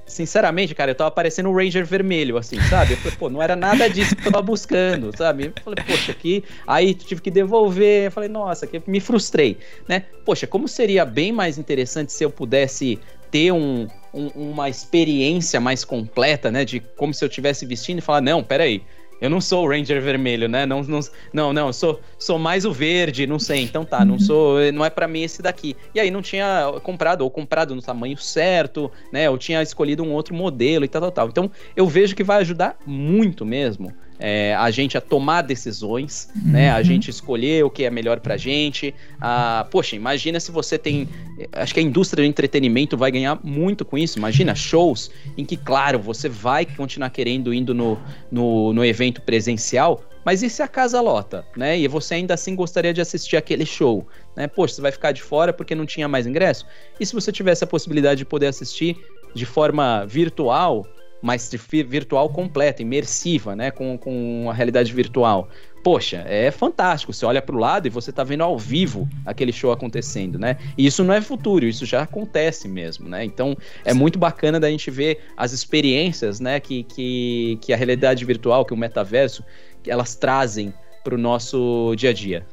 sinceramente, 0.07 0.75
cara, 0.75 0.91
eu 0.91 0.95
tava 0.95 1.11
parecendo 1.11 1.49
um 1.49 1.55
Ranger 1.55 1.85
vermelho, 1.85 2.37
assim, 2.37 2.61
sabe? 2.69 2.93
Eu 2.93 2.97
falei, 2.99 3.17
pô, 3.19 3.31
não 3.31 3.43
era 3.43 3.57
nada 3.57 3.89
disso 3.89 4.15
que 4.15 4.27
eu 4.27 4.33
tava 4.33 4.43
buscando, 4.43 5.17
sabe? 5.17 5.53
Eu 5.57 5.63
falei, 5.63 5.85
poxa, 5.85 6.13
aqui. 6.13 6.45
Aí 6.67 6.95
tive 6.95 7.21
que 7.21 7.31
devolver. 7.31 8.07
Eu 8.07 8.11
falei, 8.11 8.29
nossa, 8.29 8.67
que 8.67 8.83
me 8.87 9.01
frustrei, 9.01 9.59
né? 9.89 10.05
Poxa, 10.25 10.47
como 10.47 10.69
seria 10.69 11.05
bem 11.05 11.33
mais 11.33 11.59
interessante 11.59 12.13
se 12.13 12.25
eu 12.25 12.31
pudesse 12.31 12.99
ter 13.31 13.51
um, 13.53 13.89
um, 14.13 14.27
uma 14.35 14.69
experiência 14.69 15.59
mais 15.59 15.85
completa, 15.85 16.51
né? 16.51 16.65
De 16.65 16.81
como 16.97 17.15
se 17.15 17.25
eu 17.25 17.29
tivesse 17.29 17.65
vestindo 17.65 17.99
e 17.99 18.03
falar, 18.03 18.21
não, 18.21 18.43
peraí. 18.43 18.83
Eu 19.23 19.31
não 19.31 19.41
sou 19.41 19.65
o 19.65 19.69
Ranger 19.69 20.03
vermelho, 20.03 20.49
né? 20.49 20.67
Não, 20.67 20.83
não, 20.83 21.01
não, 21.33 21.53
não 21.53 21.73
sou, 21.73 22.01
sou 22.19 22.41
mais 22.41 22.65
o 22.65 22.73
verde, 22.73 23.25
não 23.25 23.39
sei. 23.39 23.63
Então 23.63 23.85
tá, 23.85 24.05
não 24.05 24.19
sou, 24.19 24.59
não 24.73 24.85
é 24.85 24.91
para 24.91 25.07
mim 25.07 25.23
esse 25.23 25.41
daqui. 25.41 25.77
E 25.95 26.01
aí 26.01 26.11
não 26.11 26.21
tinha 26.21 26.73
comprado 26.83 27.23
ou 27.23 27.31
comprado 27.31 27.73
no 27.73 27.81
tamanho 27.81 28.17
certo, 28.19 28.91
né? 29.13 29.29
Eu 29.29 29.39
tinha 29.39 29.63
escolhido 29.63 30.03
um 30.03 30.13
outro 30.13 30.35
modelo 30.35 30.85
e 30.85 30.89
tal, 30.89 31.03
tal, 31.03 31.13
tal. 31.13 31.29
Então 31.29 31.51
eu 31.77 31.87
vejo 31.87 32.17
que 32.17 32.25
vai 32.25 32.39
ajudar 32.39 32.77
muito 32.85 33.47
mesmo 33.47 33.95
é, 34.25 34.55
a 34.55 34.71
gente 34.71 34.97
a 34.97 35.01
tomar 35.01 35.43
decisões, 35.43 36.29
uhum. 36.37 36.53
né? 36.53 36.71
A 36.71 36.77
uhum. 36.77 36.85
gente 36.85 37.11
escolher 37.11 37.65
o 37.65 37.69
que 37.69 37.83
é 37.83 37.91
melhor 37.91 38.21
pra 38.21 38.37
gente. 38.37 38.95
Ah, 39.21 39.67
poxa, 39.69 39.97
imagina 39.97 40.39
se 40.39 40.53
você 40.53 40.79
tem. 40.79 41.09
Acho 41.51 41.75
que 41.75 41.81
a 41.81 41.83
indústria 41.83 42.23
do 42.23 42.29
entretenimento 42.29 42.97
vai 42.97 43.11
ganhar 43.11 43.41
muito 43.43 43.85
com 43.85 43.99
isso. 43.99 44.19
Imagina 44.19 44.55
shows 44.55 45.11
em 45.37 45.45
que, 45.45 45.57
claro, 45.57 45.99
você 45.99 46.29
vai 46.29 46.65
continuar 46.65 47.11
querendo 47.11 47.53
indo 47.53 47.75
no, 47.75 47.99
no, 48.31 48.73
no 48.73 48.85
evento 48.85 49.21
presencial, 49.21 50.01
mas 50.25 50.41
e 50.45 50.49
se 50.49 50.63
a 50.63 50.69
casa 50.69 51.01
lota, 51.01 51.45
né? 51.57 51.77
E 51.77 51.89
você 51.89 52.15
ainda 52.15 52.35
assim 52.35 52.55
gostaria 52.55 52.95
de 52.95 53.01
assistir 53.01 53.37
aquele 53.37 53.67
show, 53.67 54.07
né? 54.37 54.47
Poxa, 54.47 54.77
você 54.77 54.83
vai 54.83 54.93
ficar 54.93 55.11
de 55.11 55.21
fora 55.21 55.53
porque 55.53 55.75
não 55.75 55.85
tinha 55.85 56.07
mais 56.07 56.29
ingresso? 56.29 56.65
E 57.01 57.05
se 57.05 57.13
você 57.13 57.33
tivesse 57.33 57.65
a 57.65 57.67
possibilidade 57.67 58.19
de 58.19 58.25
poder 58.25 58.47
assistir 58.47 58.97
de 59.35 59.45
forma 59.45 60.07
virtual, 60.07 60.87
mas 61.23 61.49
virtual 61.87 62.29
completa, 62.29 62.83
imersiva, 62.83 63.55
né? 63.55 63.71
Com, 63.71 63.97
com 63.97 64.49
a 64.51 64.53
realidade 64.53 64.93
virtual. 64.93 65.49
Poxa, 65.83 66.25
é 66.27 66.51
fantástico. 66.51 67.13
Você 67.13 67.25
olha 67.25 67.41
para 67.41 67.55
o 67.55 67.59
lado 67.59 67.87
e 67.87 67.91
você 67.91 68.11
está 68.11 68.23
vendo 68.23 68.43
ao 68.43 68.59
vivo 68.59 69.09
aquele 69.25 69.53
show 69.53 69.73
acontecendo, 69.73 70.39
né? 70.39 70.57
E 70.77 70.85
isso 70.85 71.03
não 71.03 71.15
é 71.15 71.21
futuro, 71.21 71.65
isso 71.65 71.87
já 71.87 72.03
acontece 72.03 72.69
mesmo, 72.69 73.09
né? 73.09 73.25
Então 73.25 73.57
é 73.85 73.95
muito 73.95 74.19
bacana 74.19 74.59
da 74.59 74.69
gente 74.69 74.91
ver 74.91 75.21
as 75.37 75.53
experiências, 75.53 76.41
né? 76.41 76.59
Que, 76.59 76.83
que, 76.83 77.59
que 77.61 77.73
a 77.73 77.77
realidade 77.77 78.25
virtual, 78.25 78.65
que 78.65 78.75
o 78.75 78.77
metaverso, 78.77 79.45
elas 79.87 80.15
trazem 80.15 80.75
para 81.03 81.15
o 81.15 81.19
nosso 81.19 81.95
dia 81.97 82.11
a 82.11 82.13
dia. 82.13 82.47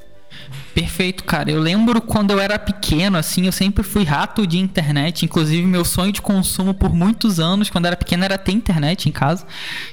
Perfeito, 0.74 1.24
cara. 1.24 1.52
Eu 1.52 1.60
lembro 1.60 2.02
quando 2.02 2.32
eu 2.32 2.40
era 2.40 2.58
pequeno, 2.58 3.18
assim, 3.18 3.46
eu 3.46 3.52
sempre 3.52 3.84
fui 3.84 4.04
rato 4.04 4.48
de 4.48 4.58
internet. 4.58 5.26
Inclusive, 5.26 5.66
meu 5.66 5.84
sonho 5.84 6.12
de 6.12 6.22
consumo 6.22 6.74
por 6.74 6.94
muitos 6.94 7.40
anos, 7.40 7.70
quando 7.70 7.86
eu 7.86 7.90
era 7.90 7.98
pequeno, 7.98 8.24
era 8.24 8.38
ter 8.38 8.52
internet 8.52 9.10
em 9.10 9.12
casa. 9.12 9.46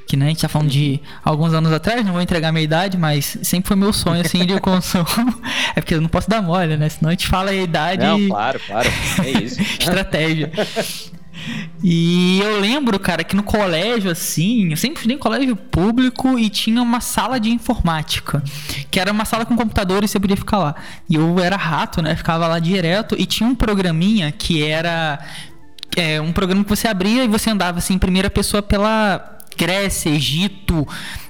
Que, 0.06 0.16
né, 0.16 0.26
a 0.26 0.28
gente 0.28 0.42
tá 0.42 0.48
falando 0.48 0.70
de 0.70 1.00
alguns 1.24 1.52
anos 1.54 1.72
atrás, 1.72 2.04
não 2.04 2.12
vou 2.12 2.22
entregar 2.22 2.48
a 2.48 2.52
minha 2.52 2.64
idade, 2.64 2.96
mas 2.96 3.38
sempre 3.42 3.68
foi 3.68 3.76
meu 3.76 3.92
sonho, 3.92 4.20
assim, 4.20 4.44
de 4.46 4.58
consumo. 4.60 5.06
é 5.74 5.80
porque 5.80 5.94
eu 5.94 6.00
não 6.00 6.08
posso 6.08 6.28
dar 6.28 6.42
mole, 6.42 6.76
né? 6.76 6.88
Senão 6.88 7.08
a 7.08 7.12
gente 7.12 7.26
fala 7.26 7.50
a 7.50 7.54
idade. 7.54 8.04
Não, 8.04 8.28
claro, 8.28 8.60
claro. 8.66 8.88
É 9.24 9.30
isso. 9.30 9.60
Estratégia. 9.80 10.52
E 11.82 12.40
eu 12.40 12.60
lembro, 12.60 12.98
cara, 12.98 13.22
que 13.22 13.36
no 13.36 13.42
colégio, 13.42 14.10
assim, 14.10 14.70
eu 14.70 14.76
sempre 14.76 14.96
estudei 14.96 15.16
em 15.16 15.20
colégio 15.20 15.54
público 15.54 16.38
e 16.38 16.48
tinha 16.48 16.82
uma 16.82 17.00
sala 17.00 17.38
de 17.38 17.50
informática, 17.50 18.42
que 18.90 18.98
era 18.98 19.12
uma 19.12 19.24
sala 19.24 19.44
com 19.44 19.56
computador 19.56 20.02
e 20.02 20.08
você 20.08 20.18
podia 20.18 20.36
ficar 20.36 20.58
lá. 20.58 20.74
E 21.08 21.14
eu 21.14 21.38
era 21.38 21.56
rato, 21.56 22.02
né? 22.02 22.16
Ficava 22.16 22.46
lá 22.48 22.58
direto 22.58 23.14
e 23.18 23.26
tinha 23.26 23.48
um 23.48 23.54
programinha 23.54 24.32
que 24.32 24.62
era 24.62 25.18
é, 25.96 26.20
um 26.20 26.32
programa 26.32 26.64
que 26.64 26.70
você 26.70 26.88
abria 26.88 27.24
e 27.24 27.28
você 27.28 27.50
andava 27.50 27.78
assim 27.78 27.94
em 27.94 27.98
primeira 27.98 28.30
pessoa 28.30 28.62
pela 28.62 29.38
Grécia, 29.56 30.10
Egito, 30.10 30.86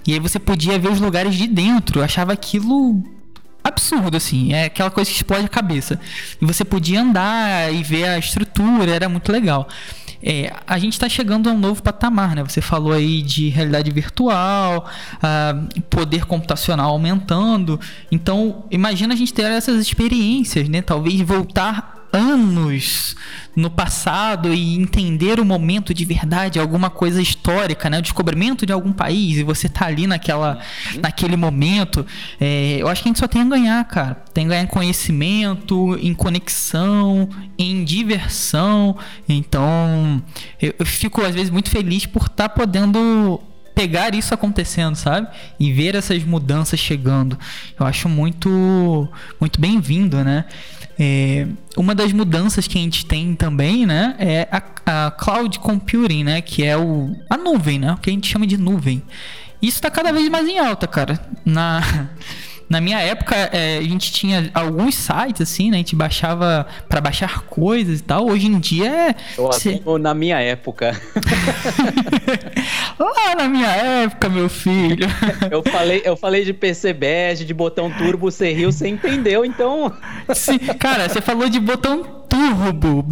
e 0.07 0.13
aí 0.13 0.19
você 0.19 0.39
podia 0.39 0.79
ver 0.79 0.91
os 0.91 1.01
lugares 1.01 1.35
de 1.35 1.47
dentro. 1.47 2.01
Eu 2.01 2.05
achava 2.05 2.33
aquilo 2.33 3.03
absurdo, 3.63 4.17
assim. 4.17 4.53
É 4.53 4.65
aquela 4.65 4.91
coisa 4.91 5.11
que 5.11 5.17
explode 5.17 5.45
a 5.45 5.49
cabeça. 5.49 6.01
E 6.41 6.45
você 6.45 6.65
podia 6.65 7.01
andar 7.01 7.73
e 7.73 7.83
ver 7.83 8.09
a 8.09 8.19
estrutura, 8.19 8.91
era 8.91 9.09
muito 9.09 9.31
legal. 9.31 9.69
É, 10.23 10.53
a 10.67 10.79
gente 10.79 10.95
está 10.95 11.09
chegando 11.09 11.49
a 11.49 11.53
um 11.53 11.59
novo 11.59 11.83
patamar, 11.83 12.35
né? 12.35 12.43
Você 12.43 12.61
falou 12.61 12.93
aí 12.93 13.23
de 13.23 13.49
realidade 13.49 13.91
virtual, 13.91 14.89
uh, 15.17 15.83
poder 15.91 16.25
computacional 16.27 16.91
aumentando. 16.91 17.79
Então, 18.11 18.65
imagina 18.71 19.15
a 19.15 19.17
gente 19.17 19.33
ter 19.33 19.43
essas 19.43 19.81
experiências, 19.81 20.69
né? 20.69 20.83
Talvez 20.83 21.21
voltar 21.21 21.96
anos 22.17 23.15
no 23.55 23.71
passado 23.71 24.53
e 24.53 24.77
entender 24.77 25.41
o 25.41 25.45
momento 25.45 25.95
de 25.95 26.05
verdade, 26.05 26.59
alguma 26.59 26.91
coisa 26.91 27.23
histórica, 27.23 27.89
né? 27.89 27.99
O 27.99 28.03
descobrimento 28.03 28.67
de 28.67 28.73
algum 28.73 28.93
país 28.93 29.39
e 29.39 29.43
você 29.43 29.69
tá 29.69 29.87
ali 29.87 30.07
naquela, 30.07 30.59
uhum. 30.95 31.01
naquele 31.01 31.37
momento, 31.37 32.05
é, 32.41 32.79
eu 32.81 32.89
acho 32.89 33.03
que 33.03 33.09
a 33.09 33.11
gente 33.11 33.19
só 33.19 33.29
tem 33.29 33.43
a 33.43 33.45
ganhar, 33.45 33.85
cara. 33.85 34.15
Tem 34.35 34.47
a 34.47 34.49
ganhar 34.49 34.63
em 34.63 34.67
conhecimento, 34.67 35.99
em 36.01 36.13
conexão, 36.15 37.29
em 37.59 37.85
diversão. 37.85 38.97
Então, 39.29 40.23
eu, 40.61 40.75
eu 40.79 40.87
fico 40.87 41.23
às 41.23 41.35
vezes 41.35 41.51
muito 41.51 41.71
feliz 41.71 42.05
por 42.07 42.23
estar 42.23 42.49
tá 42.49 42.49
podendo 42.49 43.41
pegar 43.77 44.15
isso 44.15 44.33
acontecendo, 44.33 44.97
sabe? 44.97 45.29
E 45.61 45.71
ver 45.71 45.95
essas 45.95 46.25
mudanças 46.25 46.81
chegando. 46.81 47.39
Eu 47.79 47.85
acho 47.85 48.09
muito 48.09 49.07
muito 49.39 49.61
bem-vindo, 49.61 50.25
né? 50.25 50.47
É, 50.99 51.47
uma 51.77 51.95
das 51.95 52.13
mudanças 52.13 52.67
que 52.67 52.79
a 52.79 52.81
gente 52.81 53.05
tem 53.05 53.35
também, 53.35 53.85
né, 53.85 54.17
é 54.19 54.49
a, 54.51 55.07
a, 55.07 55.11
cloud 55.11 55.59
computing, 55.59 56.25
né, 56.25 56.41
que 56.41 56.65
é 56.65 56.77
o, 56.77 57.15
a 57.29 57.37
nuvem, 57.37 57.79
né, 57.79 57.93
o 57.93 57.97
que 57.99 58.09
a 58.09 58.13
gente 58.13 58.29
chama 58.29 58.47
de 58.47 58.57
nuvem. 58.57 59.03
Isso 59.61 59.77
está 59.77 59.91
cada 59.91 60.13
vez 60.13 60.29
mais 60.29 60.47
em 60.49 60.59
alta, 60.59 60.87
cara. 60.87 61.21
Na 61.45 61.83
na 62.69 62.81
minha 62.81 62.99
época, 62.99 63.35
é, 63.53 63.79
a 63.79 63.83
gente 63.83 64.11
tinha 64.11 64.51
alguns 64.53 64.97
sites, 64.97 65.41
assim, 65.41 65.71
né? 65.71 65.77
A 65.77 65.79
gente 65.79 65.95
baixava 65.95 66.67
para 66.89 67.01
baixar 67.01 67.43
coisas 67.43 68.01
e 68.01 68.03
tal. 68.03 68.27
Hoje 68.27 68.49
em 68.49 68.59
dia 68.59 68.91
é. 68.91 69.15
Cê... 69.53 69.81
Na 70.01 70.15
minha 70.15 70.41
época. 70.41 71.01
Lá 72.99 73.37
na 73.37 73.49
minha 73.49 73.69
época, 73.69 74.29
meu 74.29 74.49
filho. 74.49 75.07
eu, 75.51 75.63
falei, 75.63 76.03
eu 76.05 76.17
falei 76.17 76.45
de 76.45 76.53
PCBS, 76.53 77.47
de 77.47 77.55
botão 77.55 77.91
turbo, 77.91 78.31
você 78.31 78.53
riu, 78.53 78.73
você 78.73 78.89
entendeu, 78.89 79.45
então. 79.45 79.93
Sim, 80.35 80.59
cara, 80.59 81.09
você 81.09 81.21
falou 81.21 81.49
de 81.49 81.61
botão 81.61 82.03
turbo. 82.29 83.05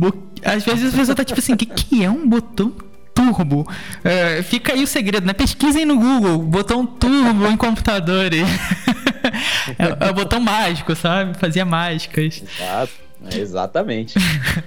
Às 0.45 0.65
vezes 0.65 0.93
a 0.93 0.97
pessoa 0.97 1.15
tá 1.15 1.25
tipo 1.25 1.39
assim, 1.39 1.53
o 1.53 1.57
que, 1.57 1.67
que 1.67 2.05
é 2.05 2.11
um 2.11 2.29
botão 2.29 2.73
turbo. 3.15 3.67
É, 4.03 4.43
fica 4.43 4.73
aí 4.73 4.83
o 4.83 4.87
segredo, 4.87 5.27
né? 5.27 5.33
Pesquisem 5.33 5.85
no 5.85 5.97
Google, 5.97 6.39
botão 6.39 6.85
turbo 6.85 7.47
em 7.47 7.57
computadores. 7.57 8.47
é, 9.79 10.07
é 10.07 10.11
o 10.11 10.15
botão 10.15 10.41
mágico, 10.41 10.95
sabe? 10.95 11.37
Fazia 11.39 11.65
mágicas. 11.65 12.43
Exato. 12.43 12.93
É, 13.31 13.39
exatamente. 13.39 14.15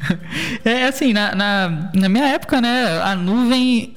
é 0.65 0.85
assim, 0.85 1.13
na, 1.13 1.35
na, 1.35 1.89
na 1.93 2.09
minha 2.09 2.25
época, 2.25 2.59
né, 2.59 3.01
a 3.03 3.15
nuvem 3.15 3.95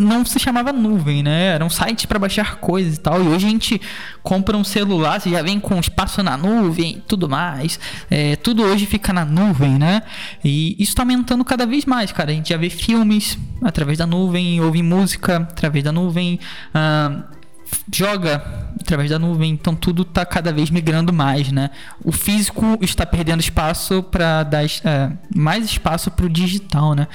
não 0.00 0.24
se 0.24 0.38
chamava 0.38 0.72
nuvem, 0.72 1.22
né? 1.22 1.48
Era 1.48 1.64
um 1.64 1.68
site 1.68 2.06
para 2.06 2.18
baixar 2.18 2.56
coisas 2.56 2.96
e 2.96 3.00
tal. 3.00 3.22
E 3.22 3.28
hoje 3.28 3.46
a 3.46 3.50
gente 3.50 3.80
compra 4.22 4.56
um 4.56 4.64
celular, 4.64 5.20
você 5.20 5.28
já 5.28 5.42
vem 5.42 5.60
com 5.60 5.78
espaço 5.78 6.22
na 6.22 6.36
nuvem 6.36 6.96
e 6.96 7.00
tudo 7.00 7.28
mais. 7.28 7.78
É, 8.10 8.36
tudo 8.36 8.62
hoje 8.62 8.86
fica 8.86 9.12
na 9.12 9.24
nuvem, 9.24 9.78
né? 9.78 10.02
E 10.42 10.72
isso 10.78 10.92
está 10.92 11.02
aumentando 11.02 11.44
cada 11.44 11.66
vez 11.66 11.84
mais, 11.84 12.12
cara. 12.12 12.30
A 12.30 12.34
gente 12.34 12.48
já 12.48 12.56
vê 12.56 12.70
filmes 12.70 13.38
através 13.62 13.98
da 13.98 14.06
nuvem, 14.06 14.60
ouve 14.60 14.82
música 14.82 15.36
através 15.36 15.84
da 15.84 15.92
nuvem. 15.92 16.40
Uh, 16.74 17.39
joga 17.92 18.70
através 18.80 19.10
da 19.10 19.18
nuvem, 19.18 19.50
então 19.52 19.74
tudo 19.74 20.02
está 20.02 20.24
cada 20.24 20.52
vez 20.52 20.70
migrando 20.70 21.12
mais, 21.12 21.50
né? 21.52 21.70
O 22.04 22.12
físico 22.12 22.78
está 22.80 23.04
perdendo 23.04 23.40
espaço 23.40 24.02
para 24.02 24.42
dar 24.42 24.64
é, 24.64 25.12
mais 25.34 25.64
espaço 25.64 26.10
para 26.10 26.26
o 26.26 26.28
digital, 26.28 26.94
né? 26.94 27.06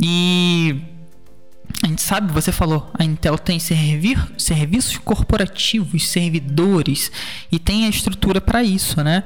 E 0.00 0.80
a 1.82 1.86
gente 1.88 2.02
sabe, 2.02 2.32
você 2.32 2.50
falou, 2.52 2.90
a 2.94 3.04
Intel 3.04 3.38
tem 3.38 3.58
servir, 3.58 4.18
serviços 4.38 4.96
corporativos, 4.98 6.08
servidores 6.08 7.10
e 7.50 7.58
tem 7.58 7.86
a 7.86 7.88
estrutura 7.88 8.40
para 8.40 8.62
isso, 8.62 9.02
né? 9.02 9.24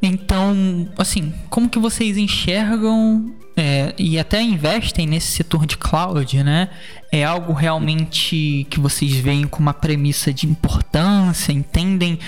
Então, 0.00 0.88
assim, 0.98 1.32
como 1.48 1.68
que 1.68 1.78
vocês 1.78 2.16
enxergam 2.16 3.34
é, 3.56 3.94
e 3.96 4.18
até 4.18 4.42
investem 4.42 5.06
nesse 5.06 5.28
setor 5.28 5.64
de 5.64 5.76
cloud, 5.76 6.42
né? 6.42 6.68
É 7.12 7.24
algo 7.24 7.52
realmente 7.52 8.66
que 8.68 8.80
vocês 8.80 9.14
veem 9.14 9.46
com 9.46 9.60
uma 9.60 9.74
premissa 9.74 10.32
de 10.32 10.46
importância, 10.46 11.52
entendem, 11.52 12.18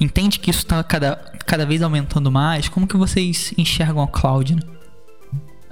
entende 0.00 0.38
que 0.38 0.50
isso 0.50 0.60
está 0.60 0.82
cada, 0.84 1.16
cada 1.44 1.66
vez 1.66 1.82
aumentando 1.82 2.30
mais? 2.30 2.68
Como 2.68 2.86
que 2.86 2.96
vocês 2.96 3.52
enxergam 3.58 4.02
a 4.02 4.06
cloud? 4.06 4.54
Né? 4.54 4.75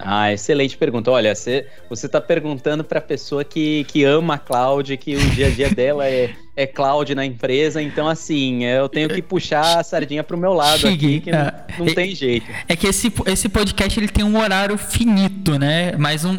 Ah, 0.04 0.32
excelente 0.32 0.76
pergunta. 0.76 1.10
Olha, 1.10 1.34
você 1.34 1.66
está 1.90 2.20
perguntando 2.20 2.84
para 2.84 2.98
a 2.98 3.02
pessoa 3.02 3.42
que, 3.42 3.84
que 3.84 4.04
ama 4.04 4.34
a 4.34 4.38
cloud, 4.38 4.96
que 4.98 5.16
o 5.16 5.30
dia 5.30 5.46
a 5.46 5.50
dia 5.50 5.70
dela 5.70 6.06
é, 6.06 6.30
é 6.54 6.66
cloud 6.66 7.14
na 7.14 7.24
empresa, 7.24 7.80
então 7.80 8.06
assim, 8.06 8.64
eu 8.64 8.88
tenho 8.88 9.08
que 9.08 9.22
puxar 9.22 9.80
a 9.80 9.82
sardinha 9.82 10.22
para 10.22 10.36
o 10.36 10.38
meu 10.38 10.52
lado 10.52 10.80
Cheguei. 10.80 11.16
aqui, 11.16 11.20
que 11.20 11.32
não, 11.32 11.38
é. 11.38 11.64
não 11.78 11.86
é, 11.86 11.94
tem 11.94 12.14
jeito. 12.14 12.46
É 12.68 12.76
que 12.76 12.86
esse, 12.86 13.12
esse 13.26 13.48
podcast 13.48 13.98
ele 13.98 14.08
tem 14.08 14.24
um 14.24 14.38
horário 14.38 14.76
finito, 14.76 15.58
né? 15.58 15.92
Mas 15.96 16.24
um, 16.24 16.38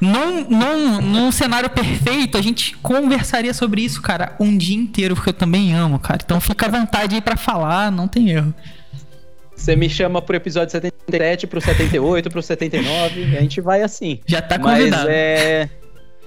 num, 0.00 0.48
num, 0.48 1.00
num 1.02 1.32
cenário 1.32 1.68
perfeito, 1.68 2.38
a 2.38 2.42
gente 2.42 2.76
conversaria 2.78 3.52
sobre 3.52 3.82
isso, 3.82 4.00
cara, 4.00 4.36
um 4.38 4.56
dia 4.56 4.76
inteiro, 4.76 5.16
porque 5.16 5.30
eu 5.30 5.34
também 5.34 5.74
amo, 5.74 5.98
cara. 5.98 6.20
Então 6.24 6.40
fica 6.40 6.66
à 6.66 6.70
vontade 6.70 7.16
aí 7.16 7.20
para 7.20 7.36
falar, 7.36 7.90
não 7.90 8.06
tem 8.06 8.30
erro. 8.30 8.54
Você 9.60 9.76
me 9.76 9.90
chama 9.90 10.22
pro 10.22 10.34
episódio 10.34 10.72
77, 10.72 11.46
pro 11.46 11.60
78, 11.60 12.30
pro 12.30 12.42
79, 12.42 13.20
e 13.20 13.36
a 13.36 13.40
gente 13.42 13.60
vai 13.60 13.82
assim. 13.82 14.18
Já 14.24 14.40
tá 14.40 14.58
convidado. 14.58 15.04
Mas 15.04 15.14
é. 15.14 15.68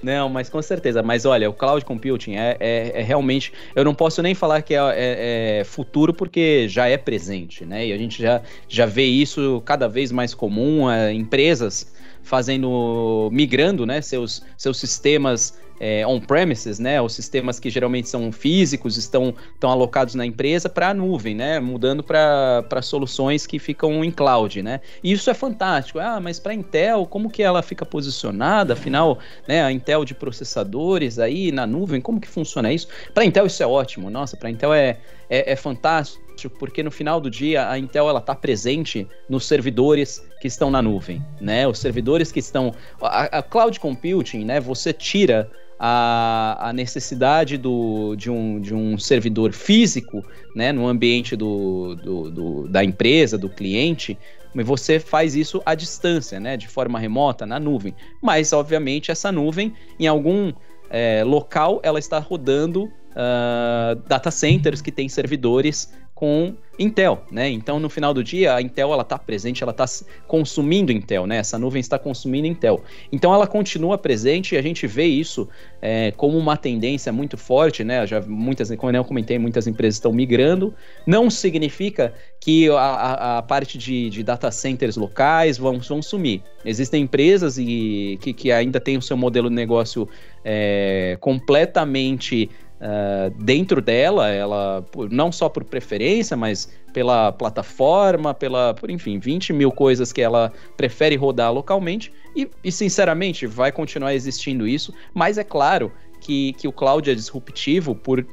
Não, 0.00 0.28
mas 0.28 0.48
com 0.48 0.62
certeza. 0.62 1.02
Mas 1.02 1.24
olha, 1.24 1.50
o 1.50 1.52
cloud 1.52 1.84
computing 1.84 2.36
é, 2.36 2.56
é, 2.60 3.00
é 3.00 3.02
realmente. 3.02 3.52
Eu 3.74 3.84
não 3.84 3.92
posso 3.92 4.22
nem 4.22 4.36
falar 4.36 4.62
que 4.62 4.72
é, 4.72 4.78
é, 4.78 5.58
é, 5.60 5.64
futuro, 5.64 6.14
porque 6.14 6.68
já 6.68 6.86
é 6.86 6.96
presente, 6.96 7.64
né? 7.64 7.88
E 7.88 7.92
a 7.92 7.98
gente 7.98 8.22
já, 8.22 8.40
já 8.68 8.86
vê 8.86 9.04
isso 9.04 9.60
cada 9.64 9.88
vez 9.88 10.12
mais 10.12 10.32
comum. 10.32 10.88
É, 10.88 11.12
empresas 11.12 11.92
fazendo. 12.24 13.28
migrando 13.30 13.86
né, 13.86 14.00
seus, 14.00 14.42
seus 14.56 14.78
sistemas 14.78 15.54
é, 15.78 16.06
on-premises, 16.06 16.78
né, 16.78 17.00
os 17.00 17.12
sistemas 17.12 17.58
que 17.58 17.68
geralmente 17.68 18.08
são 18.08 18.30
físicos, 18.30 18.96
estão, 18.96 19.34
estão 19.52 19.70
alocados 19.70 20.14
na 20.14 20.24
empresa 20.24 20.68
para 20.68 20.90
a 20.90 20.94
nuvem, 20.94 21.34
né, 21.34 21.60
mudando 21.60 22.02
para 22.02 22.82
soluções 22.82 23.46
que 23.46 23.58
ficam 23.58 24.04
em 24.04 24.10
cloud, 24.10 24.62
né. 24.62 24.80
E 25.02 25.12
isso 25.12 25.28
é 25.30 25.34
fantástico. 25.34 25.98
Ah, 25.98 26.20
mas 26.20 26.38
para 26.38 26.52
a 26.52 26.54
Intel, 26.54 27.06
como 27.06 27.30
que 27.30 27.42
ela 27.42 27.62
fica 27.62 27.84
posicionada? 27.84 28.74
Afinal, 28.74 29.18
né, 29.48 29.62
a 29.62 29.72
Intel 29.72 30.04
de 30.04 30.14
processadores 30.14 31.18
aí 31.18 31.50
na 31.50 31.66
nuvem, 31.66 32.00
como 32.00 32.20
que 32.20 32.28
funciona 32.28 32.72
isso? 32.72 32.88
Para 33.12 33.24
a 33.24 33.26
Intel 33.26 33.46
isso 33.46 33.62
é 33.62 33.66
ótimo. 33.66 34.10
Nossa, 34.10 34.36
para 34.36 34.48
a 34.48 34.52
Intel 34.52 34.72
é, 34.72 34.98
é, 35.28 35.52
é 35.52 35.56
fantástico 35.56 36.23
porque 36.58 36.82
no 36.82 36.90
final 36.90 37.20
do 37.20 37.30
dia 37.30 37.68
a 37.68 37.78
Intel 37.78 38.08
ela 38.08 38.18
está 38.18 38.34
presente 38.34 39.06
nos 39.28 39.46
servidores 39.46 40.22
que 40.40 40.48
estão 40.48 40.70
na 40.70 40.82
nuvem, 40.82 41.24
né? 41.40 41.66
Os 41.66 41.78
servidores 41.78 42.30
que 42.30 42.40
estão 42.40 42.74
a, 43.00 43.38
a 43.38 43.42
cloud 43.42 43.78
computing, 43.80 44.44
né? 44.44 44.60
Você 44.60 44.92
tira 44.92 45.50
a, 45.78 46.68
a 46.68 46.72
necessidade 46.72 47.56
do, 47.56 48.14
de, 48.16 48.30
um, 48.30 48.60
de 48.60 48.74
um 48.74 48.98
servidor 48.98 49.52
físico 49.52 50.24
né, 50.54 50.72
no 50.72 50.86
ambiente 50.86 51.36
do, 51.36 51.94
do, 51.96 52.30
do, 52.30 52.68
da 52.68 52.84
empresa, 52.84 53.36
do 53.36 53.48
cliente, 53.48 54.18
mas 54.54 54.66
você 54.66 55.00
faz 55.00 55.34
isso 55.34 55.60
à 55.66 55.74
distância, 55.74 56.38
né, 56.38 56.56
de 56.56 56.68
forma 56.68 56.98
remota, 56.98 57.44
na 57.44 57.58
nuvem. 57.58 57.94
Mas, 58.22 58.52
obviamente, 58.52 59.10
essa 59.10 59.32
nuvem, 59.32 59.74
em 59.98 60.06
algum 60.06 60.52
é, 60.88 61.24
local, 61.24 61.80
ela 61.82 61.98
está 61.98 62.18
rodando 62.18 62.84
uh, 62.84 63.96
data 64.06 64.30
centers 64.30 64.80
que 64.80 64.92
têm 64.92 65.08
servidores 65.08 65.92
com 66.14 66.54
Intel, 66.78 67.24
né? 67.30 67.48
Então, 67.50 67.78
no 67.78 67.88
final 67.88 68.12
do 68.12 68.22
dia, 68.22 68.54
a 68.54 68.62
Intel 68.62 68.92
ela 68.92 69.02
está 69.02 69.18
presente, 69.18 69.62
ela 69.62 69.72
está 69.72 69.84
consumindo 70.26 70.92
Intel, 70.92 71.26
né? 71.26 71.36
Essa 71.36 71.58
nuvem 71.58 71.80
está 71.80 71.98
consumindo 71.98 72.46
Intel. 72.46 72.82
Então, 73.12 73.32
ela 73.32 73.46
continua 73.46 73.98
presente 73.98 74.54
e 74.54 74.58
a 74.58 74.62
gente 74.62 74.86
vê 74.86 75.04
isso 75.04 75.48
é, 75.80 76.12
como 76.12 76.36
uma 76.36 76.56
tendência 76.56 77.12
muito 77.12 77.36
forte, 77.36 77.84
né? 77.84 78.06
Já 78.06 78.20
muitas, 78.20 78.74
como 78.76 78.96
eu 78.96 79.04
comentei, 79.04 79.38
muitas 79.38 79.66
empresas 79.66 79.96
estão 79.96 80.12
migrando. 80.12 80.74
Não 81.06 81.30
significa 81.30 82.12
que 82.40 82.68
a, 82.70 83.38
a, 83.38 83.42
parte 83.42 83.78
de, 83.78 84.10
de, 84.10 84.22
data 84.22 84.50
centers 84.50 84.96
locais 84.96 85.56
vão, 85.56 85.78
vão 85.78 86.02
sumir. 86.02 86.42
Existem 86.64 87.02
empresas 87.02 87.56
e, 87.56 88.18
que, 88.20 88.32
que 88.32 88.52
ainda 88.52 88.80
têm 88.80 88.96
o 88.96 89.02
seu 89.02 89.16
modelo 89.16 89.48
de 89.48 89.54
negócio 89.54 90.08
é, 90.44 91.16
completamente 91.20 92.50
Uh, 92.80 93.30
dentro 93.42 93.80
dela, 93.80 94.28
ela 94.28 94.84
não 95.10 95.30
só 95.32 95.48
por 95.48 95.64
preferência, 95.64 96.36
mas 96.36 96.68
pela 96.92 97.32
plataforma, 97.32 98.34
pela, 98.34 98.74
por 98.74 98.90
enfim, 98.90 99.18
20 99.18 99.52
mil 99.52 99.70
coisas 99.72 100.12
que 100.12 100.20
ela 100.20 100.52
prefere 100.76 101.16
rodar 101.16 101.52
localmente. 101.52 102.12
E, 102.36 102.48
e, 102.62 102.72
sinceramente, 102.72 103.46
vai 103.46 103.72
continuar 103.72 104.14
existindo 104.14 104.66
isso, 104.66 104.92
mas 105.14 105.38
é 105.38 105.44
claro 105.44 105.92
que, 106.20 106.52
que 106.54 106.68
o 106.68 106.72
cloud 106.72 107.10
é 107.10 107.14
disruptivo 107.14 107.94
por 107.94 108.26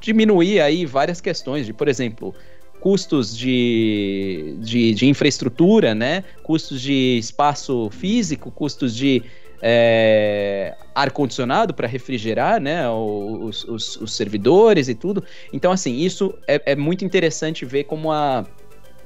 diminuir 0.00 0.60
aí 0.60 0.86
várias 0.86 1.20
questões 1.20 1.66
de, 1.66 1.72
por 1.72 1.88
exemplo, 1.88 2.34
custos 2.80 3.36
de, 3.36 4.56
de, 4.60 4.94
de 4.94 5.06
infraestrutura, 5.06 5.94
né? 5.94 6.24
Custos 6.42 6.80
de 6.80 7.18
espaço 7.18 7.90
físico, 7.90 8.50
custos 8.50 8.94
de 8.94 9.22
é, 9.60 10.76
ar-condicionado 10.94 11.74
para 11.74 11.86
refrigerar 11.86 12.60
né, 12.60 12.88
os, 12.88 13.64
os, 13.64 13.96
os, 13.96 14.12
servidores 14.12 14.88
e 14.88 14.94
tudo. 14.94 15.22
Então, 15.52 15.72
assim, 15.72 15.96
isso 15.96 16.34
é, 16.46 16.72
é 16.72 16.76
muito 16.76 17.04
interessante 17.04 17.64
ver 17.64 17.84
como, 17.84 18.12
a, 18.12 18.44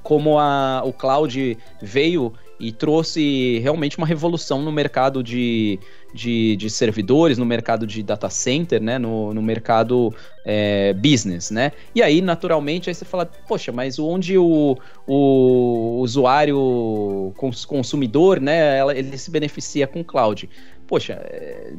como 0.02 0.38
a, 0.38 0.82
o 0.84 0.92
cloud 0.92 1.56
veio 1.80 2.32
e 2.60 2.70
trouxe 2.70 3.58
realmente 3.58 3.98
uma 3.98 4.06
revolução 4.06 4.62
no 4.62 4.70
mercado 4.70 5.22
de, 5.22 5.80
de, 6.12 6.56
de 6.56 6.68
servidores, 6.68 7.38
no 7.38 7.46
mercado 7.46 7.86
de 7.86 8.02
data 8.02 8.28
center, 8.28 8.82
né, 8.82 8.98
no, 8.98 9.32
no 9.32 9.42
mercado 9.42 10.14
é, 10.44 10.92
business, 10.94 11.50
né? 11.50 11.72
E 11.94 12.02
aí, 12.02 12.20
naturalmente, 12.20 12.90
aí 12.90 12.94
você 12.94 13.04
fala, 13.04 13.26
poxa, 13.26 13.72
mas 13.72 13.98
onde 13.98 14.36
o, 14.36 14.76
o 15.06 16.00
usuário 16.00 17.32
consumidor, 17.66 18.40
né, 18.40 18.80
ele 18.96 19.16
se 19.16 19.30
beneficia 19.30 19.86
com 19.86 20.04
cloud? 20.04 20.48
Poxa, 20.86 21.14
é, 21.24 21.72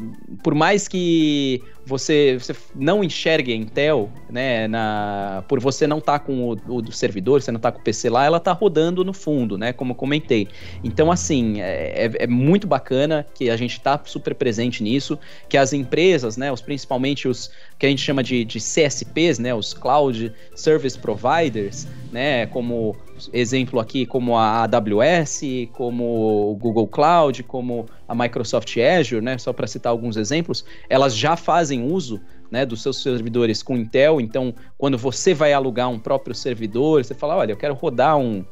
por 0.44 0.56
mais 0.56 0.88
que 0.88 1.62
você, 1.86 2.38
você 2.40 2.56
não 2.76 3.04
enxergue 3.04 3.52
a 3.52 3.56
Intel, 3.56 4.10
né, 4.30 4.68
na, 4.68 5.44
por 5.48 5.60
você 5.60 5.86
não 5.86 5.98
estar 5.98 6.20
tá 6.20 6.26
com 6.26 6.50
o, 6.50 6.78
o, 6.78 6.92
servidor, 6.92 7.42
você 7.42 7.52
não 7.52 7.60
tá 7.60 7.72
com 7.72 7.80
o 7.80 7.84
PC 7.84 8.10
lá, 8.10 8.26
ela 8.26 8.40
tá 8.40 8.52
rodando 8.52 9.04
no 9.04 9.14
fundo, 9.14 9.58
né, 9.58 9.74
como 9.74 9.94
comentei. 9.94 10.48
Então, 10.84 11.12
assim, 11.12 11.62
é, 11.62 12.06
é, 12.06 12.24
é 12.24 12.28
muito 12.28 12.66
bacana 12.66 13.26
que 13.36 13.50
a 13.50 13.58
gente 13.58 13.80
tá 13.80 14.02
super 14.06 14.34
presente 14.34 14.82
nisso, 14.82 15.20
que 15.50 15.58
as 15.58 15.74
empresas, 15.74 16.38
né, 16.38 16.52
os, 16.52 16.62
principalmente 16.62 17.28
os 17.28 17.52
que 17.78 17.86
a 17.86 17.90
gente 17.90 18.02
chama 18.02 18.24
de, 18.24 18.46
de 18.46 18.60
CSPs, 18.60 19.40
né, 19.40 19.54
os 19.54 19.74
Cloud 19.74 20.34
Service 20.56 20.98
Providers, 20.98 21.88
né, 22.14 22.46
como 22.46 22.96
exemplo 23.34 23.80
aqui 23.80 24.06
como 24.06 24.38
a 24.38 24.64
AWS, 24.64 25.42
como 25.74 26.52
o 26.52 26.56
Google 26.56 26.88
Cloud, 26.88 27.42
como 27.44 27.88
a 28.08 28.14
Microsoft 28.14 28.78
Azure, 28.78 29.20
né, 29.20 29.38
só 29.40 29.52
para 29.52 29.66
citar 29.66 29.90
alguns 29.90 30.16
exemplos, 30.16 30.64
elas 30.88 31.18
já 31.18 31.36
fazem 31.36 31.84
uso 31.92 32.22
né, 32.52 32.68
dos 32.68 32.84
seus 32.84 33.02
servidores 33.02 33.64
com 33.64 33.76
Intel. 33.76 34.22
Então, 34.22 34.54
quando 34.78 34.96
você 34.96 35.34
vai 35.34 35.54
alugar 35.54 35.90
um 35.90 35.98
próprio 35.98 36.36
servidor, 36.36 37.04
você 37.04 37.16
fala, 37.16 37.36
olha, 37.36 37.54
eu 37.54 37.58
quero 37.58 37.74
rodar 37.74 38.16
um 38.16 38.46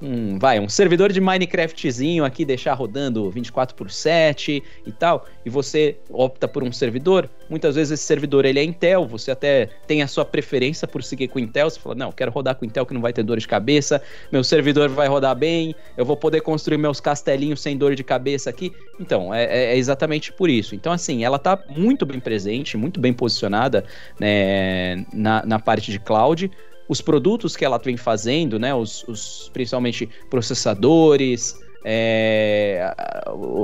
um, 0.00 0.38
vai, 0.38 0.60
um 0.60 0.68
servidor 0.68 1.12
de 1.12 1.20
Minecraftzinho 1.20 2.24
aqui, 2.24 2.44
deixar 2.44 2.74
rodando 2.74 3.30
24 3.30 3.74
por 3.74 3.90
7 3.90 4.62
e 4.86 4.92
tal, 4.92 5.26
e 5.44 5.50
você 5.50 5.96
opta 6.10 6.46
por 6.46 6.62
um 6.62 6.72
servidor, 6.72 7.28
muitas 7.48 7.74
vezes 7.74 7.92
esse 7.92 8.04
servidor 8.04 8.44
ele 8.44 8.58
é 8.58 8.64
Intel, 8.64 9.06
você 9.06 9.30
até 9.30 9.68
tem 9.86 10.02
a 10.02 10.06
sua 10.06 10.24
preferência 10.24 10.86
por 10.86 11.02
seguir 11.02 11.28
com 11.28 11.38
Intel, 11.38 11.70
você 11.70 11.80
fala, 11.80 11.94
não, 11.94 12.12
quero 12.12 12.30
rodar 12.30 12.56
com 12.56 12.64
Intel 12.64 12.84
que 12.84 12.94
não 12.94 13.00
vai 13.00 13.12
ter 13.12 13.22
dor 13.22 13.38
de 13.38 13.48
cabeça, 13.48 14.02
meu 14.30 14.44
servidor 14.44 14.88
vai 14.88 15.08
rodar 15.08 15.34
bem, 15.34 15.74
eu 15.96 16.04
vou 16.04 16.16
poder 16.16 16.40
construir 16.40 16.78
meus 16.78 17.00
castelinhos 17.00 17.60
sem 17.60 17.76
dor 17.76 17.94
de 17.94 18.04
cabeça 18.04 18.50
aqui. 18.50 18.72
Então, 19.00 19.32
é, 19.32 19.44
é, 19.44 19.64
é 19.72 19.76
exatamente 19.76 20.32
por 20.32 20.50
isso. 20.50 20.74
Então, 20.74 20.92
assim, 20.92 21.24
ela 21.24 21.36
está 21.36 21.58
muito 21.68 22.04
bem 22.04 22.20
presente, 22.20 22.76
muito 22.76 23.00
bem 23.00 23.12
posicionada 23.12 23.84
né, 24.18 25.06
na, 25.12 25.44
na 25.44 25.58
parte 25.58 25.90
de 25.90 25.98
cloud, 25.98 26.50
os 26.88 27.00
produtos 27.00 27.56
que 27.56 27.64
ela 27.64 27.78
vem 27.78 27.96
fazendo, 27.96 28.58
né, 28.58 28.74
os, 28.74 29.04
os 29.08 29.50
principalmente 29.52 30.08
processadores 30.30 31.58
é, 31.84 32.92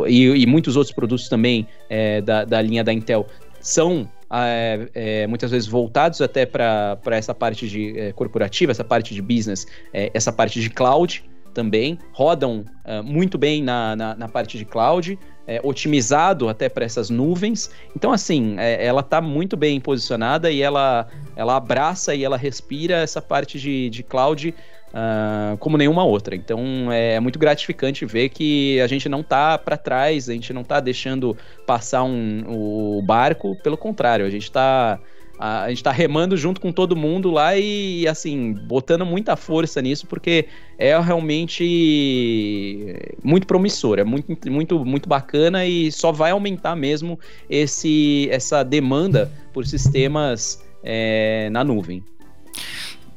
e, 0.07 0.27
e, 0.29 0.47
muitos 0.47 0.77
outros 0.77 0.95
produtos 0.95 1.29
também 1.29 1.67
é, 1.91 2.21
da, 2.21 2.45
da 2.45 2.63
linha 2.63 2.85
da 2.85 2.93
Intel 2.93 3.27
são 3.61 4.09
é, 4.33 4.89
é, 4.95 5.27
muitas 5.27 5.51
vezes 5.51 5.69
voltados 5.69 6.21
até 6.21 6.47
para 6.47 6.99
essa 7.11 7.35
parte 7.35 7.69
de 7.69 7.99
é, 7.99 8.13
corporativa, 8.13 8.73
essa 8.73 8.85
parte 8.85 9.15
de 9.15 9.21
business, 9.21 9.67
é, 9.93 10.11
essa 10.15 10.33
parte 10.33 10.61
de 10.61 10.71
cloud 10.71 11.25
também, 11.53 11.99
rodam 12.13 12.65
uh, 12.85 13.03
muito 13.03 13.37
bem 13.37 13.63
na, 13.63 13.95
na, 13.95 14.15
na, 14.15 14.29
parte 14.29 14.57
de 14.57 14.65
cloud, 14.65 15.19
é, 15.47 15.61
otimizado 15.63 16.49
até 16.49 16.69
para 16.69 16.85
essas 16.85 17.11
nuvens. 17.11 17.71
Então, 17.97 18.13
assim, 18.13 18.57
é, 18.59 18.85
ela 18.85 19.01
está 19.01 19.21
muito 19.21 19.57
bem 19.57 19.81
posicionada 19.81 20.51
e 20.51 20.63
ela, 20.63 21.09
ela 21.37 21.57
abraça 21.57 22.15
e 22.15 22.25
ela 22.25 22.37
respira 22.37 22.97
essa 22.97 23.21
parte 23.21 23.59
de, 23.59 23.91
de 23.91 24.03
cloud 24.03 24.55
uh, 24.93 25.57
como 25.59 25.77
nenhuma 25.77 26.05
outra. 26.05 26.35
Então 26.35 26.91
é 26.93 27.19
muito 27.19 27.39
gratificante 27.39 28.05
ver 28.05 28.29
que 28.29 28.81
a 28.81 28.87
gente 28.87 29.09
não 29.09 29.21
está 29.21 29.59
para 29.59 29.77
trás, 29.77 30.29
a 30.29 30.33
gente 30.33 30.53
não 30.53 30.63
está 30.63 30.81
deixando 30.81 31.37
passar 31.67 32.05
um, 32.05 32.45
o 32.47 33.03
barco, 33.03 33.57
pelo 33.63 33.77
contrário, 33.77 34.25
a 34.25 34.31
gente 34.31 34.45
está 34.45 34.99
a, 35.39 35.69
gente 35.69 35.79
está 35.79 35.91
remando 35.91 36.37
junto 36.37 36.61
com 36.61 36.71
todo 36.71 36.95
mundo 36.95 37.31
lá 37.31 37.57
e, 37.57 38.07
assim, 38.07 38.53
botando 38.53 39.05
muita 39.05 39.37
força 39.37 39.83
nisso, 39.83 40.07
porque 40.07 40.47
é 40.79 40.99
realmente 41.01 42.97
muito 43.23 43.47
promissor, 43.47 43.99
é 43.99 44.05
muito, 44.05 44.51
muito, 44.51 44.85
muito 44.85 45.09
bacana 45.09 45.67
e 45.67 45.91
só 45.91 46.13
vai 46.13 46.31
aumentar 46.31 46.77
mesmo 46.77 47.19
esse, 47.49 48.29
essa 48.31 48.63
demanda 48.63 49.31
por 49.53 49.67
sistemas 49.67 50.63
é, 50.83 51.49
na 51.51 51.65
nuvem. 51.65 52.05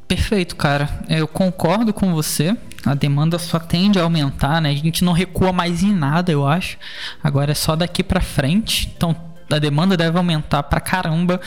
Perfeito, 0.07 0.55
cara. 0.55 0.89
Eu 1.09 1.27
concordo 1.27 1.91
com 1.91 2.13
você. 2.13 2.55
A 2.85 2.93
demanda 2.93 3.39
só 3.39 3.57
tende 3.57 3.97
a 3.97 4.03
aumentar, 4.03 4.61
né? 4.61 4.69
A 4.69 4.75
gente 4.75 5.03
não 5.03 5.13
recua 5.13 5.51
mais 5.51 5.81
em 5.81 5.91
nada, 5.91 6.31
eu 6.31 6.47
acho. 6.47 6.77
Agora 7.23 7.51
é 7.51 7.55
só 7.55 7.75
daqui 7.75 8.03
para 8.03 8.21
frente. 8.21 8.91
Então, 8.95 9.15
a 9.49 9.59
demanda 9.59 9.95
deve 9.95 10.17
aumentar 10.17 10.63
pra 10.63 10.79
caramba. 10.79 11.39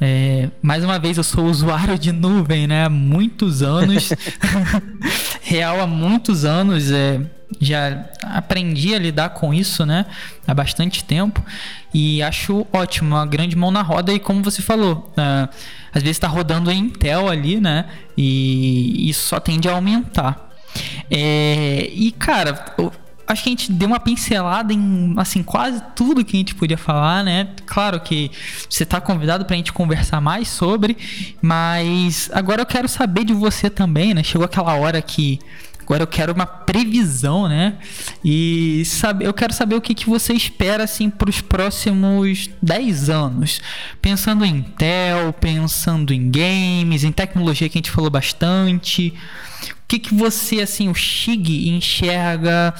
É, 0.00 0.48
mais 0.60 0.82
uma 0.84 0.98
vez, 0.98 1.16
eu 1.16 1.24
sou 1.24 1.46
usuário 1.46 1.98
de 1.98 2.12
nuvem, 2.12 2.66
né? 2.66 2.86
Há 2.86 2.90
muitos 2.90 3.62
anos. 3.62 4.10
Real 5.42 5.80
há 5.80 5.86
muitos 5.86 6.44
anos. 6.44 6.90
É, 6.90 7.20
já 7.60 8.04
aprendi 8.22 8.94
a 8.94 8.98
lidar 8.98 9.30
com 9.30 9.52
isso, 9.52 9.84
né? 9.84 10.06
Há 10.46 10.54
bastante 10.54 11.04
tempo. 11.04 11.44
E 11.92 12.22
acho 12.22 12.66
ótimo, 12.72 13.14
uma 13.14 13.26
grande 13.26 13.54
mão 13.56 13.70
na 13.70 13.82
roda. 13.82 14.12
E 14.12 14.18
como 14.18 14.42
você 14.42 14.62
falou, 14.62 15.12
uh, 15.16 15.48
às 15.92 16.02
vezes 16.02 16.16
está 16.16 16.28
rodando 16.28 16.70
em 16.70 16.78
Intel 16.78 17.28
ali, 17.28 17.60
né? 17.60 17.86
E 18.16 19.08
isso 19.08 19.28
só 19.28 19.38
tende 19.38 19.68
a 19.68 19.72
aumentar. 19.72 20.50
É, 21.10 21.90
e 21.92 22.10
cara, 22.12 22.64
acho 23.32 23.42
que 23.42 23.48
a 23.48 23.52
gente 23.52 23.72
deu 23.72 23.88
uma 23.88 24.00
pincelada 24.00 24.72
em 24.72 25.14
assim 25.16 25.42
quase 25.42 25.82
tudo 25.96 26.24
que 26.24 26.36
a 26.36 26.40
gente 26.40 26.54
podia 26.54 26.78
falar, 26.78 27.24
né? 27.24 27.48
Claro 27.66 28.00
que 28.00 28.30
você 28.68 28.82
está 28.82 29.00
convidado 29.00 29.44
para 29.44 29.54
a 29.54 29.56
gente 29.56 29.72
conversar 29.72 30.20
mais 30.20 30.48
sobre, 30.48 30.96
mas 31.40 32.30
agora 32.32 32.62
eu 32.62 32.66
quero 32.66 32.88
saber 32.88 33.24
de 33.24 33.32
você 33.32 33.68
também, 33.68 34.14
né? 34.14 34.22
Chegou 34.22 34.44
aquela 34.44 34.74
hora 34.74 35.00
que 35.00 35.38
Agora 35.82 36.04
eu 36.04 36.06
quero 36.06 36.32
uma 36.32 36.46
previsão, 36.46 37.48
né? 37.48 37.74
E 38.24 38.84
sabe, 38.86 39.24
eu 39.24 39.34
quero 39.34 39.52
saber 39.52 39.74
o 39.74 39.80
que, 39.80 39.94
que 39.94 40.08
você 40.08 40.32
espera 40.32 40.84
assim 40.84 41.10
para 41.10 41.28
os 41.28 41.40
próximos 41.40 42.48
10 42.62 43.10
anos. 43.10 43.60
Pensando 44.00 44.44
em 44.44 44.58
Intel, 44.58 45.32
pensando 45.32 46.14
em 46.14 46.30
games, 46.30 47.02
em 47.04 47.12
tecnologia 47.12 47.68
que 47.68 47.78
a 47.78 47.80
gente 47.80 47.90
falou 47.90 48.10
bastante. 48.10 49.12
O 49.70 49.88
que, 49.88 49.98
que 49.98 50.14
você, 50.14 50.60
assim, 50.60 50.88
o 50.88 50.94
Shig 50.94 51.68
enxerga 51.68 52.72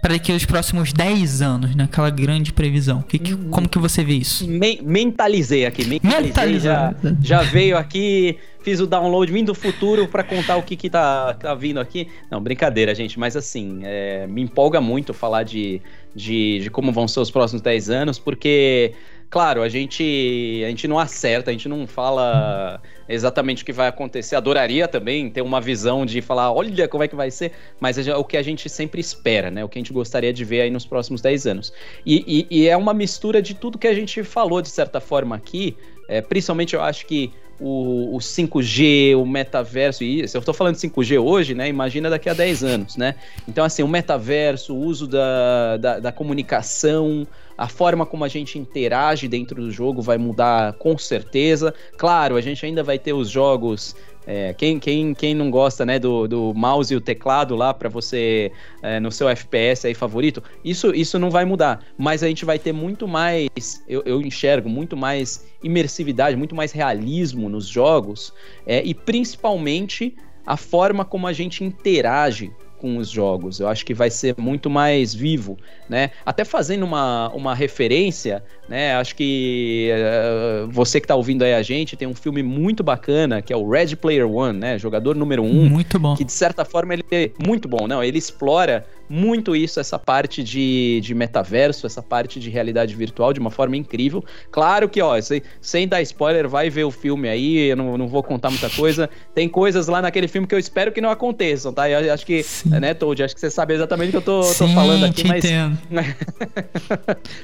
para 0.00 0.14
daqui 0.14 0.32
aos 0.32 0.44
próximos 0.44 0.92
10 0.92 1.42
anos, 1.42 1.74
naquela 1.76 2.10
né? 2.10 2.16
grande 2.16 2.52
previsão? 2.52 3.02
Que, 3.02 3.18
que, 3.18 3.36
como 3.36 3.68
que 3.68 3.78
você 3.78 4.02
vê 4.02 4.14
isso? 4.14 4.46
Me 4.48 4.80
mentalizei 4.82 5.66
aqui, 5.66 5.86
mentalizei, 5.86 6.26
mentalizei. 6.26 6.60
Já, 6.60 6.94
já 7.22 7.42
veio 7.42 7.76
aqui, 7.76 8.38
fiz 8.62 8.80
o 8.80 8.86
download 8.86 9.30
vindo 9.30 9.48
do 9.48 9.54
futuro 9.54 10.08
para 10.08 10.22
contar 10.22 10.56
o 10.56 10.62
que 10.62 10.76
que 10.76 10.88
tá, 10.88 11.34
tá 11.34 11.54
vindo 11.54 11.80
aqui. 11.80 12.08
Não, 12.30 12.40
brincadeira, 12.40 12.94
gente, 12.94 13.18
mas 13.18 13.36
assim, 13.36 13.80
é, 13.82 14.26
me 14.26 14.42
empolga 14.42 14.80
muito 14.80 15.12
falar 15.12 15.42
de, 15.42 15.82
de, 16.14 16.60
de 16.60 16.70
como 16.70 16.92
vão 16.92 17.06
ser 17.06 17.20
os 17.20 17.30
próximos 17.30 17.60
10 17.60 17.90
anos, 17.90 18.18
porque 18.18 18.94
Claro, 19.30 19.62
a 19.62 19.68
gente, 19.68 20.60
a 20.66 20.68
gente 20.68 20.88
não 20.88 20.98
acerta, 20.98 21.50
a 21.50 21.52
gente 21.52 21.68
não 21.68 21.86
fala 21.86 22.82
exatamente 23.08 23.62
o 23.62 23.66
que 23.66 23.72
vai 23.72 23.86
acontecer. 23.86 24.34
Adoraria 24.34 24.88
também 24.88 25.30
ter 25.30 25.40
uma 25.40 25.60
visão 25.60 26.04
de 26.04 26.20
falar, 26.20 26.52
olha 26.52 26.88
como 26.88 27.04
é 27.04 27.08
que 27.08 27.14
vai 27.14 27.30
ser, 27.30 27.52
mas 27.78 27.96
é 27.96 28.16
o 28.16 28.24
que 28.24 28.36
a 28.36 28.42
gente 28.42 28.68
sempre 28.68 29.00
espera, 29.00 29.48
né? 29.48 29.64
O 29.64 29.68
que 29.68 29.78
a 29.78 29.80
gente 29.80 29.92
gostaria 29.92 30.32
de 30.32 30.44
ver 30.44 30.62
aí 30.62 30.70
nos 30.70 30.84
próximos 30.84 31.20
10 31.20 31.46
anos. 31.46 31.72
E, 32.04 32.46
e, 32.50 32.62
e 32.62 32.68
é 32.68 32.76
uma 32.76 32.92
mistura 32.92 33.40
de 33.40 33.54
tudo 33.54 33.78
que 33.78 33.86
a 33.86 33.94
gente 33.94 34.24
falou, 34.24 34.60
de 34.60 34.68
certa 34.68 35.00
forma, 35.00 35.36
aqui. 35.36 35.76
É, 36.08 36.20
principalmente 36.20 36.74
eu 36.74 36.82
acho 36.82 37.06
que 37.06 37.32
o, 37.60 38.16
o 38.16 38.18
5G, 38.18 39.14
o 39.16 39.24
metaverso, 39.24 40.02
e 40.02 40.26
se 40.26 40.36
eu 40.36 40.40
estou 40.40 40.54
falando 40.54 40.74
de 40.74 40.80
5G 40.80 41.22
hoje, 41.22 41.54
né? 41.54 41.68
Imagina 41.68 42.08
daqui 42.08 42.28
a 42.28 42.34
10 42.34 42.64
anos, 42.64 42.96
né? 42.96 43.14
Então, 43.46 43.64
assim, 43.64 43.82
o 43.82 43.88
metaverso, 43.88 44.74
o 44.74 44.82
uso 44.82 45.06
da, 45.06 45.76
da, 45.76 45.98
da 46.00 46.10
comunicação, 46.10 47.28
a 47.60 47.68
forma 47.68 48.06
como 48.06 48.24
a 48.24 48.28
gente 48.28 48.58
interage 48.58 49.28
dentro 49.28 49.60
do 49.60 49.70
jogo 49.70 50.00
vai 50.00 50.16
mudar 50.16 50.72
com 50.78 50.96
certeza. 50.96 51.74
Claro, 51.98 52.36
a 52.36 52.40
gente 52.40 52.64
ainda 52.64 52.82
vai 52.82 52.98
ter 52.98 53.12
os 53.12 53.28
jogos. 53.28 53.94
É, 54.26 54.54
quem, 54.54 54.78
quem, 54.78 55.12
quem 55.12 55.34
não 55.34 55.50
gosta 55.50 55.84
né, 55.84 55.98
do, 55.98 56.26
do 56.26 56.54
mouse 56.54 56.94
e 56.94 56.96
o 56.96 57.02
teclado 57.02 57.54
lá 57.54 57.74
para 57.74 57.90
você 57.90 58.50
é, 58.82 58.98
no 58.98 59.12
seu 59.12 59.28
FPS 59.28 59.86
aí 59.86 59.92
favorito, 59.92 60.42
isso, 60.64 60.94
isso 60.94 61.18
não 61.18 61.30
vai 61.30 61.44
mudar. 61.44 61.84
Mas 61.98 62.22
a 62.22 62.28
gente 62.28 62.46
vai 62.46 62.58
ter 62.58 62.72
muito 62.72 63.06
mais, 63.06 63.84
eu, 63.86 64.02
eu 64.06 64.22
enxergo, 64.22 64.70
muito 64.70 64.96
mais 64.96 65.46
imersividade, 65.62 66.38
muito 66.38 66.54
mais 66.54 66.72
realismo 66.72 67.50
nos 67.50 67.66
jogos 67.66 68.32
é, 68.66 68.82
e 68.82 68.94
principalmente 68.94 70.16
a 70.46 70.56
forma 70.56 71.04
como 71.04 71.26
a 71.26 71.32
gente 71.34 71.62
interage 71.62 72.50
com 72.80 72.96
os 72.96 73.08
jogos. 73.08 73.60
Eu 73.60 73.68
acho 73.68 73.84
que 73.84 73.92
vai 73.92 74.10
ser 74.10 74.34
muito 74.38 74.70
mais 74.70 75.14
vivo, 75.14 75.58
né? 75.88 76.10
Até 76.24 76.44
fazendo 76.44 76.84
uma, 76.84 77.28
uma 77.34 77.54
referência, 77.54 78.42
né? 78.70 78.94
Acho 78.94 79.16
que 79.16 79.90
uh, 79.92 80.68
você 80.70 81.00
que 81.00 81.04
está 81.04 81.16
ouvindo 81.16 81.42
aí 81.42 81.54
a 81.54 81.62
gente 81.62 81.96
tem 81.96 82.06
um 82.06 82.14
filme 82.14 82.40
muito 82.40 82.84
bacana 82.84 83.42
que 83.42 83.52
é 83.52 83.56
o 83.56 83.68
Red 83.68 83.96
Player 83.96 84.30
One, 84.30 84.56
né? 84.56 84.78
Jogador 84.78 85.16
número 85.16 85.42
um. 85.42 85.68
Muito 85.68 85.98
bom. 85.98 86.14
Que 86.14 86.22
de 86.22 86.30
certa 86.30 86.64
forma 86.64 86.94
ele 86.94 87.04
é 87.10 87.32
muito 87.44 87.68
bom, 87.68 87.88
não? 87.88 88.02
Ele 88.02 88.16
explora 88.16 88.86
muito 89.10 89.56
isso, 89.56 89.80
essa 89.80 89.98
parte 89.98 90.40
de, 90.44 91.00
de 91.02 91.16
metaverso, 91.16 91.84
essa 91.84 92.00
parte 92.00 92.38
de 92.38 92.48
realidade 92.48 92.94
virtual 92.94 93.32
de 93.32 93.40
uma 93.40 93.50
forma 93.50 93.76
incrível. 93.76 94.24
Claro 94.52 94.88
que, 94.88 95.02
ó, 95.02 95.16
sem 95.60 95.88
dar 95.88 96.00
spoiler, 96.02 96.48
vai 96.48 96.70
ver 96.70 96.84
o 96.84 96.92
filme 96.92 97.28
aí, 97.28 97.70
eu 97.70 97.76
não, 97.76 97.98
não 97.98 98.06
vou 98.06 98.22
contar 98.22 98.50
muita 98.50 98.70
coisa. 98.70 99.10
Tem 99.34 99.48
coisas 99.48 99.88
lá 99.88 100.00
naquele 100.00 100.28
filme 100.28 100.46
que 100.46 100.54
eu 100.54 100.60
espero 100.60 100.92
que 100.92 101.00
não 101.00 101.10
aconteçam, 101.10 101.72
tá? 101.72 101.90
Eu 101.90 102.14
acho 102.14 102.24
que, 102.24 102.44
Sim. 102.44 102.68
né, 102.68 102.94
Toad, 102.94 103.20
acho 103.24 103.34
que 103.34 103.40
você 103.40 103.50
sabe 103.50 103.74
exatamente 103.74 104.10
o 104.10 104.12
que 104.12 104.16
eu 104.18 104.22
tô, 104.22 104.44
Sim, 104.44 104.68
tô 104.68 104.74
falando 104.74 105.04
aqui, 105.04 105.26
mas. 105.26 105.44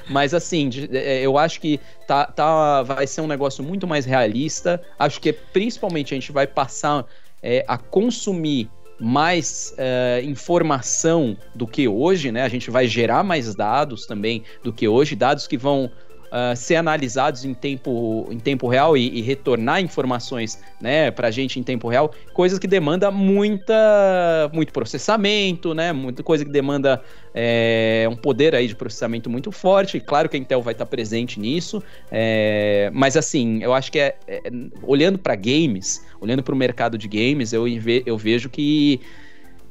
Mas 0.09 0.33
assim, 0.33 0.69
é, 0.91 1.16
eu 1.23 1.37
acho 1.37 1.59
que 1.59 1.79
tá, 2.07 2.25
tá, 2.25 2.83
vai 2.83 3.07
ser 3.07 3.21
um 3.21 3.27
negócio 3.27 3.63
muito 3.63 3.87
mais 3.87 4.05
realista. 4.05 4.81
Acho 4.97 5.19
que 5.19 5.31
principalmente 5.31 6.13
a 6.13 6.15
gente 6.17 6.31
vai 6.31 6.47
passar 6.47 7.05
é, 7.41 7.63
a 7.67 7.77
consumir 7.77 8.69
mais 8.99 9.75
uh, 9.77 10.25
informação 10.25 11.37
do 11.53 11.67
que 11.67 11.87
hoje, 11.87 12.31
né? 12.31 12.43
A 12.43 12.49
gente 12.49 12.71
vai 12.71 12.87
gerar 12.87 13.23
mais 13.23 13.53
dados 13.53 14.05
também 14.05 14.43
do 14.63 14.73
que 14.73 14.87
hoje, 14.87 15.15
dados 15.15 15.45
que 15.45 15.57
vão 15.57 15.91
uh, 16.27 16.55
ser 16.55 16.75
analisados 16.75 17.45
em 17.45 17.53
tempo, 17.53 18.27
em 18.31 18.39
tempo 18.39 18.67
real 18.67 18.95
e, 18.95 19.19
e 19.19 19.21
retornar 19.21 19.81
informações 19.81 20.59
né, 20.79 21.11
para 21.11 21.27
a 21.27 21.31
gente 21.31 21.59
em 21.59 21.63
tempo 21.63 21.87
real, 21.87 22.11
coisas 22.33 22.59
que 22.59 22.67
demanda 22.67 23.09
muita, 23.11 24.49
muito 24.53 24.71
processamento, 24.71 25.73
né, 25.73 25.91
muita 25.91 26.23
coisa 26.23 26.45
que 26.45 26.51
demanda 26.51 27.01
é, 27.33 28.07
um 28.09 28.15
poder 28.15 28.55
aí 28.55 28.67
de 28.67 28.75
processamento 28.75 29.29
muito 29.29 29.51
forte. 29.51 29.99
Claro 29.99 30.29
que 30.29 30.37
a 30.37 30.39
Intel 30.39 30.61
vai 30.61 30.73
estar 30.73 30.85
presente 30.85 31.39
nisso, 31.39 31.81
é, 32.11 32.89
mas 32.93 33.17
assim, 33.17 33.61
eu 33.61 33.73
acho 33.73 33.91
que 33.91 33.99
é, 33.99 34.15
é 34.27 34.41
olhando 34.83 35.17
para 35.17 35.35
games, 35.35 36.05
olhando 36.19 36.43
para 36.43 36.53
o 36.53 36.57
mercado 36.57 36.97
de 36.97 37.07
games, 37.07 37.53
eu, 37.53 37.65
eu 38.05 38.17
vejo 38.17 38.49
que 38.49 39.01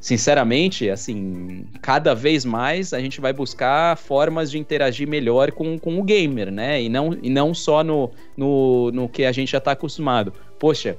sinceramente, 0.07 0.89
assim, 0.89 1.67
cada 1.83 2.15
vez 2.15 2.45
mais 2.45 2.93
a 2.93 3.01
gente 3.01 3.21
vai 3.21 3.33
buscar 3.33 3.97
formas 3.97 4.53
de 4.53 4.57
interagir 4.57 5.09
melhor 5.09 5.51
com, 5.51 5.77
com 5.77 5.99
o 5.99 6.03
gamer, 6.05 6.49
né? 6.49 6.81
E 6.81 6.89
não, 6.89 7.19
e 7.21 7.29
não 7.29 7.53
só 7.53 7.83
no, 7.83 8.13
no, 8.37 8.93
no 8.93 9.09
que 9.09 9.25
a 9.25 9.33
gente 9.33 9.51
já 9.51 9.59
está 9.59 9.73
acostumado. 9.73 10.33
Poxa, 10.61 10.97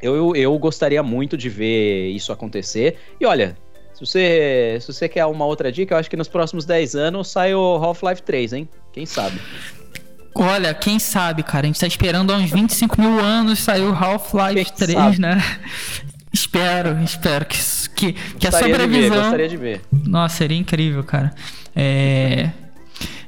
eu, 0.00 0.36
eu 0.36 0.56
gostaria 0.56 1.02
muito 1.02 1.36
de 1.36 1.48
ver 1.48 2.10
isso 2.10 2.30
acontecer. 2.30 2.96
E 3.20 3.26
olha, 3.26 3.58
se 3.92 4.06
você, 4.06 4.78
se 4.82 4.92
você 4.92 5.08
quer 5.08 5.26
uma 5.26 5.44
outra 5.44 5.72
dica, 5.72 5.94
eu 5.94 5.98
acho 5.98 6.08
que 6.08 6.16
nos 6.16 6.28
próximos 6.28 6.64
10 6.64 6.94
anos 6.94 7.26
sai 7.26 7.56
o 7.56 7.74
Half-Life 7.74 8.22
3, 8.22 8.52
hein? 8.52 8.68
Quem 8.92 9.04
sabe? 9.04 9.40
Olha, 10.32 10.72
quem 10.74 11.00
sabe, 11.00 11.42
cara? 11.42 11.66
A 11.66 11.66
gente 11.66 11.80
tá 11.80 11.88
esperando 11.88 12.32
há 12.32 12.36
uns 12.36 12.52
25 12.52 13.00
mil 13.00 13.18
anos 13.18 13.58
sair 13.58 13.82
o 13.82 13.92
Half-Life 13.92 14.74
3, 14.74 14.92
sabe? 14.92 15.20
né? 15.20 15.42
Espero, 16.32 17.02
espero 17.02 17.44
que, 17.46 17.56
que, 17.98 18.12
que 18.12 18.46
a 18.46 18.52
sua 18.52 18.68
previsão. 18.68 18.88
De 18.88 19.08
ver, 19.08 19.10
gostaria 19.10 19.48
de 19.48 19.56
ver. 19.56 19.80
Nossa, 19.90 20.36
seria 20.36 20.56
incrível, 20.56 21.02
cara. 21.02 21.34
É. 21.74 22.50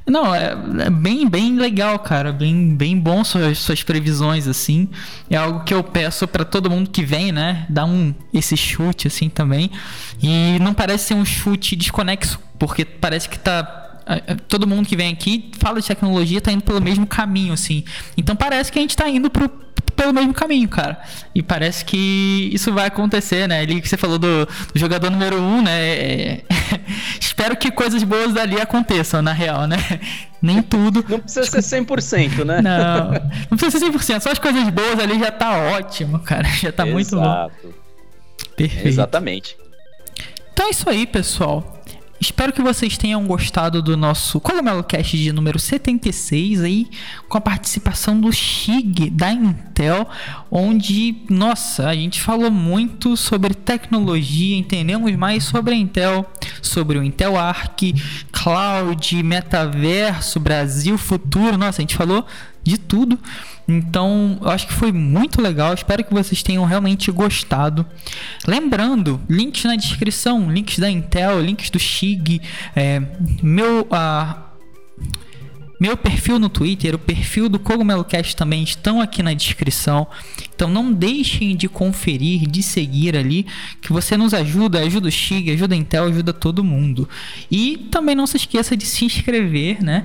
Não, 0.06 0.34
é, 0.34 0.56
é, 0.86 0.90
bem, 0.90 1.28
bem 1.28 1.56
legal, 1.56 1.98
cara. 1.98 2.32
Bem, 2.32 2.74
bem 2.74 2.98
bom 2.98 3.22
suas, 3.22 3.58
suas 3.58 3.82
previsões, 3.82 4.48
assim. 4.48 4.88
É 5.28 5.36
algo 5.36 5.64
que 5.64 5.74
eu 5.74 5.84
peço 5.84 6.26
para 6.26 6.44
todo 6.44 6.70
mundo 6.70 6.90
que 6.90 7.04
vem, 7.04 7.30
né? 7.30 7.66
Dar 7.68 7.84
um, 7.84 8.14
esse 8.32 8.56
chute, 8.56 9.06
assim, 9.06 9.28
também. 9.28 9.70
E 10.22 10.58
não 10.60 10.74
parece 10.74 11.08
ser 11.08 11.14
um 11.14 11.24
chute 11.24 11.76
desconexo, 11.76 12.40
porque 12.58 12.84
parece 12.84 13.28
que 13.28 13.38
tá 13.38 13.62
todo 14.48 14.66
mundo 14.66 14.86
que 14.86 14.96
vem 14.96 15.12
aqui 15.12 15.50
fala 15.58 15.80
de 15.80 15.86
tecnologia 15.86 16.40
tá 16.40 16.50
indo 16.52 16.62
pelo 16.62 16.80
mesmo 16.80 17.06
caminho, 17.06 17.52
assim. 17.52 17.84
Então 18.16 18.34
parece 18.34 18.70
que 18.70 18.78
a 18.78 18.82
gente 18.82 18.96
tá 18.96 19.08
indo 19.08 19.30
pro, 19.30 19.48
pelo 20.00 20.14
mesmo 20.14 20.32
caminho, 20.32 20.68
cara. 20.68 20.98
E 21.34 21.42
parece 21.42 21.84
que 21.84 22.50
isso 22.52 22.72
vai 22.72 22.86
acontecer, 22.86 23.46
né? 23.46 23.60
Ali 23.60 23.80
que 23.80 23.88
você 23.88 23.96
falou 23.96 24.18
do, 24.18 24.46
do 24.46 24.78
jogador 24.78 25.10
número 25.10 25.40
um, 25.40 25.62
né? 25.62 25.88
É... 25.88 26.44
Espero 27.20 27.56
que 27.56 27.70
coisas 27.70 28.02
boas 28.02 28.32
dali 28.32 28.60
aconteçam, 28.60 29.20
na 29.20 29.32
real, 29.32 29.66
né? 29.66 29.76
Nem 30.40 30.62
tudo. 30.62 31.04
Não 31.06 31.20
precisa 31.20 31.60
ser 31.60 31.82
100%, 31.84 32.44
né? 32.44 32.62
Não, 32.62 33.10
não 33.50 33.58
precisa 33.58 33.78
ser 33.78 33.92
100%. 33.92 34.20
Só 34.20 34.30
as 34.30 34.38
coisas 34.38 34.68
boas 34.70 34.98
ali 34.98 35.18
já 35.18 35.30
tá 35.30 35.56
ótimo, 35.58 36.18
cara. 36.20 36.48
Já 36.60 36.72
tá 36.72 36.84
Exato. 36.84 36.92
muito 36.92 37.16
bom. 37.16 37.50
Perfeito. 38.56 38.88
Exatamente. 38.88 39.56
Então 40.52 40.66
é 40.66 40.70
isso 40.70 40.88
aí, 40.88 41.06
pessoal. 41.06 41.79
Espero 42.20 42.52
que 42.52 42.60
vocês 42.60 42.98
tenham 42.98 43.26
gostado 43.26 43.80
do 43.80 43.96
nosso 43.96 44.38
Cogumelo 44.40 44.84
Cast 44.84 45.16
de 45.16 45.32
número 45.32 45.58
76 45.58 46.60
aí, 46.60 46.86
com 47.30 47.38
a 47.38 47.40
participação 47.40 48.20
do 48.20 48.30
Shig 48.30 49.08
da 49.08 49.32
Intel, 49.32 50.06
onde, 50.50 51.16
nossa, 51.30 51.88
a 51.88 51.94
gente 51.94 52.20
falou 52.20 52.50
muito 52.50 53.16
sobre 53.16 53.54
tecnologia, 53.54 54.54
entendemos 54.54 55.10
mais 55.16 55.44
sobre 55.44 55.72
a 55.72 55.76
Intel, 55.78 56.30
sobre 56.60 56.98
o 56.98 57.02
Intel 57.02 57.38
Arc, 57.38 57.94
cloud, 58.30 59.22
metaverso, 59.22 60.38
Brasil, 60.38 60.98
futuro, 60.98 61.56
nossa, 61.56 61.80
a 61.80 61.82
gente 61.82 61.96
falou 61.96 62.26
de 62.62 62.78
tudo. 62.78 63.18
Então, 63.66 64.38
eu 64.40 64.48
acho 64.50 64.66
que 64.66 64.72
foi 64.72 64.92
muito 64.92 65.40
legal. 65.40 65.72
Espero 65.74 66.04
que 66.04 66.12
vocês 66.12 66.42
tenham 66.42 66.64
realmente 66.64 67.10
gostado. 67.10 67.86
Lembrando, 68.46 69.20
links 69.28 69.64
na 69.64 69.76
descrição, 69.76 70.50
links 70.50 70.78
da 70.78 70.90
Intel, 70.90 71.40
links 71.40 71.70
do 71.70 71.78
Shig, 71.78 72.40
é, 72.74 73.00
meu 73.42 73.86
meu 75.80 75.96
perfil 75.96 76.38
no 76.38 76.50
Twitter, 76.50 76.94
o 76.94 76.98
perfil 76.98 77.48
do 77.48 77.58
Cogumelo 77.58 78.04
Cast 78.04 78.36
também 78.36 78.62
estão 78.62 79.00
aqui 79.00 79.22
na 79.22 79.32
descrição. 79.32 80.06
Então 80.54 80.68
não 80.68 80.92
deixem 80.92 81.56
de 81.56 81.70
conferir, 81.70 82.46
de 82.46 82.62
seguir 82.62 83.16
ali, 83.16 83.46
que 83.80 83.90
você 83.90 84.14
nos 84.14 84.34
ajuda, 84.34 84.80
ajuda 84.80 85.08
o 85.08 85.10
Shig, 85.10 85.50
ajuda 85.50 85.74
a 85.74 85.78
Intel, 85.78 86.04
ajuda 86.04 86.34
todo 86.34 86.62
mundo. 86.62 87.08
E 87.50 87.78
também 87.90 88.14
não 88.14 88.26
se 88.26 88.36
esqueça 88.36 88.76
de 88.76 88.84
se 88.84 89.06
inscrever, 89.06 89.82
né? 89.82 90.04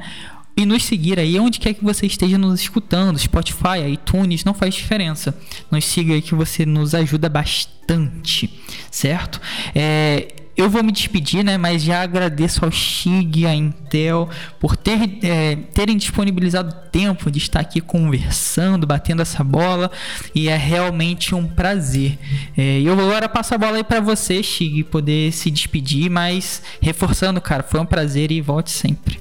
E 0.58 0.66
nos 0.66 0.84
seguir 0.86 1.20
aí 1.20 1.40
onde 1.40 1.60
quer 1.60 1.74
que 1.74 1.84
você 1.84 2.06
esteja 2.06 2.38
nos 2.38 2.62
escutando, 2.62 3.20
Spotify, 3.20 3.92
iTunes, 3.92 4.44
não 4.44 4.54
faz 4.54 4.76
diferença. 4.76 5.38
Nos 5.70 5.86
siga 5.86 6.14
aí 6.14 6.22
que 6.22 6.34
você 6.34 6.66
nos 6.66 6.96
ajuda 6.96 7.28
bastante, 7.28 8.50
certo? 8.90 9.42
É, 9.74 10.28
eu 10.56 10.70
vou 10.70 10.82
me 10.82 10.92
despedir, 10.92 11.44
né? 11.44 11.58
Mas 11.58 11.84
já 11.84 12.02
agradeço 12.02 12.64
ao 12.64 12.72
Xig, 12.72 13.46
à 13.46 13.54
Intel, 13.54 14.30
por 14.58 14.78
ter, 14.78 15.20
é, 15.22 15.58
terem 15.74 15.98
disponibilizado 15.98 16.74
tempo 16.90 17.30
de 17.30 17.40
estar 17.40 17.60
aqui 17.60 17.82
conversando, 17.82 18.88
batendo 18.88 19.22
essa 19.22 19.44
bola. 19.44 19.92
E 20.34 20.48
é 20.48 20.56
realmente 20.56 21.36
um 21.36 21.46
prazer. 21.46 22.18
É, 22.58 22.80
eu 22.80 22.94
agora 22.94 23.28
passar 23.28 23.56
a 23.56 23.58
bola 23.58 23.76
aí 23.76 23.84
para 23.84 24.00
você, 24.00 24.42
Xig, 24.42 24.86
poder 24.86 25.34
se 25.34 25.52
despedir. 25.52 26.10
Mas 26.10 26.62
reforçando, 26.82 27.42
cara, 27.42 27.62
foi 27.62 27.82
um 27.82 27.86
prazer 27.86 28.32
e 28.32 28.40
volte 28.40 28.72
sempre. 28.72 29.20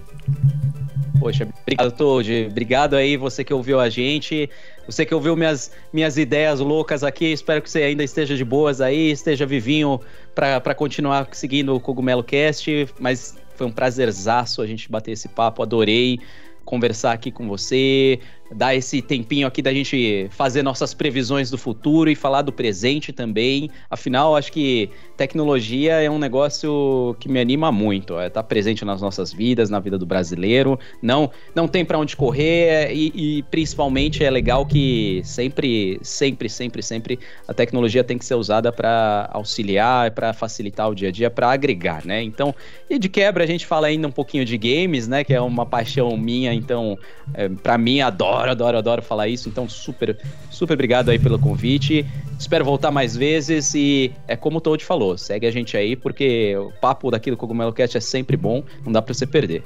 Poxa, 1.19 1.49
obrigado, 1.63 1.93
Toad. 1.93 2.47
Obrigado 2.51 2.97
aí, 2.97 3.17
você 3.17 3.45
que 3.45 3.55
ouviu 3.55 3.81
a 3.81 3.89
gente. 3.89 4.51
Você 4.87 5.07
que 5.07 5.15
ouviu 5.15 5.37
minhas, 5.37 5.71
minhas 5.93 6.19
ideias 6.19 6.61
loucas 6.61 7.05
aqui. 7.05 7.27
Espero 7.27 7.63
que 7.63 7.71
você 7.71 7.83
ainda 7.83 8.03
esteja 8.03 8.37
de 8.37 8.45
boas 8.45 8.81
aí, 8.81 9.11
esteja 9.11 9.47
vivinho 9.47 10.01
para 10.35 10.75
continuar 10.75 11.29
seguindo 11.33 11.75
o 11.75 11.81
Cogumelo 11.81 12.23
Cast. 12.23 12.89
Mas 12.99 13.37
foi 13.55 13.67
um 13.67 13.73
prazerzaço 13.73 14.61
a 14.61 14.67
gente 14.67 14.91
bater 14.91 15.13
esse 15.13 15.29
papo. 15.29 15.63
Adorei 15.63 16.19
conversar 16.65 17.13
aqui 17.13 17.31
com 17.31 17.47
você, 17.47 18.19
dar 18.55 18.75
esse 18.75 19.03
tempinho 19.03 19.47
aqui 19.47 19.61
da 19.61 19.73
gente 19.73 20.29
fazer 20.31 20.63
nossas 20.63 20.95
previsões 20.95 21.51
do 21.51 21.59
futuro 21.59 22.09
e 22.09 22.15
falar 22.15 22.43
do 22.43 22.53
presente 22.53 23.13
também. 23.13 23.69
Afinal, 23.91 24.37
acho 24.37 24.53
que 24.53 24.89
tecnologia 25.17 25.95
é 25.95 26.09
um 26.09 26.19
negócio 26.19 27.17
que 27.19 27.29
me 27.29 27.41
anima 27.41 27.73
muito. 27.73 28.19
É, 28.19 28.31
tá 28.31 28.43
presente 28.43 28.85
nas 28.85 29.03
nossas 29.03 29.33
vidas, 29.33 29.71
na 29.71 29.81
vida 29.81 29.99
do 29.99 30.07
brasileiro. 30.07 30.79
Não, 31.03 31.31
não 31.55 31.67
tem 31.67 31.85
para 31.85 31.99
onde 31.99 32.17
correr 32.17 32.93
e, 32.93 33.39
e, 33.39 33.43
principalmente 33.45 34.25
é 34.25 34.31
legal 34.31 34.65
que 34.65 35.21
sempre, 35.25 35.99
sempre, 36.03 36.49
sempre, 36.49 36.83
sempre 36.83 37.19
a 37.49 37.53
tecnologia 37.53 38.05
tem 38.05 38.17
que 38.17 38.25
ser 38.25 38.35
usada 38.35 38.71
para 38.73 39.29
auxiliar, 39.33 40.13
para 40.13 40.33
facilitar 40.33 40.89
o 40.89 40.95
dia 40.95 41.09
a 41.09 41.13
dia, 41.13 41.31
para 41.31 41.51
agregar, 41.51 42.05
né? 42.05 42.23
Então, 42.23 42.55
e 42.89 42.99
de 42.99 43.09
quebra 43.09 43.43
a 43.43 43.47
gente 43.47 43.67
fala 43.67 43.89
ainda 43.89 44.07
um 44.07 44.13
pouquinho 44.13 44.45
de 44.45 44.57
games, 44.57 45.09
né? 45.09 45.25
Que 45.25 45.35
é 45.35 45.41
uma 45.41 45.67
paixão 45.67 46.17
minha. 46.17 46.55
Então, 46.55 46.97
é, 47.35 47.49
para 47.49 47.77
mim 47.77 48.01
adoro 48.01 48.44
adoro, 48.53 48.79
adoro, 48.79 48.79
adoro 48.79 49.03
falar 49.03 49.29
isso. 49.29 49.49
Então, 49.49 49.69
super, 49.69 50.17
super 50.51 50.75
obrigado 50.75 51.11
aí 51.11 51.19
pelo 51.19 51.39
convite. 51.39 52.07
Espero 52.39 52.65
voltar 52.65 52.91
mais 52.91 53.17
vezes 53.17 53.75
e 53.75 54.13
é 54.27 54.37
como 54.37 54.59
o 54.59 54.61
Toad 54.61 54.85
falou, 54.85 55.17
segue 55.17 55.47
a 55.47 55.51
gente 55.51 55.77
aí, 55.77 55.97
porque 55.97 56.57
o 56.57 56.73
papo 56.81 57.11
daqui 57.11 57.31
do 57.31 57.37
Cogumelo 57.37 57.73
Cast 57.73 57.97
é 57.97 58.01
sempre 58.01 58.37
bom, 58.37 58.63
não 58.85 58.93
dá 58.93 59.01
pra 59.01 59.15
você 59.15 59.27
perder. 59.27 59.63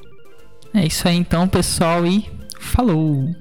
É 0.74 0.84
isso 0.84 1.09
aí 1.09 1.16
então, 1.16 1.48
pessoal, 1.48 2.06
e 2.06 2.28
falou! 2.59 3.34